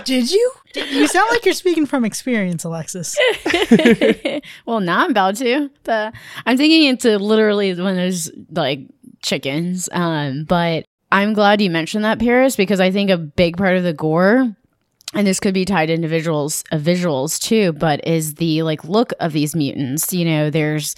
Did 0.04 0.30
you? 0.30 0.52
You 0.74 1.06
sound 1.06 1.28
like 1.30 1.44
you're 1.44 1.54
speaking 1.54 1.86
from 1.86 2.04
experience, 2.04 2.64
Alexis. 2.64 3.16
well, 4.66 4.80
now 4.80 5.04
I'm 5.04 5.10
about 5.10 5.36
to. 5.36 5.70
The, 5.84 6.12
I'm 6.46 6.56
thinking 6.56 6.84
into 6.84 7.18
literally 7.18 7.74
when 7.74 7.94
there's 7.94 8.30
like 8.50 8.80
chickens. 9.22 9.88
Um, 9.92 10.44
but 10.44 10.84
I'm 11.12 11.32
glad 11.32 11.60
you 11.60 11.70
mentioned 11.70 12.04
that, 12.04 12.18
Paris, 12.18 12.56
because 12.56 12.80
I 12.80 12.90
think 12.90 13.10
a 13.10 13.16
big 13.16 13.56
part 13.56 13.76
of 13.76 13.84
the 13.84 13.92
gore, 13.92 14.56
and 15.14 15.26
this 15.26 15.40
could 15.40 15.54
be 15.54 15.64
tied 15.64 15.90
into 15.90 16.08
visuals, 16.08 16.64
uh, 16.72 16.76
visuals 16.76 17.40
too, 17.40 17.72
but 17.72 18.06
is 18.06 18.34
the 18.34 18.62
like 18.62 18.84
look 18.84 19.12
of 19.20 19.32
these 19.32 19.54
mutants. 19.54 20.12
You 20.12 20.24
know, 20.24 20.50
there's 20.50 20.94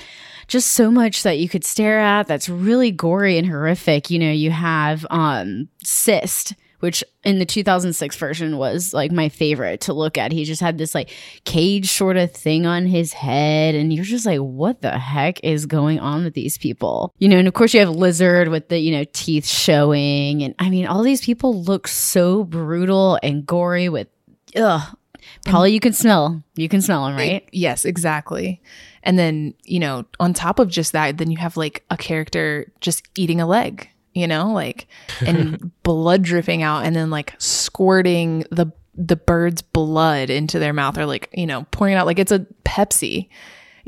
just 0.48 0.72
so 0.72 0.90
much 0.90 1.22
that 1.22 1.38
you 1.38 1.48
could 1.48 1.64
stare 1.64 2.00
at 2.00 2.26
that's 2.26 2.48
really 2.48 2.90
gory 2.90 3.38
and 3.38 3.46
horrific. 3.46 4.10
You 4.10 4.18
know, 4.18 4.30
you 4.30 4.50
have 4.50 5.06
um 5.10 5.68
cyst 5.84 6.54
which 6.86 7.02
in 7.24 7.40
the 7.40 7.44
2006 7.44 8.14
version 8.14 8.58
was 8.58 8.94
like 8.94 9.10
my 9.10 9.28
favorite 9.28 9.80
to 9.80 9.92
look 9.92 10.16
at. 10.16 10.30
He 10.30 10.44
just 10.44 10.60
had 10.60 10.78
this 10.78 10.94
like 10.94 11.10
cage 11.42 11.90
sort 11.90 12.16
of 12.16 12.30
thing 12.30 12.64
on 12.64 12.86
his 12.86 13.12
head, 13.12 13.74
and 13.74 13.92
you're 13.92 14.04
just 14.04 14.24
like, 14.24 14.38
what 14.38 14.82
the 14.82 14.96
heck 14.96 15.42
is 15.42 15.66
going 15.66 15.98
on 15.98 16.22
with 16.22 16.34
these 16.34 16.56
people? 16.58 17.12
You 17.18 17.28
know, 17.28 17.38
and 17.38 17.48
of 17.48 17.54
course 17.54 17.74
you 17.74 17.80
have 17.80 17.90
Lizard 17.90 18.46
with 18.46 18.68
the, 18.68 18.78
you 18.78 18.92
know, 18.92 19.04
teeth 19.12 19.48
showing. 19.48 20.44
And 20.44 20.54
I 20.60 20.70
mean, 20.70 20.86
all 20.86 21.02
these 21.02 21.24
people 21.24 21.60
look 21.60 21.88
so 21.88 22.44
brutal 22.44 23.18
and 23.20 23.44
gory 23.44 23.88
with, 23.88 24.06
ugh. 24.54 24.96
Probably 25.44 25.72
you 25.72 25.80
can 25.80 25.92
smell. 25.92 26.40
You 26.54 26.68
can 26.68 26.80
smell 26.80 27.04
them, 27.04 27.16
right? 27.16 27.48
Yes, 27.50 27.84
exactly. 27.84 28.62
And 29.02 29.18
then, 29.18 29.54
you 29.64 29.80
know, 29.80 30.04
on 30.20 30.34
top 30.34 30.60
of 30.60 30.68
just 30.68 30.92
that, 30.92 31.18
then 31.18 31.32
you 31.32 31.36
have 31.38 31.56
like 31.56 31.84
a 31.90 31.96
character 31.96 32.72
just 32.80 33.08
eating 33.16 33.40
a 33.40 33.46
leg, 33.46 33.88
you 34.16 34.26
know, 34.26 34.50
like 34.52 34.88
and 35.26 35.70
blood 35.82 36.22
dripping 36.22 36.62
out 36.62 36.84
and 36.84 36.96
then 36.96 37.10
like 37.10 37.34
squirting 37.38 38.44
the 38.50 38.72
the 38.98 39.16
bird's 39.16 39.60
blood 39.60 40.30
into 40.30 40.58
their 40.58 40.72
mouth 40.72 40.96
or 40.96 41.04
like, 41.04 41.28
you 41.34 41.46
know, 41.46 41.66
pouring 41.70 41.94
out 41.94 42.06
like 42.06 42.18
it's 42.18 42.32
a 42.32 42.46
Pepsi. 42.64 43.28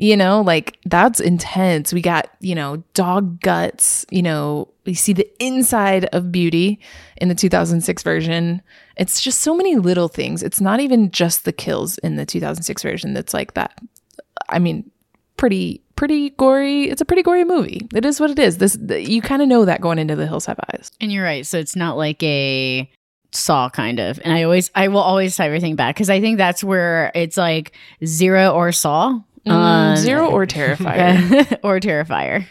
You 0.01 0.16
know, 0.16 0.43
like 0.43 0.79
that's 0.85 1.18
intense. 1.18 1.93
We 1.93 2.03
got, 2.03 2.31
you 2.39 2.55
know, 2.55 2.85
dog 2.95 3.41
guts, 3.41 4.07
you 4.11 4.22
know, 4.22 4.68
we 4.87 4.95
see 4.95 5.12
the 5.12 5.29
inside 5.43 6.05
of 6.12 6.31
beauty 6.31 6.79
in 7.16 7.29
the 7.29 7.35
2006 7.35 8.05
version. 8.05 8.62
It's 8.97 9.20
just 9.20 9.41
so 9.41 9.57
many 9.57 9.74
little 9.74 10.07
things. 10.07 10.45
It's 10.45 10.61
not 10.61 10.79
even 10.79 11.11
just 11.11 11.45
the 11.45 11.53
kills 11.53 11.99
in 11.99 12.14
the 12.14 12.24
2006 12.24 12.81
version 12.81 13.12
that's 13.12 13.35
like 13.35 13.55
that. 13.55 13.76
I 14.49 14.61
mean, 14.61 14.89
pretty 15.37 15.83
pretty 15.99 16.30
gory. 16.30 16.84
It's 16.84 17.01
a 17.01 17.05
pretty 17.05 17.24
gory 17.24 17.44
movie. 17.44 17.88
It 17.92 18.05
is 18.05 18.20
what 18.20 18.30
it 18.30 18.38
is. 18.38 18.59
This 18.59 18.78
you 18.88 19.20
kind 19.20 19.42
of 19.42 19.49
know 19.49 19.64
that 19.64 19.80
going 19.80 19.99
into 19.99 20.14
The 20.14 20.28
Hills 20.28 20.46
Have 20.46 20.61
Eyes. 20.72 20.92
And 21.01 21.12
you're 21.12 21.24
right. 21.24 21.44
So 21.44 21.59
it's 21.59 21.74
not 21.74 21.96
like 21.96 22.22
a 22.22 22.88
saw 23.32 23.68
kind 23.68 23.99
of. 23.99 24.20
And 24.22 24.32
I 24.32 24.44
always, 24.44 24.70
I 24.76 24.86
will 24.86 25.01
always 25.01 25.36
tie 25.36 25.46
everything 25.46 25.74
back 25.74 25.96
because 25.96 26.09
I 26.09 26.20
think 26.20 26.38
that's 26.38 26.62
where 26.62 27.11
it's 27.16 27.36
like 27.36 27.72
zero 28.05 28.53
or 28.53 28.70
saw. 28.70 29.18
Mm, 29.47 29.51
Um, 29.53 29.97
Zero 29.97 30.28
or 30.30 30.47
Terrifier. 30.57 31.59
or 31.62 31.80
Terrifier. 31.80 32.47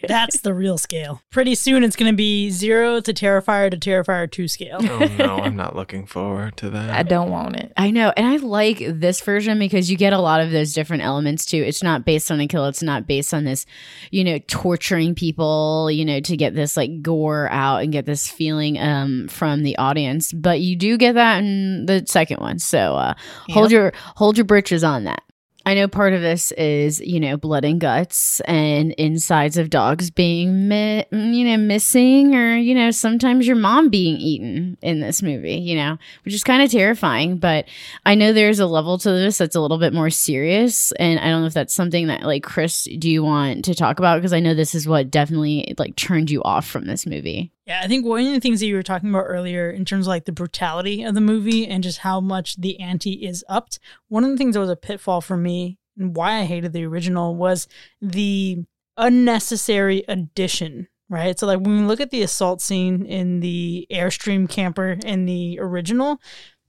That's 0.08 0.40
the 0.40 0.52
real 0.52 0.76
scale. 0.78 1.22
Pretty 1.30 1.54
soon 1.54 1.84
it's 1.84 1.94
going 1.94 2.10
to 2.12 2.16
be 2.16 2.50
zero 2.50 3.00
to 3.00 3.12
Terrifier 3.14 3.70
to 3.70 3.76
Terrifier 3.76 4.28
2 4.28 4.48
scale. 4.48 4.78
Oh 4.82 5.06
no, 5.18 5.36
I'm 5.38 5.54
not 5.54 5.76
looking 5.76 6.04
forward 6.06 6.56
to 6.58 6.70
that. 6.70 6.90
I 6.90 7.04
don't 7.04 7.30
want 7.30 7.54
it. 7.56 7.72
I 7.76 7.92
know. 7.92 8.12
And 8.16 8.26
I 8.26 8.36
like 8.36 8.78
this 8.88 9.20
version 9.20 9.58
because 9.60 9.88
you 9.88 9.96
get 9.96 10.12
a 10.12 10.18
lot 10.18 10.40
of 10.40 10.50
those 10.50 10.72
different 10.72 11.04
elements 11.04 11.46
too. 11.46 11.62
It's 11.62 11.82
not 11.82 12.04
based 12.04 12.30
on 12.32 12.40
a 12.40 12.48
kill. 12.48 12.66
It's 12.66 12.82
not 12.82 13.06
based 13.06 13.32
on 13.32 13.44
this, 13.44 13.66
you 14.10 14.24
know, 14.24 14.38
torturing 14.48 15.14
people, 15.14 15.90
you 15.92 16.04
know, 16.04 16.18
to 16.20 16.36
get 16.36 16.54
this 16.56 16.76
like 16.76 17.02
gore 17.02 17.48
out 17.52 17.82
and 17.84 17.92
get 17.92 18.04
this 18.06 18.28
feeling 18.28 18.78
um 18.80 19.28
from 19.28 19.62
the 19.62 19.76
audience. 19.78 20.32
But 20.32 20.60
you 20.60 20.74
do 20.74 20.98
get 20.98 21.14
that 21.14 21.38
in 21.38 21.86
the 21.86 22.04
second 22.08 22.38
one. 22.40 22.58
So 22.58 22.96
uh 22.96 23.14
hold 23.50 23.70
your 23.70 23.92
hold 24.16 24.36
your 24.36 24.44
britches 24.46 24.82
on 24.82 25.04
that. 25.04 25.22
I 25.66 25.74
know 25.74 25.88
part 25.88 26.14
of 26.14 26.22
this 26.22 26.52
is, 26.52 27.00
you 27.00 27.20
know, 27.20 27.36
blood 27.36 27.64
and 27.64 27.80
guts 27.80 28.40
and 28.40 28.92
insides 28.92 29.58
of 29.58 29.68
dogs 29.68 30.10
being, 30.10 30.68
mi- 30.68 31.04
mm, 31.12 31.34
you 31.34 31.44
know, 31.44 31.58
missing, 31.58 32.34
or, 32.34 32.56
you 32.56 32.74
know, 32.74 32.90
sometimes 32.90 33.46
your 33.46 33.56
mom 33.56 33.90
being 33.90 34.16
eaten 34.16 34.78
in 34.80 35.00
this 35.00 35.22
movie, 35.22 35.56
you 35.56 35.76
know, 35.76 35.98
which 36.24 36.32
is 36.32 36.42
kind 36.42 36.62
of 36.62 36.70
terrifying. 36.70 37.36
But 37.36 37.66
I 38.06 38.14
know 38.14 38.32
there's 38.32 38.58
a 38.58 38.66
level 38.66 38.96
to 38.98 39.10
this 39.10 39.38
that's 39.38 39.54
a 39.54 39.60
little 39.60 39.78
bit 39.78 39.92
more 39.92 40.10
serious. 40.10 40.92
And 40.92 41.20
I 41.20 41.28
don't 41.28 41.42
know 41.42 41.46
if 41.46 41.54
that's 41.54 41.74
something 41.74 42.06
that, 42.06 42.22
like, 42.22 42.42
Chris, 42.42 42.88
do 42.98 43.10
you 43.10 43.22
want 43.22 43.66
to 43.66 43.74
talk 43.74 43.98
about? 43.98 44.16
Because 44.16 44.32
I 44.32 44.40
know 44.40 44.54
this 44.54 44.74
is 44.74 44.88
what 44.88 45.10
definitely, 45.10 45.74
like, 45.78 45.94
turned 45.94 46.30
you 46.30 46.42
off 46.42 46.66
from 46.66 46.86
this 46.86 47.06
movie. 47.06 47.52
Yeah, 47.70 47.82
I 47.84 47.86
think 47.86 48.04
one 48.04 48.26
of 48.26 48.32
the 48.32 48.40
things 48.40 48.58
that 48.58 48.66
you 48.66 48.74
were 48.74 48.82
talking 48.82 49.10
about 49.10 49.26
earlier 49.28 49.70
in 49.70 49.84
terms 49.84 50.08
of 50.08 50.08
like 50.08 50.24
the 50.24 50.32
brutality 50.32 51.04
of 51.04 51.14
the 51.14 51.20
movie 51.20 51.68
and 51.68 51.84
just 51.84 51.98
how 51.98 52.20
much 52.20 52.56
the 52.56 52.80
ante 52.80 53.12
is 53.12 53.44
upped, 53.48 53.78
one 54.08 54.24
of 54.24 54.30
the 54.30 54.36
things 54.36 54.54
that 54.54 54.60
was 54.60 54.70
a 54.70 54.74
pitfall 54.74 55.20
for 55.20 55.36
me 55.36 55.78
and 55.96 56.16
why 56.16 56.40
I 56.40 56.46
hated 56.46 56.72
the 56.72 56.84
original 56.84 57.36
was 57.36 57.68
the 58.02 58.64
unnecessary 58.96 60.04
addition, 60.08 60.88
right? 61.08 61.38
So, 61.38 61.46
like 61.46 61.60
when 61.60 61.82
we 61.82 61.86
look 61.86 62.00
at 62.00 62.10
the 62.10 62.22
assault 62.22 62.60
scene 62.60 63.06
in 63.06 63.38
the 63.38 63.86
Airstream 63.88 64.50
camper 64.50 64.96
in 65.04 65.26
the 65.26 65.60
original, 65.60 66.20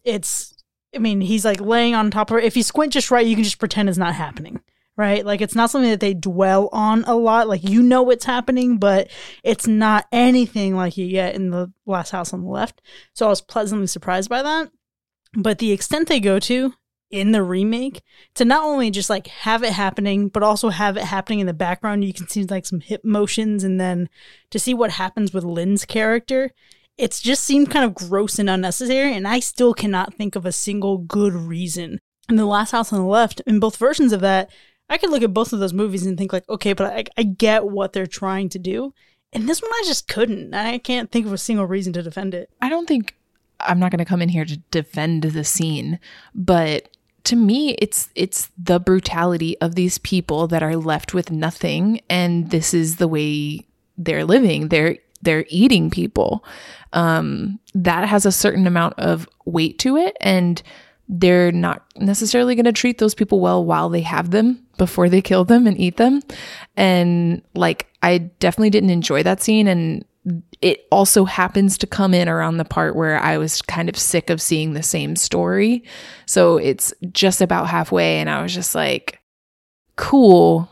it's, 0.03 0.53
I 0.95 0.99
mean, 0.99 1.19
he's 1.19 1.45
like 1.45 1.59
laying 1.59 1.95
on 1.95 2.11
top 2.11 2.29
of 2.29 2.35
her. 2.35 2.39
If 2.39 2.55
you 2.55 2.61
squint 2.61 2.93
just 2.93 3.09
right, 3.09 3.25
you 3.25 3.33
can 3.33 3.43
just 3.43 3.57
pretend 3.57 3.89
it's 3.89 3.97
not 3.97 4.13
happening. 4.13 4.61
Right? 4.97 5.25
Like 5.25 5.41
it's 5.41 5.55
not 5.55 5.69
something 5.69 5.89
that 5.89 5.99
they 5.99 6.13
dwell 6.13 6.69
on 6.71 7.03
a 7.05 7.15
lot. 7.15 7.47
Like 7.47 7.67
you 7.67 7.81
know 7.81 8.03
what's 8.03 8.25
happening, 8.25 8.77
but 8.77 9.09
it's 9.43 9.65
not 9.65 10.05
anything 10.11 10.75
like 10.75 10.97
you 10.97 11.09
get 11.09 11.33
in 11.33 11.49
the 11.49 11.71
last 11.85 12.11
house 12.11 12.33
on 12.33 12.43
the 12.43 12.49
left. 12.49 12.81
So 13.13 13.25
I 13.25 13.29
was 13.29 13.41
pleasantly 13.41 13.87
surprised 13.87 14.29
by 14.29 14.43
that. 14.43 14.69
But 15.33 15.59
the 15.59 15.71
extent 15.71 16.07
they 16.07 16.19
go 16.19 16.39
to 16.39 16.73
in 17.11 17.31
the 17.31 17.43
remake 17.43 18.01
to 18.35 18.45
not 18.45 18.63
only 18.63 18.89
just 18.89 19.09
like 19.09 19.27
have 19.27 19.63
it 19.63 19.73
happening, 19.73 20.29
but 20.29 20.43
also 20.43 20.69
have 20.69 20.97
it 20.97 21.03
happening 21.03 21.39
in 21.39 21.47
the 21.47 21.53
background. 21.53 22.05
You 22.05 22.13
can 22.13 22.27
see 22.27 22.43
like 22.45 22.65
some 22.65 22.79
hip 22.79 23.01
motions 23.03 23.63
and 23.63 23.79
then 23.79 24.09
to 24.49 24.59
see 24.59 24.73
what 24.73 24.91
happens 24.91 25.33
with 25.33 25.43
Lynn's 25.43 25.85
character. 25.85 26.51
It's 26.97 27.21
just 27.21 27.43
seemed 27.43 27.69
kind 27.69 27.85
of 27.85 27.93
gross 27.93 28.39
and 28.39 28.49
unnecessary. 28.49 29.13
And 29.13 29.27
I 29.27 29.39
still 29.39 29.73
cannot 29.73 30.13
think 30.13 30.35
of 30.35 30.45
a 30.45 30.51
single 30.51 30.97
good 30.97 31.33
reason. 31.33 31.99
In 32.29 32.37
the 32.37 32.45
last 32.45 32.71
house 32.71 32.93
on 32.93 32.99
the 32.99 33.05
left, 33.05 33.41
in 33.45 33.59
both 33.59 33.75
versions 33.75 34.13
of 34.13 34.21
that, 34.21 34.49
I 34.91 34.97
could 34.97 35.09
look 35.09 35.23
at 35.23 35.33
both 35.33 35.53
of 35.53 35.59
those 35.59 35.73
movies 35.73 36.05
and 36.05 36.17
think 36.17 36.33
like, 36.33 36.47
okay, 36.49 36.73
but 36.73 36.93
I, 36.93 37.03
I 37.17 37.23
get 37.23 37.65
what 37.65 37.93
they're 37.93 38.05
trying 38.05 38.49
to 38.49 38.59
do. 38.59 38.93
And 39.31 39.47
this 39.47 39.61
one 39.61 39.71
I 39.71 39.83
just 39.85 40.09
couldn't. 40.09 40.53
I 40.53 40.77
can't 40.79 41.09
think 41.09 41.25
of 41.25 41.31
a 41.31 41.37
single 41.37 41.65
reason 41.65 41.93
to 41.93 42.03
defend 42.03 42.33
it. 42.33 42.49
I 42.61 42.67
don't 42.67 42.87
think 42.87 43.15
I'm 43.61 43.79
not 43.79 43.91
going 43.91 43.99
to 43.99 44.05
come 44.05 44.21
in 44.21 44.27
here 44.27 44.43
to 44.43 44.57
defend 44.69 45.23
the 45.23 45.45
scene, 45.45 45.97
but 46.35 46.89
to 47.23 47.35
me 47.35 47.75
it's 47.75 48.09
it's 48.15 48.49
the 48.57 48.79
brutality 48.79 49.55
of 49.61 49.75
these 49.75 49.99
people 49.99 50.47
that 50.47 50.63
are 50.63 50.75
left 50.75 51.13
with 51.13 51.29
nothing 51.29 52.01
and 52.09 52.49
this 52.49 52.73
is 52.73 52.95
the 52.95 53.07
way 53.07 53.65
they're 53.97 54.25
living. 54.25 54.67
They're 54.67 54.97
they're 55.21 55.45
eating 55.47 55.89
people. 55.89 56.43
Um 56.91 57.59
that 57.73 58.09
has 58.09 58.25
a 58.25 58.31
certain 58.31 58.67
amount 58.67 58.95
of 58.97 59.29
weight 59.45 59.79
to 59.79 59.95
it 59.95 60.17
and 60.19 60.61
they're 61.07 61.51
not 61.51 61.85
necessarily 61.97 62.55
going 62.55 62.65
to 62.65 62.71
treat 62.71 62.97
those 62.97 63.13
people 63.13 63.41
well 63.41 63.63
while 63.63 63.89
they 63.89 64.01
have 64.01 64.31
them 64.31 64.65
before 64.81 65.09
they 65.09 65.21
kill 65.21 65.45
them 65.45 65.67
and 65.67 65.79
eat 65.79 65.97
them. 65.97 66.23
And 66.75 67.43
like, 67.53 67.85
I 68.01 68.17
definitely 68.17 68.71
didn't 68.71 68.89
enjoy 68.89 69.21
that 69.21 69.39
scene. 69.39 69.67
And 69.67 70.03
it 70.59 70.87
also 70.89 71.23
happens 71.25 71.77
to 71.77 71.85
come 71.85 72.15
in 72.15 72.27
around 72.27 72.57
the 72.57 72.65
part 72.65 72.95
where 72.95 73.19
I 73.19 73.37
was 73.37 73.61
kind 73.61 73.89
of 73.89 73.95
sick 73.95 74.31
of 74.31 74.41
seeing 74.41 74.73
the 74.73 74.81
same 74.81 75.15
story. 75.15 75.83
So 76.25 76.57
it's 76.57 76.95
just 77.11 77.41
about 77.41 77.67
halfway. 77.67 78.17
And 78.17 78.27
I 78.27 78.41
was 78.41 78.55
just 78.55 78.73
like, 78.73 79.19
cool, 79.97 80.67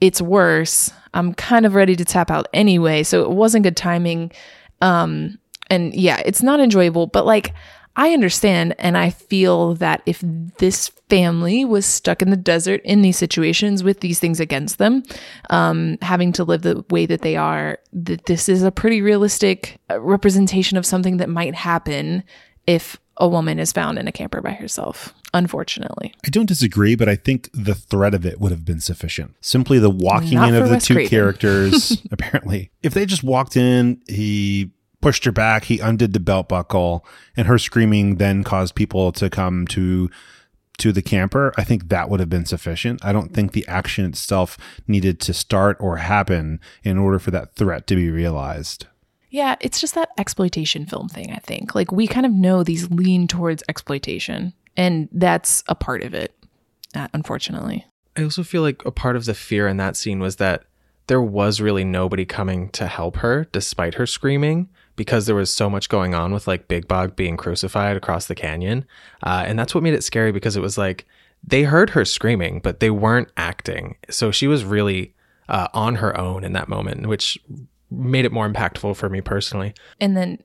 it's 0.00 0.22
worse. 0.22 0.90
I'm 1.12 1.34
kind 1.34 1.66
of 1.66 1.74
ready 1.74 1.96
to 1.96 2.04
tap 2.06 2.30
out 2.30 2.48
anyway. 2.54 3.02
So 3.02 3.20
it 3.24 3.30
wasn't 3.30 3.64
good 3.64 3.76
timing. 3.76 4.32
Um, 4.80 5.38
and 5.68 5.92
yeah, 5.92 6.22
it's 6.24 6.42
not 6.42 6.60
enjoyable, 6.60 7.08
but 7.08 7.26
like, 7.26 7.52
I 7.96 8.12
understand 8.12 8.74
and 8.78 8.96
I 8.96 9.10
feel 9.10 9.74
that 9.74 10.02
if 10.06 10.22
this 10.58 10.90
family 11.08 11.64
was 11.64 11.84
stuck 11.84 12.22
in 12.22 12.30
the 12.30 12.36
desert 12.36 12.80
in 12.84 13.02
these 13.02 13.18
situations 13.18 13.82
with 13.82 14.00
these 14.00 14.20
things 14.20 14.40
against 14.40 14.78
them, 14.78 15.02
um, 15.50 15.98
having 16.00 16.32
to 16.32 16.44
live 16.44 16.62
the 16.62 16.84
way 16.90 17.06
that 17.06 17.22
they 17.22 17.36
are, 17.36 17.78
that 17.92 18.26
this 18.26 18.48
is 18.48 18.62
a 18.62 18.70
pretty 18.70 19.02
realistic 19.02 19.78
uh, 19.90 20.00
representation 20.00 20.78
of 20.78 20.86
something 20.86 21.16
that 21.18 21.28
might 21.28 21.54
happen 21.54 22.22
if 22.66 22.98
a 23.16 23.28
woman 23.28 23.58
is 23.58 23.72
found 23.72 23.98
in 23.98 24.08
a 24.08 24.12
camper 24.12 24.40
by 24.40 24.52
herself. 24.52 25.12
Unfortunately, 25.34 26.12
I 26.24 26.30
don't 26.30 26.46
disagree, 26.46 26.96
but 26.96 27.08
I 27.08 27.14
think 27.14 27.50
the 27.52 27.74
threat 27.74 28.14
of 28.14 28.26
it 28.26 28.40
would 28.40 28.50
have 28.50 28.64
been 28.64 28.80
sufficient. 28.80 29.36
Simply 29.40 29.78
the 29.78 29.90
walking 29.90 30.34
Not 30.34 30.48
in 30.48 30.56
of 30.56 30.68
the 30.68 30.80
two 30.80 30.94
Craven. 30.94 31.10
characters, 31.10 32.02
apparently. 32.10 32.72
If 32.82 32.94
they 32.94 33.06
just 33.06 33.22
walked 33.22 33.56
in, 33.56 34.02
he 34.08 34.72
pushed 35.00 35.24
her 35.24 35.32
back, 35.32 35.64
he 35.64 35.78
undid 35.80 36.12
the 36.12 36.20
belt 36.20 36.48
buckle, 36.48 37.04
and 37.36 37.46
her 37.46 37.58
screaming 37.58 38.16
then 38.16 38.44
caused 38.44 38.74
people 38.74 39.12
to 39.12 39.30
come 39.30 39.66
to 39.68 40.10
to 40.80 40.92
the 40.92 41.02
camper, 41.02 41.52
I 41.58 41.64
think 41.64 41.88
that 41.88 42.08
would 42.08 42.20
have 42.20 42.30
been 42.30 42.46
sufficient. 42.46 43.04
I 43.04 43.12
don't 43.12 43.34
think 43.34 43.52
the 43.52 43.68
action 43.68 44.06
itself 44.06 44.56
needed 44.88 45.20
to 45.20 45.34
start 45.34 45.76
or 45.78 45.98
happen 45.98 46.58
in 46.82 46.96
order 46.96 47.18
for 47.18 47.30
that 47.32 47.54
threat 47.54 47.86
to 47.88 47.96
be 47.96 48.10
realized. 48.10 48.86
yeah, 49.28 49.56
it's 49.60 49.80
just 49.80 49.94
that 49.94 50.08
exploitation 50.18 50.86
film 50.86 51.08
thing. 51.08 51.32
I 51.32 51.38
think 51.38 51.74
like 51.74 51.92
we 51.92 52.06
kind 52.06 52.26
of 52.26 52.32
know 52.32 52.64
these 52.64 52.90
lean 52.90 53.28
towards 53.28 53.62
exploitation, 53.68 54.54
and 54.76 55.08
that's 55.12 55.62
a 55.68 55.74
part 55.74 56.02
of 56.02 56.14
it. 56.14 56.34
Uh, 56.94 57.08
unfortunately, 57.12 57.86
I 58.16 58.24
also 58.24 58.42
feel 58.42 58.62
like 58.62 58.84
a 58.84 58.90
part 58.90 59.16
of 59.16 59.26
the 59.26 59.34
fear 59.34 59.68
in 59.68 59.76
that 59.76 59.96
scene 59.96 60.18
was 60.18 60.36
that 60.36 60.64
there 61.06 61.22
was 61.22 61.60
really 61.60 61.84
nobody 61.84 62.24
coming 62.24 62.70
to 62.70 62.86
help 62.86 63.16
her 63.16 63.44
despite 63.52 63.94
her 63.94 64.06
screaming 64.06 64.68
because 65.00 65.24
there 65.24 65.34
was 65.34 65.50
so 65.50 65.70
much 65.70 65.88
going 65.88 66.14
on 66.14 66.30
with 66.30 66.46
like 66.46 66.68
Big 66.68 66.86
Bob 66.86 67.16
being 67.16 67.38
crucified 67.38 67.96
across 67.96 68.26
the 68.26 68.34
canyon. 68.34 68.84
Uh, 69.22 69.44
and 69.46 69.58
that's 69.58 69.74
what 69.74 69.82
made 69.82 69.94
it 69.94 70.04
scary 70.04 70.30
because 70.30 70.56
it 70.56 70.60
was 70.60 70.76
like 70.76 71.06
they 71.42 71.62
heard 71.62 71.88
her 71.90 72.04
screaming, 72.04 72.60
but 72.60 72.80
they 72.80 72.90
weren't 72.90 73.28
acting. 73.38 73.96
So 74.10 74.30
she 74.30 74.46
was 74.46 74.62
really 74.62 75.14
uh, 75.48 75.68
on 75.72 75.94
her 75.94 76.14
own 76.20 76.44
in 76.44 76.52
that 76.52 76.68
moment, 76.68 77.06
which 77.06 77.38
made 77.90 78.26
it 78.26 78.30
more 78.32 78.46
impactful 78.46 78.94
for 78.94 79.08
me 79.08 79.22
personally. 79.22 79.72
and 80.02 80.14
then 80.14 80.38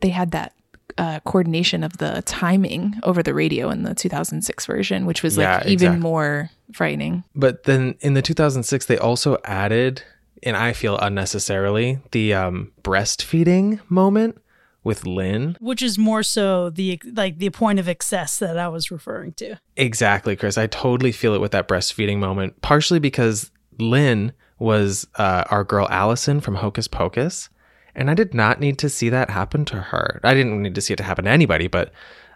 they 0.00 0.08
had 0.08 0.32
that 0.32 0.52
uh, 0.98 1.20
coordination 1.20 1.84
of 1.84 1.96
the 1.98 2.22
timing 2.26 2.94
over 3.04 3.22
the 3.22 3.32
radio 3.32 3.70
in 3.70 3.84
the 3.84 3.94
2006 3.94 4.66
version, 4.66 5.06
which 5.06 5.22
was 5.22 5.38
like 5.38 5.44
Yeah, 5.44 5.60
even 5.60 5.72
exactly. 5.72 6.00
more 6.00 6.50
frightening. 6.72 7.22
But 7.36 7.62
then 7.64 7.94
in 8.00 8.14
the 8.14 8.20
2006, 8.20 8.86
they 8.86 8.98
also 8.98 9.38
added, 9.44 10.02
and 10.42 10.56
I 10.56 10.72
feel 10.72 10.98
unnecessarily, 10.98 12.00
the 12.10 12.34
um, 12.34 12.72
breastfeeding 12.82 13.80
moment 13.88 14.38
with 14.84 15.06
Lynn. 15.06 15.56
which 15.60 15.82
is 15.82 15.96
more 15.96 16.22
so 16.22 16.68
the 16.70 17.00
like 17.14 17.38
the 17.38 17.50
point 17.50 17.78
of 17.78 17.88
excess 17.88 18.38
that 18.40 18.58
I 18.58 18.68
was 18.68 18.90
referring 18.90 19.32
to. 19.34 19.60
Exactly, 19.76 20.34
Chris. 20.34 20.58
I 20.58 20.66
totally 20.66 21.12
feel 21.12 21.34
it 21.34 21.40
with 21.40 21.52
that 21.52 21.68
breastfeeding 21.68 22.18
moment, 22.18 22.60
partially 22.62 22.98
because 22.98 23.50
Lynn 23.78 24.32
was 24.58 25.06
uh, 25.16 25.44
our 25.50 25.64
girl 25.64 25.88
Allison 25.90 26.40
from 26.40 26.56
Hocus 26.56 26.88
Pocus. 26.88 27.48
And 27.94 28.10
I 28.10 28.14
did 28.14 28.32
not 28.32 28.58
need 28.58 28.78
to 28.78 28.88
see 28.88 29.10
that 29.10 29.28
happen 29.28 29.66
to 29.66 29.76
her. 29.76 30.18
I 30.24 30.32
didn't 30.32 30.62
need 30.62 30.74
to 30.76 30.80
see 30.80 30.94
it 30.94 30.96
to 30.96 31.02
happen 31.02 31.26
to 31.26 31.30
anybody, 31.30 31.66
but 31.66 31.92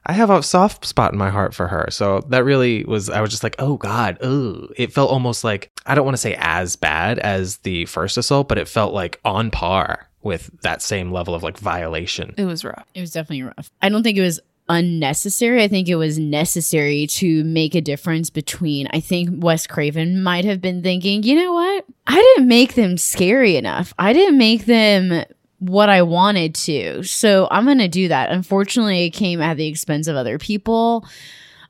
I 0.07 0.13
have 0.13 0.31
a 0.31 0.43
soft 0.43 0.85
spot 0.85 1.13
in 1.13 1.19
my 1.19 1.31
heart 1.31 1.53
for 1.53 1.67
her. 1.67 1.89
So 1.91 2.21
that 2.29 2.45
really 2.45 2.85
was, 2.85 3.11
I 3.11 3.21
was 3.21 3.31
just 3.31 3.43
like, 3.43 3.57
oh 3.59 3.77
God, 3.77 4.19
oh. 4.23 4.69
It 4.77 4.93
felt 4.93 5.11
almost 5.11 5.45
like, 5.45 5.71
I 5.85 5.95
don't 5.95 6.05
want 6.05 6.15
to 6.15 6.21
say 6.21 6.37
as 6.39 6.77
bad 6.77 7.19
as 7.19 7.59
the 7.59 7.87
first 7.87 8.17
assault, 8.17 8.49
but 8.49 8.59
it 8.59 8.69
felt 8.69 8.95
like 8.95 9.21
on 9.25 9.51
par 9.51 10.09
with 10.23 10.51
that 10.63 10.81
same 10.83 11.13
level 11.13 11.35
of 11.35 11.43
like 11.43 11.59
violation. 11.59 12.35
It 12.37 12.45
was 12.45 12.65
rough. 12.65 12.87
It 12.95 13.01
was 13.01 13.11
definitely 13.11 13.43
rough. 13.43 13.71
I 13.83 13.89
don't 13.89 14.03
think 14.03 14.17
it 14.17 14.23
was 14.23 14.41
unnecessary. 14.69 15.63
I 15.63 15.69
think 15.69 15.89
it 15.89 15.95
was 15.95 16.19
necessary 16.19 17.07
to 17.07 17.45
make 17.45 17.75
a 17.75 17.81
difference 17.81 18.31
between, 18.31 18.89
I 18.93 19.01
think 19.01 19.31
Wes 19.33 19.67
Craven 19.67 20.23
might 20.23 20.45
have 20.45 20.61
been 20.61 20.83
thinking, 20.83 21.23
you 21.23 21.37
know 21.37 21.53
what? 21.53 21.85
I 22.07 22.17
didn't 22.17 22.49
make 22.49 22.75
them 22.75 22.97
scary 22.97 23.57
enough. 23.57 23.95
I 23.99 24.13
didn't 24.13 24.39
make 24.39 24.67
them 24.67 25.25
what 25.59 25.89
I 25.89 26.03
wanted 26.03 26.55
to. 26.55 27.03
So 27.03 27.49
I'm 27.51 27.65
going 27.65 27.79
to 27.79 27.89
do 27.89 28.09
that. 28.09 28.31
Unfortunately, 28.31 29.07
it 29.07 29.11
came 29.11 29.41
at 29.41 29.57
the 29.57 29.67
expense 29.67 30.07
of 30.07 30.17
other 30.17 30.39
people. 30.39 31.07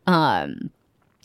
Um, 0.06 0.70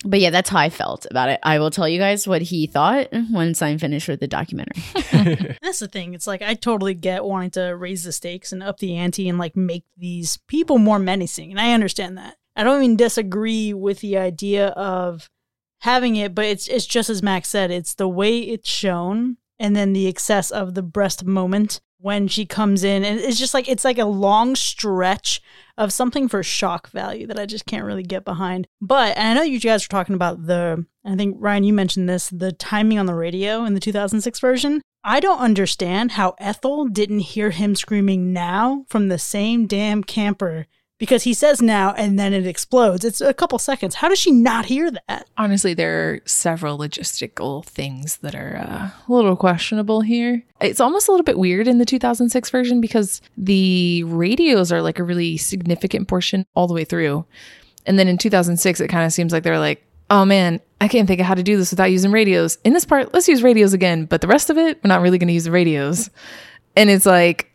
but 0.04 0.20
yeah, 0.20 0.32
that's 0.32 0.50
how 0.50 0.58
I 0.60 0.70
felt 0.70 1.06
about 1.10 1.30
it. 1.30 1.40
I 1.44 1.60
will 1.60 1.70
tell 1.70 1.88
you 1.88 2.00
guys 2.00 2.28
what 2.28 2.42
he 2.42 2.66
thought 2.66 3.10
once 3.30 3.62
I'm 3.62 3.78
finished 3.78 4.08
with 4.08 4.20
the 4.20 4.28
documentary. 4.28 4.82
That's 5.62 5.80
the 5.80 5.88
thing. 5.88 6.16
It's 6.16 6.26
like 6.26 6.42
I 6.42 6.56
totally 6.56 6.96
get 6.96 7.24
wanting 7.24 7.52
to 7.52 7.76
raise 7.76 8.04
the 8.04 8.12
stakes 8.12 8.52
and 8.52 8.64
up 8.64 8.80
the 8.80 8.96
ante 8.98 9.30
and 9.30 9.38
like 9.38 9.56
make 9.56 9.84
these 9.96 10.38
people 10.48 10.80
more 10.80 10.98
menacing. 10.98 11.52
And 11.52 11.60
I 11.60 11.74
understand 11.74 12.18
that. 12.18 12.38
I 12.56 12.64
don't 12.64 12.84
even 12.84 12.98
disagree 12.98 13.74
with 13.74 14.00
the 14.00 14.18
idea 14.18 14.70
of 14.70 15.30
having 15.82 16.16
it, 16.16 16.34
but 16.34 16.46
it's 16.46 16.68
it's 16.68 16.88
just 16.88 17.10
as 17.10 17.22
Max 17.22 17.50
said, 17.50 17.70
it's 17.70 17.94
the 17.94 18.10
way 18.10 18.40
it's 18.40 18.70
shown 18.70 19.38
and 19.60 19.76
then 19.76 19.94
the 19.94 20.08
excess 20.08 20.50
of 20.50 20.74
the 20.74 20.82
breast 20.82 21.24
moment 21.26 21.80
when 22.02 22.28
she 22.28 22.46
comes 22.46 22.84
in 22.84 23.04
and 23.04 23.20
it's 23.20 23.38
just 23.38 23.54
like 23.54 23.70
it's 23.70 23.86
like 23.86 24.00
a 24.00 24.06
long 24.06 24.56
stretch 24.56 25.42
of 25.78 25.94
something 25.94 26.28
for 26.28 26.44
shock 26.44 26.90
value 26.90 27.28
that 27.28 27.40
I 27.40 27.46
just 27.46 27.66
can't 27.66 27.86
really 27.86 28.04
get 28.04 28.26
behind. 28.26 28.68
But 28.82 29.18
I 29.18 29.34
know 29.34 29.44
you 29.44 29.60
guys 29.60 29.86
were 29.86 29.92
talking 29.92 30.16
about 30.16 30.48
the 30.48 30.86
I 31.06 31.16
think 31.16 31.38
Ryan 31.40 31.64
you 31.64 31.74
mentioned 31.74 32.10
this 32.10 32.30
the 32.30 32.52
timing 32.52 33.00
on 33.00 33.06
the 33.06 33.16
radio 33.16 33.64
in 33.64 33.74
the 33.74 33.80
2006 33.80 34.40
version. 34.40 34.82
I 35.04 35.20
don't 35.20 35.40
understand 35.40 36.12
how 36.12 36.36
Ethel 36.38 36.86
didn't 36.86 37.20
hear 37.20 37.50
him 37.50 37.76
screaming 37.76 38.34
now 38.34 38.86
from 38.88 39.08
the 39.08 39.18
same 39.18 39.66
damn 39.66 40.04
camper 40.04 40.68
because 41.02 41.24
he 41.24 41.34
says 41.34 41.64
now 41.64 41.96
and 41.98 42.20
then 42.20 42.32
it 42.32 42.46
explodes. 42.46 43.04
It's 43.04 43.22
a 43.22 43.34
couple 43.34 43.58
seconds. 43.58 43.96
How 43.96 44.08
does 44.08 44.20
she 44.20 44.30
not 44.30 44.66
hear 44.66 44.92
that? 44.92 45.28
Honestly, 45.36 45.74
there 45.74 46.12
are 46.12 46.20
several 46.26 46.78
logistical 46.78 47.66
things 47.66 48.18
that 48.18 48.36
are 48.36 48.58
uh, 48.58 48.90
a 49.08 49.12
little 49.12 49.36
questionable 49.36 50.02
here. 50.02 50.44
It's 50.60 50.80
almost 50.80 51.08
a 51.08 51.12
little 51.12 51.24
bit 51.24 51.40
weird 51.40 51.68
in 51.68 51.80
the 51.80 51.86
2006 51.86 52.52
version 52.52 52.82
because 52.82 53.20
the 53.36 54.04
radios 54.04 54.72
are 54.72 54.84
like 54.84 55.00
a 55.00 55.04
really 55.04 55.38
significant 55.38 56.08
portion 56.08 56.46
all 56.54 56.68
the 56.68 56.76
way 56.76 56.84
through. 56.84 57.26
And 57.88 57.98
then 57.98 58.08
in 58.08 58.20
2006, 58.20 58.80
it 58.80 58.88
kind 58.88 59.04
of 59.04 59.12
seems 59.12 59.34
like 59.34 59.42
they're 59.42 59.58
like, 59.58 59.84
oh 60.12 60.24
man, 60.24 60.60
I 60.82 60.88
can't 60.88 61.08
think 61.08 61.20
of 61.20 61.26
how 61.26 61.34
to 61.34 61.42
do 61.42 61.58
this 61.58 61.72
without 61.72 61.86
using 61.86 62.12
radios. 62.12 62.60
In 62.64 62.74
this 62.74 62.86
part, 62.86 63.12
let's 63.12 63.28
use 63.28 63.42
radios 63.42 63.74
again, 63.74 64.06
but 64.06 64.22
the 64.22 64.28
rest 64.28 64.52
of 64.52 64.60
it, 64.60 64.80
we're 64.84 64.90
not 64.90 65.02
really 65.02 65.18
going 65.18 65.30
to 65.30 65.34
use 65.34 65.46
the 65.46 65.52
radios. 65.52 66.12
And 66.76 66.92
it's 66.92 67.08
like, 67.08 67.52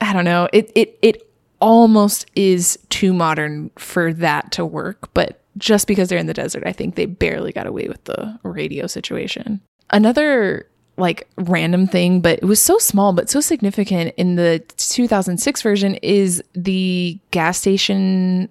I 0.00 0.12
don't 0.12 0.24
know. 0.24 0.48
It 0.52 0.70
it 0.76 0.96
it 1.02 1.27
almost 1.60 2.26
is 2.34 2.78
too 2.88 3.12
modern 3.12 3.70
for 3.76 4.12
that 4.14 4.52
to 4.52 4.64
work, 4.64 5.12
but 5.14 5.40
just 5.56 5.86
because 5.86 6.08
they're 6.08 6.18
in 6.18 6.26
the 6.26 6.34
desert, 6.34 6.62
I 6.66 6.72
think 6.72 6.94
they 6.94 7.06
barely 7.06 7.52
got 7.52 7.66
away 7.66 7.88
with 7.88 8.04
the 8.04 8.38
radio 8.42 8.86
situation. 8.86 9.60
Another 9.90 10.66
like 10.96 11.28
random 11.36 11.86
thing, 11.86 12.20
but 12.20 12.38
it 12.38 12.44
was 12.44 12.60
so 12.60 12.78
small 12.78 13.12
but 13.12 13.30
so 13.30 13.40
significant 13.40 14.12
in 14.16 14.34
the 14.34 14.62
2006 14.76 15.62
version 15.62 15.94
is 15.96 16.42
the 16.54 17.18
gas 17.30 17.58
station 17.58 18.48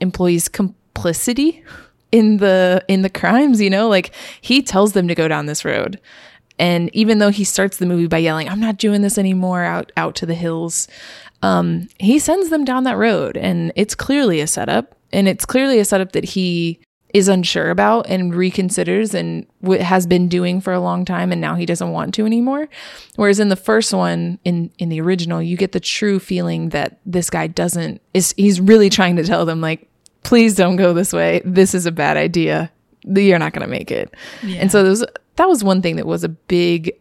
employees 0.00 0.48
complicity 0.48 1.62
in 2.12 2.38
the 2.38 2.82
in 2.88 3.02
the 3.02 3.10
crimes, 3.10 3.60
you 3.60 3.70
know? 3.70 3.88
Like 3.88 4.12
he 4.40 4.62
tells 4.62 4.92
them 4.92 5.08
to 5.08 5.14
go 5.14 5.28
down 5.28 5.46
this 5.46 5.64
road. 5.64 6.00
And 6.58 6.88
even 6.94 7.18
though 7.18 7.30
he 7.30 7.44
starts 7.44 7.76
the 7.76 7.84
movie 7.84 8.06
by 8.06 8.18
yelling, 8.18 8.48
"I'm 8.48 8.60
not 8.60 8.78
doing 8.78 9.02
this 9.02 9.18
anymore," 9.18 9.62
out 9.62 9.92
out 9.98 10.14
to 10.16 10.26
the 10.26 10.34
hills, 10.34 10.88
um, 11.46 11.88
he 11.98 12.18
sends 12.18 12.50
them 12.50 12.64
down 12.64 12.84
that 12.84 12.96
road, 12.96 13.36
and 13.36 13.72
it's 13.76 13.94
clearly 13.94 14.40
a 14.40 14.46
setup, 14.46 14.96
and 15.12 15.28
it's 15.28 15.46
clearly 15.46 15.78
a 15.78 15.84
setup 15.84 16.12
that 16.12 16.24
he 16.24 16.80
is 17.14 17.28
unsure 17.28 17.70
about 17.70 18.06
and 18.08 18.32
reconsiders 18.32 19.14
and 19.14 19.46
w- 19.62 19.80
has 19.80 20.06
been 20.06 20.28
doing 20.28 20.60
for 20.60 20.72
a 20.72 20.80
long 20.80 21.04
time 21.04 21.32
and 21.32 21.40
now 21.40 21.54
he 21.54 21.64
doesn't 21.64 21.92
want 21.92 22.12
to 22.12 22.26
anymore. 22.26 22.68
Whereas 23.14 23.40
in 23.40 23.48
the 23.48 23.56
first 23.56 23.94
one 23.94 24.38
in 24.44 24.70
in 24.78 24.90
the 24.90 25.00
original 25.00 25.40
you 25.40 25.56
get 25.56 25.72
the 25.72 25.80
true 25.80 26.18
feeling 26.18 26.70
that 26.70 26.98
this 27.06 27.30
guy 27.30 27.46
doesn't 27.46 28.02
is 28.12 28.34
he's 28.36 28.60
really 28.60 28.90
trying 28.90 29.16
to 29.16 29.24
tell 29.24 29.46
them 29.46 29.62
like 29.62 29.88
please 30.24 30.56
don't 30.56 30.76
go 30.76 30.92
this 30.92 31.12
way. 31.12 31.40
This 31.44 31.74
is 31.74 31.86
a 31.86 31.92
bad 31.92 32.18
idea. 32.18 32.70
You're 33.04 33.38
not 33.38 33.52
going 33.52 33.64
to 33.64 33.70
make 33.70 33.90
it. 33.90 34.12
Yeah. 34.42 34.60
and 34.60 34.72
so 34.72 34.82
there 34.82 34.90
was, 34.90 35.06
that 35.36 35.48
was 35.48 35.62
one 35.62 35.80
thing 35.80 35.96
that 35.96 36.06
was 36.06 36.24
a 36.24 36.28
big 36.28 36.92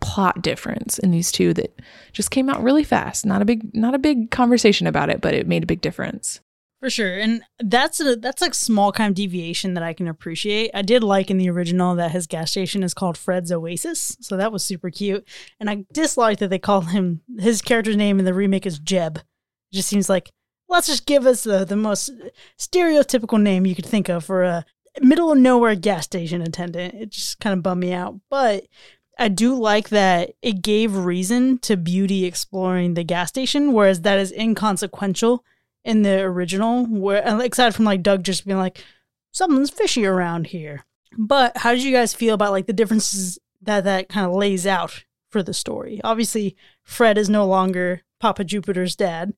plot 0.00 0.42
difference 0.42 0.98
in 0.98 1.12
these 1.12 1.30
two 1.30 1.54
that 1.54 1.80
just 2.16 2.30
came 2.30 2.48
out 2.48 2.62
really 2.62 2.84
fast 2.84 3.26
not 3.26 3.42
a 3.42 3.44
big 3.44 3.74
not 3.74 3.94
a 3.94 3.98
big 3.98 4.30
conversation 4.30 4.86
about 4.86 5.10
it 5.10 5.20
but 5.20 5.34
it 5.34 5.46
made 5.46 5.62
a 5.62 5.66
big 5.66 5.80
difference 5.80 6.40
For 6.80 6.90
sure. 6.90 7.18
And 7.18 7.42
that's 7.58 8.00
a 8.00 8.16
that's 8.16 8.42
like 8.42 8.54
small 8.54 8.92
kind 8.92 9.08
of 9.10 9.14
deviation 9.14 9.74
that 9.74 9.82
I 9.82 9.94
can 9.94 10.08
appreciate. 10.08 10.70
I 10.74 10.82
did 10.82 11.02
like 11.02 11.30
in 11.30 11.38
the 11.38 11.48
original 11.48 11.94
that 11.94 12.10
his 12.10 12.26
gas 12.26 12.50
station 12.50 12.82
is 12.82 12.92
called 12.92 13.16
Fred's 13.16 13.50
Oasis. 13.50 14.16
So 14.20 14.36
that 14.36 14.52
was 14.52 14.62
super 14.62 14.90
cute. 14.90 15.26
And 15.58 15.70
I 15.70 15.86
dislike 15.92 16.38
that 16.38 16.50
they 16.50 16.58
call 16.58 16.82
him 16.82 17.22
his 17.38 17.62
character's 17.62 17.96
name 17.96 18.18
in 18.18 18.26
the 18.26 18.34
remake 18.34 18.66
is 18.66 18.78
Jeb. 18.78 19.16
It 19.18 19.76
just 19.76 19.88
seems 19.88 20.10
like 20.10 20.30
let's 20.68 20.86
just 20.86 21.06
give 21.06 21.26
us 21.26 21.44
the, 21.44 21.64
the 21.64 21.76
most 21.76 22.12
stereotypical 22.58 23.40
name 23.40 23.64
you 23.64 23.74
could 23.74 23.86
think 23.86 24.10
of 24.10 24.24
for 24.24 24.42
a 24.42 24.64
middle 25.00 25.32
of 25.32 25.38
nowhere 25.38 25.76
gas 25.76 26.04
station 26.04 26.42
attendant. 26.42 26.94
It 26.94 27.10
just 27.10 27.40
kind 27.40 27.54
of 27.56 27.62
bummed 27.62 27.80
me 27.80 27.94
out. 27.94 28.20
But 28.28 28.66
I 29.18 29.28
do 29.28 29.54
like 29.54 29.88
that 29.90 30.32
it 30.42 30.62
gave 30.62 30.94
reason 30.94 31.58
to 31.60 31.76
Beauty 31.76 32.24
exploring 32.24 32.94
the 32.94 33.04
gas 33.04 33.28
station, 33.28 33.72
whereas 33.72 34.02
that 34.02 34.18
is 34.18 34.32
inconsequential 34.32 35.44
in 35.84 36.02
the 36.02 36.20
original, 36.20 36.84
where 36.86 37.22
aside 37.24 37.74
from 37.74 37.84
like 37.84 38.02
Doug 38.02 38.24
just 38.24 38.44
being 38.44 38.58
like, 38.58 38.84
something's 39.32 39.70
fishy 39.70 40.04
around 40.04 40.48
here. 40.48 40.84
But 41.16 41.56
how 41.56 41.72
did 41.72 41.82
you 41.82 41.92
guys 41.92 42.12
feel 42.12 42.34
about 42.34 42.52
like 42.52 42.66
the 42.66 42.72
differences 42.72 43.38
that 43.62 43.84
that 43.84 44.08
kind 44.08 44.26
of 44.26 44.34
lays 44.34 44.66
out 44.66 45.04
for 45.30 45.42
the 45.42 45.54
story? 45.54 46.00
Obviously, 46.04 46.56
Fred 46.82 47.16
is 47.16 47.30
no 47.30 47.46
longer 47.46 48.02
Papa 48.20 48.44
Jupiter's 48.44 48.96
dad, 48.96 49.32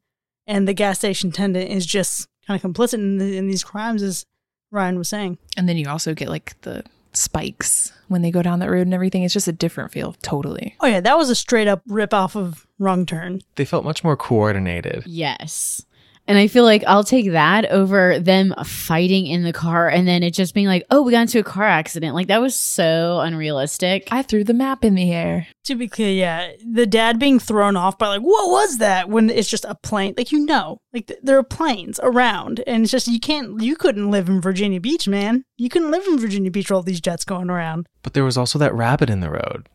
and 0.47 0.67
the 0.67 0.75
gas 0.75 0.99
station 0.99 1.31
attendant 1.31 1.71
is 1.71 1.87
just 1.87 2.29
kind 2.47 2.63
of 2.63 2.69
complicit 2.69 2.95
in, 2.95 3.19
the, 3.19 3.37
in 3.37 3.47
these 3.47 3.63
crimes, 3.63 4.03
as 4.03 4.27
Ryan 4.71 4.99
was 4.99 5.09
saying. 5.09 5.39
And 5.57 5.69
then 5.69 5.77
you 5.77 5.89
also 5.89 6.15
get 6.15 6.29
like 6.29 6.61
the 6.63 6.85
spikes 7.13 7.93
when 8.09 8.23
they 8.23 8.31
go 8.31 8.43
down 8.43 8.59
that 8.61 8.71
road 8.71 8.83
and 8.83 8.95
everything. 8.95 9.23
It's 9.23 9.35
just 9.35 9.49
a 9.49 9.53
different 9.53 9.93
feel, 9.93 10.15
totally. 10.23 10.77
Oh 10.81 10.87
yeah, 10.87 11.01
that 11.01 11.17
was 11.19 11.31
a 11.31 11.35
straight 11.35 11.69
up 11.69 11.83
rip 11.87 12.13
off 12.15 12.37
of 12.37 12.67
Wrong 12.79 13.07
Turn. 13.07 13.43
They 13.57 13.65
felt 13.65 13.85
much 13.85 14.05
more 14.05 14.17
coordinated. 14.17 15.05
Yes. 15.07 15.85
And 16.29 16.37
I 16.37 16.47
feel 16.47 16.65
like 16.65 16.85
I'll 16.87 17.05
take 17.05 17.31
that 17.33 17.65
over 17.71 18.19
them 18.19 18.55
fighting 18.63 19.27
in 19.27 19.45
the 19.45 19.53
car 19.53 19.89
and 19.89 20.07
then 20.07 20.23
it 20.23 20.35
just 20.35 20.53
being 20.53 20.67
like, 20.67 20.85
oh, 20.91 21.01
we 21.01 21.11
got 21.11 21.23
into 21.23 21.39
a 21.39 21.43
car 21.43 21.65
accident. 21.65 22.15
Like 22.15 22.27
that 22.27 22.43
was 22.43 22.55
so 22.55 23.21
unrealistic. 23.21 24.07
I 24.11 24.21
threw 24.21 24.45
the 24.45 24.53
map 24.53 24.85
in 24.85 24.95
the 24.95 25.11
air. 25.11 25.49
To 25.65 25.75
be 25.75 25.89
clear, 25.89 26.13
yeah, 26.13 26.53
the 26.71 26.85
dad 26.87 27.19
being 27.19 27.39
thrown 27.39 27.77
off 27.77 27.97
by 27.97 28.09
like, 28.09 28.21
what 28.21 28.51
was 28.51 28.77
that? 28.77 29.09
When 29.09 29.31
it's 29.31 29.49
just 29.49 29.65
a 29.65 29.75
plane, 29.75 30.15
like 30.19 30.31
you 30.31 30.45
know, 30.45 30.83
like 30.93 31.07
th- 31.07 31.21
there 31.23 31.39
are 31.39 31.43
planes 31.43 31.99
around, 32.03 32.63
and 32.67 32.83
it's 32.83 32.93
just 32.93 33.07
you 33.07 33.21
can't, 33.21 33.61
you 33.63 33.77
couldn't 33.77 34.11
live 34.11 34.29
in 34.29 34.41
Virginia 34.41 34.81
Beach, 34.81 35.09
man. 35.09 35.45
You 35.57 35.69
couldn't 35.69 35.91
live 35.91 36.07
in 36.07 36.19
Virginia 36.19 36.51
Beach 36.51 36.71
with 36.71 36.77
all 36.77 36.83
these 36.83 37.01
jets 37.01 37.25
going 37.25 37.51
around. 37.51 37.87
But 38.03 38.15
there 38.15 38.25
was 38.25 38.39
also 38.39 38.59
that 38.59 38.75
rabbit 38.75 39.11
in 39.11 39.21
the 39.21 39.31
road. 39.31 39.69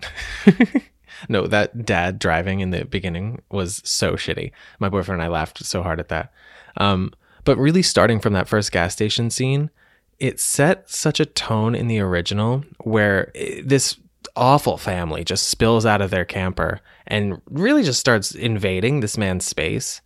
no, 1.30 1.48
that 1.48 1.86
dad 1.86 2.20
driving 2.20 2.60
in 2.60 2.72
the 2.72 2.86
beginning 2.86 3.42
was 3.52 3.82
so 3.84 4.14
shitty. 4.14 4.52
My 4.80 4.90
boyfriend 4.90 5.22
and 5.22 5.26
I 5.26 5.34
laughed 5.34 5.64
so 5.64 5.84
hard 5.84 6.00
at 6.00 6.10
that. 6.10 6.32
Um, 6.78 7.12
but 7.46 7.58
really, 7.58 7.82
starting 7.82 8.20
from 8.20 8.34
that 8.34 8.48
first 8.48 8.72
gas 8.72 8.94
station 8.94 9.30
scene, 9.30 9.70
it 10.20 10.40
set 10.40 10.90
such 10.90 11.20
a 11.20 11.26
tone 11.26 11.76
in 11.76 11.88
the 11.88 12.00
original 12.00 12.64
where 12.80 13.32
this 13.64 13.98
awful 14.36 14.78
family 14.78 15.24
just 15.24 15.48
spills 15.48 15.86
out 15.86 16.02
of 16.02 16.10
their 16.10 16.26
camper 16.26 16.80
and 17.08 17.42
really 17.50 17.84
just 17.84 18.00
starts 18.00 18.32
invading 18.34 19.00
this 19.00 19.18
man's 19.18 19.46
space 19.46 20.02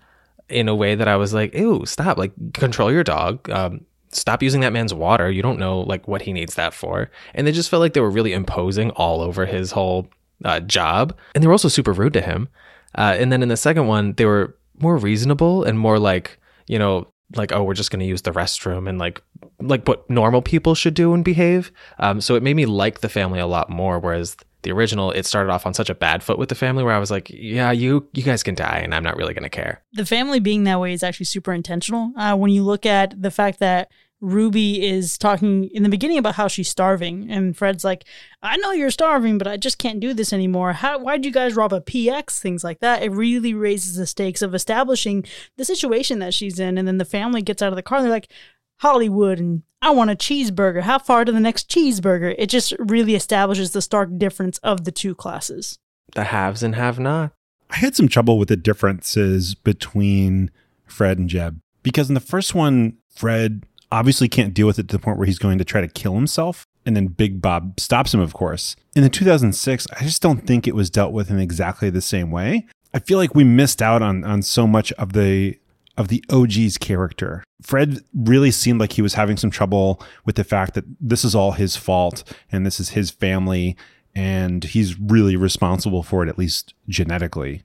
in 0.50 0.68
a 0.68 0.76
way 0.76 0.96
that 0.96 1.08
I 1.08 1.18
was 1.18 1.34
like, 1.34 1.54
ew, 1.54 1.86
stop. 1.86 2.18
Like, 2.18 2.32
control 2.54 2.92
your 2.92 3.04
dog. 3.04 3.50
Um, 3.50 3.86
stop 4.12 4.42
using 4.42 4.62
that 4.62 4.74
man's 4.74 4.94
water. 4.94 5.30
You 5.30 5.42
don't 5.42 5.60
know 5.60 5.82
like 5.82 6.08
what 6.08 6.22
he 6.22 6.34
needs 6.34 6.56
that 6.56 6.74
for. 6.74 7.12
And 7.34 7.46
they 7.46 7.52
just 7.52 7.70
felt 7.70 7.82
like 7.82 7.94
they 7.94 8.02
were 8.02 8.10
really 8.10 8.34
imposing 8.34 8.92
all 8.92 9.22
over 9.22 9.46
his 9.46 9.72
whole 9.72 10.08
uh, 10.44 10.60
job. 10.62 11.16
And 11.36 11.44
they 11.44 11.48
were 11.48 11.54
also 11.54 11.68
super 11.68 11.94
rude 11.94 12.14
to 12.14 12.22
him. 12.22 12.50
Uh, 12.96 13.16
and 13.18 13.32
then 13.32 13.44
in 13.44 13.50
the 13.50 13.58
second 13.58 13.88
one, 13.88 14.14
they 14.14 14.26
were 14.26 14.58
more 14.80 14.98
reasonable 14.98 15.64
and 15.64 15.78
more 15.78 16.00
like, 16.00 16.40
you 16.68 16.80
know, 16.80 17.08
like 17.36 17.52
oh 17.52 17.64
we're 17.64 17.74
just 17.74 17.92
going 17.92 18.00
to 18.00 18.06
use 18.06 18.22
the 18.22 18.32
restroom 18.32 18.88
and 18.88 19.00
like 19.00 19.22
like 19.60 19.86
what 19.88 20.10
normal 20.10 20.42
people 20.42 20.74
should 20.76 20.94
do 20.94 21.14
and 21.14 21.26
behave 21.26 21.72
um, 22.00 22.22
so 22.22 22.36
it 22.36 22.44
made 22.44 22.56
me 22.56 22.66
like 22.66 23.02
the 23.02 23.10
family 23.10 23.40
a 23.40 23.48
lot 23.48 23.70
more 23.70 24.00
whereas 24.00 24.38
the 24.62 24.72
original 24.72 25.12
it 25.12 25.26
started 25.26 25.52
off 25.52 25.66
on 25.66 25.74
such 25.74 25.90
a 25.90 25.96
bad 25.96 26.24
foot 26.24 26.40
with 26.40 26.50
the 26.50 26.56
family 26.56 26.84
where 26.84 26.94
i 26.94 27.00
was 27.00 27.12
like 27.12 27.30
yeah 27.30 27.72
you 27.72 28.08
you 28.14 28.24
guys 28.24 28.44
can 28.44 28.56
die 28.56 28.80
and 28.82 28.96
i'm 28.96 29.04
not 29.04 29.18
really 29.18 29.34
going 29.34 29.44
to 29.44 29.50
care 29.50 29.84
The 29.94 30.06
family 30.06 30.40
being 30.40 30.64
that 30.64 30.80
way 30.80 30.94
is 30.94 31.04
actually 31.04 31.26
super 31.26 31.54
intentional. 31.54 32.14
Uh, 32.18 32.36
when 32.36 32.52
you 32.52 32.64
look 32.64 32.86
at 32.86 33.22
the 33.22 33.32
fact 33.32 33.60
that 33.60 33.92
Ruby 34.20 34.84
is 34.84 35.18
talking 35.18 35.66
in 35.66 35.84
the 35.84 35.90
beginning 35.90 36.18
about 36.18 36.36
how 36.36 36.48
she's 36.48 36.70
starving, 36.70 37.30
and 37.30 37.56
Fred's 37.56 37.84
like, 37.84 38.04
"I 38.42 38.58
know 38.58 38.72
you're 38.72 38.90
starving, 38.90 39.38
but 39.38 39.48
I 39.48 39.58
just 39.58 39.78
can't 39.78 40.00
do 40.00 40.14
this 40.14 40.34
anymore. 40.34 40.74
How? 40.74 40.98
Why'd 40.98 41.26
you 41.26 41.32
guys 41.32 41.56
rob 41.56 41.72
a 41.72 41.82
PX? 41.82 42.40
Things 42.40 42.64
like 42.64 42.80
that. 42.80 43.04
It 43.04 43.12
really 43.12 43.54
raises 43.54 43.96
the 43.96 44.08
stakes 44.08 44.42
of 44.42 44.56
establishing 44.56 45.24
the 45.58 45.66
situation 45.66 46.20
that 46.20 46.34
she's 46.34 46.60
in, 46.60 46.78
and 46.78 46.88
then 46.88 46.98
the 46.98 47.06
family 47.06 47.42
gets 47.42 47.62
out 47.62 47.72
of 47.72 47.76
the 47.76 47.84
car 47.84 48.00
and 48.00 48.06
they're 48.06 48.12
like, 48.12 48.32
Hollywood, 48.80 49.40
and 49.40 49.64
I 49.82 49.92
want 49.92 50.12
a 50.12 50.16
cheeseburger. 50.16 50.82
How 50.82 51.00
far 51.00 51.26
to 51.26 51.32
the 51.32 51.40
next 51.40 51.70
cheeseburger? 51.70 52.34
It 52.38 52.48
just 52.48 52.74
really 52.80 53.16
establishes 53.16 53.72
the 53.72 53.82
stark 53.82 54.18
difference 54.18 54.58
of 54.60 54.86
the 54.86 54.92
two 54.92 55.16
classes. 55.16 55.80
The 56.14 56.26
haves 56.26 56.64
and 56.64 56.76
have 56.76 57.00
not. 57.00 57.34
I 57.70 57.78
had 57.78 57.96
some 57.96 58.08
trouble 58.08 58.38
with 58.38 58.48
the 58.48 58.56
differences 58.56 59.54
between 59.56 60.52
Fred 60.86 61.18
and 61.18 61.30
Jeb 61.30 61.60
because 61.84 62.08
in 62.08 62.14
the 62.14 62.20
first 62.22 62.56
one, 62.56 62.98
Fred 63.10 63.64
obviously 63.92 64.28
can't 64.28 64.54
deal 64.54 64.68
with 64.68 64.80
it 64.80 64.88
to 64.90 64.98
the 64.98 65.02
point 65.02 65.18
where 65.18 65.28
he's 65.28 65.40
going 65.40 65.58
to 65.58 65.66
try 65.66 65.82
to 65.82 65.88
kill 65.88 66.16
himself. 66.16 66.66
And 66.86 66.96
then 66.96 67.08
Big 67.08 67.42
Bob 67.42 67.80
stops 67.80 68.14
him, 68.14 68.20
of 68.20 68.34
course. 68.34 68.76
In 68.96 69.04
the 69.04 69.10
2006, 69.10 69.88
I 70.00 70.04
just 70.04 70.22
don't 70.22 70.48
think 70.48 70.68
it 70.68 70.76
was 70.76 70.90
dealt 70.90 71.12
with 71.12 71.30
in 71.30 71.40
exactly 71.40 71.90
the 71.90 72.02
same 72.02 72.32
way. 72.32 72.66
I 72.94 73.00
feel 73.00 73.18
like 73.18 73.36
we 73.36 73.44
missed 73.44 73.82
out 73.82 74.02
on 74.02 74.24
on 74.24 74.42
so 74.42 74.66
much 74.66 74.92
of 74.94 75.14
the 75.14 75.60
of 75.98 76.08
the 76.08 76.24
OG's 76.30 76.78
character. 76.78 77.44
Fred 77.62 78.04
really 78.14 78.52
seemed 78.52 78.80
like 78.80 78.94
he 78.94 79.02
was 79.02 79.16
having 79.16 79.36
some 79.36 79.50
trouble 79.50 80.02
with 80.26 80.36
the 80.36 80.44
fact 80.44 80.76
that 80.76 80.86
this 81.02 81.26
is 81.26 81.36
all 81.36 81.54
his 81.54 81.76
fault 81.76 82.24
and 82.52 82.66
this 82.66 82.80
is 82.80 82.90
his 82.90 83.10
family 83.10 83.76
and 84.16 84.64
he's 84.64 85.00
really 85.00 85.36
responsible 85.36 86.04
for 86.04 86.24
it 86.24 86.30
at 86.30 86.38
least 86.38 86.74
genetically 86.88 87.64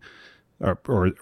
or, 0.61 0.79
or 0.87 1.13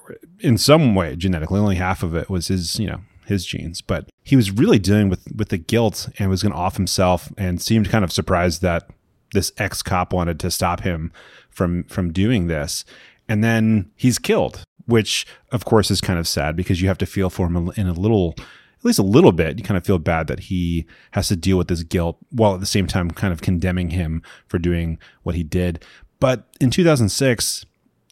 in 0.40 0.58
some 0.58 0.94
way 0.94 1.16
genetically 1.16 1.58
only 1.58 1.76
half 1.76 2.02
of 2.02 2.14
it 2.14 2.28
was 2.28 2.48
his 2.48 2.78
you 2.78 2.86
know 2.86 3.00
his 3.30 3.46
genes 3.46 3.80
but 3.80 4.08
he 4.22 4.36
was 4.36 4.50
really 4.50 4.78
dealing 4.78 5.08
with 5.08 5.26
with 5.34 5.48
the 5.48 5.58
guilt 5.58 6.08
and 6.18 6.28
was 6.28 6.42
going 6.42 6.52
to 6.52 6.58
off 6.58 6.76
himself 6.76 7.32
and 7.38 7.60
seemed 7.62 7.88
kind 7.88 8.04
of 8.04 8.12
surprised 8.12 8.60
that 8.62 8.88
this 9.32 9.52
ex 9.58 9.82
cop 9.82 10.12
wanted 10.12 10.38
to 10.40 10.50
stop 10.50 10.80
him 10.80 11.12
from 11.48 11.84
from 11.84 12.12
doing 12.12 12.46
this. 12.46 12.84
And 13.28 13.42
then 13.44 13.90
he's 13.96 14.18
killed 14.18 14.62
which 14.86 15.24
of 15.52 15.64
course 15.64 15.88
is 15.90 16.00
kind 16.00 16.18
of 16.18 16.26
sad 16.26 16.56
because 16.56 16.82
you 16.82 16.88
have 16.88 16.98
to 16.98 17.06
feel 17.06 17.30
for 17.30 17.46
him 17.46 17.70
in 17.76 17.86
a 17.86 17.92
little 17.92 18.34
at 18.38 18.84
least 18.84 18.98
a 18.98 19.02
little 19.04 19.30
bit. 19.30 19.58
You 19.58 19.64
kind 19.64 19.76
of 19.76 19.84
feel 19.84 19.98
bad 19.98 20.26
that 20.26 20.40
he 20.40 20.86
has 21.12 21.28
to 21.28 21.36
deal 21.36 21.58
with 21.58 21.68
this 21.68 21.82
guilt 21.82 22.16
while 22.30 22.54
at 22.54 22.60
the 22.60 22.66
same 22.66 22.86
time 22.86 23.10
kind 23.10 23.32
of 23.32 23.42
condemning 23.42 23.90
him 23.90 24.22
for 24.48 24.58
doing 24.58 24.98
what 25.22 25.34
he 25.34 25.42
did. 25.42 25.84
But 26.18 26.48
in 26.60 26.70
2006 26.70 27.66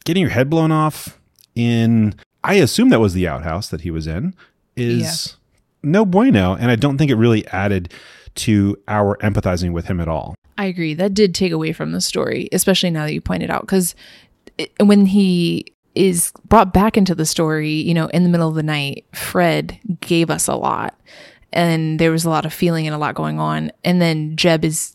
getting 0.05 0.23
your 0.23 0.31
head 0.31 0.49
blown 0.49 0.73
off 0.73 1.19
in 1.55 2.15
i 2.45 2.55
assume 2.55 2.89
that 2.89 3.01
was 3.01 3.15
the 3.15 3.27
outhouse 3.27 3.69
that 3.69 3.81
he 3.83 3.91
was 3.91 4.07
in 4.07 4.35
is 4.79 5.37
no 5.83 6.05
bueno 6.05 6.55
and 6.55 6.71
i 6.71 6.77
don't 6.77 6.99
think 6.99 7.11
it 7.11 7.17
really 7.17 7.47
added 7.49 7.93
to 8.35 8.77
our 8.87 9.17
empathizing 9.19 9.73
with 9.73 9.87
him 9.87 10.01
at 10.01 10.09
all 10.09 10.35
I 10.59 10.65
agree. 10.65 10.93
That 10.93 11.15
did 11.15 11.35
take 11.35 11.53
away 11.53 11.73
from 11.73 11.93
the 11.93 12.01
story, 12.01 12.49
especially 12.53 12.91
now 12.91 13.07
that 13.07 13.15
you 13.15 13.21
pointed 13.21 13.49
out. 13.49 13.63
Because 13.63 13.95
when 14.81 15.07
he 15.07 15.73
is 15.95 16.33
brought 16.47 16.73
back 16.73 16.97
into 16.97 17.15
the 17.15 17.25
story, 17.25 17.75
you 17.75 17.95
know, 17.95 18.09
in 18.09 18.25
the 18.25 18.29
middle 18.29 18.49
of 18.49 18.57
the 18.57 18.63
night, 18.65 19.07
Fred 19.15 19.79
gave 20.01 20.31
us 20.31 20.49
a 20.49 20.57
lot. 20.57 20.99
And 21.53 21.99
there 21.99 22.11
was 22.11 22.25
a 22.25 22.31
lot 22.31 22.45
of 22.45 22.53
feeling 22.53 22.87
and 22.87 22.95
a 22.95 22.99
lot 22.99 23.15
going 23.15 23.39
on. 23.39 23.71
And 23.85 24.03
then 24.03 24.37
Jeb 24.37 24.65
is 24.65 24.95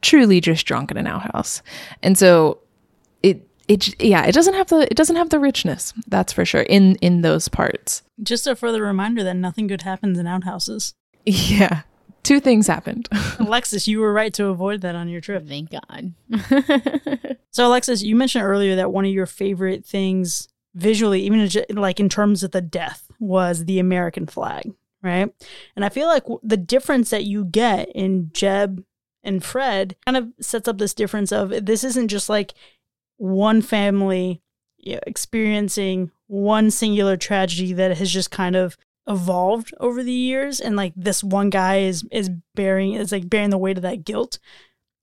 truly 0.00 0.40
just 0.40 0.66
drunk 0.66 0.90
in 0.90 0.96
an 0.96 1.06
outhouse. 1.06 1.62
And 2.02 2.18
so 2.18 2.58
it 3.68 3.88
it 3.88 4.02
yeah, 4.02 4.24
it 4.24 4.32
doesn't 4.32 4.54
have 4.54 4.68
the 4.68 4.88
it 4.90 4.96
doesn't 4.96 5.16
have 5.16 5.30
the 5.30 5.40
richness, 5.40 5.92
that's 6.06 6.32
for 6.32 6.44
sure, 6.44 6.62
in 6.62 6.96
in 6.96 7.22
those 7.22 7.48
parts. 7.48 8.02
Just 8.22 8.46
a 8.46 8.56
further 8.56 8.82
reminder 8.82 9.22
that 9.24 9.34
nothing 9.34 9.66
good 9.66 9.82
happens 9.82 10.18
in 10.18 10.26
outhouses. 10.26 10.94
Yeah. 11.24 11.82
Two 12.22 12.40
things 12.40 12.66
happened. 12.66 13.06
Alexis, 13.38 13.86
you 13.86 14.00
were 14.00 14.12
right 14.12 14.32
to 14.34 14.46
avoid 14.46 14.80
that 14.80 14.94
on 14.94 15.10
your 15.10 15.20
trip. 15.20 15.46
Thank 15.46 15.70
God. 15.70 16.14
So, 17.54 17.68
Alexis, 17.68 18.02
you 18.02 18.16
mentioned 18.16 18.44
earlier 18.44 18.74
that 18.74 18.92
one 18.92 19.04
of 19.04 19.12
your 19.12 19.26
favorite 19.26 19.86
things 19.86 20.48
visually, 20.74 21.22
even 21.22 21.48
like 21.70 22.00
in 22.00 22.08
terms 22.08 22.42
of 22.42 22.50
the 22.50 22.60
death, 22.60 23.06
was 23.20 23.66
the 23.66 23.78
American 23.78 24.26
flag, 24.26 24.72
right? 25.04 25.32
And 25.76 25.84
I 25.84 25.88
feel 25.88 26.08
like 26.08 26.24
the 26.42 26.56
difference 26.56 27.10
that 27.10 27.22
you 27.22 27.44
get 27.44 27.90
in 27.94 28.30
Jeb 28.32 28.84
and 29.22 29.44
Fred 29.44 29.94
kind 30.04 30.16
of 30.16 30.32
sets 30.40 30.66
up 30.66 30.78
this 30.78 30.94
difference 30.94 31.30
of 31.30 31.50
this 31.64 31.84
isn't 31.84 32.08
just 32.08 32.28
like 32.28 32.54
one 33.16 33.62
family 33.62 34.42
experiencing 34.84 36.10
one 36.26 36.70
singular 36.70 37.16
tragedy 37.16 37.72
that 37.72 37.96
has 37.96 38.10
just 38.10 38.30
kind 38.30 38.56
of 38.56 38.76
evolved 39.06 39.74
over 39.80 40.02
the 40.02 40.12
years 40.12 40.60
and 40.60 40.76
like 40.76 40.92
this 40.96 41.22
one 41.22 41.50
guy 41.50 41.76
is 41.76 42.04
is 42.10 42.30
bearing 42.54 42.94
is 42.94 43.12
like 43.12 43.28
bearing 43.28 43.50
the 43.50 43.58
weight 43.58 43.76
of 43.76 43.82
that 43.82 44.04
guilt. 44.04 44.38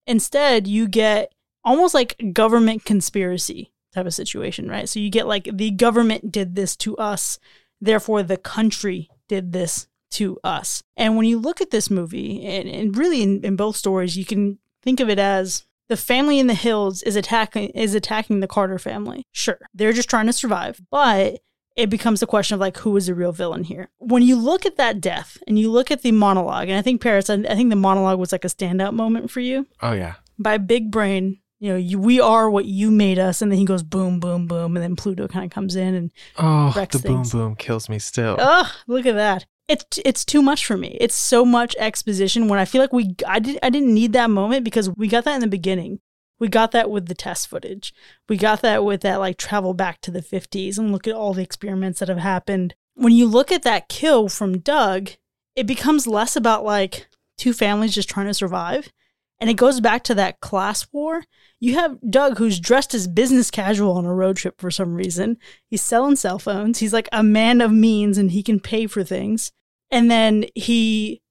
Instead 0.07 0.67
you 0.67 0.87
get 0.87 1.33
almost 1.63 1.93
like 1.93 2.19
government 2.33 2.83
conspiracy 2.83 3.71
type 3.93 4.07
of 4.07 4.13
situation 4.13 4.67
right? 4.67 4.89
So 4.89 4.99
you 4.99 5.09
get 5.09 5.27
like 5.27 5.49
the 5.51 5.71
government 5.71 6.31
did 6.31 6.55
this 6.55 6.75
to 6.77 6.97
us 6.97 7.39
therefore 7.79 8.23
the 8.23 8.37
country 8.37 9.09
did 9.27 9.51
this 9.51 9.87
to 10.11 10.39
us. 10.43 10.83
And 10.97 11.15
when 11.15 11.25
you 11.25 11.39
look 11.39 11.61
at 11.61 11.71
this 11.71 11.89
movie 11.89 12.45
and, 12.45 12.67
and 12.67 12.97
really 12.97 13.21
in, 13.21 13.43
in 13.45 13.55
both 13.55 13.75
stories 13.75 14.17
you 14.17 14.25
can 14.25 14.57
think 14.81 14.99
of 14.99 15.09
it 15.09 15.19
as 15.19 15.65
the 15.91 15.97
family 15.97 16.39
in 16.39 16.47
the 16.47 16.53
hills 16.53 17.03
is 17.03 17.17
attacking 17.17 17.67
is 17.71 17.93
attacking 17.93 18.39
the 18.39 18.47
Carter 18.47 18.79
family. 18.79 19.27
Sure, 19.33 19.59
they're 19.73 19.91
just 19.91 20.09
trying 20.09 20.25
to 20.27 20.31
survive, 20.33 20.79
but 20.89 21.41
it 21.75 21.89
becomes 21.89 22.23
a 22.23 22.27
question 22.27 22.53
of 22.55 22.61
like 22.61 22.77
who 22.77 22.95
is 22.95 23.07
the 23.07 23.13
real 23.13 23.33
villain 23.33 23.65
here. 23.65 23.89
When 23.97 24.23
you 24.23 24.37
look 24.37 24.65
at 24.65 24.77
that 24.77 25.01
death 25.01 25.37
and 25.47 25.59
you 25.59 25.69
look 25.69 25.91
at 25.91 26.01
the 26.01 26.13
monologue, 26.13 26.69
and 26.69 26.77
I 26.77 26.81
think 26.81 27.01
Paris, 27.01 27.29
I, 27.29 27.33
I 27.35 27.55
think 27.55 27.71
the 27.71 27.75
monologue 27.75 28.19
was 28.19 28.31
like 28.31 28.45
a 28.45 28.47
standout 28.47 28.93
moment 28.93 29.29
for 29.31 29.41
you 29.41 29.67
Oh 29.81 29.91
yeah. 29.91 30.13
by 30.39 30.57
Big 30.57 30.91
Brain. 30.91 31.39
You 31.59 31.73
know, 31.73 31.77
you, 31.77 31.99
we 31.99 32.19
are 32.21 32.49
what 32.49 32.65
you 32.65 32.89
made 32.89 33.19
us, 33.19 33.41
and 33.41 33.51
then 33.51 33.59
he 33.59 33.65
goes 33.65 33.83
boom, 33.83 34.19
boom, 34.21 34.47
boom, 34.47 34.75
and 34.77 34.83
then 34.83 34.95
Pluto 34.95 35.27
kind 35.27 35.43
of 35.45 35.51
comes 35.51 35.75
in 35.75 35.93
and 35.93 36.11
Oh, 36.37 36.71
the 36.73 36.99
boom 36.99 37.23
boom 37.29 37.55
kills 37.55 37.89
me 37.89 37.99
still. 37.99 38.37
Oh, 38.39 38.71
look 38.87 39.05
at 39.05 39.15
that. 39.15 39.45
It's 39.71 39.99
it's 40.03 40.25
too 40.25 40.41
much 40.41 40.65
for 40.65 40.75
me. 40.75 40.97
It's 40.99 41.15
so 41.15 41.45
much 41.45 41.77
exposition 41.79 42.49
when 42.49 42.59
I 42.59 42.65
feel 42.65 42.81
like 42.81 42.91
we 42.91 43.15
I 43.25 43.39
did 43.39 43.57
I 43.63 43.69
didn't 43.69 43.93
need 43.93 44.11
that 44.11 44.29
moment 44.29 44.65
because 44.65 44.89
we 44.89 45.07
got 45.07 45.23
that 45.23 45.35
in 45.35 45.39
the 45.39 45.47
beginning. 45.47 46.01
We 46.39 46.49
got 46.49 46.71
that 46.71 46.91
with 46.91 47.07
the 47.07 47.15
test 47.15 47.47
footage. 47.47 47.93
We 48.27 48.35
got 48.35 48.61
that 48.63 48.83
with 48.83 48.99
that 49.01 49.21
like 49.21 49.37
travel 49.37 49.73
back 49.73 50.01
to 50.01 50.11
the 50.11 50.21
50s 50.21 50.77
and 50.77 50.91
look 50.91 51.07
at 51.07 51.13
all 51.13 51.33
the 51.33 51.43
experiments 51.43 51.99
that 51.99 52.09
have 52.09 52.17
happened. 52.17 52.75
When 52.95 53.13
you 53.13 53.25
look 53.25 53.49
at 53.49 53.63
that 53.63 53.87
kill 53.87 54.27
from 54.27 54.59
Doug, 54.59 55.11
it 55.55 55.67
becomes 55.67 56.05
less 56.05 56.35
about 56.35 56.65
like 56.65 57.07
two 57.37 57.53
families 57.53 57.95
just 57.95 58.09
trying 58.09 58.27
to 58.27 58.33
survive 58.33 58.91
and 59.39 59.49
it 59.49 59.55
goes 59.55 59.79
back 59.79 60.03
to 60.03 60.15
that 60.15 60.41
class 60.41 60.85
war. 60.91 61.23
You 61.59 61.75
have 61.75 61.97
Doug 62.09 62.37
who's 62.37 62.59
dressed 62.59 62.93
as 62.93 63.07
business 63.07 63.49
casual 63.49 63.93
on 63.93 64.05
a 64.05 64.13
road 64.13 64.35
trip 64.35 64.59
for 64.59 64.69
some 64.69 64.95
reason. 64.95 65.37
He's 65.65 65.81
selling 65.81 66.17
cell 66.17 66.39
phones. 66.39 66.79
He's 66.79 66.93
like 66.93 67.07
a 67.11 67.23
man 67.23 67.61
of 67.61 67.71
means 67.71 68.17
and 68.17 68.31
he 68.31 68.43
can 68.43 68.59
pay 68.59 68.85
for 68.85 69.03
things. 69.03 69.51
And 69.91 70.09
then 70.09 70.45
he 70.55 71.21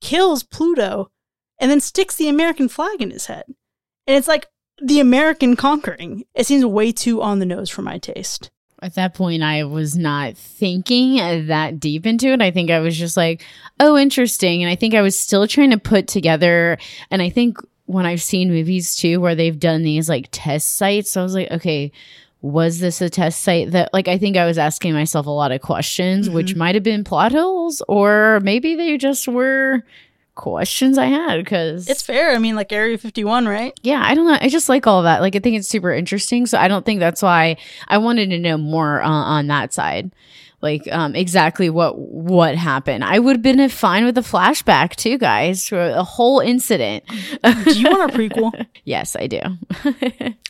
kills 0.00 0.42
Pluto 0.42 1.10
and 1.58 1.70
then 1.70 1.80
sticks 1.80 2.16
the 2.16 2.28
American 2.28 2.68
flag 2.68 3.00
in 3.00 3.10
his 3.10 3.26
head. 3.26 3.44
And 4.06 4.16
it's 4.16 4.28
like 4.28 4.46
the 4.82 5.00
American 5.00 5.56
conquering. 5.56 6.24
It 6.34 6.46
seems 6.46 6.64
way 6.64 6.92
too 6.92 7.22
on 7.22 7.38
the 7.38 7.46
nose 7.46 7.70
for 7.70 7.82
my 7.82 7.98
taste. 7.98 8.50
At 8.82 8.94
that 8.94 9.12
point, 9.12 9.42
I 9.42 9.64
was 9.64 9.94
not 9.94 10.38
thinking 10.38 11.46
that 11.48 11.78
deep 11.80 12.06
into 12.06 12.28
it. 12.28 12.40
I 12.40 12.50
think 12.50 12.70
I 12.70 12.80
was 12.80 12.98
just 12.98 13.14
like, 13.14 13.44
oh, 13.78 13.98
interesting. 13.98 14.62
And 14.62 14.70
I 14.70 14.74
think 14.74 14.94
I 14.94 15.02
was 15.02 15.18
still 15.18 15.46
trying 15.46 15.70
to 15.70 15.78
put 15.78 16.08
together, 16.08 16.78
and 17.10 17.20
I 17.20 17.28
think 17.28 17.58
when 17.84 18.06
I've 18.06 18.22
seen 18.22 18.48
movies 18.48 18.96
too 18.96 19.20
where 19.20 19.34
they've 19.34 19.58
done 19.58 19.82
these 19.82 20.08
like 20.08 20.28
test 20.30 20.76
sites, 20.76 21.14
I 21.16 21.22
was 21.22 21.34
like, 21.34 21.50
okay, 21.50 21.92
was 22.42 22.78
this 22.80 23.00
a 23.00 23.10
test 23.10 23.42
site 23.42 23.70
that 23.72 23.92
like 23.92 24.08
I 24.08 24.16
think 24.18 24.36
I 24.36 24.46
was 24.46 24.56
asking 24.58 24.94
myself 24.94 25.26
a 25.26 25.30
lot 25.30 25.52
of 25.52 25.60
questions, 25.60 26.30
which 26.30 26.54
might 26.56 26.74
have 26.74 26.84
been 26.84 27.04
plot 27.04 27.32
holes, 27.32 27.82
or 27.88 28.40
maybe 28.42 28.76
they 28.76 28.96
just 28.96 29.28
were 29.28 29.82
questions 30.36 30.96
I 30.96 31.06
had 31.06 31.36
because 31.44 31.86
It's 31.88 32.00
fair. 32.00 32.30
I 32.34 32.38
mean, 32.38 32.56
like 32.56 32.72
Area 32.72 32.96
51, 32.96 33.46
right? 33.46 33.78
yeah, 33.82 34.02
I 34.02 34.14
don't 34.14 34.26
know. 34.26 34.38
I 34.40 34.48
just 34.48 34.70
like 34.70 34.86
all 34.86 35.02
that. 35.02 35.20
Like, 35.20 35.36
I 35.36 35.38
think 35.38 35.56
it's 35.58 35.68
super 35.68 35.92
interesting. 35.92 36.46
So 36.46 36.56
I 36.56 36.66
don't 36.66 36.86
think 36.86 37.00
that's 37.00 37.20
why 37.20 37.58
I 37.88 37.98
wanted 37.98 38.30
to 38.30 38.38
know 38.38 38.56
more 38.56 39.02
uh, 39.02 39.08
on 39.08 39.48
that 39.48 39.74
side, 39.74 40.10
like 40.62 40.86
um, 40.92 41.14
exactly 41.14 41.70
what 41.70 41.98
what 41.98 42.54
happened. 42.54 43.04
I 43.04 43.18
would 43.18 43.36
have 43.36 43.42
been 43.42 43.68
fine 43.68 44.04
with 44.04 44.18
a 44.18 44.22
flashback 44.22 44.96
too, 44.96 45.18
guys, 45.18 45.66
for 45.68 45.80
a 45.80 46.02
whole 46.02 46.40
incident. 46.40 47.04
Do 47.42 47.78
you 47.78 47.90
want 47.90 48.12
a 48.12 48.16
prequel? 48.16 48.66
yes, 48.84 49.16
I 49.16 49.26
do. 49.26 49.40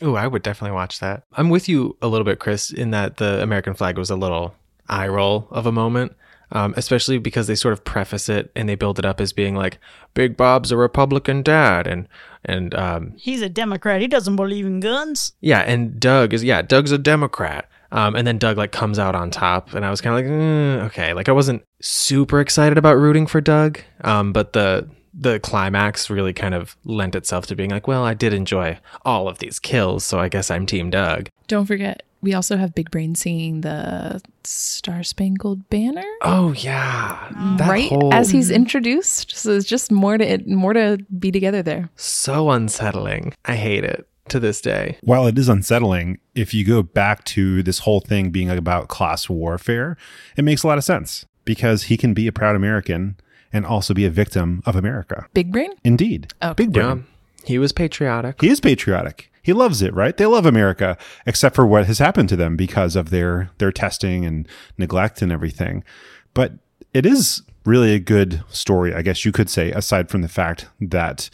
Ooh, 0.03 0.15
I 0.15 0.27
would 0.27 0.43
definitely 0.43 0.75
watch 0.75 0.99
that. 0.99 1.23
I'm 1.33 1.49
with 1.49 1.69
you 1.69 1.95
a 2.01 2.07
little 2.07 2.25
bit, 2.25 2.39
Chris, 2.39 2.71
in 2.71 2.91
that 2.91 3.17
the 3.17 3.41
American 3.41 3.73
flag 3.73 3.97
was 3.97 4.09
a 4.09 4.15
little 4.15 4.55
eye 4.89 5.07
roll 5.07 5.47
of 5.51 5.65
a 5.65 5.71
moment, 5.71 6.13
um, 6.51 6.73
especially 6.75 7.17
because 7.17 7.47
they 7.47 7.55
sort 7.55 7.71
of 7.73 7.85
preface 7.85 8.27
it 8.27 8.51
and 8.55 8.67
they 8.67 8.75
build 8.75 8.99
it 8.99 9.05
up 9.05 9.21
as 9.21 9.31
being 9.31 9.55
like, 9.55 9.77
Big 10.13 10.35
Bob's 10.35 10.71
a 10.71 10.77
Republican 10.77 11.41
dad, 11.41 11.87
and 11.87 12.07
and 12.43 12.75
um, 12.75 13.13
He's 13.17 13.41
a 13.41 13.47
Democrat. 13.49 14.01
He 14.01 14.07
doesn't 14.07 14.35
believe 14.35 14.65
in 14.65 14.81
guns. 14.81 15.33
yeah, 15.39 15.59
and 15.61 15.99
Doug 15.99 16.33
is 16.33 16.43
yeah, 16.43 16.61
Doug's 16.61 16.91
a 16.91 16.97
Democrat. 16.97 17.69
Um, 17.91 18.15
and 18.15 18.25
then 18.25 18.37
Doug 18.37 18.57
like 18.57 18.71
comes 18.71 18.97
out 18.99 19.15
on 19.15 19.31
top, 19.31 19.73
and 19.73 19.85
I 19.85 19.89
was 19.89 19.99
kind 20.01 20.17
of 20.17 20.23
like, 20.25 20.31
"Mm, 20.31 20.85
okay, 20.87 21.13
like 21.13 21.27
I 21.29 21.33
wasn't 21.33 21.63
super 21.81 22.39
excited 22.39 22.77
about 22.77 22.97
rooting 22.97 23.27
for 23.27 23.41
Doug, 23.41 23.79
um, 24.03 24.31
but 24.33 24.53
the 24.53 24.87
the 25.13 25.39
climax 25.41 26.09
really 26.09 26.31
kind 26.31 26.53
of 26.53 26.77
lent 26.85 27.15
itself 27.15 27.45
to 27.47 27.53
being 27.55 27.69
like, 27.69 27.85
well, 27.85 28.05
I 28.05 28.13
did 28.13 28.33
enjoy 28.33 28.79
all 29.03 29.27
of 29.27 29.39
these 29.39 29.59
kills, 29.59 30.05
so 30.05 30.19
I 30.19 30.29
guess 30.29 30.49
I'm 30.49 30.65
Team 30.65 30.89
Doug. 30.89 31.27
Don't 31.49 31.65
forget, 31.65 32.03
we 32.21 32.33
also 32.33 32.55
have 32.55 32.73
Big 32.73 32.89
Brain 32.91 33.13
singing 33.13 33.59
the 33.59 34.21
Star 34.45 35.03
Spangled 35.03 35.69
Banner. 35.69 36.05
Oh 36.21 36.53
yeah, 36.53 37.27
That 37.57 37.69
right 37.69 37.89
whole- 37.89 38.13
as 38.13 38.29
he's 38.31 38.49
introduced, 38.49 39.35
so 39.37 39.51
it's 39.51 39.65
just 39.67 39.91
more 39.91 40.17
to 40.17 40.37
more 40.47 40.71
to 40.71 40.97
be 41.19 41.29
together 41.29 41.61
there. 41.61 41.89
so 41.97 42.49
unsettling. 42.49 43.33
I 43.43 43.55
hate 43.55 43.83
it 43.83 44.07
to 44.31 44.39
this 44.39 44.59
day. 44.61 44.97
While 45.01 45.27
it 45.27 45.37
is 45.37 45.47
unsettling, 45.47 46.19
if 46.35 46.53
you 46.53 46.65
go 46.65 46.81
back 46.83 47.23
to 47.25 47.61
this 47.63 47.79
whole 47.79 47.99
thing 48.01 48.31
being 48.31 48.49
about 48.49 48.87
class 48.87 49.29
warfare, 49.29 49.95
it 50.35 50.43
makes 50.43 50.63
a 50.63 50.67
lot 50.67 50.77
of 50.77 50.83
sense 50.83 51.25
because 51.45 51.83
he 51.83 51.97
can 51.97 52.13
be 52.13 52.27
a 52.27 52.31
proud 52.31 52.55
American 52.55 53.15
and 53.53 53.65
also 53.65 53.93
be 53.93 54.05
a 54.05 54.09
victim 54.09 54.61
of 54.65 54.75
America. 54.75 55.27
Big 55.33 55.51
Brain. 55.51 55.71
Indeed. 55.83 56.33
Okay. 56.41 56.53
Big 56.65 56.75
Yeah, 56.75 56.93
brain. 56.93 57.05
he 57.45 57.57
was 57.59 57.71
patriotic. 57.71 58.41
He 58.41 58.49
is 58.49 58.59
patriotic. 58.59 59.29
He 59.43 59.53
loves 59.53 59.81
it, 59.81 59.93
right? 59.93 60.15
They 60.15 60.27
love 60.27 60.45
America, 60.45 60.97
except 61.25 61.55
for 61.55 61.65
what 61.65 61.87
has 61.87 61.97
happened 61.99 62.29
to 62.29 62.35
them 62.35 62.55
because 62.55 62.95
of 62.95 63.09
their 63.09 63.49
their 63.57 63.71
testing 63.71 64.23
and 64.25 64.47
neglect 64.77 65.21
and 65.21 65.31
everything. 65.31 65.83
But 66.33 66.53
it 66.93 67.05
is 67.05 67.41
really 67.65 67.93
a 67.93 67.99
good 67.99 68.43
story, 68.49 68.93
I 68.93 69.01
guess 69.01 69.25
you 69.25 69.31
could 69.31 69.49
say, 69.49 69.71
aside 69.71 70.09
from 70.09 70.21
the 70.21 70.27
fact 70.27 70.67
that 70.79 71.29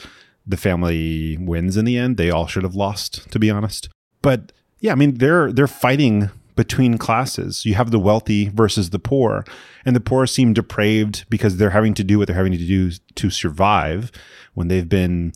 the 0.48 0.57
family 0.57 1.38
wins 1.38 1.78
in 1.78 1.86
the 1.86 1.98
end. 1.98 2.18
They 2.18 2.32
all 2.32 2.48
should 2.48 2.64
have 2.64 2.76
lost, 2.76 3.30
to 3.32 3.40
be 3.40 3.52
honest. 3.52 3.90
But 4.22 4.52
yeah, 4.80 4.94
I 4.94 4.95
mean 4.95 5.15
they're 5.15 5.52
they're 5.52 5.68
fighting 5.68 6.30
between 6.56 6.98
classes. 6.98 7.65
You 7.65 7.76
have 7.76 7.91
the 7.91 7.99
wealthy 7.99 8.49
versus 8.49 8.90
the 8.90 8.99
poor, 8.99 9.45
and 9.86 9.95
the 9.95 10.02
poor 10.02 10.26
seem 10.26 10.53
depraved 10.53 11.26
because 11.30 11.57
they're 11.57 11.69
having 11.72 11.94
to 11.95 12.03
do 12.03 12.18
what 12.18 12.28
they're 12.28 12.36
having 12.36 12.53
to 12.53 12.57
do 12.57 12.91
to 13.15 13.30
survive 13.30 14.11
when 14.53 14.68
they've 14.68 14.90
been 14.90 15.34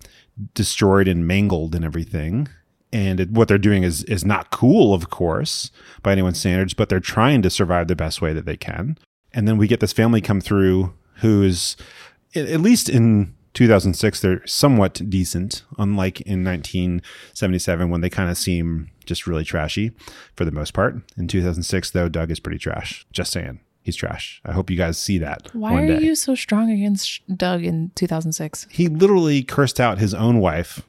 destroyed 0.53 1.07
and 1.07 1.27
mangled 1.27 1.75
and 1.75 1.85
everything. 1.85 2.47
And 2.93 3.19
it, 3.21 3.31
what 3.31 3.47
they're 3.47 3.57
doing 3.57 3.83
is 3.83 4.03
is 4.05 4.25
not 4.25 4.51
cool, 4.51 4.93
of 4.93 5.09
course, 5.09 5.71
by 6.03 6.11
anyone's 6.11 6.39
standards, 6.39 6.73
but 6.73 6.89
they're 6.89 6.99
trying 6.99 7.41
to 7.43 7.49
survive 7.49 7.87
the 7.87 7.95
best 7.95 8.21
way 8.21 8.33
that 8.33 8.45
they 8.45 8.57
can. 8.57 8.97
And 9.33 9.47
then 9.47 9.57
we 9.57 9.67
get 9.67 9.79
this 9.79 9.93
family 9.93 10.21
come 10.21 10.41
through 10.41 10.93
who's 11.17 11.77
at 12.35 12.47
at 12.47 12.61
least 12.61 12.89
in 12.89 13.33
2006 13.53 14.21
they're 14.21 14.45
somewhat 14.47 15.01
decent 15.09 15.63
unlike 15.77 16.21
in 16.21 16.43
1977 16.43 17.89
when 17.89 18.01
they 18.01 18.09
kind 18.09 18.29
of 18.29 18.37
seem 18.37 18.89
just 19.05 19.27
really 19.27 19.43
trashy 19.43 19.91
for 20.35 20.45
the 20.45 20.51
most 20.51 20.73
part. 20.73 20.95
In 21.17 21.27
2006 21.27 21.91
though 21.91 22.09
doug 22.09 22.31
is 22.31 22.39
pretty 22.39 22.57
trash. 22.59 23.05
Just 23.11 23.31
saying. 23.31 23.59
He's 23.83 23.95
trash. 23.95 24.41
I 24.45 24.51
hope 24.51 24.69
you 24.69 24.77
guys 24.77 24.99
see 24.99 25.17
that 25.17 25.49
Why 25.53 25.81
are 25.83 25.99
you 25.99 26.13
so 26.13 26.35
strong 26.35 26.69
against 26.69 27.21
Doug 27.35 27.63
in 27.63 27.91
2006? 27.95 28.67
he 28.69 28.87
literally 28.87 29.41
cursed 29.43 29.79
out 29.79 29.97
his 29.97 30.13
own 30.13 30.39
wife 30.39 30.83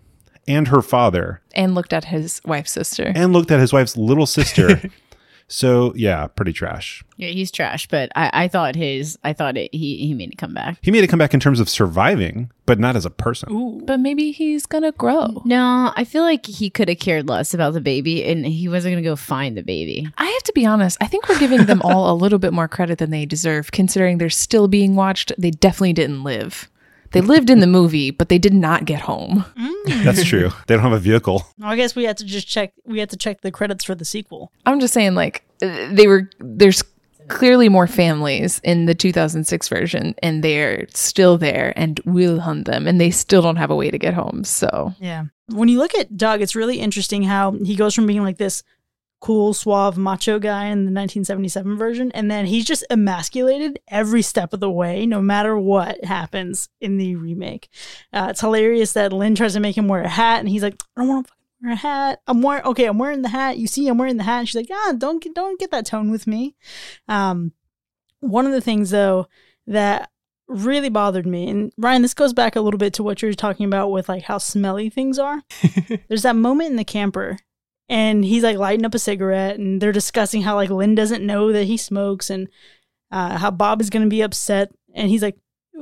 and 0.46 0.68
her 0.68 0.82
father 0.82 1.40
And 1.52 1.74
looked 1.74 1.92
at 1.94 2.04
his 2.06 2.40
wife's 2.44 2.72
sister. 2.72 3.10
and 3.14 3.32
looked 3.32 3.50
at 3.50 3.60
his 3.60 3.72
wife's 3.72 3.96
little 3.96 4.26
sister 4.26 4.82
so 5.48 5.92
yeah 5.96 6.26
pretty 6.26 6.52
trash 6.52 7.04
Yeah, 7.16 7.28
he's 7.28 7.50
trash, 7.50 7.86
but 7.88 8.10
I, 8.16 8.30
I 8.44 8.48
thought 8.48 8.74
his 8.74 9.18
I 9.22 9.32
thought 9.32 9.56
it, 9.56 9.70
he 9.72 9.98
he 10.06 10.14
made 10.14 10.32
it 10.32 10.38
come 10.38 10.54
back. 10.54 10.78
he 10.82 10.90
made 10.90 11.04
a 11.04 11.06
comeback 11.08 11.34
in 11.34 11.40
terms 11.40 11.60
of 11.60 11.68
surviving 11.68 12.50
but 12.66 12.78
not 12.78 12.96
as 12.96 13.04
a 13.04 13.10
person 13.10 13.52
Ooh. 13.52 13.80
But 13.84 14.00
maybe 14.00 14.30
he's 14.32 14.66
gonna 14.66 14.92
grow. 14.92 15.42
No, 15.44 15.92
I 15.96 16.04
feel 16.04 16.22
like 16.22 16.46
he 16.46 16.70
could 16.70 16.88
have 16.88 16.98
cared 16.98 17.28
less 17.28 17.52
about 17.52 17.74
the 17.74 17.80
baby, 17.80 18.24
and 18.24 18.46
he 18.46 18.68
wasn't 18.68 18.92
gonna 18.92 19.02
go 19.02 19.16
find 19.16 19.56
the 19.56 19.62
baby. 19.62 20.08
I 20.16 20.24
have 20.24 20.42
to 20.44 20.52
be 20.52 20.64
honest. 20.64 20.96
I 21.00 21.06
think 21.06 21.28
we're 21.28 21.38
giving 21.38 21.66
them 21.66 21.82
all 21.82 22.12
a 22.12 22.16
little 22.16 22.38
bit 22.38 22.52
more 22.52 22.68
credit 22.68 22.98
than 22.98 23.10
they 23.10 23.26
deserve, 23.26 23.72
considering 23.72 24.18
they're 24.18 24.30
still 24.30 24.68
being 24.68 24.94
watched. 24.94 25.32
They 25.36 25.50
definitely 25.50 25.92
didn't 25.94 26.22
live. 26.24 26.70
They 27.12 27.20
lived 27.20 27.50
in 27.50 27.60
the 27.60 27.66
movie, 27.66 28.10
but 28.10 28.28
they 28.28 28.38
did 28.38 28.54
not 28.54 28.84
get 28.84 29.00
home. 29.00 29.44
that's 30.04 30.24
true 30.24 30.50
they 30.66 30.74
don't 30.74 30.82
have 30.82 30.92
a 30.92 30.98
vehicle 30.98 31.44
I 31.62 31.74
guess 31.76 31.96
we 31.96 32.04
had 32.04 32.16
to 32.18 32.24
just 32.24 32.46
check. 32.46 32.72
We 32.84 33.00
had 33.00 33.10
to 33.10 33.16
check 33.16 33.40
the 33.40 33.50
credits 33.50 33.84
for 33.84 33.94
the 33.94 34.04
sequel. 34.04 34.52
I'm 34.64 34.80
just 34.80 34.94
saying, 34.94 35.14
like, 35.14 35.44
uh, 35.60 35.88
they 35.92 36.06
were, 36.06 36.30
there's 36.38 36.82
clearly 37.28 37.68
more 37.68 37.86
families 37.86 38.60
in 38.64 38.86
the 38.86 38.94
2006 38.94 39.68
version, 39.68 40.14
and 40.22 40.42
they're 40.42 40.86
still 40.94 41.38
there 41.38 41.72
and 41.76 42.00
we'll 42.04 42.40
hunt 42.40 42.66
them, 42.66 42.86
and 42.86 43.00
they 43.00 43.10
still 43.10 43.42
don't 43.42 43.56
have 43.56 43.70
a 43.70 43.76
way 43.76 43.90
to 43.90 43.98
get 43.98 44.14
home. 44.14 44.44
So, 44.44 44.94
Yeah. 45.00 45.24
When 45.48 45.68
you 45.68 45.78
look 45.78 45.94
at 45.94 46.16
Doug, 46.16 46.40
it's 46.40 46.54
really 46.56 46.80
interesting 46.80 47.24
how 47.24 47.52
he 47.52 47.76
goes 47.76 47.94
from 47.94 48.06
being 48.06 48.22
like 48.22 48.38
this 48.38 48.62
cool, 49.22 49.54
suave, 49.54 49.96
macho 49.96 50.40
guy 50.40 50.66
in 50.66 50.84
the 50.84 50.90
1977 50.90 51.78
version, 51.78 52.10
and 52.12 52.28
then 52.28 52.44
he's 52.44 52.64
just 52.64 52.84
emasculated 52.90 53.78
every 53.86 54.20
step 54.20 54.52
of 54.52 54.58
the 54.58 54.70
way, 54.70 55.06
no 55.06 55.22
matter 55.22 55.56
what 55.56 56.04
happens 56.04 56.68
in 56.80 56.98
the 56.98 57.14
remake. 57.14 57.68
Uh, 58.12 58.26
it's 58.30 58.40
hilarious 58.40 58.92
that 58.94 59.12
Lynn 59.12 59.36
tries 59.36 59.54
to 59.54 59.60
make 59.60 59.78
him 59.78 59.86
wear 59.86 60.02
a 60.02 60.08
hat, 60.08 60.40
and 60.40 60.48
he's 60.48 60.62
like, 60.62 60.74
I 60.96 61.00
don't 61.00 61.08
want 61.08 61.26
to 61.28 61.32
wear 61.62 61.72
a 61.72 61.76
hat. 61.76 62.20
I'm 62.26 62.42
wearing, 62.42 62.64
okay, 62.64 62.86
I'm 62.86 62.98
wearing 62.98 63.22
the 63.22 63.28
hat. 63.28 63.58
You 63.58 63.68
see, 63.68 63.86
I'm 63.86 63.96
wearing 63.96 64.16
the 64.16 64.24
hat. 64.24 64.40
And 64.40 64.48
she's 64.48 64.56
like, 64.56 64.70
ah, 64.70 64.94
don't 64.98 65.22
get, 65.22 65.34
don't 65.34 65.58
get 65.58 65.70
that 65.70 65.86
tone 65.86 66.10
with 66.10 66.26
me. 66.26 66.56
Um, 67.06 67.52
one 68.18 68.44
of 68.44 68.52
the 68.52 68.60
things 68.60 68.90
though 68.90 69.28
that 69.68 70.10
really 70.48 70.88
bothered 70.88 71.26
me, 71.26 71.48
and 71.48 71.72
Ryan, 71.78 72.02
this 72.02 72.14
goes 72.14 72.32
back 72.32 72.56
a 72.56 72.60
little 72.60 72.78
bit 72.78 72.92
to 72.94 73.04
what 73.04 73.22
you 73.22 73.28
were 73.28 73.34
talking 73.34 73.66
about 73.66 73.92
with 73.92 74.08
like 74.08 74.24
how 74.24 74.38
smelly 74.38 74.90
things 74.90 75.18
are. 75.18 75.42
There's 76.08 76.22
that 76.22 76.36
moment 76.36 76.70
in 76.70 76.76
the 76.76 76.84
camper, 76.84 77.38
and 77.92 78.24
he's 78.24 78.42
like 78.42 78.56
lighting 78.56 78.86
up 78.86 78.94
a 78.94 78.98
cigarette, 78.98 79.58
and 79.58 79.80
they're 79.80 79.92
discussing 79.92 80.40
how 80.40 80.54
like 80.54 80.70
Lynn 80.70 80.94
doesn't 80.94 81.24
know 81.26 81.52
that 81.52 81.64
he 81.64 81.76
smokes, 81.76 82.30
and 82.30 82.48
uh, 83.10 83.36
how 83.36 83.50
Bob 83.50 83.82
is 83.82 83.90
gonna 83.90 84.06
be 84.06 84.22
upset, 84.22 84.72
and 84.94 85.10
he's 85.10 85.22
like, 85.22 85.36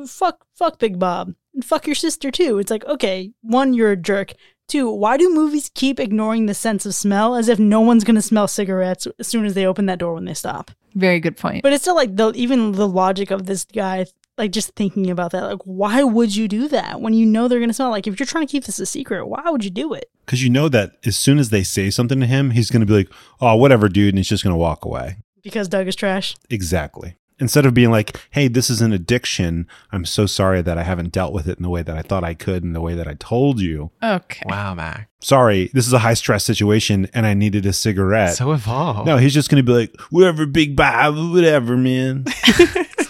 "Fuck, 0.07 0.45
fuck, 0.53 0.81
Big 0.81 0.99
Bob, 0.99 1.35
and 1.55 1.65
fuck 1.65 1.87
your 1.87 1.95
sister 1.95 2.33
too." 2.33 2.59
It's 2.59 2.71
like, 2.71 2.85
okay, 2.87 3.31
one, 3.43 3.75
you're 3.75 3.93
a 3.93 3.97
jerk. 3.97 4.33
Two, 4.67 4.91
why 4.91 5.17
do 5.17 5.33
movies 5.33 5.71
keep 5.73 6.01
ignoring 6.01 6.47
the 6.47 6.55
sense 6.55 6.85
of 6.85 6.97
smell 6.97 7.37
as 7.37 7.49
if 7.49 7.61
no 7.61 7.81
one's 7.81 8.03
gonna 8.03 8.23
smell 8.23 8.49
cigarettes 8.49 9.07
as 9.21 9.29
soon 9.29 9.45
as 9.45 9.55
they 9.55 9.65
open 9.65 9.87
that 9.87 10.01
door 10.01 10.15
when 10.15 10.25
they 10.25 10.35
stop? 10.35 10.73
very 10.97 11.21
good 11.21 11.37
point. 11.37 11.63
But 11.63 11.73
it's 11.73 11.85
still 11.85 11.95
like 11.95 12.17
the 12.17 12.33
even 12.35 12.73
the 12.73 12.89
logic 12.89 13.31
of 13.31 13.47
this 13.47 13.65
guy, 13.65 14.07
like 14.41 14.53
just 14.53 14.75
thinking 14.75 15.11
about 15.11 15.31
that, 15.33 15.45
like 15.45 15.63
why 15.65 16.03
would 16.03 16.35
you 16.35 16.49
do 16.49 16.67
that 16.69 17.01
when 17.01 17.15
you 17.15 17.27
know 17.27 17.47
they're 17.47 17.61
gonna 17.61 17.73
smell? 17.73 17.91
Like 17.91 18.07
if 18.07 18.19
you're 18.19 18.27
trying 18.27 18.47
to 18.47 18.51
keep 18.51 18.65
this 18.65 18.79
a 18.79 18.87
secret, 18.87 19.27
why 19.27 19.43
would 19.47 19.65
you 19.65 19.71
do 19.71 19.95
it? 19.95 20.11
because 20.31 20.45
you 20.45 20.51
know 20.51 20.69
that 20.69 20.93
as 21.05 21.17
soon 21.17 21.41
as 21.41 21.51
they 21.51 21.65
say 21.65 21.91
something 21.91 22.21
to 22.21 22.27
him, 22.27 22.51
he's 22.51 22.71
going 22.71 22.79
to 22.81 22.87
be 22.87 22.93
like, 22.93 23.09
"Oh, 23.41 23.57
whatever, 23.57 23.89
dude," 23.89 24.11
and 24.11 24.19
he's 24.19 24.29
just 24.29 24.45
going 24.45 24.55
to 24.55 24.59
walk 24.59 24.85
away. 24.85 25.17
Because 25.43 25.67
Doug 25.67 25.89
is 25.89 25.97
trash. 25.97 26.37
Exactly. 26.49 27.17
Instead 27.41 27.67
of 27.67 27.75
being 27.75 27.91
like, 27.91 28.21
"Hey, 28.31 28.49
this 28.49 28.71
is 28.71 28.81
an 28.81 28.93
addiction. 28.93 29.67
I'm 29.93 30.05
so 30.05 30.27
sorry 30.27 30.63
that 30.63 30.79
I 30.79 30.83
haven't 30.83 31.13
dealt 31.13 31.33
with 31.33 31.49
it 31.49 31.57
in 31.59 31.63
the 31.63 31.71
way 31.71 31.83
that 31.83 31.97
I 31.97 32.03
thought 32.03 32.23
I 32.23 32.35
could, 32.35 32.63
in 32.63 32.73
the 32.73 32.81
way 32.81 32.95
that 32.95 33.09
I 33.09 33.15
told 33.15 33.61
you. 33.61 33.91
okay. 34.03 34.43
Wow, 34.47 34.75
Mac. 34.75 35.09
Sorry, 35.23 35.71
this 35.75 35.87
is 35.87 35.93
a 35.93 35.99
high 35.99 36.15
stress 36.15 36.45
situation, 36.45 37.09
and 37.13 37.27
I 37.27 37.35
needed 37.35 37.67
a 37.67 37.73
cigarette." 37.73 38.35
So 38.37 38.53
evolved. 38.53 39.07
no, 39.07 39.17
he's 39.17 39.35
just 39.35 39.51
going 39.51 39.65
to 39.65 39.67
be 39.67 39.77
like, 39.77 39.99
"Whatever, 40.11 40.47
Big 40.47 40.77
Bob, 40.77 41.17
whatever, 41.33 41.77
man." 41.77 42.25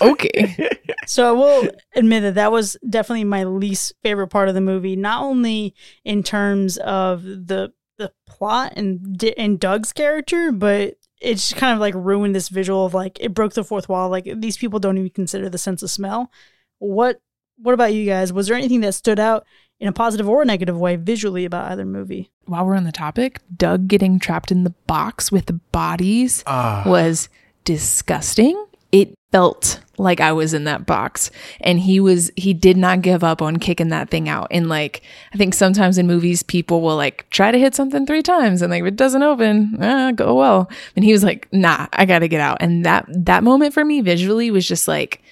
Okay. 0.01 0.69
So 1.07 1.29
I 1.29 1.33
will 1.33 1.69
admit 1.97 2.23
that 2.23 2.35
that 2.37 2.53
was 2.53 2.77
definitely 2.89 3.25
my 3.25 3.43
least 3.43 3.95
favorite 4.01 4.29
part 4.29 4.49
of 4.49 4.55
the 4.55 4.61
movie. 4.61 4.95
Not 4.95 5.25
only 5.25 5.75
in 6.05 6.23
terms 6.23 6.77
of 6.77 7.25
the 7.25 7.73
the 7.99 8.13
plot 8.29 8.75
and 8.77 9.21
and 9.37 9.59
Doug's 9.59 9.93
character, 9.93 10.53
but 10.53 10.95
it 11.21 11.35
just 11.35 11.57
kind 11.57 11.75
of 11.75 11.81
like 11.81 11.95
ruined 11.95 12.35
this 12.35 12.49
visual 12.49 12.87
of 12.87 12.95
like 12.95 13.19
it 13.21 13.35
broke 13.35 13.53
the 13.55 13.65
fourth 13.65 13.89
wall. 13.89 14.09
Like 14.09 14.29
these 14.37 14.57
people 14.57 14.79
don't 14.79 14.99
even 14.99 15.11
consider 15.11 15.49
the 15.49 15.59
sense 15.59 15.83
of 15.83 15.91
smell. 15.91 16.31
What 16.79 17.21
What 17.59 17.75
about 17.75 17.93
you 17.93 18.07
guys? 18.07 18.33
Was 18.33 18.47
there 18.47 18.57
anything 18.57 18.81
that 18.81 18.95
stood 18.95 19.19
out 19.21 19.45
in 19.79 19.89
a 19.89 19.93
positive 19.93 20.29
or 20.29 20.45
negative 20.45 20.79
way 20.79 20.97
visually 20.97 21.45
about 21.45 21.71
either 21.73 21.85
movie? 21.85 22.31
While 22.47 22.67
we're 22.67 22.75
on 22.77 22.85
the 22.85 22.93
topic, 22.93 23.41
Doug 23.55 23.87
getting 23.87 24.19
trapped 24.19 24.51
in 24.51 24.65
the 24.65 24.75
box 24.87 25.31
with 25.31 25.47
the 25.47 25.53
bodies 25.73 26.43
Ah. 26.47 26.85
was 26.87 27.29
disgusting. 27.65 28.63
It 28.93 29.15
felt 29.33 29.81
like 29.97 30.21
I 30.21 30.33
was 30.33 30.55
in 30.55 30.65
that 30.65 30.87
box. 30.87 31.31
And 31.61 31.79
he 31.79 32.01
was, 32.01 32.31
he 32.37 32.55
did 32.55 32.77
not 32.77 33.03
give 33.03 33.23
up 33.23 33.43
on 33.43 33.59
kicking 33.59 33.89
that 33.91 34.09
thing 34.11 34.29
out. 34.29 34.49
And 34.51 34.69
like, 34.69 35.03
I 35.33 35.37
think 35.37 35.55
sometimes 35.55 35.99
in 35.99 36.07
movies, 36.07 36.43
people 36.43 36.81
will 36.81 36.97
like 36.97 37.29
try 37.31 37.53
to 37.53 37.59
hit 37.59 37.75
something 37.75 38.07
three 38.07 38.23
times 38.23 38.63
and 38.63 38.71
like, 38.71 38.81
if 38.81 38.89
it 38.89 38.97
doesn't 38.97 39.23
open, 39.23 39.81
uh, 39.83 40.13
go 40.13 40.35
well. 40.35 40.71
And 40.97 41.05
he 41.05 41.13
was 41.13 41.23
like, 41.23 41.49
nah, 41.53 41.87
I 41.93 42.07
got 42.07 42.21
to 42.21 42.29
get 42.29 42.41
out. 42.41 42.59
And 42.61 42.85
that, 42.87 43.07
that 43.09 43.45
moment 43.45 43.75
for 43.75 43.85
me 43.85 44.01
visually 44.01 44.51
was 44.51 44.67
just 44.67 44.89
like 44.89 45.23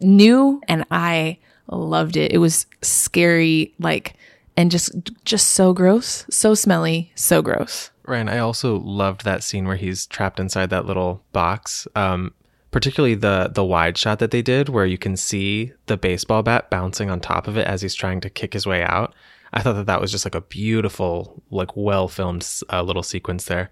new 0.00 0.60
and 0.68 0.84
I 0.90 1.38
loved 1.68 2.16
it. 2.16 2.32
It 2.32 2.38
was 2.38 2.66
scary, 2.82 3.74
like, 3.78 4.14
and 4.56 4.70
just, 4.70 4.92
just 5.24 5.50
so 5.50 5.72
gross, 5.72 6.24
so 6.30 6.54
smelly, 6.54 7.12
so 7.14 7.42
gross. 7.42 7.90
Ryan, 8.06 8.28
I 8.28 8.38
also 8.38 8.78
loved 8.78 9.24
that 9.24 9.42
scene 9.42 9.66
where 9.66 9.76
he's 9.76 10.06
trapped 10.06 10.38
inside 10.38 10.70
that 10.70 10.86
little 10.86 11.22
box. 11.32 11.88
Um, 11.96 12.32
particularly 12.74 13.14
the 13.14 13.52
the 13.54 13.64
wide 13.64 13.96
shot 13.96 14.18
that 14.18 14.32
they 14.32 14.42
did, 14.42 14.68
where 14.68 14.84
you 14.84 14.98
can 14.98 15.16
see 15.16 15.72
the 15.86 15.96
baseball 15.96 16.42
bat 16.42 16.68
bouncing 16.70 17.08
on 17.08 17.20
top 17.20 17.46
of 17.46 17.56
it 17.56 17.68
as 17.68 17.82
he's 17.82 17.94
trying 17.94 18.20
to 18.20 18.28
kick 18.28 18.52
his 18.52 18.66
way 18.66 18.82
out. 18.82 19.14
I 19.52 19.62
thought 19.62 19.74
that 19.74 19.86
that 19.86 20.00
was 20.00 20.10
just 20.10 20.26
like 20.26 20.34
a 20.34 20.40
beautiful, 20.40 21.40
like 21.52 21.76
well 21.76 22.08
filmed 22.08 22.44
uh, 22.72 22.82
little 22.82 23.04
sequence 23.04 23.44
there. 23.44 23.70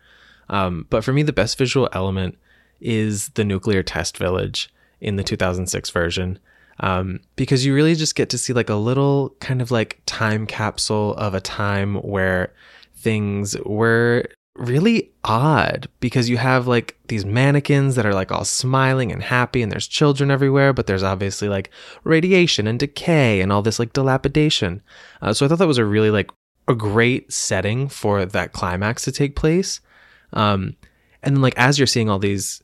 Um, 0.49 0.87
but 0.89 1.03
for 1.03 1.13
me, 1.13 1.25
the 1.25 1.33
best 1.33 1.59
visual 1.59 1.89
element 1.93 2.39
is 2.81 3.31
the 3.31 3.45
nuclear 3.45 3.83
test 3.83 4.19
village 4.19 4.73
in 5.01 5.17
the 5.17 5.25
2006 5.25 5.91
version. 5.91 6.39
Um, 6.79 7.19
because 7.35 7.67
you 7.67 7.75
really 7.75 7.97
just 7.97 8.15
get 8.15 8.31
to 8.31 8.39
see 8.39 8.53
like 8.53 8.71
a 8.71 8.77
little 8.77 9.35
kind 9.41 9.61
of 9.61 9.73
like 9.73 10.01
time 10.07 10.47
capsule 10.47 11.15
of 11.15 11.35
a 11.35 11.41
time 11.41 11.97
where 11.97 12.55
things 12.95 13.57
were 13.67 14.27
really 14.57 15.11
odd 15.25 15.89
because 16.01 16.29
you 16.29 16.37
have 16.37 16.67
like 16.67 16.99
these 17.09 17.25
mannequins 17.25 17.95
that 17.95 18.05
are 18.05 18.13
like 18.13 18.31
all 18.31 18.45
smiling 18.45 19.11
and 19.11 19.23
happy 19.23 19.63
and 19.63 19.73
there's 19.73 19.89
children 19.89 20.31
everywhere 20.31 20.75
but 20.75 20.87
there's 20.87 21.03
obviously 21.03 21.49
like 21.49 21.71
radiation 22.05 22.67
and 22.67 22.79
decay 22.79 23.41
and 23.41 23.51
all 23.51 23.63
this 23.63 23.79
like 23.79 23.93
dilapidation. 23.93 24.83
Uh, 25.23 25.33
so 25.33 25.47
i 25.47 25.49
thought 25.49 25.59
that 25.59 25.67
was 25.67 25.79
a 25.79 25.85
really 25.85 26.11
like 26.11 26.31
a 26.69 26.75
great 26.75 27.33
setting 27.33 27.89
for 27.89 28.25
that 28.25 28.53
climax 28.53 29.03
to 29.05 29.11
take 29.11 29.35
place. 29.37 29.81
Um, 30.33 30.77
and 31.23 31.35
then 31.35 31.43
like 31.43 31.57
as 31.57 31.79
you're 31.79 31.87
seeing 31.87 32.11
all 32.11 32.19
these 32.19 32.63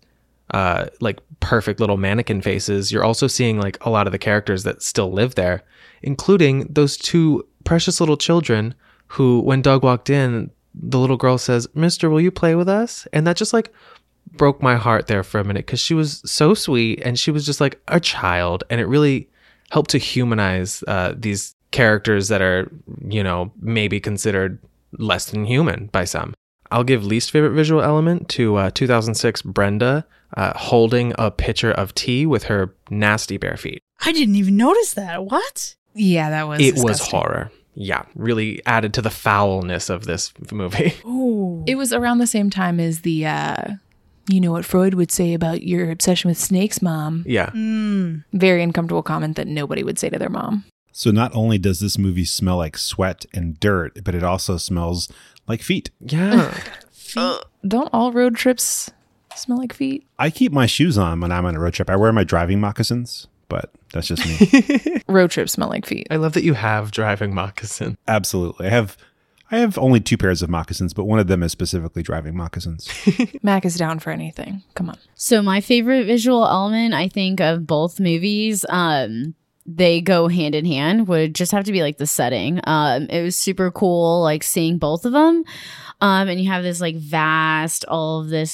uh, 0.53 0.87
like 1.01 1.21
perfect 1.41 1.79
little 1.79 1.99
mannequin 1.99 2.41
faces 2.41 2.91
you're 2.91 3.05
also 3.05 3.27
seeing 3.27 3.61
like 3.61 3.77
a 3.85 3.91
lot 3.91 4.07
of 4.07 4.13
the 4.13 4.19
characters 4.19 4.65
that 4.65 4.83
still 4.83 5.13
live 5.13 5.35
there 5.35 5.63
including 6.03 6.67
those 6.73 6.97
two 6.97 7.47
precious 7.65 8.01
little 8.01 8.17
children 8.17 8.75
who 9.09 9.41
when 9.41 9.61
doug 9.61 9.83
walked 9.83 10.09
in 10.09 10.51
the 10.81 10.99
little 10.99 11.17
girl 11.17 11.39
says, 11.39 11.69
Mister, 11.75 12.11
will 12.11 12.21
you 12.21 12.31
play 12.31 12.55
with 12.55 12.69
us? 12.69 13.07
And 13.13 13.27
that 13.27 13.37
just 13.37 13.53
like 13.53 13.73
broke 14.33 14.63
my 14.63 14.77
heart 14.77 15.07
there 15.07 15.23
for 15.23 15.41
a 15.41 15.45
minute 15.45 15.67
because 15.67 15.81
she 15.81 15.95
was 15.95 16.23
so 16.25 16.55
sweet 16.55 17.01
and 17.03 17.19
she 17.19 17.31
was 17.31 17.47
just 17.47 17.61
like 17.61 17.81
a 17.89 18.01
child. 18.01 18.65
And 18.71 18.81
it 18.81 18.87
really 18.87 19.29
helped 19.71 19.91
to 19.91 19.99
humanize 19.99 20.85
uh, 20.87 21.15
these 21.17 21.55
characters 21.71 22.29
that 22.29 22.43
are, 22.43 22.71
you 23.07 23.23
know, 23.23 23.53
maybe 23.61 24.01
considered 24.01 24.59
less 24.93 25.31
than 25.31 25.45
human 25.45 25.87
by 25.87 26.05
some. 26.05 26.35
I'll 26.71 26.85
give 26.85 27.05
least 27.05 27.31
favorite 27.31 27.53
visual 27.53 27.83
element 27.83 28.29
to 28.31 28.57
uh, 28.57 28.71
2006 28.71 29.43
Brenda 29.43 30.07
uh, 30.37 30.53
holding 30.57 31.15
a 31.19 31.31
pitcher 31.31 31.73
of 31.73 31.95
tea 31.95 32.27
with 32.27 32.45
her 32.45 32.75
nasty 32.91 33.39
bare 33.39 33.57
feet. 33.57 33.81
I 34.05 34.13
didn't 34.13 34.37
even 34.37 34.57
notice 34.57 34.95
that. 34.95 35.25
What? 35.25 35.75
Yeah, 35.95 36.31
that 36.31 36.47
was 36.47 36.61
it 36.61 36.77
was 36.77 37.01
horror. 37.01 37.51
Yeah, 37.81 38.03
really 38.17 38.61
added 38.67 38.93
to 38.95 39.03
the 39.03 39.11
foulness 39.11 39.89
of 39.89 40.05
this 40.05 40.33
movie. 40.51 40.95
Ooh. 41.07 41.63
It 41.65 41.77
was 41.77 41.93
around 41.93 42.19
the 42.19 42.27
same 42.27 42.51
time 42.51 42.81
as 42.81 43.01
the 43.01 43.27
uh 43.27 43.75
you 44.29 44.41
know 44.41 44.53
what 44.53 44.65
Freud 44.65 44.95
would 44.95 45.13
say 45.13 45.33
about 45.33 45.63
your 45.63 45.91
obsession 45.91 46.29
with 46.29 46.39
snakes, 46.39 46.83
mom. 46.83 47.25
Yeah. 47.27 47.51
Mm. 47.51 48.25
Very 48.33 48.63
uncomfortable 48.63 49.03
comment 49.03 49.37
that 49.37 49.47
nobody 49.47 49.83
would 49.85 49.99
say 49.99 50.11
to 50.11 50.19
their 50.19 50.29
mom. 50.29 50.65
So 50.93 51.13
not 51.13 51.35
only 51.35 51.57
does 51.57 51.79
this 51.79 51.97
movie 51.97 52.25
smell 52.25 52.57
like 52.57 52.77
sweat 52.77 53.25
and 53.33 53.59
dirt, 53.61 54.03
but 54.03 54.15
it 54.17 54.25
also 54.25 54.57
smells 54.57 55.09
like 55.47 55.63
feet. 55.63 55.91
Yeah. 56.01 56.53
Don't 57.67 57.91
all 57.93 58.13
road 58.13 58.37
trips 58.37 58.91
smell 59.37 59.59
like 59.59 59.73
feet? 59.73 60.05
I 60.19 60.31
keep 60.31 60.53
my 60.53 60.67
shoes 60.67 60.99
on 60.99 61.21
when 61.21 61.31
I'm 61.31 61.47
on 61.47 61.55
a 61.55 61.61
road 61.61 61.75
trip. 61.75 61.89
I 61.89 61.97
wear 61.97 62.13
my 62.13 62.25
driving 62.25 62.61
moccasins, 62.61 63.29
but 63.49 63.73
that's 63.93 64.07
just 64.07 64.27
me. 64.27 65.03
Road 65.09 65.31
trips 65.31 65.53
smell 65.53 65.69
like 65.69 65.87
feet. 65.87 66.07
I 66.11 66.17
love 66.17 66.35
that 66.35 66.45
you 66.45 66.55
have 66.55 66.91
driving 66.91 67.35
moccasin. 67.35 67.97
Absolutely. 68.07 68.67
I 68.67 68.71
have 68.71 68.97
I 69.51 69.59
have 69.59 69.79
only 69.79 70.01
two 70.01 70.19
pairs 70.19 70.43
of 70.43 70.51
moccasins, 70.51 70.93
but 70.93 71.05
one 71.05 71.19
of 71.19 71.27
them 71.27 71.43
is 71.43 71.53
specifically 71.53 72.03
driving 72.03 72.37
moccasins. 72.37 72.89
Mac 73.43 73.65
is 73.65 73.77
down 73.77 73.99
for 73.99 74.11
anything. 74.11 74.63
Come 74.75 74.91
on. 74.91 74.99
So 75.15 75.41
my 75.41 75.63
favorite 75.63 76.05
visual 76.05 76.47
element, 76.47 76.93
I 76.93 77.09
think, 77.09 77.41
of 77.41 77.67
both 77.67 77.99
movies, 77.99 78.67
um, 78.69 79.35
they 79.65 80.03
go 80.03 80.29
hand 80.29 80.55
in 80.55 80.67
hand. 80.67 81.09
Would 81.09 81.35
just 81.35 81.53
have 81.53 81.65
to 81.65 81.73
be 81.73 81.83
like 81.83 81.97
the 81.97 82.07
setting. 82.07 82.61
Um, 82.65 83.05
it 83.05 83.23
was 83.23 83.37
super 83.37 83.71
cool, 83.71 84.23
like 84.23 84.43
seeing 84.43 84.77
both 84.77 85.07
of 85.07 85.13
them. 85.13 85.45
Um, 86.01 86.29
and 86.29 86.41
you 86.41 86.51
have 86.51 86.63
this 86.63 86.81
like 86.81 86.97
vast, 86.97 87.85
all 87.87 88.21
of 88.21 88.29
this 88.29 88.53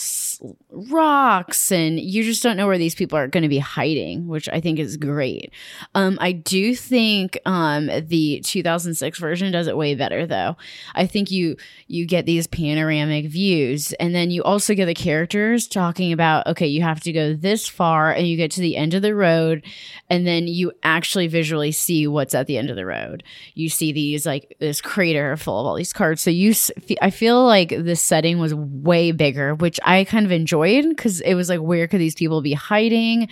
rocks, 0.70 1.70
and 1.70 1.98
you 1.98 2.22
just 2.22 2.42
don't 2.42 2.56
know 2.56 2.66
where 2.66 2.78
these 2.78 2.94
people 2.94 3.18
are 3.18 3.28
going 3.28 3.42
to 3.42 3.48
be 3.48 3.58
hiding, 3.58 4.26
which 4.26 4.48
I 4.48 4.60
think 4.60 4.78
is 4.78 4.96
great. 4.96 5.52
Um, 5.94 6.18
I 6.20 6.32
do 6.32 6.74
think 6.74 7.38
um, 7.46 7.86
the 7.86 8.40
2006 8.44 9.18
version 9.18 9.52
does 9.52 9.66
it 9.66 9.76
way 9.76 9.94
better, 9.94 10.26
though. 10.26 10.56
I 10.94 11.06
think 11.06 11.30
you 11.30 11.56
you 11.86 12.06
get 12.06 12.26
these 12.26 12.46
panoramic 12.46 13.26
views, 13.26 13.92
and 13.94 14.14
then 14.14 14.30
you 14.30 14.42
also 14.42 14.74
get 14.74 14.86
the 14.86 14.94
characters 14.94 15.66
talking 15.66 16.12
about, 16.12 16.46
okay, 16.46 16.66
you 16.66 16.82
have 16.82 17.00
to 17.00 17.12
go 17.12 17.34
this 17.34 17.68
far, 17.68 18.12
and 18.12 18.26
you 18.26 18.36
get 18.36 18.50
to 18.52 18.60
the 18.60 18.76
end 18.76 18.94
of 18.94 19.02
the 19.02 19.14
road, 19.14 19.64
and 20.08 20.26
then 20.26 20.46
you 20.46 20.72
actually 20.82 21.26
visually 21.26 21.72
see 21.72 22.06
what's 22.06 22.34
at 22.34 22.46
the 22.46 22.58
end 22.58 22.70
of 22.70 22.76
the 22.76 22.86
road. 22.86 23.22
You 23.54 23.68
see 23.68 23.92
these 23.92 24.26
like 24.26 24.56
this 24.60 24.80
crater 24.80 25.36
full 25.36 25.60
of 25.60 25.66
all 25.66 25.74
these 25.74 25.92
cards. 25.92 26.22
So 26.22 26.30
you, 26.30 26.54
I 27.00 27.10
feel 27.10 27.44
like 27.44 27.70
the 27.70 27.96
setting 27.96 28.38
was 28.38 28.54
way 28.54 29.12
bigger, 29.12 29.54
which 29.54 29.80
I 29.84 30.04
kind 30.04 30.23
of 30.24 30.32
enjoyed 30.32 30.88
because 30.88 31.20
it 31.20 31.34
was 31.34 31.48
like, 31.48 31.60
where 31.60 31.86
could 31.86 32.00
these 32.00 32.14
people 32.14 32.42
be 32.42 32.52
hiding? 32.52 33.28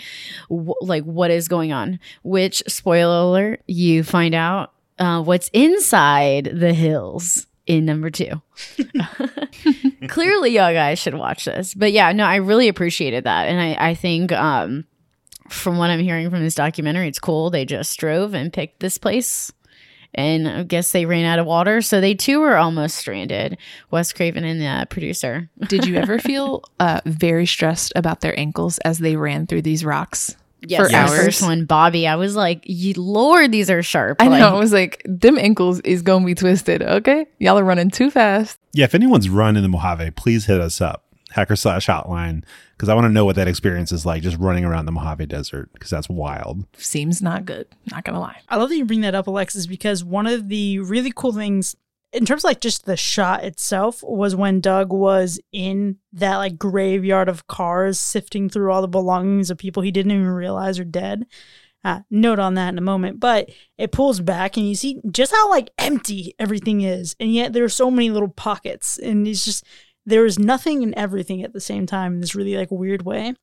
Wh- 0.49 0.81
like, 0.83 1.05
what 1.05 1.31
is 1.31 1.49
going 1.49 1.73
on? 1.73 1.99
Which 2.23 2.63
spoiler 2.67 3.27
alert, 3.29 3.63
you 3.67 4.03
find 4.03 4.35
out 4.35 4.73
uh, 4.99 5.23
what's 5.23 5.49
inside 5.53 6.51
the 6.53 6.73
hills 6.75 7.47
in 7.67 7.85
number 7.85 8.11
two. 8.11 8.43
Clearly, 10.09 10.51
y'all 10.51 10.73
guys 10.73 10.99
should 10.99 11.15
watch 11.15 11.45
this. 11.45 11.75
But 11.75 11.93
yeah, 11.93 12.13
no, 12.13 12.25
I 12.25 12.37
really 12.37 12.69
appreciated 12.69 13.25
that, 13.25 13.49
and 13.49 13.61
I, 13.61 13.91
I 13.91 13.95
think 13.95 14.33
um, 14.33 14.85
from 15.49 15.79
what 15.79 15.91
I'm 15.91 16.01
hearing 16.01 16.31
from 16.31 16.43
this 16.43 16.55
documentary, 16.55 17.09
it's 17.09 17.19
cool. 17.19 17.51
They 17.51 17.65
just 17.65 17.99
drove 17.99 18.35
and 18.35 18.53
picked 18.53 18.81
this 18.81 18.99
place. 18.99 19.53
And 20.15 20.47
I 20.49 20.63
guess 20.65 20.93
they 20.93 21.07
ran 21.07 21.25
out 21.25 21.39
of 21.39 21.47
water. 21.47 21.81
So 21.81 22.01
they 22.01 22.15
too 22.15 22.41
were 22.41 22.57
almost 22.57 22.97
stranded. 22.97 23.57
Wes 23.91 24.13
Craven 24.13 24.45
and 24.45 24.61
the 24.61 24.87
producer. 24.89 25.49
Did 25.69 25.87
you 25.87 25.97
ever 25.97 26.19
feel 26.19 26.65
uh, 26.81 27.01
very 27.07 27.47
stressed 27.47 27.93
about 27.97 28.21
their 28.21 28.39
ankles 28.39 28.79
as 28.79 28.99
they 28.99 29.17
ran 29.17 29.47
through 29.47 29.63
these 29.63 29.85
rocks? 29.85 30.37
Yes, 30.65 30.81
For 30.81 30.89
the 30.89 30.95
hours. 30.97 31.25
first 31.25 31.43
one, 31.43 31.65
Bobby. 31.65 32.07
I 32.07 32.15
was 32.15 32.37
like, 32.37 32.65
Lord, 32.69 33.51
these 33.51 33.69
are 33.69 33.83
sharp." 33.83 34.19
I 34.21 34.29
know. 34.29 34.55
I 34.55 34.59
was 34.61 34.73
like, 34.73 35.03
them 35.05 35.37
ankles 35.37 35.81
is 35.81 36.03
going 36.03 36.23
to 36.23 36.27
be 36.27 36.37
twisted. 36.37 36.83
Okay. 36.83 37.27
Y'all 37.41 37.59
are 37.59 37.65
running 37.65 37.91
too 37.91 38.11
fast. 38.13 38.59
yeah, 38.73 38.85
if 38.85 38.95
anyone's 38.95 39.29
run 39.29 39.57
in 39.57 39.63
the 39.65 39.69
Mojave, 39.69 40.13
please 40.13 40.47
hit 40.47 40.61
us 40.61 40.81
up. 40.81 41.05
Hacker 41.33 41.57
slash 41.57 41.87
hotline. 41.87 42.45
Because 42.73 42.89
I 42.89 42.95
want 42.95 43.05
to 43.05 43.13
know 43.13 43.25
what 43.25 43.37
that 43.37 43.49
experience 43.49 43.93
is 43.93 44.07
like 44.07 44.23
just 44.23 44.39
running 44.39 44.65
around 44.65 44.87
the 44.87 44.93
Mojave 44.93 45.27
Desert. 45.27 45.71
Because 45.73 45.91
that's 45.91 46.09
wild. 46.09 46.65
Seems 46.77 47.23
not 47.23 47.45
good. 47.45 47.67
Not 47.91 48.05
going 48.05 48.15
to 48.15 48.21
lie. 48.21 48.41
I 48.49 48.57
love 48.57 48.69
that 48.69 48.77
you 48.77 48.85
bring 48.85 49.03
that 49.03 49.15
up, 49.15 49.27
Alexis, 49.27 49.67
because 49.67 50.05
one 50.05 50.27
of 50.27 50.49
the 50.49 50.79
really 50.81 51.13
cool 51.15 51.33
things 51.33 51.77
in 52.13 52.27
terms 52.27 52.43
of 52.43 52.49
like 52.49 52.61
just 52.61 52.85
the 52.85 52.97
shot 52.97 53.43
itself 53.43 54.03
was 54.03 54.37
when 54.37 54.61
Doug 54.61 54.93
was 54.93 55.41
in 55.51 55.97
that 56.13 56.37
like 56.37 56.59
graveyard 56.59 57.29
of 57.29 57.47
cars 57.47 57.99
sifting 57.99 58.49
through 58.49 58.71
all 58.71 58.83
the 58.83 58.89
belongings 58.89 59.51
of 59.51 59.59
people 59.59 59.83
he 59.83 59.91
didn't 59.91 60.13
even 60.13 60.27
realize 60.27 60.79
are 60.79 60.85
dead. 60.85 61.27
Uh, 61.85 62.01
note 62.11 62.39
on 62.39 62.55
that 62.55 62.69
in 62.69 62.79
a 62.79 62.83
moment, 62.83 63.19
but 63.19 63.51
it 63.77 63.91
pulls 63.91 64.21
back 64.21 64.57
and 64.57 64.69
you 64.69 64.75
see 64.75 65.01
just 65.11 65.33
how 65.33 65.51
like 65.51 65.71
empty 65.79 66.33
everything 66.39 66.83
is, 66.83 67.17
and 67.19 67.35
yet 67.35 67.53
there 67.53 67.65
are 67.65 67.69
so 67.69 67.91
many 67.91 68.09
little 68.09 68.29
pockets, 68.29 68.99
and 68.99 69.27
it's 69.27 69.45
just 69.45 69.65
there 70.05 70.27
is 70.27 70.39
nothing 70.39 70.83
and 70.83 70.95
everything 70.95 71.43
at 71.43 71.53
the 71.53 71.61
same 71.61 71.87
time 71.87 72.15
in 72.15 72.21
this 72.21 72.35
really 72.35 72.57
like 72.57 72.71
weird 72.71 73.03
way. 73.03 73.35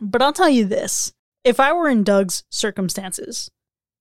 But 0.00 0.22
I'll 0.22 0.32
tell 0.32 0.48
you 0.48 0.64
this: 0.64 1.12
if 1.44 1.60
I 1.60 1.72
were 1.72 1.88
in 1.88 2.04
Doug's 2.04 2.44
circumstances, 2.50 3.50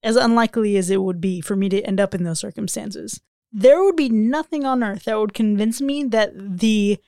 as 0.01 0.15
unlikely 0.15 0.75
as 0.77 0.89
it 0.89 1.01
would 1.01 1.21
be 1.21 1.41
for 1.41 1.55
me 1.55 1.69
to 1.69 1.81
end 1.81 1.99
up 1.99 2.13
in 2.13 2.23
those 2.23 2.39
circumstances, 2.39 3.21
there 3.51 3.83
would 3.83 3.95
be 3.95 4.09
nothing 4.09 4.65
on 4.65 4.83
earth 4.83 5.05
that 5.05 5.19
would 5.19 5.33
convince 5.33 5.79
me 5.79 6.03
that 6.05 6.31
the 6.35 6.99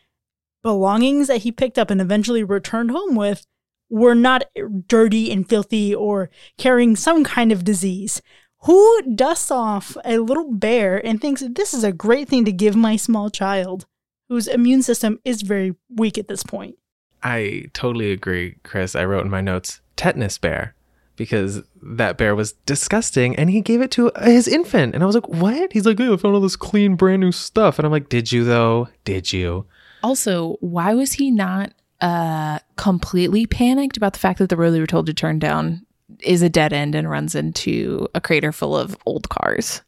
belongings 0.62 1.28
that 1.28 1.41
he 1.41 1.52
picked 1.52 1.78
up 1.78 1.90
and 1.90 2.02
eventually 2.02 2.44
returned 2.44 2.91
home 2.91 3.16
with 3.16 3.45
were 3.90 4.16
not 4.16 4.45
dirty 4.88 5.32
and 5.32 5.48
filthy 5.48 5.94
or 5.94 6.30
carrying 6.57 6.95
some 6.95 7.24
kind 7.24 7.52
of 7.52 7.64
disease. 7.64 8.22
Who 8.62 9.02
dusts 9.03 9.52
off 9.52 9.95
a 10.03 10.18
little 10.18 10.52
bear 10.52 11.06
and 11.06 11.22
thinks 11.22 11.44
this 11.48 11.74
is 11.74 11.84
a 11.84 11.91
great 11.91 12.28
thing 12.28 12.45
to 12.45 12.52
give 12.52 12.76
my 12.76 12.95
small 12.95 13.30
child, 13.30 13.86
whose 14.30 14.47
immune 14.47 14.84
system 14.84 15.19
is 15.23 15.41
very 15.41 15.76
weak 15.95 16.18
at 16.18 16.27
this 16.27 16.43
point? 16.43 16.76
I 17.23 17.65
totally 17.73 18.11
agree, 18.11 18.57
Chris. 18.64 18.95
I 18.95 19.06
wrote 19.06 19.26
in 19.26 19.31
my 19.31 19.41
notes 19.41 19.81
tetanus 19.95 20.38
bear 20.38 20.76
because 21.15 21.64
that 21.81 22.18
bear 22.18 22.35
was 22.35 22.53
disgusting 22.65 23.35
and 23.35 23.49
he 23.49 23.61
gave 23.61 23.81
it 23.81 23.91
to 23.91 24.11
his 24.22 24.47
infant. 24.47 24.93
And 24.93 25.03
I 25.03 25.06
was 25.06 25.15
like, 25.15 25.27
what? 25.27 25.73
He's 25.73 25.85
like, 25.85 25.97
hey, 25.97 26.11
I 26.11 26.18
found 26.18 26.35
all 26.35 26.41
this 26.41 26.56
clean, 26.56 26.95
brand 26.95 27.22
new 27.22 27.31
stuff. 27.31 27.80
And 27.80 27.85
I'm 27.85 27.91
like, 27.91 28.10
did 28.10 28.31
you 28.31 28.43
though? 28.43 28.89
Did 29.06 29.31
you? 29.34 29.65
Also, 30.03 30.57
why 30.60 30.93
was 30.93 31.14
he 31.14 31.31
not 31.31 31.73
uh, 32.02 32.60
completely 32.76 33.47
panicked 33.47 33.97
about 33.97 34.14
the 34.14 34.19
fact 34.19 34.39
that 34.39 34.49
the 34.49 34.57
road 34.57 34.72
they 34.72 34.80
were 34.80 34.85
told 34.85 35.07
to 35.07 35.14
turn 35.14 35.39
down 35.39 35.85
is 36.19 36.41
a 36.41 36.49
dead 36.49 36.73
end 36.73 36.93
and 36.93 37.10
runs 37.10 37.34
into 37.34 38.07
a 38.14 38.22
crater 38.22 38.52
full 38.52 38.77
of 38.77 38.97
old 39.06 39.30
cars? 39.30 39.81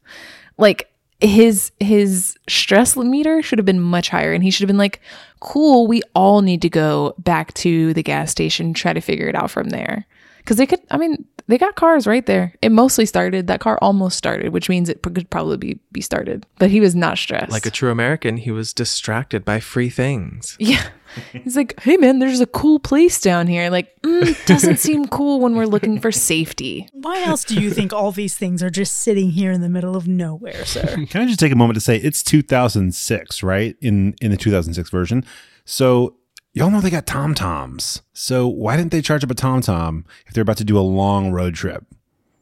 Like 0.57 0.91
his 1.19 1.71
his 1.79 2.37
stress 2.47 2.95
meter 2.95 3.41
should 3.41 3.57
have 3.59 3.65
been 3.65 3.81
much 3.81 4.09
higher, 4.09 4.33
and 4.33 4.43
he 4.43 4.51
should 4.51 4.61
have 4.63 4.67
been 4.67 4.77
like, 4.77 5.01
"Cool, 5.39 5.87
we 5.87 6.01
all 6.13 6.41
need 6.41 6.61
to 6.61 6.69
go 6.69 7.15
back 7.17 7.53
to 7.55 7.93
the 7.93 8.03
gas 8.03 8.31
station, 8.31 8.73
try 8.73 8.93
to 8.93 9.01
figure 9.01 9.27
it 9.27 9.35
out 9.35 9.49
from 9.49 9.69
there." 9.69 10.05
Because 10.47 10.55
they 10.55 10.65
could, 10.65 10.79
I 10.89 10.95
mean, 10.95 11.25
they 11.47 11.57
got 11.57 11.75
cars 11.75 12.07
right 12.07 12.25
there. 12.25 12.53
It 12.61 12.71
mostly 12.71 13.05
started. 13.05 13.47
That 13.47 13.59
car 13.59 13.77
almost 13.81 14.17
started, 14.17 14.53
which 14.53 14.69
means 14.69 14.87
it 14.87 15.01
could 15.01 15.29
probably 15.29 15.57
be, 15.57 15.79
be 15.91 15.99
started. 15.99 16.45
But 16.57 16.69
he 16.69 16.79
was 16.79 16.95
not 16.95 17.17
stressed. 17.17 17.51
Like 17.51 17.65
a 17.65 17.69
true 17.69 17.91
American, 17.91 18.37
he 18.37 18.49
was 18.49 18.71
distracted 18.71 19.43
by 19.43 19.59
free 19.59 19.89
things. 19.89 20.55
yeah. 20.59 20.87
He's 21.33 21.57
like, 21.57 21.77
hey 21.81 21.97
man, 21.97 22.19
there's 22.19 22.39
a 22.39 22.45
cool 22.45 22.79
place 22.79 23.19
down 23.19 23.47
here. 23.47 23.69
Like, 23.69 24.01
mm, 24.03 24.45
doesn't 24.45 24.77
seem 24.77 25.05
cool 25.09 25.41
when 25.41 25.57
we're 25.57 25.65
looking 25.65 25.99
for 25.99 26.13
safety. 26.13 26.87
Why 26.93 27.23
else 27.23 27.43
do 27.43 27.59
you 27.59 27.71
think 27.71 27.91
all 27.91 28.13
these 28.13 28.37
things 28.37 28.63
are 28.63 28.69
just 28.69 28.93
sitting 28.93 29.31
here 29.31 29.51
in 29.51 29.59
the 29.59 29.69
middle 29.69 29.97
of 29.97 30.07
nowhere, 30.07 30.63
sir? 30.63 31.05
Can 31.09 31.23
I 31.23 31.25
just 31.25 31.41
take 31.41 31.51
a 31.51 31.57
moment 31.57 31.75
to 31.75 31.81
say 31.81 31.97
it's 31.97 32.23
2006, 32.23 33.43
right? 33.43 33.75
In 33.81 34.15
in 34.21 34.31
the 34.31 34.37
2006 34.37 34.89
version. 34.89 35.25
So 35.65 36.16
y'all 36.57 36.71
know 36.71 36.81
they 36.81 36.89
got 36.89 37.05
Tom 37.05 37.33
Toms. 37.33 38.01
So 38.13 38.47
why 38.47 38.75
didn't 38.77 38.91
they 38.91 39.01
charge 39.01 39.23
up 39.23 39.31
a 39.31 39.35
Tom 39.35 39.61
Tom 39.61 40.05
if 40.25 40.33
they're 40.33 40.41
about 40.41 40.57
to 40.57 40.63
do 40.63 40.77
a 40.77 40.81
long 40.81 41.31
road 41.31 41.55
trip? 41.55 41.85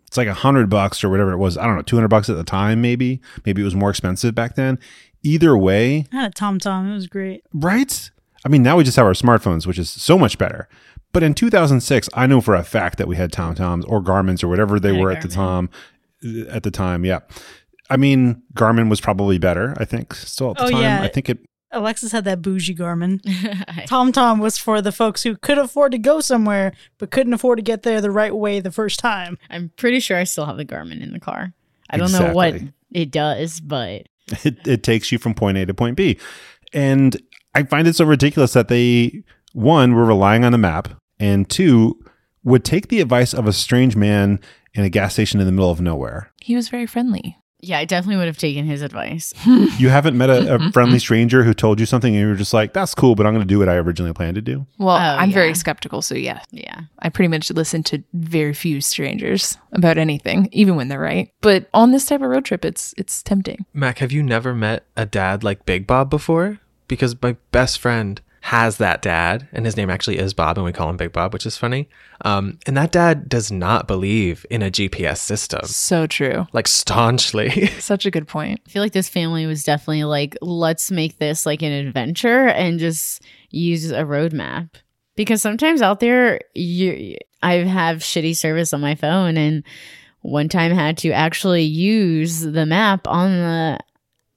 It's 0.08 0.18
like 0.18 0.28
a 0.28 0.34
hundred 0.34 0.70
bucks 0.70 1.04
or 1.04 1.10
whatever 1.10 1.32
it 1.34 1.38
was. 1.38 1.58
I 1.58 1.66
don't 1.66 1.76
know, 1.76 1.82
200 1.82 2.08
bucks 2.08 2.30
at 2.30 2.38
the 2.38 2.44
time, 2.44 2.82
maybe. 2.82 3.20
Maybe 3.46 3.62
it 3.62 3.66
was 3.66 3.76
more 3.76 3.90
expensive 3.90 4.34
back 4.34 4.56
then. 4.56 4.80
Either 5.24 5.58
way, 5.58 6.06
I 6.14 6.22
had 6.22 6.32
a 6.32 6.34
Tom 6.34 6.60
Tom. 6.60 6.90
It 6.92 6.94
was 6.94 7.08
great. 7.08 7.44
right? 7.54 8.10
I 8.46 8.48
mean, 8.50 8.62
now 8.64 8.78
we 8.78 8.84
just 8.84 8.96
have 8.98 9.06
our 9.08 9.14
smartphones, 9.14 9.66
which 9.66 9.80
is 9.80 9.90
so 9.90 10.18
much 10.20 10.38
better. 10.38 10.70
But 11.12 11.24
in 11.24 11.34
2006, 11.34 12.10
I 12.14 12.28
know 12.28 12.42
for 12.42 12.54
a 12.56 12.64
fact 12.64 12.98
that 13.00 13.08
we 13.08 13.16
had 13.16 13.32
Tom 13.32 13.56
Toms 13.56 13.84
or 13.86 14.02
Garmins 14.02 14.44
or 14.44 14.48
whatever 14.48 14.80
they 14.80 14.92
were 14.92 15.12
at 15.12 15.22
the 15.22 15.28
time. 15.28 15.70
At 16.50 16.64
the 16.64 16.72
time, 16.72 17.04
yeah. 17.06 17.20
I 17.90 17.98
mean, 17.98 18.44
Garmin 18.54 18.90
was 18.90 19.02
probably 19.02 19.38
better. 19.38 19.74
I 19.78 19.86
think 19.86 20.14
still 20.14 20.52
at 20.52 20.58
the 20.58 20.64
Oh, 20.66 20.70
time. 20.70 20.82
yeah. 20.82 21.02
I 21.02 21.08
think 21.08 21.30
it. 21.30 21.40
Alexis 21.76 22.12
had 22.12 22.24
that 22.26 22.42
bougie 22.42 22.76
Garmin. 22.76 23.22
Tom 23.88 24.12
Tom 24.12 24.40
was 24.40 24.58
for 24.58 24.82
the 24.82 24.92
folks 24.92 25.24
who 25.24 25.36
could 25.36 25.58
afford 25.58 25.92
to 25.92 25.98
go 25.98 26.20
somewhere 26.20 26.74
but 26.98 27.12
couldn't 27.12 27.34
afford 27.34 27.58
to 27.58 27.64
get 27.64 27.84
there 27.84 28.02
the 28.02 28.12
right 28.12 28.36
way 28.36 28.60
the 28.60 28.72
first 28.72 29.00
time. 29.00 29.38
I'm 29.50 29.72
pretty 29.76 30.00
sure 30.00 30.18
I 30.18 30.24
still 30.24 30.46
have 30.46 30.58
the 30.58 30.66
Garmin 30.66 31.02
in 31.02 31.14
the 31.14 31.20
car. 31.20 31.54
I 31.90 31.98
don't 31.98 32.12
know 32.12 32.34
what 32.34 32.56
it 32.92 33.12
does, 33.12 33.60
but 33.60 34.08
It, 34.44 34.68
it 34.68 34.84
takes 34.84 35.12
you 35.12 35.20
from 35.20 35.36
point 35.36 35.58
A 35.58 35.68
to 35.68 35.74
point 35.76 35.98
B, 35.98 36.18
and 36.74 37.16
I 37.54 37.62
find 37.62 37.88
it 37.88 37.96
so 37.96 38.06
ridiculous 38.06 38.54
that 38.54 38.70
they 38.70 39.24
one 39.54 39.94
were 39.94 40.06
relying 40.06 40.44
on 40.44 40.52
the 40.52 40.58
map, 40.58 40.90
and 41.20 41.48
two 41.48 42.00
would 42.44 42.66
take 42.66 42.88
the 42.88 43.02
advice 43.02 43.34
of 43.34 43.46
a 43.46 43.54
strange 43.54 43.96
man 43.96 44.40
in 44.74 44.84
a 44.84 44.90
gas 44.90 45.14
station 45.14 45.40
in 45.40 45.46
the 45.46 45.52
middle 45.52 45.70
of 45.70 45.80
nowhere. 45.80 46.32
He 46.42 46.56
was 46.56 46.70
very 46.70 46.88
friendly. 46.88 47.38
Yeah, 47.68 47.80
I 47.80 47.86
definitely 47.86 48.18
would 48.18 48.28
have 48.28 48.38
taken 48.38 48.66
his 48.66 48.82
advice. 48.82 49.34
You 49.78 49.90
haven't 49.90 50.18
met 50.18 50.30
a, 50.30 50.56
a 50.56 50.72
friendly 50.72 51.00
stranger 51.00 51.44
who 51.44 51.54
told 51.54 51.80
you 51.80 51.86
something 51.86 52.14
and 52.16 52.22
you 52.22 52.28
were 52.28 52.36
just 52.36 52.54
like, 52.54 52.72
that's 52.74 52.96
cool, 52.96 53.16
but 53.16 53.26
I'm 53.26 53.34
going 53.34 53.46
to 53.46 53.48
do 53.54 53.60
what 53.60 53.68
I 53.68 53.76
originally 53.76 54.14
planned 54.14 54.36
to 54.36 54.42
do. 54.42 54.66
Well, 54.78 54.96
Oh, 54.96 55.00
I'm 55.00 55.30
yeah. 55.30 55.34
very 55.34 55.54
skeptical. 55.54 56.02
So, 56.02 56.16
yeah, 56.16 56.42
Yeah. 56.52 56.82
I 57.00 57.10
pretty 57.10 57.28
much 57.28 57.52
listen 57.52 57.84
to 57.84 58.04
very 58.14 58.54
few 58.54 58.80
strangers 58.82 59.58
about 59.74 59.98
anything, 59.98 60.48
even 60.52 60.76
when 60.76 60.88
they're 60.88 61.00
right. 61.00 61.32
But 61.42 61.68
on 61.74 61.92
this 61.92 62.06
type 62.06 62.22
of 62.22 62.30
road 62.30 62.46
trip, 62.46 62.64
it's 62.64 62.94
it's 62.98 63.22
tempting. 63.24 63.66
Mac, 63.74 64.00
have 64.00 64.12
you 64.12 64.24
never 64.24 64.54
met 64.56 64.86
a 64.96 65.06
dad 65.06 65.44
like 65.44 65.66
Big 65.66 65.86
Bob 65.86 66.10
before? 66.10 66.60
Because 66.88 67.20
my 67.22 67.36
best 67.52 67.80
friend 67.80 68.22
has 68.46 68.78
that 68.78 69.02
dad, 69.02 69.48
and 69.54 69.66
his 69.66 69.76
name 69.76 69.90
actually 69.90 70.20
is 70.20 70.32
Bob, 70.36 70.56
and 70.56 70.64
we 70.64 70.72
call 70.72 70.88
him 70.88 70.98
Big 70.98 71.12
Bob, 71.12 71.34
which 71.34 71.48
is 71.48 71.58
funny. 71.58 71.90
Um, 72.22 72.60
and 72.68 72.78
that 72.78 72.92
dad 72.92 73.28
does 73.28 73.52
not 73.52 73.88
believe 73.88 74.46
in 74.52 74.62
a 74.62 74.70
GPS 74.70 75.18
system, 75.18 75.66
So 75.66 76.06
true. 76.06 76.46
like 76.54 76.68
staunchly. 76.68 77.66
Such 77.80 78.06
a 78.06 78.12
good 78.12 78.28
point. 78.28 78.62
I 78.68 78.70
feel 78.70 78.84
like 78.84 78.92
this 78.94 79.10
family 79.10 79.48
was 79.48 79.64
definitely 79.64 80.04
like, 80.04 80.38
let's 80.42 80.92
make 80.92 81.18
this 81.18 81.48
like 81.48 81.64
an 81.64 81.72
adventure 81.72 82.48
and 82.50 82.78
just 82.78 83.24
use 83.50 83.90
a 83.90 84.04
roadmap. 84.04 84.70
Because 85.16 85.42
sometimes 85.42 85.82
out 85.82 86.00
there, 86.00 86.40
you, 86.54 87.16
I 87.42 87.54
have 87.56 87.98
shitty 88.02 88.36
service 88.36 88.74
on 88.74 88.80
my 88.82 88.94
phone, 88.94 89.38
and 89.38 89.64
one 90.22 90.50
time 90.50 90.72
had 90.72 91.00
to 91.00 91.10
actually 91.10 91.64
use 91.64 92.42
the 92.42 92.68
map 92.68 93.08
on 93.08 93.32
the 93.32 93.80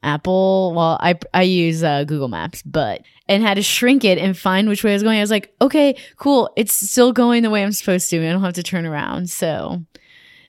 Apple. 0.03 0.73
Well, 0.75 0.97
I 1.01 1.19
I 1.35 1.43
use 1.43 1.83
uh, 1.83 2.05
Google 2.05 2.29
Maps, 2.29 2.63
but 2.63 3.03
and 3.29 3.43
had 3.43 3.55
to 3.55 3.63
shrink 3.63 4.05
it 4.05 4.19
and 4.19 4.37
find 4.37 4.69
which 4.69 4.83
way 4.83 4.93
I 4.93 4.95
was 4.95 5.03
going. 5.03 5.19
I 5.19 5.23
was 5.23 5.31
like, 5.31 5.55
okay, 5.61 5.95
cool, 6.17 6.51
it's 6.57 6.73
still 6.73 7.13
going 7.13 7.43
the 7.43 7.51
way 7.51 7.63
I'm 7.63 7.73
supposed 7.73 8.09
to. 8.11 8.27
I 8.27 8.33
don't 8.33 8.43
have 8.43 8.55
to 8.55 8.63
turn 8.63 8.87
around. 8.87 9.31
So 9.31 9.83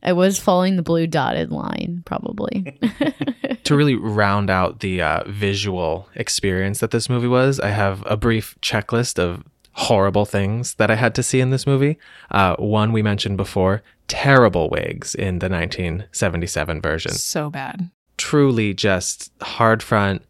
I 0.02 0.14
was 0.14 0.40
following 0.40 0.76
the 0.76 0.82
blue 0.82 1.08
dotted 1.08 1.52
line, 1.52 2.04
probably. 2.06 2.80
to 3.64 3.76
really 3.76 3.96
round 3.96 4.50
out 4.50 4.80
the 4.80 5.02
uh, 5.02 5.24
visual 5.28 6.08
experience 6.16 6.80
that 6.80 6.92
this 6.92 7.10
movie 7.10 7.28
was, 7.28 7.60
I 7.60 7.70
have 7.70 8.04
a 8.06 8.16
brief 8.16 8.58
checklist 8.62 9.20
of 9.20 9.44
horrible 9.74 10.26
things 10.26 10.76
that 10.76 10.90
I 10.90 10.96
had 10.96 11.16
to 11.16 11.24
see 11.24 11.40
in 11.40 11.52
this 11.52 11.68
movie. 11.68 11.98
Uh, 12.32 12.56
one 12.58 12.92
we 12.92 13.02
mentioned 13.02 13.38
before 13.38 13.82
terrible 14.08 14.70
wigs 14.70 15.16
in 15.16 15.40
the 15.40 15.50
1977 15.50 16.82
version. 16.82 17.12
So 17.12 17.50
bad. 17.50 17.90
Truly 18.18 18.74
just 18.74 19.32
hard 19.42 19.82
front, 19.82 20.24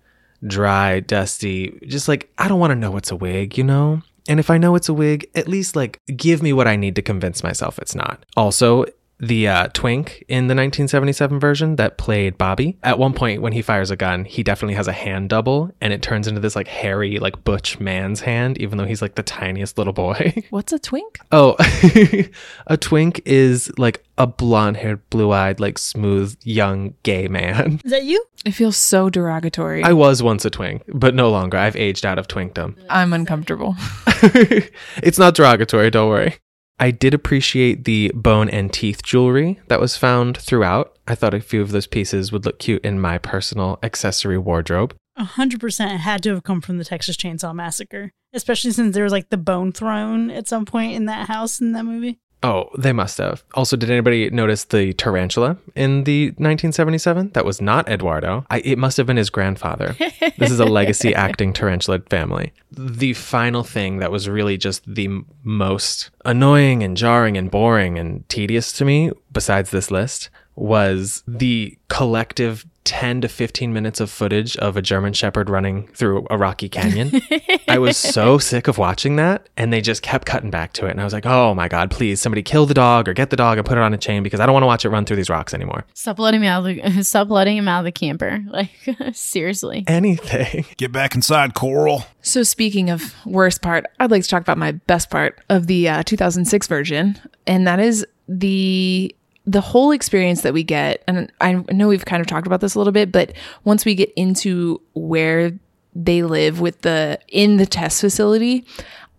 dry, 0.46 1.00
dusty. 1.00 1.80
Just 1.88 2.08
like, 2.08 2.32
I 2.38 2.48
don't 2.48 2.60
want 2.60 2.72
to 2.72 2.76
know 2.76 2.98
it's 2.98 3.12
a 3.12 3.16
wig, 3.16 3.58
you 3.58 3.64
know? 3.64 4.02
And 4.28 4.40
if 4.40 4.50
I 4.50 4.58
know 4.58 4.76
it's 4.76 4.90
a 4.90 4.94
wig, 4.94 5.28
at 5.34 5.48
least 5.48 5.76
like 5.76 6.00
give 6.16 6.44
me 6.44 6.54
what 6.54 6.68
I 6.68 6.76
need 6.76 6.96
to 6.96 7.02
convince 7.02 7.44
myself 7.44 7.80
it's 7.80 7.96
not. 7.96 8.24
Also, 8.38 8.86
the 9.20 9.48
uh, 9.48 9.68
twink 9.74 10.24
in 10.28 10.48
the 10.48 10.56
1977 10.56 11.40
version 11.40 11.76
that 11.76 11.98
played 11.98 12.38
Bobby. 12.38 12.78
At 12.84 12.98
one 12.98 13.14
point, 13.14 13.42
when 13.42 13.54
he 13.54 13.62
fires 13.62 13.92
a 13.92 13.96
gun, 13.96 14.26
he 14.26 14.44
definitely 14.44 14.76
has 14.76 14.88
a 14.88 14.94
hand 14.94 15.30
double, 15.30 15.72
and 15.82 15.92
it 15.92 16.02
turns 16.02 16.28
into 16.28 16.40
this 16.40 16.56
like 16.56 16.68
hairy, 16.68 17.20
like 17.20 17.44
butch 17.44 17.80
man's 17.80 18.22
hand, 18.22 18.58
even 18.60 18.78
though 18.78 18.86
he's 18.86 19.02
like 19.02 19.16
the 19.16 19.24
tiniest 19.24 19.78
little 19.78 19.94
boy. 19.94 20.34
What's 20.50 20.74
a 20.74 20.80
twink? 20.80 21.20
oh, 21.32 21.56
a 22.68 22.78
twink 22.78 23.22
is 23.26 23.72
like 23.78 24.04
a 24.18 24.28
blonde-haired, 24.28 25.10
blue-eyed, 25.10 25.60
like 25.60 25.78
smooth, 25.78 26.38
young 26.44 26.94
gay 27.04 27.28
man. 27.28 27.80
Is 27.84 27.92
that 27.92 28.04
you? 28.04 28.24
It 28.46 28.52
feels 28.52 28.78
so 28.78 29.10
derogatory. 29.10 29.84
I 29.84 29.94
was 29.94 30.24
once 30.24 30.46
a 30.46 30.50
twink, 30.50 30.84
but 30.88 31.14
no 31.14 31.30
longer. 31.30 31.58
I've 31.58 31.76
aged 31.76 32.06
out 32.06 32.20
of 32.20 32.28
twinkdom. 32.28 32.78
I'm 32.90 33.14
uncomfortable. 33.14 33.76
it's 34.08 35.20
not 35.20 35.36
derogatory, 35.36 35.90
don't 35.90 36.10
worry. 36.10 36.38
I 36.80 36.92
did 36.92 37.14
appreciate 37.14 37.84
the 37.84 38.12
bone 38.16 38.50
and 38.50 38.72
teeth 38.72 39.04
jewelry 39.04 39.60
that 39.68 39.82
was 39.82 39.98
found 39.98 40.38
throughout. 40.38 40.98
I 41.08 41.16
thought 41.16 41.34
a 41.34 41.42
few 41.42 41.62
of 41.62 41.72
those 41.72 41.88
pieces 41.88 42.32
would 42.32 42.46
look 42.46 42.60
cute 42.60 42.86
in 42.86 43.02
my 43.02 43.18
personal 43.18 43.80
accessory 43.84 44.38
wardrobe. 44.38 44.96
A 45.18 45.26
hundred 45.26 45.60
percent 45.60 45.92
it 45.92 45.98
had 45.98 46.24
to 46.24 46.30
have 46.30 46.44
come 46.44 46.62
from 46.62 46.78
the 46.78 46.86
Texas 46.86 47.18
Chainsaw 47.18 47.54
Massacre, 47.54 48.12
especially 48.34 48.72
since 48.72 48.94
there 48.94 49.04
was 49.04 49.12
like 49.12 49.30
the 49.30 49.38
bone 49.38 49.74
thrown 49.74 50.32
at 50.32 50.48
some 50.48 50.66
point 50.66 50.94
in 50.94 51.06
that 51.06 51.28
house 51.28 51.60
in 51.60 51.74
that 51.74 51.84
movie. 51.84 52.20
Oh, 52.42 52.70
they 52.78 52.94
must 52.94 53.18
have. 53.18 53.44
Also, 53.54 53.76
did 53.76 53.90
anybody 53.90 54.30
notice 54.30 54.64
the 54.64 54.94
tarantula 54.94 55.58
in 55.76 56.06
the 56.06 56.28
1977? 56.28 57.32
That 57.34 57.44
was 57.46 57.60
not 57.60 57.90
Eduardo. 57.90 58.46
I, 58.50 58.60
it 58.60 58.78
must 58.78 58.96
have 58.98 59.06
been 59.08 59.18
his 59.18 59.30
grandfather. 59.30 59.96
this 60.38 60.50
is 60.52 60.60
a 60.60 60.66
legacy 60.66 61.14
acting 61.16 61.52
tarantula 61.52 62.00
family. 62.10 62.54
The 62.72 63.14
final 63.14 63.64
thing 63.64 63.98
that 63.98 64.12
was 64.12 64.30
really 64.30 64.58
just 64.58 64.84
the 64.86 65.10
most 65.44 66.12
annoying 66.24 66.82
and 66.82 66.96
jarring 66.96 67.36
and 67.38 67.52
boring 67.52 68.00
and 68.00 68.28
tedious 68.30 68.72
to 68.74 68.86
me, 68.86 69.12
besides 69.34 69.72
this 69.72 69.92
list, 69.92 70.30
was 70.60 71.24
the 71.28 71.78
collective 71.88 72.66
10 72.90 73.22
to 73.22 73.28
15 73.28 73.72
minutes 73.72 74.00
of 74.00 74.10
footage 74.10 74.58
of 74.58 74.76
a 74.76 74.82
German 74.82 75.14
Shepherd 75.14 75.48
running 75.48 75.88
through 75.90 76.26
a 76.32 76.40
rocky 76.40 76.68
canyon. 76.68 77.22
I 77.68 77.78
was 77.78 77.98
so 77.98 78.40
sick 78.40 78.68
of 78.68 78.80
watching 78.80 79.16
that, 79.18 79.48
and 79.58 79.72
they 79.72 79.80
just 79.80 80.02
kept 80.02 80.26
cutting 80.26 80.50
back 80.50 80.74
to 80.74 80.88
it. 80.88 80.92
And 80.92 81.00
I 81.00 81.04
was 81.04 81.14
like, 81.14 81.28
oh 81.28 81.54
my 81.54 81.68
God, 81.68 81.92
please, 81.92 82.20
somebody 82.20 82.42
kill 82.42 82.66
the 82.66 82.74
dog 82.74 83.08
or 83.08 83.14
get 83.14 83.30
the 83.30 83.36
dog 83.36 83.60
and 83.60 83.68
put 83.68 83.78
it 83.78 83.82
on 83.82 83.94
a 83.94 83.98
chain 83.98 84.24
because 84.24 84.40
I 84.40 84.48
don't 84.48 84.54
want 84.54 84.64
to 84.64 84.68
watch 84.68 84.86
it 84.86 84.90
run 84.90 85.06
through 85.06 85.18
these 85.18 85.30
rocks 85.30 85.54
anymore. 85.54 85.86
Stop 85.94 86.18
letting 86.18 86.42
me 86.42 86.48
out 86.48 86.66
of 86.66 86.76
the 86.76 87.04
stop 87.04 87.30
letting 87.30 87.58
him 87.58 87.68
out 87.68 87.80
of 87.80 87.86
the 87.86 87.92
camper. 87.92 88.40
Like 88.50 88.72
seriously. 89.14 89.84
Anything. 89.88 90.66
Get 90.78 90.92
back 90.92 91.14
inside, 91.14 91.54
Coral. 91.54 92.06
So, 92.22 92.42
speaking 92.42 92.90
of 92.90 93.14
worst 93.26 93.62
part, 93.62 93.86
I'd 94.00 94.10
like 94.12 94.24
to 94.24 94.30
talk 94.30 94.42
about 94.42 94.58
my 94.58 94.72
best 94.72 95.10
part 95.10 95.40
of 95.50 95.68
the 95.68 95.88
uh, 95.88 96.04
2006 96.04 96.68
version, 96.68 97.20
and 97.46 97.68
that 97.68 97.80
is 97.80 98.06
the 98.28 99.16
the 99.50 99.62
whole 99.62 99.92
experience 99.92 100.42
that 100.42 100.54
we 100.54 100.64
get. 100.64 101.04
And 101.08 101.32
I 101.42 101.54
know 101.72 101.88
we've 101.88 102.06
kind 102.06 102.22
of 102.22 102.28
talked 102.28 102.46
about 102.46 102.62
this 102.62 102.76
a 102.76 102.78
little 102.78 102.94
bit, 102.94 103.12
but 103.12 103.34
once 103.64 103.84
we 103.84 103.96
get 103.96 104.14
into 104.16 104.80
where 104.94 105.54
they 105.96 106.22
live 106.22 106.60
with 106.60 106.82
the 106.82 107.20
in 107.28 107.58
the 107.58 107.66
test 107.66 108.00
facility, 108.00 108.64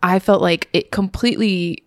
I 0.04 0.20
felt 0.20 0.40
like 0.40 0.68
it 0.72 0.92
completely 0.92 1.82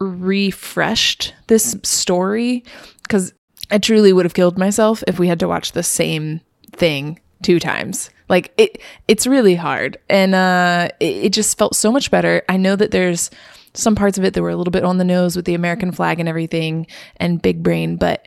refreshed 0.00 1.32
this 1.46 1.76
story 1.84 2.64
because 3.02 3.32
I 3.70 3.78
truly 3.78 4.12
would 4.12 4.24
have 4.24 4.34
killed 4.34 4.58
myself 4.58 5.04
if 5.06 5.20
we 5.20 5.28
had 5.28 5.40
to 5.40 5.48
watch 5.48 5.72
the 5.72 5.84
same 5.84 6.40
thing 6.72 7.20
two 7.42 7.60
times. 7.60 8.10
Like 8.28 8.52
it 8.56 8.80
it's 9.06 9.28
really 9.28 9.54
hard 9.54 9.98
and 10.10 10.34
uh 10.34 10.88
it, 10.98 11.26
it 11.26 11.32
just 11.32 11.56
felt 11.56 11.76
so 11.76 11.92
much 11.92 12.10
better. 12.10 12.42
I 12.48 12.56
know 12.56 12.74
that 12.74 12.90
there's 12.90 13.30
some 13.76 13.94
parts 13.94 14.18
of 14.18 14.24
it 14.24 14.34
that 14.34 14.42
were 14.42 14.50
a 14.50 14.56
little 14.56 14.70
bit 14.70 14.84
on 14.84 14.98
the 14.98 15.04
nose 15.04 15.36
with 15.36 15.44
the 15.44 15.54
American 15.54 15.92
flag 15.92 16.20
and 16.20 16.28
everything 16.28 16.86
and 17.16 17.40
big 17.40 17.62
brain, 17.62 17.96
but 17.96 18.26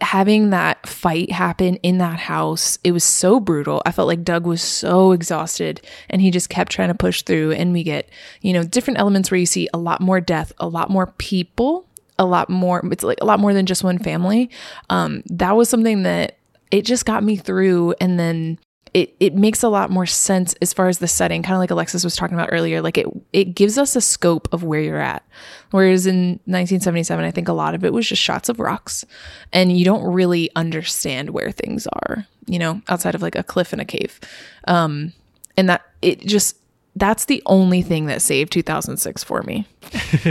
having 0.00 0.50
that 0.50 0.86
fight 0.86 1.30
happen 1.30 1.76
in 1.76 1.98
that 1.98 2.18
house, 2.18 2.78
it 2.84 2.92
was 2.92 3.04
so 3.04 3.40
brutal. 3.40 3.82
I 3.86 3.92
felt 3.92 4.08
like 4.08 4.24
Doug 4.24 4.46
was 4.46 4.60
so 4.60 5.12
exhausted 5.12 5.80
and 6.10 6.20
he 6.20 6.30
just 6.30 6.50
kept 6.50 6.72
trying 6.72 6.88
to 6.88 6.94
push 6.94 7.22
through. 7.22 7.52
And 7.52 7.72
we 7.72 7.82
get, 7.82 8.10
you 8.42 8.52
know, 8.52 8.64
different 8.64 8.98
elements 8.98 9.30
where 9.30 9.40
you 9.40 9.46
see 9.46 9.68
a 9.72 9.78
lot 9.78 10.00
more 10.00 10.20
death, 10.20 10.52
a 10.58 10.68
lot 10.68 10.90
more 10.90 11.06
people, 11.18 11.88
a 12.18 12.24
lot 12.24 12.48
more 12.48 12.82
it's 12.92 13.02
like 13.02 13.18
a 13.20 13.24
lot 13.24 13.40
more 13.40 13.52
than 13.52 13.66
just 13.66 13.82
one 13.82 13.98
family 13.98 14.50
um 14.90 15.22
that 15.26 15.56
was 15.56 15.68
something 15.68 16.04
that 16.04 16.38
it 16.70 16.82
just 16.84 17.04
got 17.04 17.24
me 17.24 17.36
through 17.36 17.94
and 18.00 18.18
then 18.18 18.58
it, 18.94 19.14
it 19.18 19.34
makes 19.34 19.64
a 19.64 19.68
lot 19.68 19.90
more 19.90 20.06
sense 20.06 20.54
as 20.62 20.72
far 20.72 20.86
as 20.86 20.98
the 20.98 21.08
setting 21.08 21.42
kind 21.42 21.54
of 21.54 21.58
like 21.58 21.70
alexis 21.70 22.04
was 22.04 22.14
talking 22.14 22.36
about 22.36 22.48
earlier 22.52 22.80
like 22.80 22.96
it 22.96 23.06
it 23.32 23.54
gives 23.54 23.76
us 23.76 23.96
a 23.96 24.00
scope 24.00 24.48
of 24.52 24.62
where 24.62 24.80
you're 24.80 25.00
at. 25.00 25.24
Whereas 25.72 26.06
in 26.06 26.40
1977 26.46 27.24
i 27.24 27.30
think 27.30 27.48
a 27.48 27.52
lot 27.52 27.74
of 27.74 27.84
it 27.84 27.92
was 27.92 28.08
just 28.08 28.22
shots 28.22 28.48
of 28.48 28.60
rocks 28.60 29.04
and 29.52 29.76
you 29.76 29.84
don't 29.84 30.04
really 30.04 30.48
understand 30.56 31.30
where 31.30 31.50
things 31.50 31.86
are 31.88 32.26
you 32.46 32.58
know 32.58 32.80
outside 32.88 33.14
of 33.14 33.22
like 33.22 33.36
a 33.36 33.42
cliff 33.42 33.72
and 33.72 33.82
a 33.82 33.84
cave. 33.84 34.20
Um 34.66 35.12
and 35.56 35.68
that 35.68 35.82
it 36.02 36.20
just 36.20 36.56
that's 36.96 37.24
the 37.24 37.42
only 37.46 37.82
thing 37.82 38.06
that 38.06 38.22
saved 38.22 38.52
2006 38.52 39.24
for 39.24 39.42
me. 39.42 39.66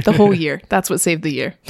The 0.03 0.13
whole 0.15 0.33
year. 0.33 0.61
That's 0.69 0.89
what 0.89 1.01
saved 1.01 1.23
the 1.23 1.33
year. 1.33 1.55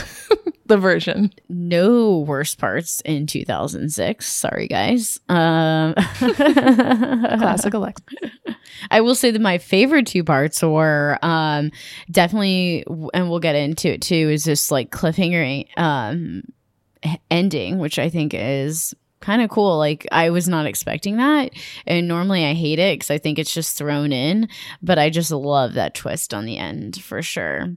The 0.65 0.77
version. 0.77 1.33
No 1.49 2.19
worst 2.19 2.57
parts 2.57 3.01
in 3.01 3.27
2006. 3.27 4.25
Sorry, 4.25 4.69
guys. 4.69 5.19
Um, 5.27 5.93
classic 6.17 7.73
alexa 7.73 8.01
I 8.89 9.01
will 9.01 9.13
say 9.13 9.29
that 9.31 9.41
my 9.41 9.57
favorite 9.57 10.07
two 10.07 10.23
parts 10.23 10.61
were 10.63 11.19
um, 11.21 11.69
definitely, 12.09 12.85
and 13.13 13.29
we'll 13.29 13.39
get 13.41 13.55
into 13.55 13.91
it 13.91 14.01
too, 14.01 14.29
is 14.29 14.45
this 14.45 14.71
like 14.71 14.89
cliffhanger 14.89 15.67
um, 15.77 16.43
ending, 17.29 17.77
which 17.77 17.99
I 17.99 18.07
think 18.07 18.33
is 18.33 18.95
kind 19.23 19.41
of 19.41 19.49
cool. 19.49 19.77
Like 19.77 20.05
I 20.11 20.29
was 20.29 20.47
not 20.47 20.65
expecting 20.65 21.17
that, 21.17 21.51
and 21.87 22.07
normally 22.07 22.45
I 22.45 22.53
hate 22.53 22.79
it 22.79 22.99
because 22.99 23.09
I 23.09 23.17
think 23.17 23.39
it's 23.39 23.53
just 23.53 23.77
thrown 23.77 24.11
in, 24.11 24.49
but 24.81 24.99
I 24.99 25.09
just 25.09 25.31
love 25.31 25.73
that 25.73 25.95
twist 25.95 26.33
on 26.33 26.45
the 26.45 26.57
end 26.57 27.01
for 27.01 27.21
sure. 27.21 27.75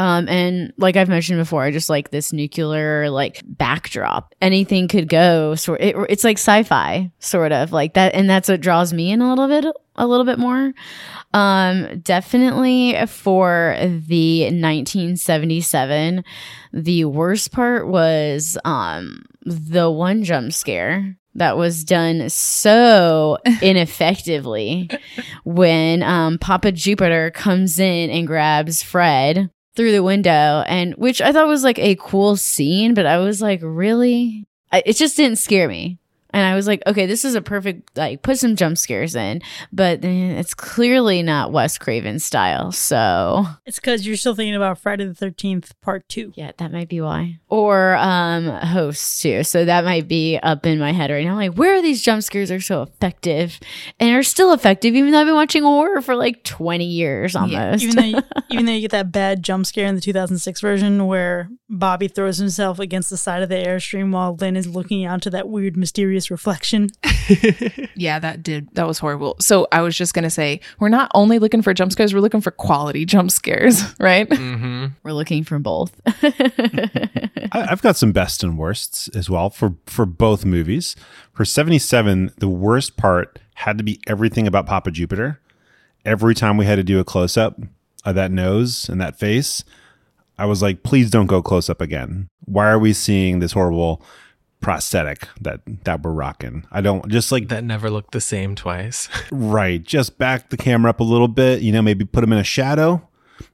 Um, 0.00 0.30
and 0.30 0.72
like 0.78 0.96
I've 0.96 1.10
mentioned 1.10 1.38
before, 1.40 1.62
I 1.62 1.70
just 1.70 1.90
like 1.90 2.08
this 2.08 2.32
nuclear 2.32 3.10
like 3.10 3.42
backdrop. 3.44 4.34
Anything 4.40 4.88
could 4.88 5.10
go. 5.10 5.54
Sort 5.56 5.82
it, 5.82 5.94
it's 6.08 6.24
like 6.24 6.38
sci-fi 6.38 7.12
sort 7.18 7.52
of 7.52 7.70
like 7.70 7.92
that, 7.92 8.14
and 8.14 8.28
that's 8.28 8.48
what 8.48 8.62
draws 8.62 8.94
me 8.94 9.10
in 9.10 9.20
a 9.20 9.28
little 9.28 9.46
bit, 9.46 9.66
a 9.96 10.06
little 10.06 10.24
bit 10.24 10.38
more. 10.38 10.72
Um, 11.34 12.00
definitely 12.00 12.96
for 13.08 13.76
the 13.78 14.44
1977, 14.44 16.24
the 16.72 17.04
worst 17.04 17.52
part 17.52 17.86
was 17.86 18.56
um 18.64 19.26
the 19.44 19.90
one 19.90 20.24
jump 20.24 20.54
scare 20.54 21.14
that 21.34 21.58
was 21.58 21.84
done 21.84 22.30
so 22.30 23.36
ineffectively 23.60 24.88
when 25.44 26.02
um, 26.02 26.38
Papa 26.38 26.72
Jupiter 26.72 27.30
comes 27.30 27.78
in 27.78 28.08
and 28.08 28.26
grabs 28.26 28.82
Fred 28.82 29.50
through 29.80 29.92
the 29.92 30.02
window 30.02 30.62
and 30.66 30.92
which 30.96 31.22
I 31.22 31.32
thought 31.32 31.48
was 31.48 31.64
like 31.64 31.78
a 31.78 31.96
cool 31.96 32.36
scene, 32.36 32.92
but 32.92 33.06
I 33.06 33.16
was 33.16 33.40
like, 33.40 33.60
really? 33.62 34.46
I, 34.70 34.82
it 34.84 34.96
just 34.96 35.16
didn't 35.16 35.38
scare 35.38 35.68
me. 35.68 35.98
And 36.32 36.46
I 36.46 36.54
was 36.54 36.66
like, 36.66 36.82
okay, 36.86 37.06
this 37.06 37.24
is 37.24 37.34
a 37.34 37.42
perfect 37.42 37.96
like 37.96 38.22
put 38.22 38.38
some 38.38 38.56
jump 38.56 38.78
scares 38.78 39.14
in, 39.14 39.42
but 39.72 40.04
it's 40.04 40.54
clearly 40.54 41.22
not 41.22 41.52
Wes 41.52 41.78
Craven 41.78 42.18
style. 42.18 42.72
So 42.72 43.46
It's 43.66 43.78
because 43.78 44.06
you're 44.06 44.16
still 44.16 44.34
thinking 44.34 44.54
about 44.56 44.78
Friday 44.78 45.04
the 45.06 45.14
13th, 45.14 45.72
part 45.80 46.08
two. 46.08 46.32
yeah, 46.36 46.52
that 46.58 46.72
might 46.72 46.88
be 46.88 47.00
why. 47.00 47.38
Or 47.48 47.96
um 47.96 48.46
hosts 48.46 49.20
too. 49.22 49.42
So 49.44 49.64
that 49.64 49.84
might 49.84 50.08
be 50.08 50.38
up 50.42 50.66
in 50.66 50.78
my 50.78 50.92
head 50.92 51.10
right 51.10 51.24
now. 51.24 51.34
Like, 51.36 51.54
where 51.54 51.74
are 51.76 51.82
these 51.82 52.02
jump 52.02 52.22
scares 52.22 52.50
are 52.50 52.60
so 52.60 52.82
effective 52.82 53.58
and 53.98 54.14
are 54.14 54.22
still 54.22 54.52
effective, 54.52 54.94
even 54.94 55.10
though 55.12 55.20
I've 55.20 55.26
been 55.26 55.34
watching 55.34 55.62
horror 55.62 56.00
for 56.02 56.14
like 56.14 56.44
20 56.44 56.84
years 56.84 57.34
almost. 57.36 57.82
Even 57.84 57.96
though, 57.96 58.18
you, 58.18 58.22
even 58.50 58.66
though 58.66 58.72
you 58.72 58.80
get 58.82 58.90
that 58.92 59.12
bad 59.12 59.42
jump 59.42 59.66
scare 59.66 59.86
in 59.86 59.94
the 59.94 60.00
2006 60.00 60.60
version 60.60 61.06
where 61.06 61.48
Bobby 61.68 62.08
throws 62.08 62.38
himself 62.38 62.78
against 62.78 63.10
the 63.10 63.16
side 63.16 63.42
of 63.42 63.48
the 63.48 63.54
airstream 63.54 64.12
while 64.12 64.34
Lynn 64.34 64.56
is 64.56 64.66
looking 64.66 65.04
out 65.04 65.22
to 65.22 65.30
that 65.30 65.48
weird, 65.48 65.76
mysterious 65.76 66.19
reflection. 66.28 66.88
Yeah, 67.94 68.18
that 68.18 68.42
did. 68.42 68.74
That 68.74 68.86
was 68.86 68.98
horrible. 68.98 69.36
So 69.40 69.68
I 69.72 69.82
was 69.82 69.94
just 69.96 70.14
going 70.14 70.22
to 70.22 70.30
say, 70.30 70.60
we're 70.78 70.88
not 70.88 71.10
only 71.14 71.38
looking 71.38 71.60
for 71.60 71.74
jump 71.74 71.92
scares, 71.92 72.14
we're 72.14 72.20
looking 72.20 72.40
for 72.40 72.50
quality 72.50 73.04
jump 73.04 73.30
scares, 73.30 73.82
right? 74.00 74.28
Mm-hmm. 74.28 74.86
We're 75.02 75.12
looking 75.12 75.44
for 75.44 75.58
both. 75.58 76.00
I, 76.06 77.18
I've 77.52 77.82
got 77.82 77.96
some 77.96 78.12
best 78.12 78.42
and 78.42 78.56
worsts 78.56 79.08
as 79.08 79.28
well 79.28 79.50
for 79.50 79.74
for 79.86 80.06
both 80.06 80.46
movies. 80.46 80.96
For 81.32 81.44
seventy 81.44 81.78
seven, 81.78 82.32
the 82.38 82.48
worst 82.48 82.96
part 82.96 83.38
had 83.54 83.76
to 83.78 83.84
be 83.84 84.00
everything 84.06 84.46
about 84.46 84.66
Papa 84.66 84.90
Jupiter. 84.90 85.40
Every 86.04 86.34
time 86.34 86.56
we 86.56 86.64
had 86.64 86.76
to 86.76 86.82
do 86.82 87.00
a 87.00 87.04
close 87.04 87.36
up 87.36 87.60
of 88.04 88.14
that 88.14 88.32
nose 88.32 88.88
and 88.88 88.98
that 89.00 89.18
face, 89.18 89.62
I 90.38 90.46
was 90.46 90.62
like, 90.62 90.82
please 90.82 91.10
don't 91.10 91.26
go 91.26 91.42
close 91.42 91.68
up 91.68 91.82
again. 91.82 92.28
Why 92.46 92.70
are 92.70 92.78
we 92.78 92.94
seeing 92.94 93.40
this 93.40 93.52
horrible 93.52 94.02
prosthetic 94.60 95.28
that 95.40 95.60
that 95.84 96.02
we're 96.02 96.12
rocking? 96.12 96.66
I 96.70 96.80
don't 96.80 97.08
just 97.08 97.32
like 97.32 97.48
That 97.48 97.64
never 97.64 97.90
looked 97.90 98.12
the 98.12 98.20
same 98.20 98.54
twice. 98.54 99.08
Right. 99.32 99.82
Just 99.82 100.18
back 100.18 100.50
the 100.50 100.56
camera 100.56 100.90
up 100.90 101.00
a 101.00 101.04
little 101.04 101.28
bit, 101.28 101.62
you 101.62 101.72
know, 101.72 101.82
maybe 101.82 102.04
put 102.04 102.24
him 102.24 102.32
in 102.32 102.38
a 102.38 102.44
shadow, 102.44 103.06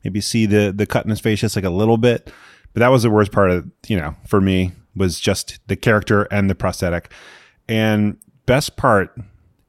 maybe 0.05 0.20
see 0.20 0.47
the 0.47 0.73
the 0.74 0.87
cut 0.87 1.05
in 1.05 1.11
his 1.11 1.20
face 1.20 1.41
just 1.41 1.57
like 1.57 1.65
a 1.65 1.70
little 1.70 1.99
bit. 1.99 2.33
But 2.73 2.81
that 2.81 2.89
was 2.89 3.03
the 3.05 3.11
worst 3.11 3.33
part 3.33 3.51
of, 3.51 3.70
you 3.87 3.97
know, 3.97 4.15
for 4.27 4.41
me 4.41 4.73
was 4.95 5.20
just 5.20 5.59
the 5.69 5.77
character 5.77 6.24
and 6.24 6.51
the 6.51 6.55
prosthetic. 6.55 7.11
And 7.69 8.19
best 8.47 8.77
part, 8.77 9.16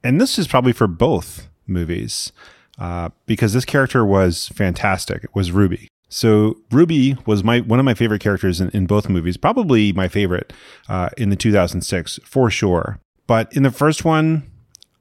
and 0.03 0.19
this 0.19 0.37
is 0.37 0.47
probably 0.47 0.73
for 0.73 0.87
both 0.87 1.47
movies, 1.65 2.31
uh, 2.79 3.09
because 3.25 3.53
this 3.53 3.65
character 3.65 4.05
was 4.05 4.49
fantastic. 4.49 5.23
It 5.23 5.35
was 5.35 5.51
Ruby. 5.51 5.87
So 6.09 6.57
Ruby 6.71 7.17
was 7.25 7.43
my 7.43 7.59
one 7.59 7.79
of 7.79 7.85
my 7.85 7.93
favorite 7.93 8.21
characters 8.21 8.61
in, 8.61 8.69
in 8.69 8.85
both 8.85 9.09
movies, 9.09 9.37
probably 9.37 9.91
my 9.93 10.07
favorite 10.07 10.53
uh, 10.87 11.09
in 11.17 11.29
the 11.29 11.35
2006 11.35 12.19
for 12.23 12.49
sure. 12.49 12.99
But 13.27 13.53
in 13.55 13.63
the 13.63 13.71
first 13.71 14.05
one, 14.05 14.49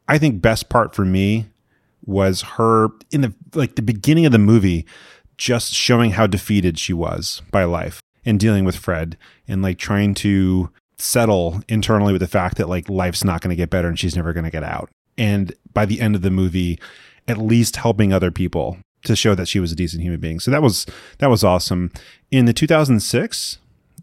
I 0.09 0.19
think 0.19 0.43
best 0.43 0.69
part 0.69 0.95
for 0.95 1.05
me 1.05 1.47
was 2.05 2.43
her 2.43 2.89
in 3.11 3.21
the 3.21 3.35
like 3.55 3.77
the 3.77 3.83
beginning 3.83 4.27
of 4.27 4.33
the 4.33 4.39
movie 4.39 4.87
just 5.37 5.75
showing 5.75 6.13
how 6.13 6.27
defeated 6.27 6.79
she 6.79 6.93
was 6.93 7.43
by 7.51 7.65
life 7.65 8.01
and 8.25 8.41
dealing 8.41 8.65
with 8.65 8.77
Fred 8.77 9.17
and 9.47 9.63
like 9.63 9.79
trying 9.79 10.15
to 10.15 10.71
settle 10.99 11.61
internally 11.69 12.13
with 12.13 12.23
the 12.23 12.29
fact 12.29 12.57
that 12.57 12.69
like 12.69 12.89
life's 12.89 13.23
not 13.23 13.41
going 13.41 13.51
to 13.51 13.57
get 13.57 13.71
better 13.71 13.89
and 13.89 13.99
she's 13.99 14.17
never 14.17 14.33
going 14.33 14.45
to 14.45 14.51
get 14.51 14.65
out. 14.65 14.91
And 15.19 15.55
by 15.73 15.87
the 15.87 16.01
end 16.01 16.15
of 16.15 16.23
the 16.23 16.31
movie, 16.31 16.81
at 17.29 17.39
least 17.39 17.77
helping 17.77 18.13
other 18.13 18.31
people 18.31 18.79
to 19.07 19.17
show 19.17 19.35
that 19.35 19.49
she 19.49 19.61
was 19.61 19.73
a 19.73 19.77
decent 19.77 20.03
human 20.03 20.21
being. 20.21 20.41
So 20.41 20.51
that 20.51 20.63
was 20.63 20.87
that 21.19 21.31
was 21.31 21.45
awesome. 21.45 21.91
In 22.31 22.45
the 22.45 22.53
2006, 22.53 23.59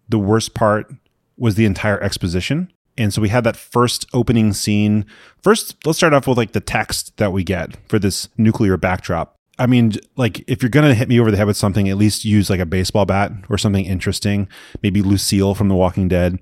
the 0.09 0.19
worst 0.19 0.53
part 0.53 0.91
was 1.37 1.55
the 1.55 1.65
entire 1.65 2.01
exposition. 2.01 2.71
And 2.97 3.13
so 3.13 3.21
we 3.21 3.29
had 3.29 3.43
that 3.43 3.57
first 3.57 4.05
opening 4.13 4.53
scene. 4.53 5.05
First, 5.41 5.75
let's 5.85 5.97
start 5.97 6.13
off 6.13 6.27
with 6.27 6.37
like 6.37 6.51
the 6.51 6.59
text 6.59 7.17
that 7.17 7.31
we 7.31 7.43
get 7.43 7.77
for 7.87 7.97
this 7.97 8.29
nuclear 8.37 8.77
backdrop. 8.77 9.35
I 9.57 9.67
mean, 9.67 9.93
like 10.15 10.43
if 10.47 10.61
you're 10.61 10.69
gonna 10.69 10.93
hit 10.93 11.09
me 11.09 11.19
over 11.19 11.31
the 11.31 11.37
head 11.37 11.47
with 11.47 11.57
something, 11.57 11.89
at 11.89 11.97
least 11.97 12.25
use 12.25 12.49
like 12.49 12.59
a 12.59 12.65
baseball 12.65 13.05
bat 13.05 13.31
or 13.49 13.57
something 13.57 13.85
interesting. 13.85 14.47
Maybe 14.81 15.01
Lucille 15.01 15.55
from 15.55 15.69
The 15.69 15.75
Walking 15.75 16.07
Dead. 16.07 16.39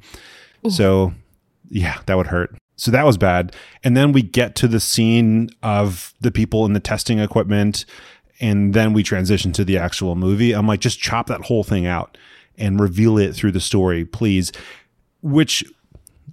So, 0.70 1.14
yeah, 1.70 2.00
that 2.06 2.16
would 2.16 2.28
hurt. 2.28 2.56
So 2.76 2.92
that 2.92 3.06
was 3.06 3.18
bad. 3.18 3.56
And 3.84 3.96
then 3.96 4.12
we 4.12 4.22
get 4.22 4.56
to 4.56 4.68
the 4.68 4.80
scene 4.80 5.50
of 5.62 6.14
the 6.20 6.32
people 6.32 6.66
in 6.66 6.74
the 6.74 6.80
testing 6.80 7.20
equipment, 7.20 7.86
and 8.42 8.74
then 8.74 8.92
we 8.92 9.04
transition 9.04 9.54
to 9.54 9.64
the 9.64 9.78
actual 9.78 10.16
movie. 10.16 10.52
I'm 10.52 10.68
like, 10.68 10.80
just 10.80 11.00
chop 11.00 11.28
that 11.28 11.42
whole 11.42 11.64
thing 11.64 11.86
out 11.86 12.18
and 12.58 12.80
reveal 12.80 13.18
it 13.18 13.34
through 13.34 13.52
the 13.52 13.62
story, 13.62 14.04
please. 14.04 14.52
Which 15.22 15.64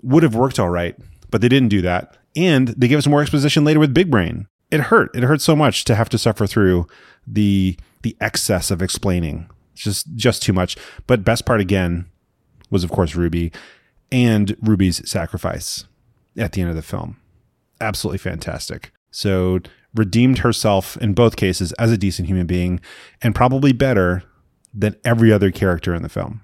would 0.03 0.23
have 0.23 0.35
worked 0.35 0.59
all 0.59 0.71
right, 0.71 0.97
but 1.31 1.43
they 1.43 1.49
didn't 1.49 1.69
do 1.69 1.83
that. 1.83 2.17
And 2.35 2.69
they 2.69 2.89
gave 2.89 2.99
us 2.99 3.07
more 3.07 3.21
exposition 3.21 3.65
later 3.65 3.79
with 3.79 3.93
Big 3.93 4.11
Brain. 4.11 4.49
It 4.71 4.81
hurt. 4.81 5.15
It 5.15 5.23
hurt 5.23 5.43
so 5.43 5.55
much 5.55 5.85
to 5.85 5.95
have 5.95 6.09
to 6.09 6.19
suffer 6.19 6.47
through 6.47 6.87
the 7.27 7.79
the 8.03 8.17
excess 8.21 8.71
of 8.71 8.81
explaining. 8.81 9.49
It's 9.75 9.83
just 9.83 10.15
just 10.15 10.43
too 10.43 10.53
much. 10.53 10.77
But 11.07 11.25
best 11.25 11.45
part 11.45 11.61
again 11.61 12.07
was 12.71 12.85
of 12.85 12.91
course 12.91 13.15
Ruby 13.15 13.53
and 14.11 14.57
Ruby's 14.63 15.09
sacrifice 15.09 15.85
at 16.37 16.53
the 16.53 16.61
end 16.63 16.71
of 16.71 16.77
the 16.77 16.83
film. 16.83 17.19
Absolutely 17.81 18.19
fantastic. 18.19 18.93
So 19.11 19.61
redeemed 19.99 20.39
herself 20.39 20.97
in 20.99 21.15
both 21.15 21.37
cases 21.37 21.73
as 21.73 21.93
a 21.93 21.99
decent 21.99 22.29
human 22.29 22.47
being 22.47 22.81
and 23.21 23.35
probably 23.35 23.73
better 23.73 24.23
than 24.73 24.97
every 25.05 25.33
other 25.33 25.51
character 25.51 25.95
in 25.95 26.03
the 26.03 26.09
film 26.09 26.41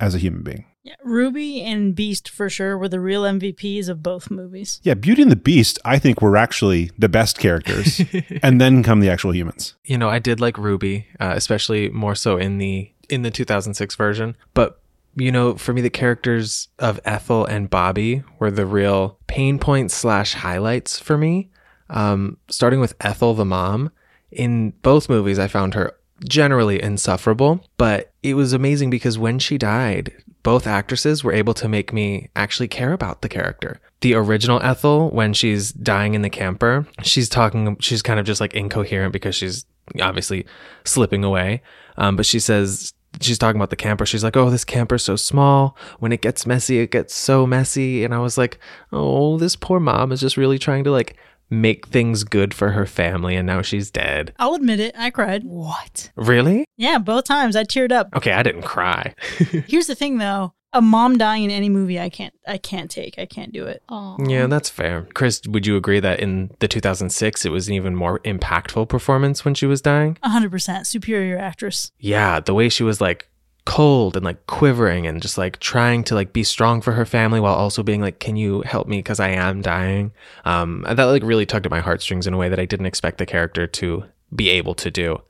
as 0.00 0.14
a 0.14 0.18
human 0.18 0.42
being. 0.42 0.64
Yeah, 0.84 0.94
Ruby 1.04 1.62
and 1.62 1.94
Beast 1.94 2.28
for 2.28 2.50
sure 2.50 2.76
were 2.76 2.88
the 2.88 2.98
real 2.98 3.22
MVPs 3.22 3.88
of 3.88 4.02
both 4.02 4.32
movies. 4.32 4.80
Yeah, 4.82 4.94
Beauty 4.94 5.22
and 5.22 5.30
the 5.30 5.36
Beast, 5.36 5.78
I 5.84 5.98
think, 6.00 6.20
were 6.20 6.36
actually 6.36 6.90
the 6.98 7.08
best 7.08 7.38
characters, 7.38 8.00
and 8.42 8.60
then 8.60 8.82
come 8.82 8.98
the 8.98 9.08
actual 9.08 9.32
humans. 9.32 9.74
you 9.84 9.96
know, 9.96 10.08
I 10.08 10.18
did 10.18 10.40
like 10.40 10.58
Ruby, 10.58 11.06
uh, 11.20 11.34
especially 11.36 11.88
more 11.90 12.16
so 12.16 12.36
in 12.36 12.58
the 12.58 12.90
in 13.08 13.22
the 13.22 13.30
2006 13.30 13.94
version. 13.94 14.36
But 14.54 14.80
you 15.14 15.30
know, 15.30 15.54
for 15.54 15.72
me, 15.72 15.82
the 15.82 15.90
characters 15.90 16.68
of 16.80 16.98
Ethel 17.04 17.44
and 17.44 17.70
Bobby 17.70 18.24
were 18.40 18.50
the 18.50 18.66
real 18.66 19.18
pain 19.28 19.60
points 19.60 19.94
slash 19.94 20.34
highlights 20.34 20.98
for 20.98 21.16
me. 21.16 21.50
Um, 21.92 22.38
starting 22.48 22.80
with 22.80 22.94
Ethel, 23.00 23.34
the 23.34 23.44
mom, 23.44 23.92
in 24.30 24.70
both 24.82 25.08
movies, 25.08 25.38
I 25.38 25.46
found 25.46 25.74
her 25.74 25.94
generally 26.26 26.82
insufferable, 26.82 27.64
but 27.76 28.12
it 28.22 28.34
was 28.34 28.52
amazing 28.52 28.90
because 28.90 29.18
when 29.18 29.38
she 29.38 29.58
died, 29.58 30.12
both 30.42 30.66
actresses 30.66 31.22
were 31.22 31.32
able 31.32 31.54
to 31.54 31.68
make 31.68 31.92
me 31.92 32.30
actually 32.34 32.68
care 32.68 32.92
about 32.92 33.22
the 33.22 33.28
character. 33.28 33.80
The 34.00 34.14
original 34.14 34.60
Ethel, 34.62 35.10
when 35.10 35.32
she's 35.34 35.72
dying 35.72 36.14
in 36.14 36.22
the 36.22 36.30
camper, 36.30 36.86
she's 37.02 37.28
talking, 37.28 37.76
she's 37.78 38.02
kind 38.02 38.18
of 38.18 38.26
just 38.26 38.40
like 38.40 38.54
incoherent 38.54 39.12
because 39.12 39.36
she's 39.36 39.64
obviously 40.00 40.46
slipping 40.84 41.22
away. 41.22 41.62
Um, 41.96 42.16
but 42.16 42.26
she 42.26 42.40
says, 42.40 42.94
she's 43.20 43.38
talking 43.38 43.58
about 43.58 43.70
the 43.70 43.76
camper. 43.76 44.06
She's 44.06 44.24
like, 44.24 44.36
Oh, 44.36 44.50
this 44.50 44.64
camper's 44.64 45.04
so 45.04 45.16
small. 45.16 45.76
When 45.98 46.12
it 46.12 46.22
gets 46.22 46.46
messy, 46.46 46.78
it 46.80 46.90
gets 46.90 47.14
so 47.14 47.46
messy. 47.46 48.04
And 48.04 48.14
I 48.14 48.18
was 48.18 48.38
like, 48.38 48.58
Oh, 48.92 49.38
this 49.38 49.54
poor 49.54 49.78
mom 49.78 50.10
is 50.10 50.20
just 50.20 50.36
really 50.36 50.58
trying 50.58 50.84
to 50.84 50.90
like 50.90 51.16
make 51.52 51.86
things 51.86 52.24
good 52.24 52.54
for 52.54 52.70
her 52.70 52.86
family. 52.86 53.36
And 53.36 53.46
now 53.46 53.62
she's 53.62 53.90
dead. 53.90 54.32
I'll 54.38 54.54
admit 54.54 54.80
it, 54.80 54.94
I 54.98 55.10
cried. 55.10 55.44
What? 55.44 56.10
Really? 56.16 56.64
Yeah, 56.76 56.98
both 56.98 57.24
times 57.24 57.54
I 57.54 57.64
teared 57.64 57.92
up. 57.92 58.08
Okay, 58.16 58.32
I 58.32 58.42
didn't 58.42 58.62
cry. 58.62 59.14
Here's 59.66 59.86
the 59.86 59.94
thing 59.94 60.18
though. 60.18 60.54
A 60.74 60.80
mom 60.80 61.18
dying 61.18 61.44
in 61.44 61.50
any 61.50 61.68
movie 61.68 62.00
I 62.00 62.08
can't 62.08 62.32
I 62.48 62.56
can't 62.56 62.90
take. 62.90 63.18
I 63.18 63.26
can't 63.26 63.52
do 63.52 63.66
it. 63.66 63.82
Yeah, 64.26 64.46
that's 64.46 64.70
fair. 64.70 65.06
Chris, 65.12 65.42
would 65.46 65.66
you 65.66 65.76
agree 65.76 66.00
that 66.00 66.18
in 66.20 66.50
the 66.60 66.68
2006 66.68 67.44
it 67.44 67.50
was 67.50 67.68
an 67.68 67.74
even 67.74 67.94
more 67.94 68.20
impactful 68.20 68.88
performance 68.88 69.44
when 69.44 69.54
she 69.54 69.66
was 69.66 69.82
dying? 69.82 70.16
100% 70.24 70.86
superior 70.86 71.36
actress. 71.38 71.92
Yeah, 71.98 72.40
the 72.40 72.54
way 72.54 72.70
she 72.70 72.84
was 72.84 73.02
like 73.02 73.28
cold 73.64 74.16
and 74.16 74.24
like 74.24 74.46
quivering 74.46 75.06
and 75.06 75.22
just 75.22 75.38
like 75.38 75.60
trying 75.60 76.02
to 76.02 76.14
like 76.14 76.32
be 76.32 76.42
strong 76.42 76.80
for 76.80 76.92
her 76.92 77.04
family 77.04 77.38
while 77.38 77.54
also 77.54 77.82
being 77.82 78.00
like 78.00 78.18
can 78.18 78.34
you 78.34 78.62
help 78.62 78.88
me 78.88 79.00
cuz 79.02 79.20
I 79.20 79.28
am 79.28 79.62
dying. 79.62 80.12
Um 80.44 80.84
that 80.88 81.04
like 81.04 81.22
really 81.22 81.46
tugged 81.46 81.66
at 81.66 81.70
my 81.70 81.80
heartstrings 81.80 82.26
in 82.26 82.34
a 82.34 82.36
way 82.36 82.48
that 82.48 82.58
I 82.60 82.64
didn't 82.64 82.86
expect 82.86 83.18
the 83.18 83.26
character 83.26 83.66
to 83.66 84.04
be 84.34 84.50
able 84.50 84.74
to 84.74 84.90
do. 84.90 85.22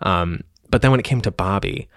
Um 0.00 0.42
but 0.70 0.82
then 0.82 0.90
when 0.90 1.00
it 1.00 1.04
came 1.04 1.20
to 1.22 1.30
Bobby, 1.30 1.88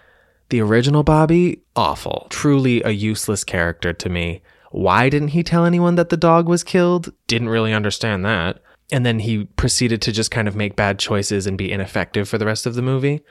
the 0.50 0.62
original 0.62 1.04
Bobby, 1.04 1.62
awful. 1.76 2.28
Truly 2.30 2.84
a 2.84 2.90
useless 2.90 3.44
character 3.44 3.94
to 3.94 4.10
me. 4.10 4.42
Why 4.72 5.10
didn't 5.10 5.30
he 5.30 5.44
tell 5.44 5.66
anyone 5.66 5.96
that 5.96 6.10
the 6.10 6.18
dog 6.18 6.48
was 6.48 6.64
killed? 6.64 7.14
Didn't 7.28 7.50
really 7.50 7.74
understand 7.74 8.26
that. 8.26 8.62
And 8.92 9.06
then 9.06 9.20
he 9.20 9.46
proceeded 9.46 10.02
to 10.04 10.12
just 10.12 10.32
kind 10.32 10.48
of 10.48 10.56
make 10.56 10.76
bad 10.76 11.00
choices 11.00 11.48
and 11.48 11.58
be 11.58 11.72
ineffective 11.72 12.28
for 12.28 12.38
the 12.38 12.46
rest 12.46 12.66
of 12.66 12.76
the 12.76 12.82
movie. 12.82 13.22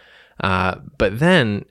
Uh, 0.41 0.77
but 0.99 1.19
then 1.19 1.65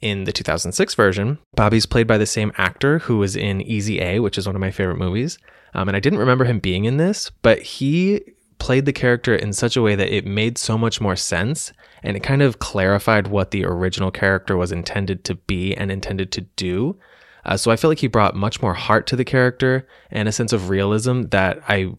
in 0.00 0.24
the 0.24 0.32
2006 0.32 0.94
version, 0.94 1.38
Bobby's 1.54 1.86
played 1.86 2.06
by 2.06 2.18
the 2.18 2.26
same 2.26 2.52
actor 2.56 3.00
who 3.00 3.18
was 3.18 3.36
in 3.36 3.60
Easy 3.60 4.00
A, 4.00 4.20
which 4.20 4.38
is 4.38 4.46
one 4.46 4.54
of 4.54 4.60
my 4.60 4.70
favorite 4.70 4.98
movies. 4.98 5.38
Um, 5.74 5.88
and 5.88 5.96
I 5.96 6.00
didn't 6.00 6.20
remember 6.20 6.44
him 6.44 6.60
being 6.60 6.84
in 6.84 6.96
this, 6.96 7.30
but 7.42 7.60
he 7.60 8.22
played 8.58 8.86
the 8.86 8.92
character 8.92 9.34
in 9.34 9.52
such 9.52 9.76
a 9.76 9.82
way 9.82 9.94
that 9.94 10.14
it 10.14 10.26
made 10.26 10.58
so 10.58 10.76
much 10.76 11.00
more 11.00 11.16
sense 11.16 11.72
and 12.02 12.16
it 12.16 12.20
kind 12.20 12.42
of 12.42 12.58
clarified 12.58 13.28
what 13.28 13.50
the 13.50 13.64
original 13.64 14.10
character 14.10 14.56
was 14.56 14.72
intended 14.72 15.24
to 15.24 15.34
be 15.34 15.74
and 15.76 15.90
intended 15.90 16.32
to 16.32 16.40
do. 16.40 16.98
Uh, 17.44 17.56
so 17.56 17.70
I 17.70 17.76
feel 17.76 17.90
like 17.90 18.00
he 18.00 18.08
brought 18.08 18.34
much 18.34 18.60
more 18.60 18.74
heart 18.74 19.06
to 19.08 19.16
the 19.16 19.24
character 19.24 19.86
and 20.10 20.28
a 20.28 20.32
sense 20.32 20.52
of 20.52 20.68
realism 20.68 21.22
that 21.30 21.60
I 21.68 21.92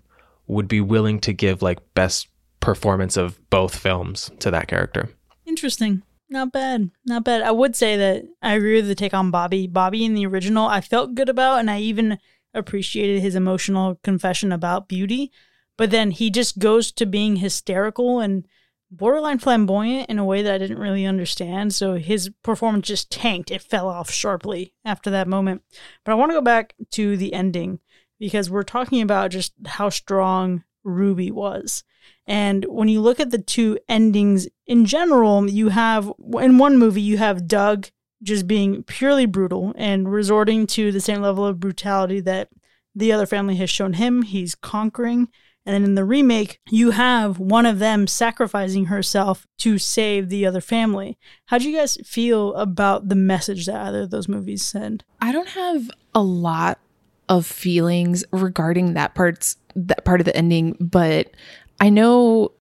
would 0.48 0.68
be 0.68 0.82
willing 0.82 1.20
to 1.22 1.34
give 1.34 1.62
like 1.62 1.80
best 1.94 2.28
performance 2.60 3.18
of 3.18 3.40
both 3.50 3.76
films 3.76 4.32
to 4.40 4.52
that 4.52 4.68
character. 4.68 5.10
Interesting. 5.46 6.04
Not 6.30 6.52
bad. 6.52 6.92
Not 7.06 7.24
bad. 7.24 7.42
I 7.42 7.52
would 7.52 7.76
say 7.76 7.98
that 7.98 8.26
I 8.42 8.54
agree 8.54 8.76
with 8.76 8.88
the 8.88 8.96
take 8.96 9.14
on 9.14 9.32
Bobby. 9.32 9.66
Bobby 9.66 10.06
in 10.06 10.14
the 10.14 10.28
original, 10.28 10.68
I 10.68 10.80
felt 10.80 11.16
good 11.16 11.30
about, 11.30 11.60
and 11.60 11.72
I 11.72 11.80
even 11.80 12.20
appreciated 12.54 13.22
his 13.22 13.36
emotional 13.36 14.00
confession 14.04 14.52
about 14.52 14.88
beauty. 14.88 15.32
But 15.78 15.92
then 15.92 16.12
he 16.12 16.30
just 16.30 16.60
goes 16.60 16.92
to 16.94 17.06
being 17.06 17.38
hysterical 17.38 18.20
and 18.20 18.46
borderline 18.92 19.40
flamboyant 19.40 20.10
in 20.10 20.20
a 20.20 20.26
way 20.26 20.42
that 20.42 20.54
I 20.54 20.58
didn't 20.58 20.80
really 20.80 21.06
understand. 21.06 21.74
So 21.74 21.96
his 21.96 22.30
performance 22.44 22.88
just 22.88 23.12
tanked. 23.12 23.50
It 23.50 23.62
fell 23.62 23.88
off 23.88 24.12
sharply 24.12 24.74
after 24.84 25.10
that 25.10 25.28
moment. 25.28 25.64
But 26.04 26.12
I 26.12 26.16
want 26.16 26.32
to 26.32 26.36
go 26.36 26.42
back 26.42 26.76
to 26.92 27.18
the 27.18 27.34
ending 27.34 27.80
because 28.20 28.50
we're 28.50 28.64
talking 28.64 29.02
about 29.02 29.32
just 29.32 29.54
how 29.66 29.90
strong 29.90 30.64
Ruby 30.84 31.32
was. 31.32 31.84
And 32.28 32.66
when 32.66 32.88
you 32.88 33.02
look 33.02 33.20
at 33.20 33.32
the 33.32 33.42
two 33.42 33.80
endings 33.88 34.48
in 34.68 34.86
general, 34.86 35.50
you 35.50 35.70
have 35.70 36.12
in 36.40 36.58
one 36.58 36.78
movie, 36.78 37.02
you 37.02 37.18
have 37.18 37.48
Doug 37.48 37.88
just 38.22 38.48
being 38.48 38.84
purely 38.84 39.26
brutal 39.26 39.74
and 39.78 40.12
resorting 40.12 40.68
to 40.68 40.92
the 40.92 41.00
same 41.00 41.22
level 41.22 41.46
of 41.46 41.60
brutality 41.60 42.20
that 42.22 42.50
the 42.96 43.12
other 43.12 43.26
family 43.26 43.56
has 43.56 43.70
shown 43.70 43.94
him. 43.94 44.24
He's 44.24 44.56
conquering. 44.56 45.30
And 45.66 45.74
then 45.76 45.84
in 45.84 45.96
the 45.96 46.06
remake, 46.06 46.60
you 46.70 46.92
have 46.92 47.38
one 47.38 47.66
of 47.66 47.80
them 47.80 48.08
sacrificing 48.08 48.86
herself 48.86 49.46
to 49.60 49.78
save 49.78 50.30
the 50.30 50.46
other 50.46 50.62
family. 50.62 51.18
How 51.46 51.58
do 51.58 51.70
you 51.70 51.78
guys 51.78 51.98
feel 52.06 52.56
about 52.56 53.10
the 53.10 53.16
message 53.16 53.66
that 53.68 53.76
either 53.76 54.02
of 54.02 54.10
those 54.10 54.28
movies 54.28 54.64
send? 54.64 55.04
I 55.22 55.32
don't 55.32 55.50
have 55.50 55.92
a 56.16 56.22
lot 56.22 56.80
of 57.28 57.46
feelings 57.46 58.24
regarding 58.32 58.94
that 58.96 59.14
parts 59.14 59.58
that 59.76 60.04
part 60.04 60.20
of 60.20 60.26
the 60.26 60.36
ending, 60.36 60.76
but 60.80 61.32
I 61.80 61.90
know 61.90 62.54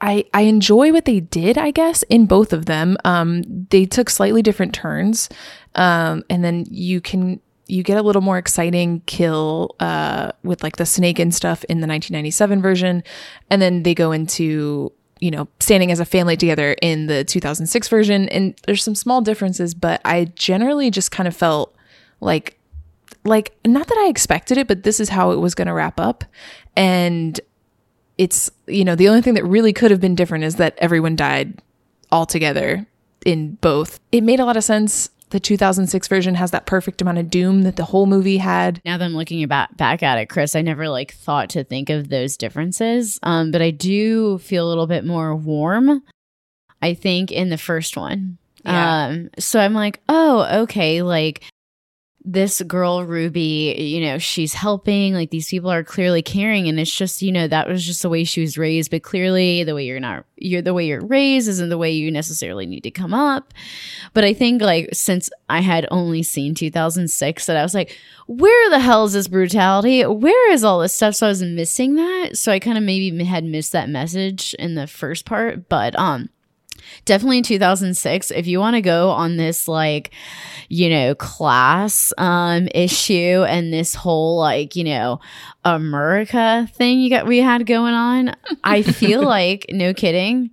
I 0.00 0.24
I 0.32 0.42
enjoy 0.42 0.92
what 0.92 1.04
they 1.04 1.20
did, 1.20 1.58
I 1.58 1.70
guess, 1.70 2.02
in 2.04 2.26
both 2.26 2.52
of 2.52 2.66
them. 2.66 2.96
Um 3.04 3.42
they 3.70 3.84
took 3.84 4.10
slightly 4.10 4.42
different 4.42 4.74
turns. 4.74 5.28
Um 5.74 6.22
and 6.30 6.44
then 6.44 6.64
you 6.70 7.00
can 7.00 7.40
you 7.66 7.82
get 7.82 7.98
a 7.98 8.02
little 8.02 8.22
more 8.22 8.38
exciting 8.38 9.02
kill 9.06 9.74
uh 9.80 10.32
with 10.42 10.62
like 10.62 10.76
the 10.76 10.86
snake 10.86 11.18
and 11.18 11.34
stuff 11.34 11.64
in 11.64 11.80
the 11.80 11.86
1997 11.86 12.62
version 12.62 13.02
and 13.50 13.60
then 13.60 13.82
they 13.82 13.94
go 13.94 14.10
into 14.10 14.90
you 15.20 15.30
know 15.30 15.46
standing 15.60 15.92
as 15.92 16.00
a 16.00 16.06
family 16.06 16.36
together 16.36 16.74
in 16.80 17.08
the 17.08 17.24
2006 17.24 17.88
version 17.88 18.28
and 18.30 18.58
there's 18.66 18.82
some 18.82 18.94
small 18.94 19.20
differences 19.20 19.74
but 19.74 20.00
I 20.04 20.26
generally 20.34 20.90
just 20.90 21.10
kind 21.10 21.26
of 21.26 21.36
felt 21.36 21.74
like 22.20 22.58
like 23.24 23.54
not 23.66 23.86
that 23.86 23.98
I 23.98 24.08
expected 24.08 24.56
it 24.56 24.66
but 24.66 24.84
this 24.84 24.98
is 24.98 25.10
how 25.10 25.32
it 25.32 25.36
was 25.36 25.54
going 25.54 25.68
to 25.68 25.74
wrap 25.74 26.00
up 26.00 26.24
and 26.74 27.38
it's 28.18 28.50
you 28.66 28.84
know 28.84 28.94
the 28.94 29.08
only 29.08 29.22
thing 29.22 29.34
that 29.34 29.44
really 29.44 29.72
could 29.72 29.90
have 29.90 30.00
been 30.00 30.14
different 30.14 30.44
is 30.44 30.56
that 30.56 30.74
everyone 30.78 31.16
died 31.16 31.62
all 32.10 32.26
together 32.26 32.86
in 33.24 33.54
both 33.56 33.98
it 34.12 34.22
made 34.22 34.40
a 34.40 34.44
lot 34.44 34.56
of 34.56 34.64
sense 34.64 35.10
the 35.30 35.40
2006 35.40 36.08
version 36.08 36.34
has 36.34 36.50
that 36.50 36.66
perfect 36.66 37.02
amount 37.02 37.18
of 37.18 37.30
doom 37.30 37.62
that 37.62 37.76
the 37.76 37.84
whole 37.84 38.06
movie 38.06 38.38
had 38.38 38.80
Now 38.84 38.96
that 38.96 39.04
I'm 39.04 39.14
looking 39.14 39.42
about 39.42 39.76
back 39.76 40.02
at 40.02 40.18
it, 40.18 40.26
Chris, 40.26 40.56
I 40.56 40.62
never 40.62 40.88
like 40.88 41.12
thought 41.12 41.50
to 41.50 41.64
think 41.64 41.90
of 41.90 42.08
those 42.08 42.36
differences. 42.36 43.18
Um, 43.22 43.50
but 43.50 43.60
I 43.60 43.70
do 43.70 44.38
feel 44.38 44.66
a 44.66 44.70
little 44.70 44.86
bit 44.86 45.04
more 45.04 45.36
warm. 45.36 46.02
I 46.80 46.94
think 46.94 47.30
in 47.30 47.50
the 47.50 47.58
first 47.58 47.96
one. 47.96 48.38
Yeah. 48.64 49.06
Um, 49.06 49.30
so 49.38 49.60
I'm 49.60 49.74
like, 49.74 50.00
oh, 50.08 50.62
okay, 50.62 51.02
like 51.02 51.42
this 52.30 52.60
girl 52.60 53.06
Ruby, 53.06 53.74
you 53.78 54.02
know, 54.02 54.18
she's 54.18 54.52
helping. 54.52 55.14
Like 55.14 55.30
these 55.30 55.48
people 55.48 55.70
are 55.70 55.82
clearly 55.82 56.20
caring, 56.20 56.68
and 56.68 56.78
it's 56.78 56.94
just, 56.94 57.22
you 57.22 57.32
know, 57.32 57.48
that 57.48 57.66
was 57.66 57.84
just 57.84 58.02
the 58.02 58.10
way 58.10 58.24
she 58.24 58.42
was 58.42 58.58
raised. 58.58 58.90
But 58.90 59.02
clearly, 59.02 59.64
the 59.64 59.74
way 59.74 59.86
you're 59.86 59.98
not, 59.98 60.26
you're 60.36 60.60
the 60.60 60.74
way 60.74 60.86
you're 60.86 61.04
raised 61.04 61.48
isn't 61.48 61.70
the 61.70 61.78
way 61.78 61.90
you 61.90 62.10
necessarily 62.10 62.66
need 62.66 62.82
to 62.82 62.90
come 62.90 63.14
up. 63.14 63.54
But 64.12 64.24
I 64.24 64.34
think 64.34 64.60
like 64.60 64.90
since 64.92 65.30
I 65.48 65.60
had 65.60 65.86
only 65.90 66.22
seen 66.22 66.54
2006, 66.54 67.46
that 67.46 67.56
I 67.56 67.62
was 67.62 67.74
like, 67.74 67.96
where 68.26 68.70
the 68.70 68.78
hell 68.80 69.04
is 69.04 69.14
this 69.14 69.26
brutality? 69.26 70.04
Where 70.04 70.52
is 70.52 70.64
all 70.64 70.80
this 70.80 70.92
stuff? 70.92 71.14
So 71.14 71.26
I 71.26 71.30
was 71.30 71.42
missing 71.42 71.94
that. 71.94 72.36
So 72.36 72.52
I 72.52 72.58
kind 72.58 72.76
of 72.76 72.84
maybe 72.84 73.24
had 73.24 73.44
missed 73.44 73.72
that 73.72 73.88
message 73.88 74.54
in 74.58 74.74
the 74.74 74.86
first 74.86 75.24
part, 75.24 75.70
but 75.70 75.98
um 75.98 76.28
definitely 77.04 77.38
in 77.38 77.44
2006 77.44 78.30
if 78.30 78.46
you 78.46 78.58
want 78.58 78.74
to 78.74 78.80
go 78.80 79.10
on 79.10 79.36
this 79.36 79.68
like 79.68 80.10
you 80.68 80.88
know 80.88 81.14
class 81.14 82.12
um 82.18 82.68
issue 82.74 83.44
and 83.48 83.72
this 83.72 83.94
whole 83.94 84.38
like 84.38 84.76
you 84.76 84.84
know 84.84 85.20
america 85.64 86.68
thing 86.74 87.00
you 87.00 87.10
got 87.10 87.26
we 87.26 87.38
had 87.38 87.66
going 87.66 87.94
on 87.94 88.34
i 88.64 88.82
feel 88.82 89.22
like 89.24 89.66
no 89.70 89.92
kidding. 89.94 90.50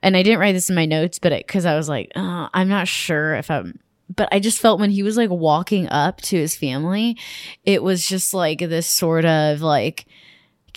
And 0.00 0.16
i 0.16 0.22
didn't 0.22 0.38
write 0.38 0.52
this 0.52 0.68
in 0.68 0.76
my 0.76 0.86
notes 0.86 1.18
but 1.18 1.32
because 1.32 1.66
i 1.66 1.74
was 1.74 1.88
like 1.88 2.12
uh, 2.14 2.48
i'm 2.54 2.68
not 2.68 2.86
sure 2.86 3.34
if 3.34 3.50
i'm 3.50 3.78
but 4.14 4.28
I 4.32 4.40
just 4.40 4.60
felt 4.60 4.80
when 4.80 4.90
he 4.90 5.02
was 5.02 5.16
like 5.16 5.30
walking 5.30 5.88
up 5.88 6.20
to 6.22 6.36
his 6.36 6.56
family, 6.56 7.16
it 7.64 7.82
was 7.82 8.06
just 8.06 8.32
like 8.32 8.58
this 8.60 8.86
sort 8.86 9.24
of 9.24 9.60
like 9.60 10.06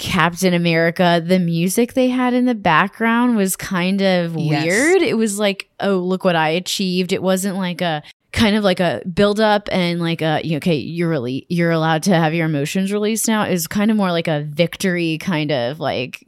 Captain 0.01 0.53
America, 0.55 1.21
the 1.23 1.37
music 1.37 1.93
they 1.93 2.09
had 2.09 2.33
in 2.33 2.45
the 2.45 2.55
background 2.55 3.37
was 3.37 3.55
kind 3.55 4.01
of 4.01 4.35
Yes. 4.35 4.65
weird. 4.65 5.03
It 5.03 5.15
was 5.15 5.37
like, 5.37 5.69
oh, 5.79 5.97
look 5.97 6.23
what 6.23 6.35
I 6.35 6.49
achieved. 6.49 7.13
It 7.13 7.21
wasn't 7.21 7.55
like 7.55 7.81
a 7.81 8.01
kind 8.31 8.55
of 8.55 8.63
like 8.63 8.79
a 8.79 9.03
build 9.13 9.39
up 9.39 9.69
and 9.71 9.99
like 9.99 10.23
a 10.23 10.41
you 10.43 10.51
know, 10.51 10.57
okay, 10.57 10.75
you're 10.75 11.07
really 11.07 11.45
you're 11.49 11.69
allowed 11.69 12.01
to 12.03 12.15
have 12.15 12.33
your 12.33 12.47
emotions 12.47 12.91
released 12.91 13.27
now. 13.27 13.43
Is 13.43 13.67
kind 13.67 13.91
of 13.91 13.97
more 13.97 14.11
like 14.11 14.27
a 14.27 14.41
victory 14.41 15.19
kind 15.19 15.51
of 15.51 15.79
like 15.79 16.27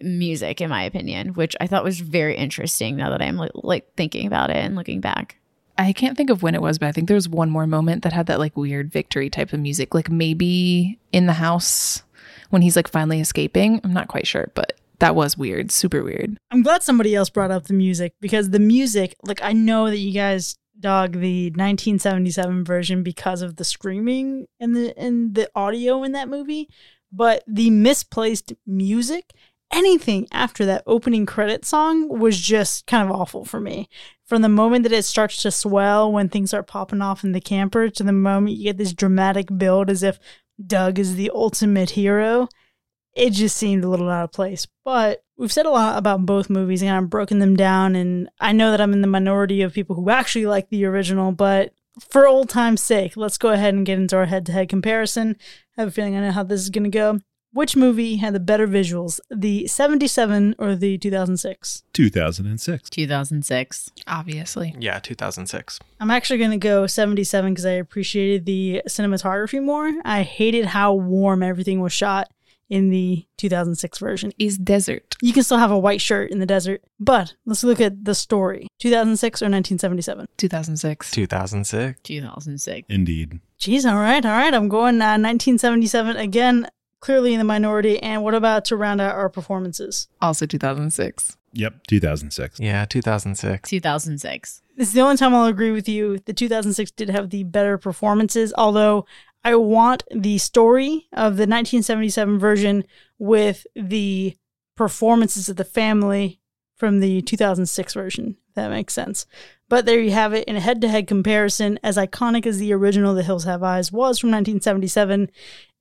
music 0.00 0.60
in 0.60 0.70
my 0.70 0.84
opinion, 0.84 1.34
which 1.34 1.56
I 1.60 1.66
thought 1.66 1.82
was 1.82 1.98
very 1.98 2.36
interesting 2.36 2.96
now 2.96 3.10
that 3.10 3.20
I'm 3.20 3.36
like, 3.36 3.50
like 3.54 3.92
thinking 3.96 4.26
about 4.28 4.50
it 4.50 4.56
and 4.56 4.76
looking 4.76 5.00
back. 5.00 5.36
I 5.76 5.92
can't 5.92 6.16
think 6.16 6.30
of 6.30 6.44
when 6.44 6.54
it 6.54 6.62
was, 6.62 6.78
but 6.78 6.86
I 6.86 6.92
think 6.92 7.08
there 7.08 7.16
was 7.16 7.28
one 7.28 7.50
more 7.50 7.66
moment 7.66 8.04
that 8.04 8.12
had 8.12 8.26
that 8.26 8.38
like 8.38 8.56
weird 8.56 8.92
victory 8.92 9.28
type 9.28 9.52
of 9.52 9.58
music, 9.58 9.92
like 9.94 10.08
maybe 10.08 11.00
in 11.10 11.26
the 11.26 11.32
house 11.32 12.04
when 12.54 12.62
he's 12.62 12.76
like 12.76 12.88
finally 12.88 13.20
escaping. 13.20 13.80
I'm 13.84 13.92
not 13.92 14.08
quite 14.08 14.26
sure, 14.26 14.50
but 14.54 14.78
That 15.00 15.16
was 15.16 15.36
weird, 15.36 15.72
super 15.72 16.02
weird. 16.04 16.38
I'm 16.52 16.62
glad 16.62 16.82
somebody 16.84 17.14
else 17.14 17.28
brought 17.28 17.50
up 17.50 17.64
the 17.64 17.74
music 17.74 18.14
because 18.20 18.50
the 18.50 18.60
music, 18.60 19.16
like 19.24 19.42
I 19.42 19.52
know 19.52 19.90
that 19.90 19.98
you 19.98 20.12
guys 20.12 20.56
dog 20.78 21.12
the 21.12 21.46
1977 21.50 22.64
version 22.64 23.02
because 23.02 23.42
of 23.42 23.56
the 23.56 23.64
screaming 23.64 24.46
and 24.60 24.74
the 24.74 24.96
and 24.96 25.34
the 25.34 25.50
audio 25.54 26.04
in 26.04 26.12
that 26.12 26.28
movie, 26.28 26.68
but 27.12 27.42
the 27.48 27.70
misplaced 27.70 28.52
music, 28.66 29.32
anything 29.72 30.28
after 30.30 30.64
that 30.64 30.84
opening 30.86 31.26
credit 31.26 31.64
song 31.64 32.08
was 32.08 32.40
just 32.40 32.86
kind 32.86 33.08
of 33.08 33.14
awful 33.14 33.44
for 33.44 33.60
me. 33.60 33.88
From 34.26 34.42
the 34.42 34.48
moment 34.48 34.84
that 34.84 34.92
it 34.92 35.04
starts 35.04 35.42
to 35.42 35.50
swell 35.50 36.10
when 36.10 36.28
things 36.28 36.50
start 36.50 36.66
popping 36.66 37.02
off 37.02 37.24
in 37.24 37.32
the 37.32 37.40
camper 37.40 37.90
to 37.90 38.02
the 38.02 38.12
moment 38.12 38.56
you 38.56 38.64
get 38.64 38.78
this 38.78 38.92
dramatic 38.92 39.48
build 39.58 39.90
as 39.90 40.02
if 40.02 40.18
Doug 40.64 40.98
is 40.98 41.16
the 41.16 41.30
ultimate 41.34 41.90
hero, 41.90 42.48
it 43.14 43.30
just 43.30 43.56
seemed 43.56 43.84
a 43.84 43.88
little 43.88 44.10
out 44.10 44.24
of 44.24 44.32
place. 44.32 44.66
But 44.84 45.24
we've 45.36 45.52
said 45.52 45.66
a 45.66 45.70
lot 45.70 45.98
about 45.98 46.26
both 46.26 46.50
movies 46.50 46.82
and 46.82 46.90
I've 46.90 47.10
broken 47.10 47.38
them 47.38 47.56
down. 47.56 47.94
And 47.94 48.28
I 48.40 48.52
know 48.52 48.70
that 48.70 48.80
I'm 48.80 48.92
in 48.92 49.02
the 49.02 49.06
minority 49.06 49.62
of 49.62 49.72
people 49.72 49.96
who 49.96 50.10
actually 50.10 50.46
like 50.46 50.68
the 50.68 50.84
original, 50.84 51.32
but 51.32 51.72
for 52.00 52.26
old 52.26 52.48
time's 52.48 52.82
sake, 52.82 53.16
let's 53.16 53.38
go 53.38 53.50
ahead 53.50 53.74
and 53.74 53.86
get 53.86 53.98
into 53.98 54.16
our 54.16 54.26
head 54.26 54.46
to 54.46 54.52
head 54.52 54.68
comparison. 54.68 55.36
I 55.76 55.82
have 55.82 55.88
a 55.88 55.92
feeling 55.92 56.16
I 56.16 56.20
know 56.20 56.32
how 56.32 56.42
this 56.42 56.60
is 56.60 56.70
going 56.70 56.84
to 56.84 56.90
go. 56.90 57.20
Which 57.54 57.76
movie 57.76 58.16
had 58.16 58.34
the 58.34 58.40
better 58.40 58.66
visuals, 58.66 59.20
the 59.30 59.68
77 59.68 60.56
or 60.58 60.74
the 60.74 60.98
2006? 60.98 61.84
2006. 61.92 62.90
2006. 62.90 63.90
Obviously. 64.08 64.74
Yeah, 64.80 64.98
2006. 64.98 65.78
I'm 66.00 66.10
actually 66.10 66.40
going 66.40 66.50
to 66.50 66.56
go 66.56 66.88
77 66.88 67.52
because 67.52 67.64
I 67.64 67.70
appreciated 67.70 68.44
the 68.44 68.82
cinematography 68.88 69.62
more. 69.62 69.88
I 70.04 70.24
hated 70.24 70.66
how 70.66 70.94
warm 70.94 71.44
everything 71.44 71.80
was 71.80 71.92
shot 71.92 72.28
in 72.68 72.90
the 72.90 73.24
2006 73.36 73.98
version. 73.98 74.32
Is 74.36 74.58
desert. 74.58 75.14
You 75.22 75.32
can 75.32 75.44
still 75.44 75.58
have 75.58 75.70
a 75.70 75.78
white 75.78 76.00
shirt 76.00 76.32
in 76.32 76.40
the 76.40 76.46
desert, 76.46 76.82
but 76.98 77.36
let's 77.46 77.62
look 77.62 77.80
at 77.80 78.04
the 78.04 78.16
story 78.16 78.66
2006 78.80 79.42
or 79.42 79.46
1977. 79.46 80.26
2006. 80.38 81.12
2006. 81.12 82.00
2006. 82.02 82.86
Indeed. 82.88 83.38
Jeez, 83.60 83.88
all 83.88 84.00
right, 84.00 84.26
all 84.26 84.32
right. 84.32 84.52
I'm 84.52 84.68
going 84.68 84.96
uh, 85.00 85.14
1977 85.22 86.16
again, 86.16 86.68
clearly 87.04 87.34
in 87.34 87.38
the 87.38 87.44
minority. 87.44 88.02
And 88.02 88.24
what 88.24 88.34
about 88.34 88.64
to 88.66 88.76
round 88.76 88.98
out 88.98 89.14
our 89.14 89.28
performances? 89.28 90.08
Also 90.22 90.46
2006. 90.46 91.36
Yep, 91.52 91.86
2006. 91.86 92.58
Yeah, 92.58 92.86
2006. 92.86 93.68
2006. 93.68 94.62
This 94.76 94.88
is 94.88 94.94
the 94.94 95.02
only 95.02 95.18
time 95.18 95.34
I'll 95.34 95.44
agree 95.44 95.70
with 95.70 95.86
you. 95.86 96.18
The 96.24 96.32
2006 96.32 96.92
did 96.92 97.10
have 97.10 97.28
the 97.28 97.44
better 97.44 97.76
performances, 97.76 98.54
although 98.56 99.04
I 99.44 99.54
want 99.56 100.04
the 100.10 100.38
story 100.38 101.06
of 101.12 101.36
the 101.36 101.46
1977 101.46 102.38
version 102.38 102.84
with 103.18 103.66
the 103.76 104.34
performances 104.74 105.50
of 105.50 105.56
the 105.56 105.64
family 105.64 106.40
from 106.74 107.00
the 107.00 107.20
2006 107.20 107.92
version. 107.92 108.38
If 108.48 108.54
that 108.54 108.70
makes 108.70 108.94
sense. 108.94 109.26
But 109.68 109.86
there 109.86 110.00
you 110.00 110.10
have 110.10 110.34
it 110.34 110.44
in 110.46 110.56
a 110.56 110.60
head 110.60 110.80
to 110.82 110.88
head 110.88 111.06
comparison. 111.06 111.78
As 111.82 111.96
iconic 111.96 112.46
as 112.46 112.58
the 112.58 112.72
original 112.72 113.14
The 113.14 113.22
Hills 113.22 113.44
Have 113.44 113.62
Eyes 113.62 113.90
was 113.90 114.18
from 114.18 114.30
1977, 114.30 115.30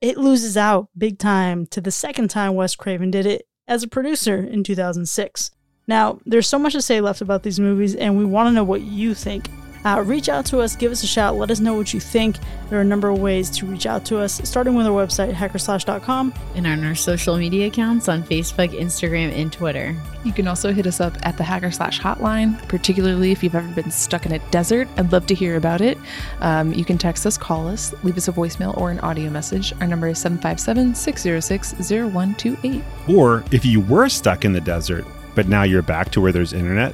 it 0.02 0.18
loses 0.18 0.56
out 0.56 0.90
big 0.98 1.20
time 1.20 1.66
to 1.68 1.82
the 1.82 1.92
second 1.92 2.30
time 2.30 2.56
Wes 2.56 2.76
Craven 2.76 3.12
did 3.12 3.26
it 3.26 3.48
as 3.68 3.84
a 3.84 3.88
producer 3.88 4.38
in 4.38 4.64
2006. 4.64 5.52
Now, 5.88 6.20
there's 6.26 6.48
so 6.48 6.60
much 6.60 6.74
to 6.74 6.82
say 6.82 7.02
left 7.02 7.22
about 7.22 7.44
these 7.44 7.60
movies, 7.60 7.96
and 7.96 8.18
we 8.18 8.26
want 8.26 8.48
to 8.48 8.54
know 8.54 8.64
what 8.64 8.82
you 8.82 9.14
think. 9.14 9.50
Uh, 9.86 10.02
reach 10.06 10.30
out 10.30 10.46
to 10.48 10.60
us, 10.60 10.76
give 10.76 10.92
us 10.92 11.04
a 11.04 11.08
shout, 11.08 11.36
let 11.36 11.52
us 11.52 11.60
know 11.60 11.74
what 11.74 11.94
you 11.94 12.00
think. 12.00 12.38
There 12.70 12.80
are 12.80 12.82
a 12.82 12.86
number 12.86 13.10
of 13.10 13.20
ways 13.20 13.50
to 13.52 13.66
reach 13.66 13.86
out 13.86 14.06
to 14.06 14.20
us, 14.20 14.42
starting 14.44 14.76
with 14.76 14.88
our 14.88 15.06
website, 15.06 15.34
hackerslash.com. 15.34 16.34
And 16.56 16.68
on 16.68 16.84
our 16.84 16.96
social 16.96 17.38
media 17.38 17.68
accounts 17.68 18.08
on 18.08 18.24
Facebook, 18.24 18.70
Instagram, 18.70 19.32
and 19.32 19.52
Twitter. 19.52 19.96
You 20.24 20.32
can 20.32 20.48
also 20.48 20.72
hit 20.72 20.88
us 20.88 21.02
up 21.02 21.18
at 21.24 21.38
the 21.38 21.44
Hacker 21.44 21.72
Slash 21.72 22.00
Hotline, 22.00 22.66
particularly 22.70 23.32
if 23.32 23.44
you've 23.44 23.56
ever 23.56 23.68
been 23.74 23.92
stuck 23.92 24.26
in 24.26 24.32
a 24.32 24.40
desert. 24.50 24.88
I'd 24.98 25.12
love 25.12 25.26
to 25.28 25.36
hear 25.36 25.58
about 25.58 25.82
it. 25.82 25.98
Um, 26.40 26.74
you 26.74 26.86
can 26.86 26.98
text 26.98 27.26
us, 27.26 27.38
call 27.38 27.68
us, 27.68 27.94
leave 28.04 28.18
us 28.18 28.28
a 28.28 28.32
voicemail 28.32 28.78
or 28.78 28.90
an 28.90 29.00
audio 29.00 29.30
message. 29.30 29.74
Our 29.82 29.88
number 29.88 30.08
is 30.08 30.20
757 30.20 30.96
606 30.96 31.90
0128. 31.90 32.84
Or 33.10 33.44
if 33.52 33.66
you 33.66 33.82
were 33.82 34.08
stuck 34.10 34.46
in 34.46 34.54
the 34.54 34.62
desert, 34.62 35.06
but 35.36 35.48
now 35.48 35.64
you're 35.64 35.82
back 35.82 36.12
to 36.12 36.22
where 36.22 36.32
there's 36.32 36.54
internet, 36.54 36.94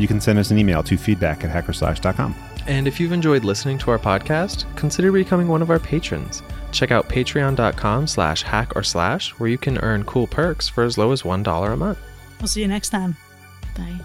you 0.00 0.08
can 0.08 0.20
send 0.20 0.38
us 0.38 0.50
an 0.50 0.58
email 0.58 0.82
to 0.82 0.96
feedback 0.96 1.44
at 1.44 1.50
hackerslash.com. 1.50 2.34
And 2.66 2.86
if 2.86 3.00
you've 3.00 3.12
enjoyed 3.12 3.44
listening 3.44 3.78
to 3.78 3.90
our 3.90 3.98
podcast, 3.98 4.64
consider 4.76 5.12
becoming 5.12 5.48
one 5.48 5.62
of 5.62 5.70
our 5.70 5.78
patrons. 5.78 6.42
Check 6.72 6.90
out 6.90 7.08
patreon.com 7.08 8.06
slash 8.06 8.42
hack 8.42 8.76
or 8.76 8.82
slash, 8.82 9.30
where 9.32 9.48
you 9.48 9.58
can 9.58 9.78
earn 9.78 10.04
cool 10.04 10.26
perks 10.26 10.68
for 10.68 10.84
as 10.84 10.96
low 10.96 11.12
as 11.12 11.22
$1 11.22 11.72
a 11.72 11.76
month. 11.76 11.98
We'll 12.40 12.48
see 12.48 12.62
you 12.62 12.68
next 12.68 12.90
time. 12.90 13.16
Bye. 13.76 14.00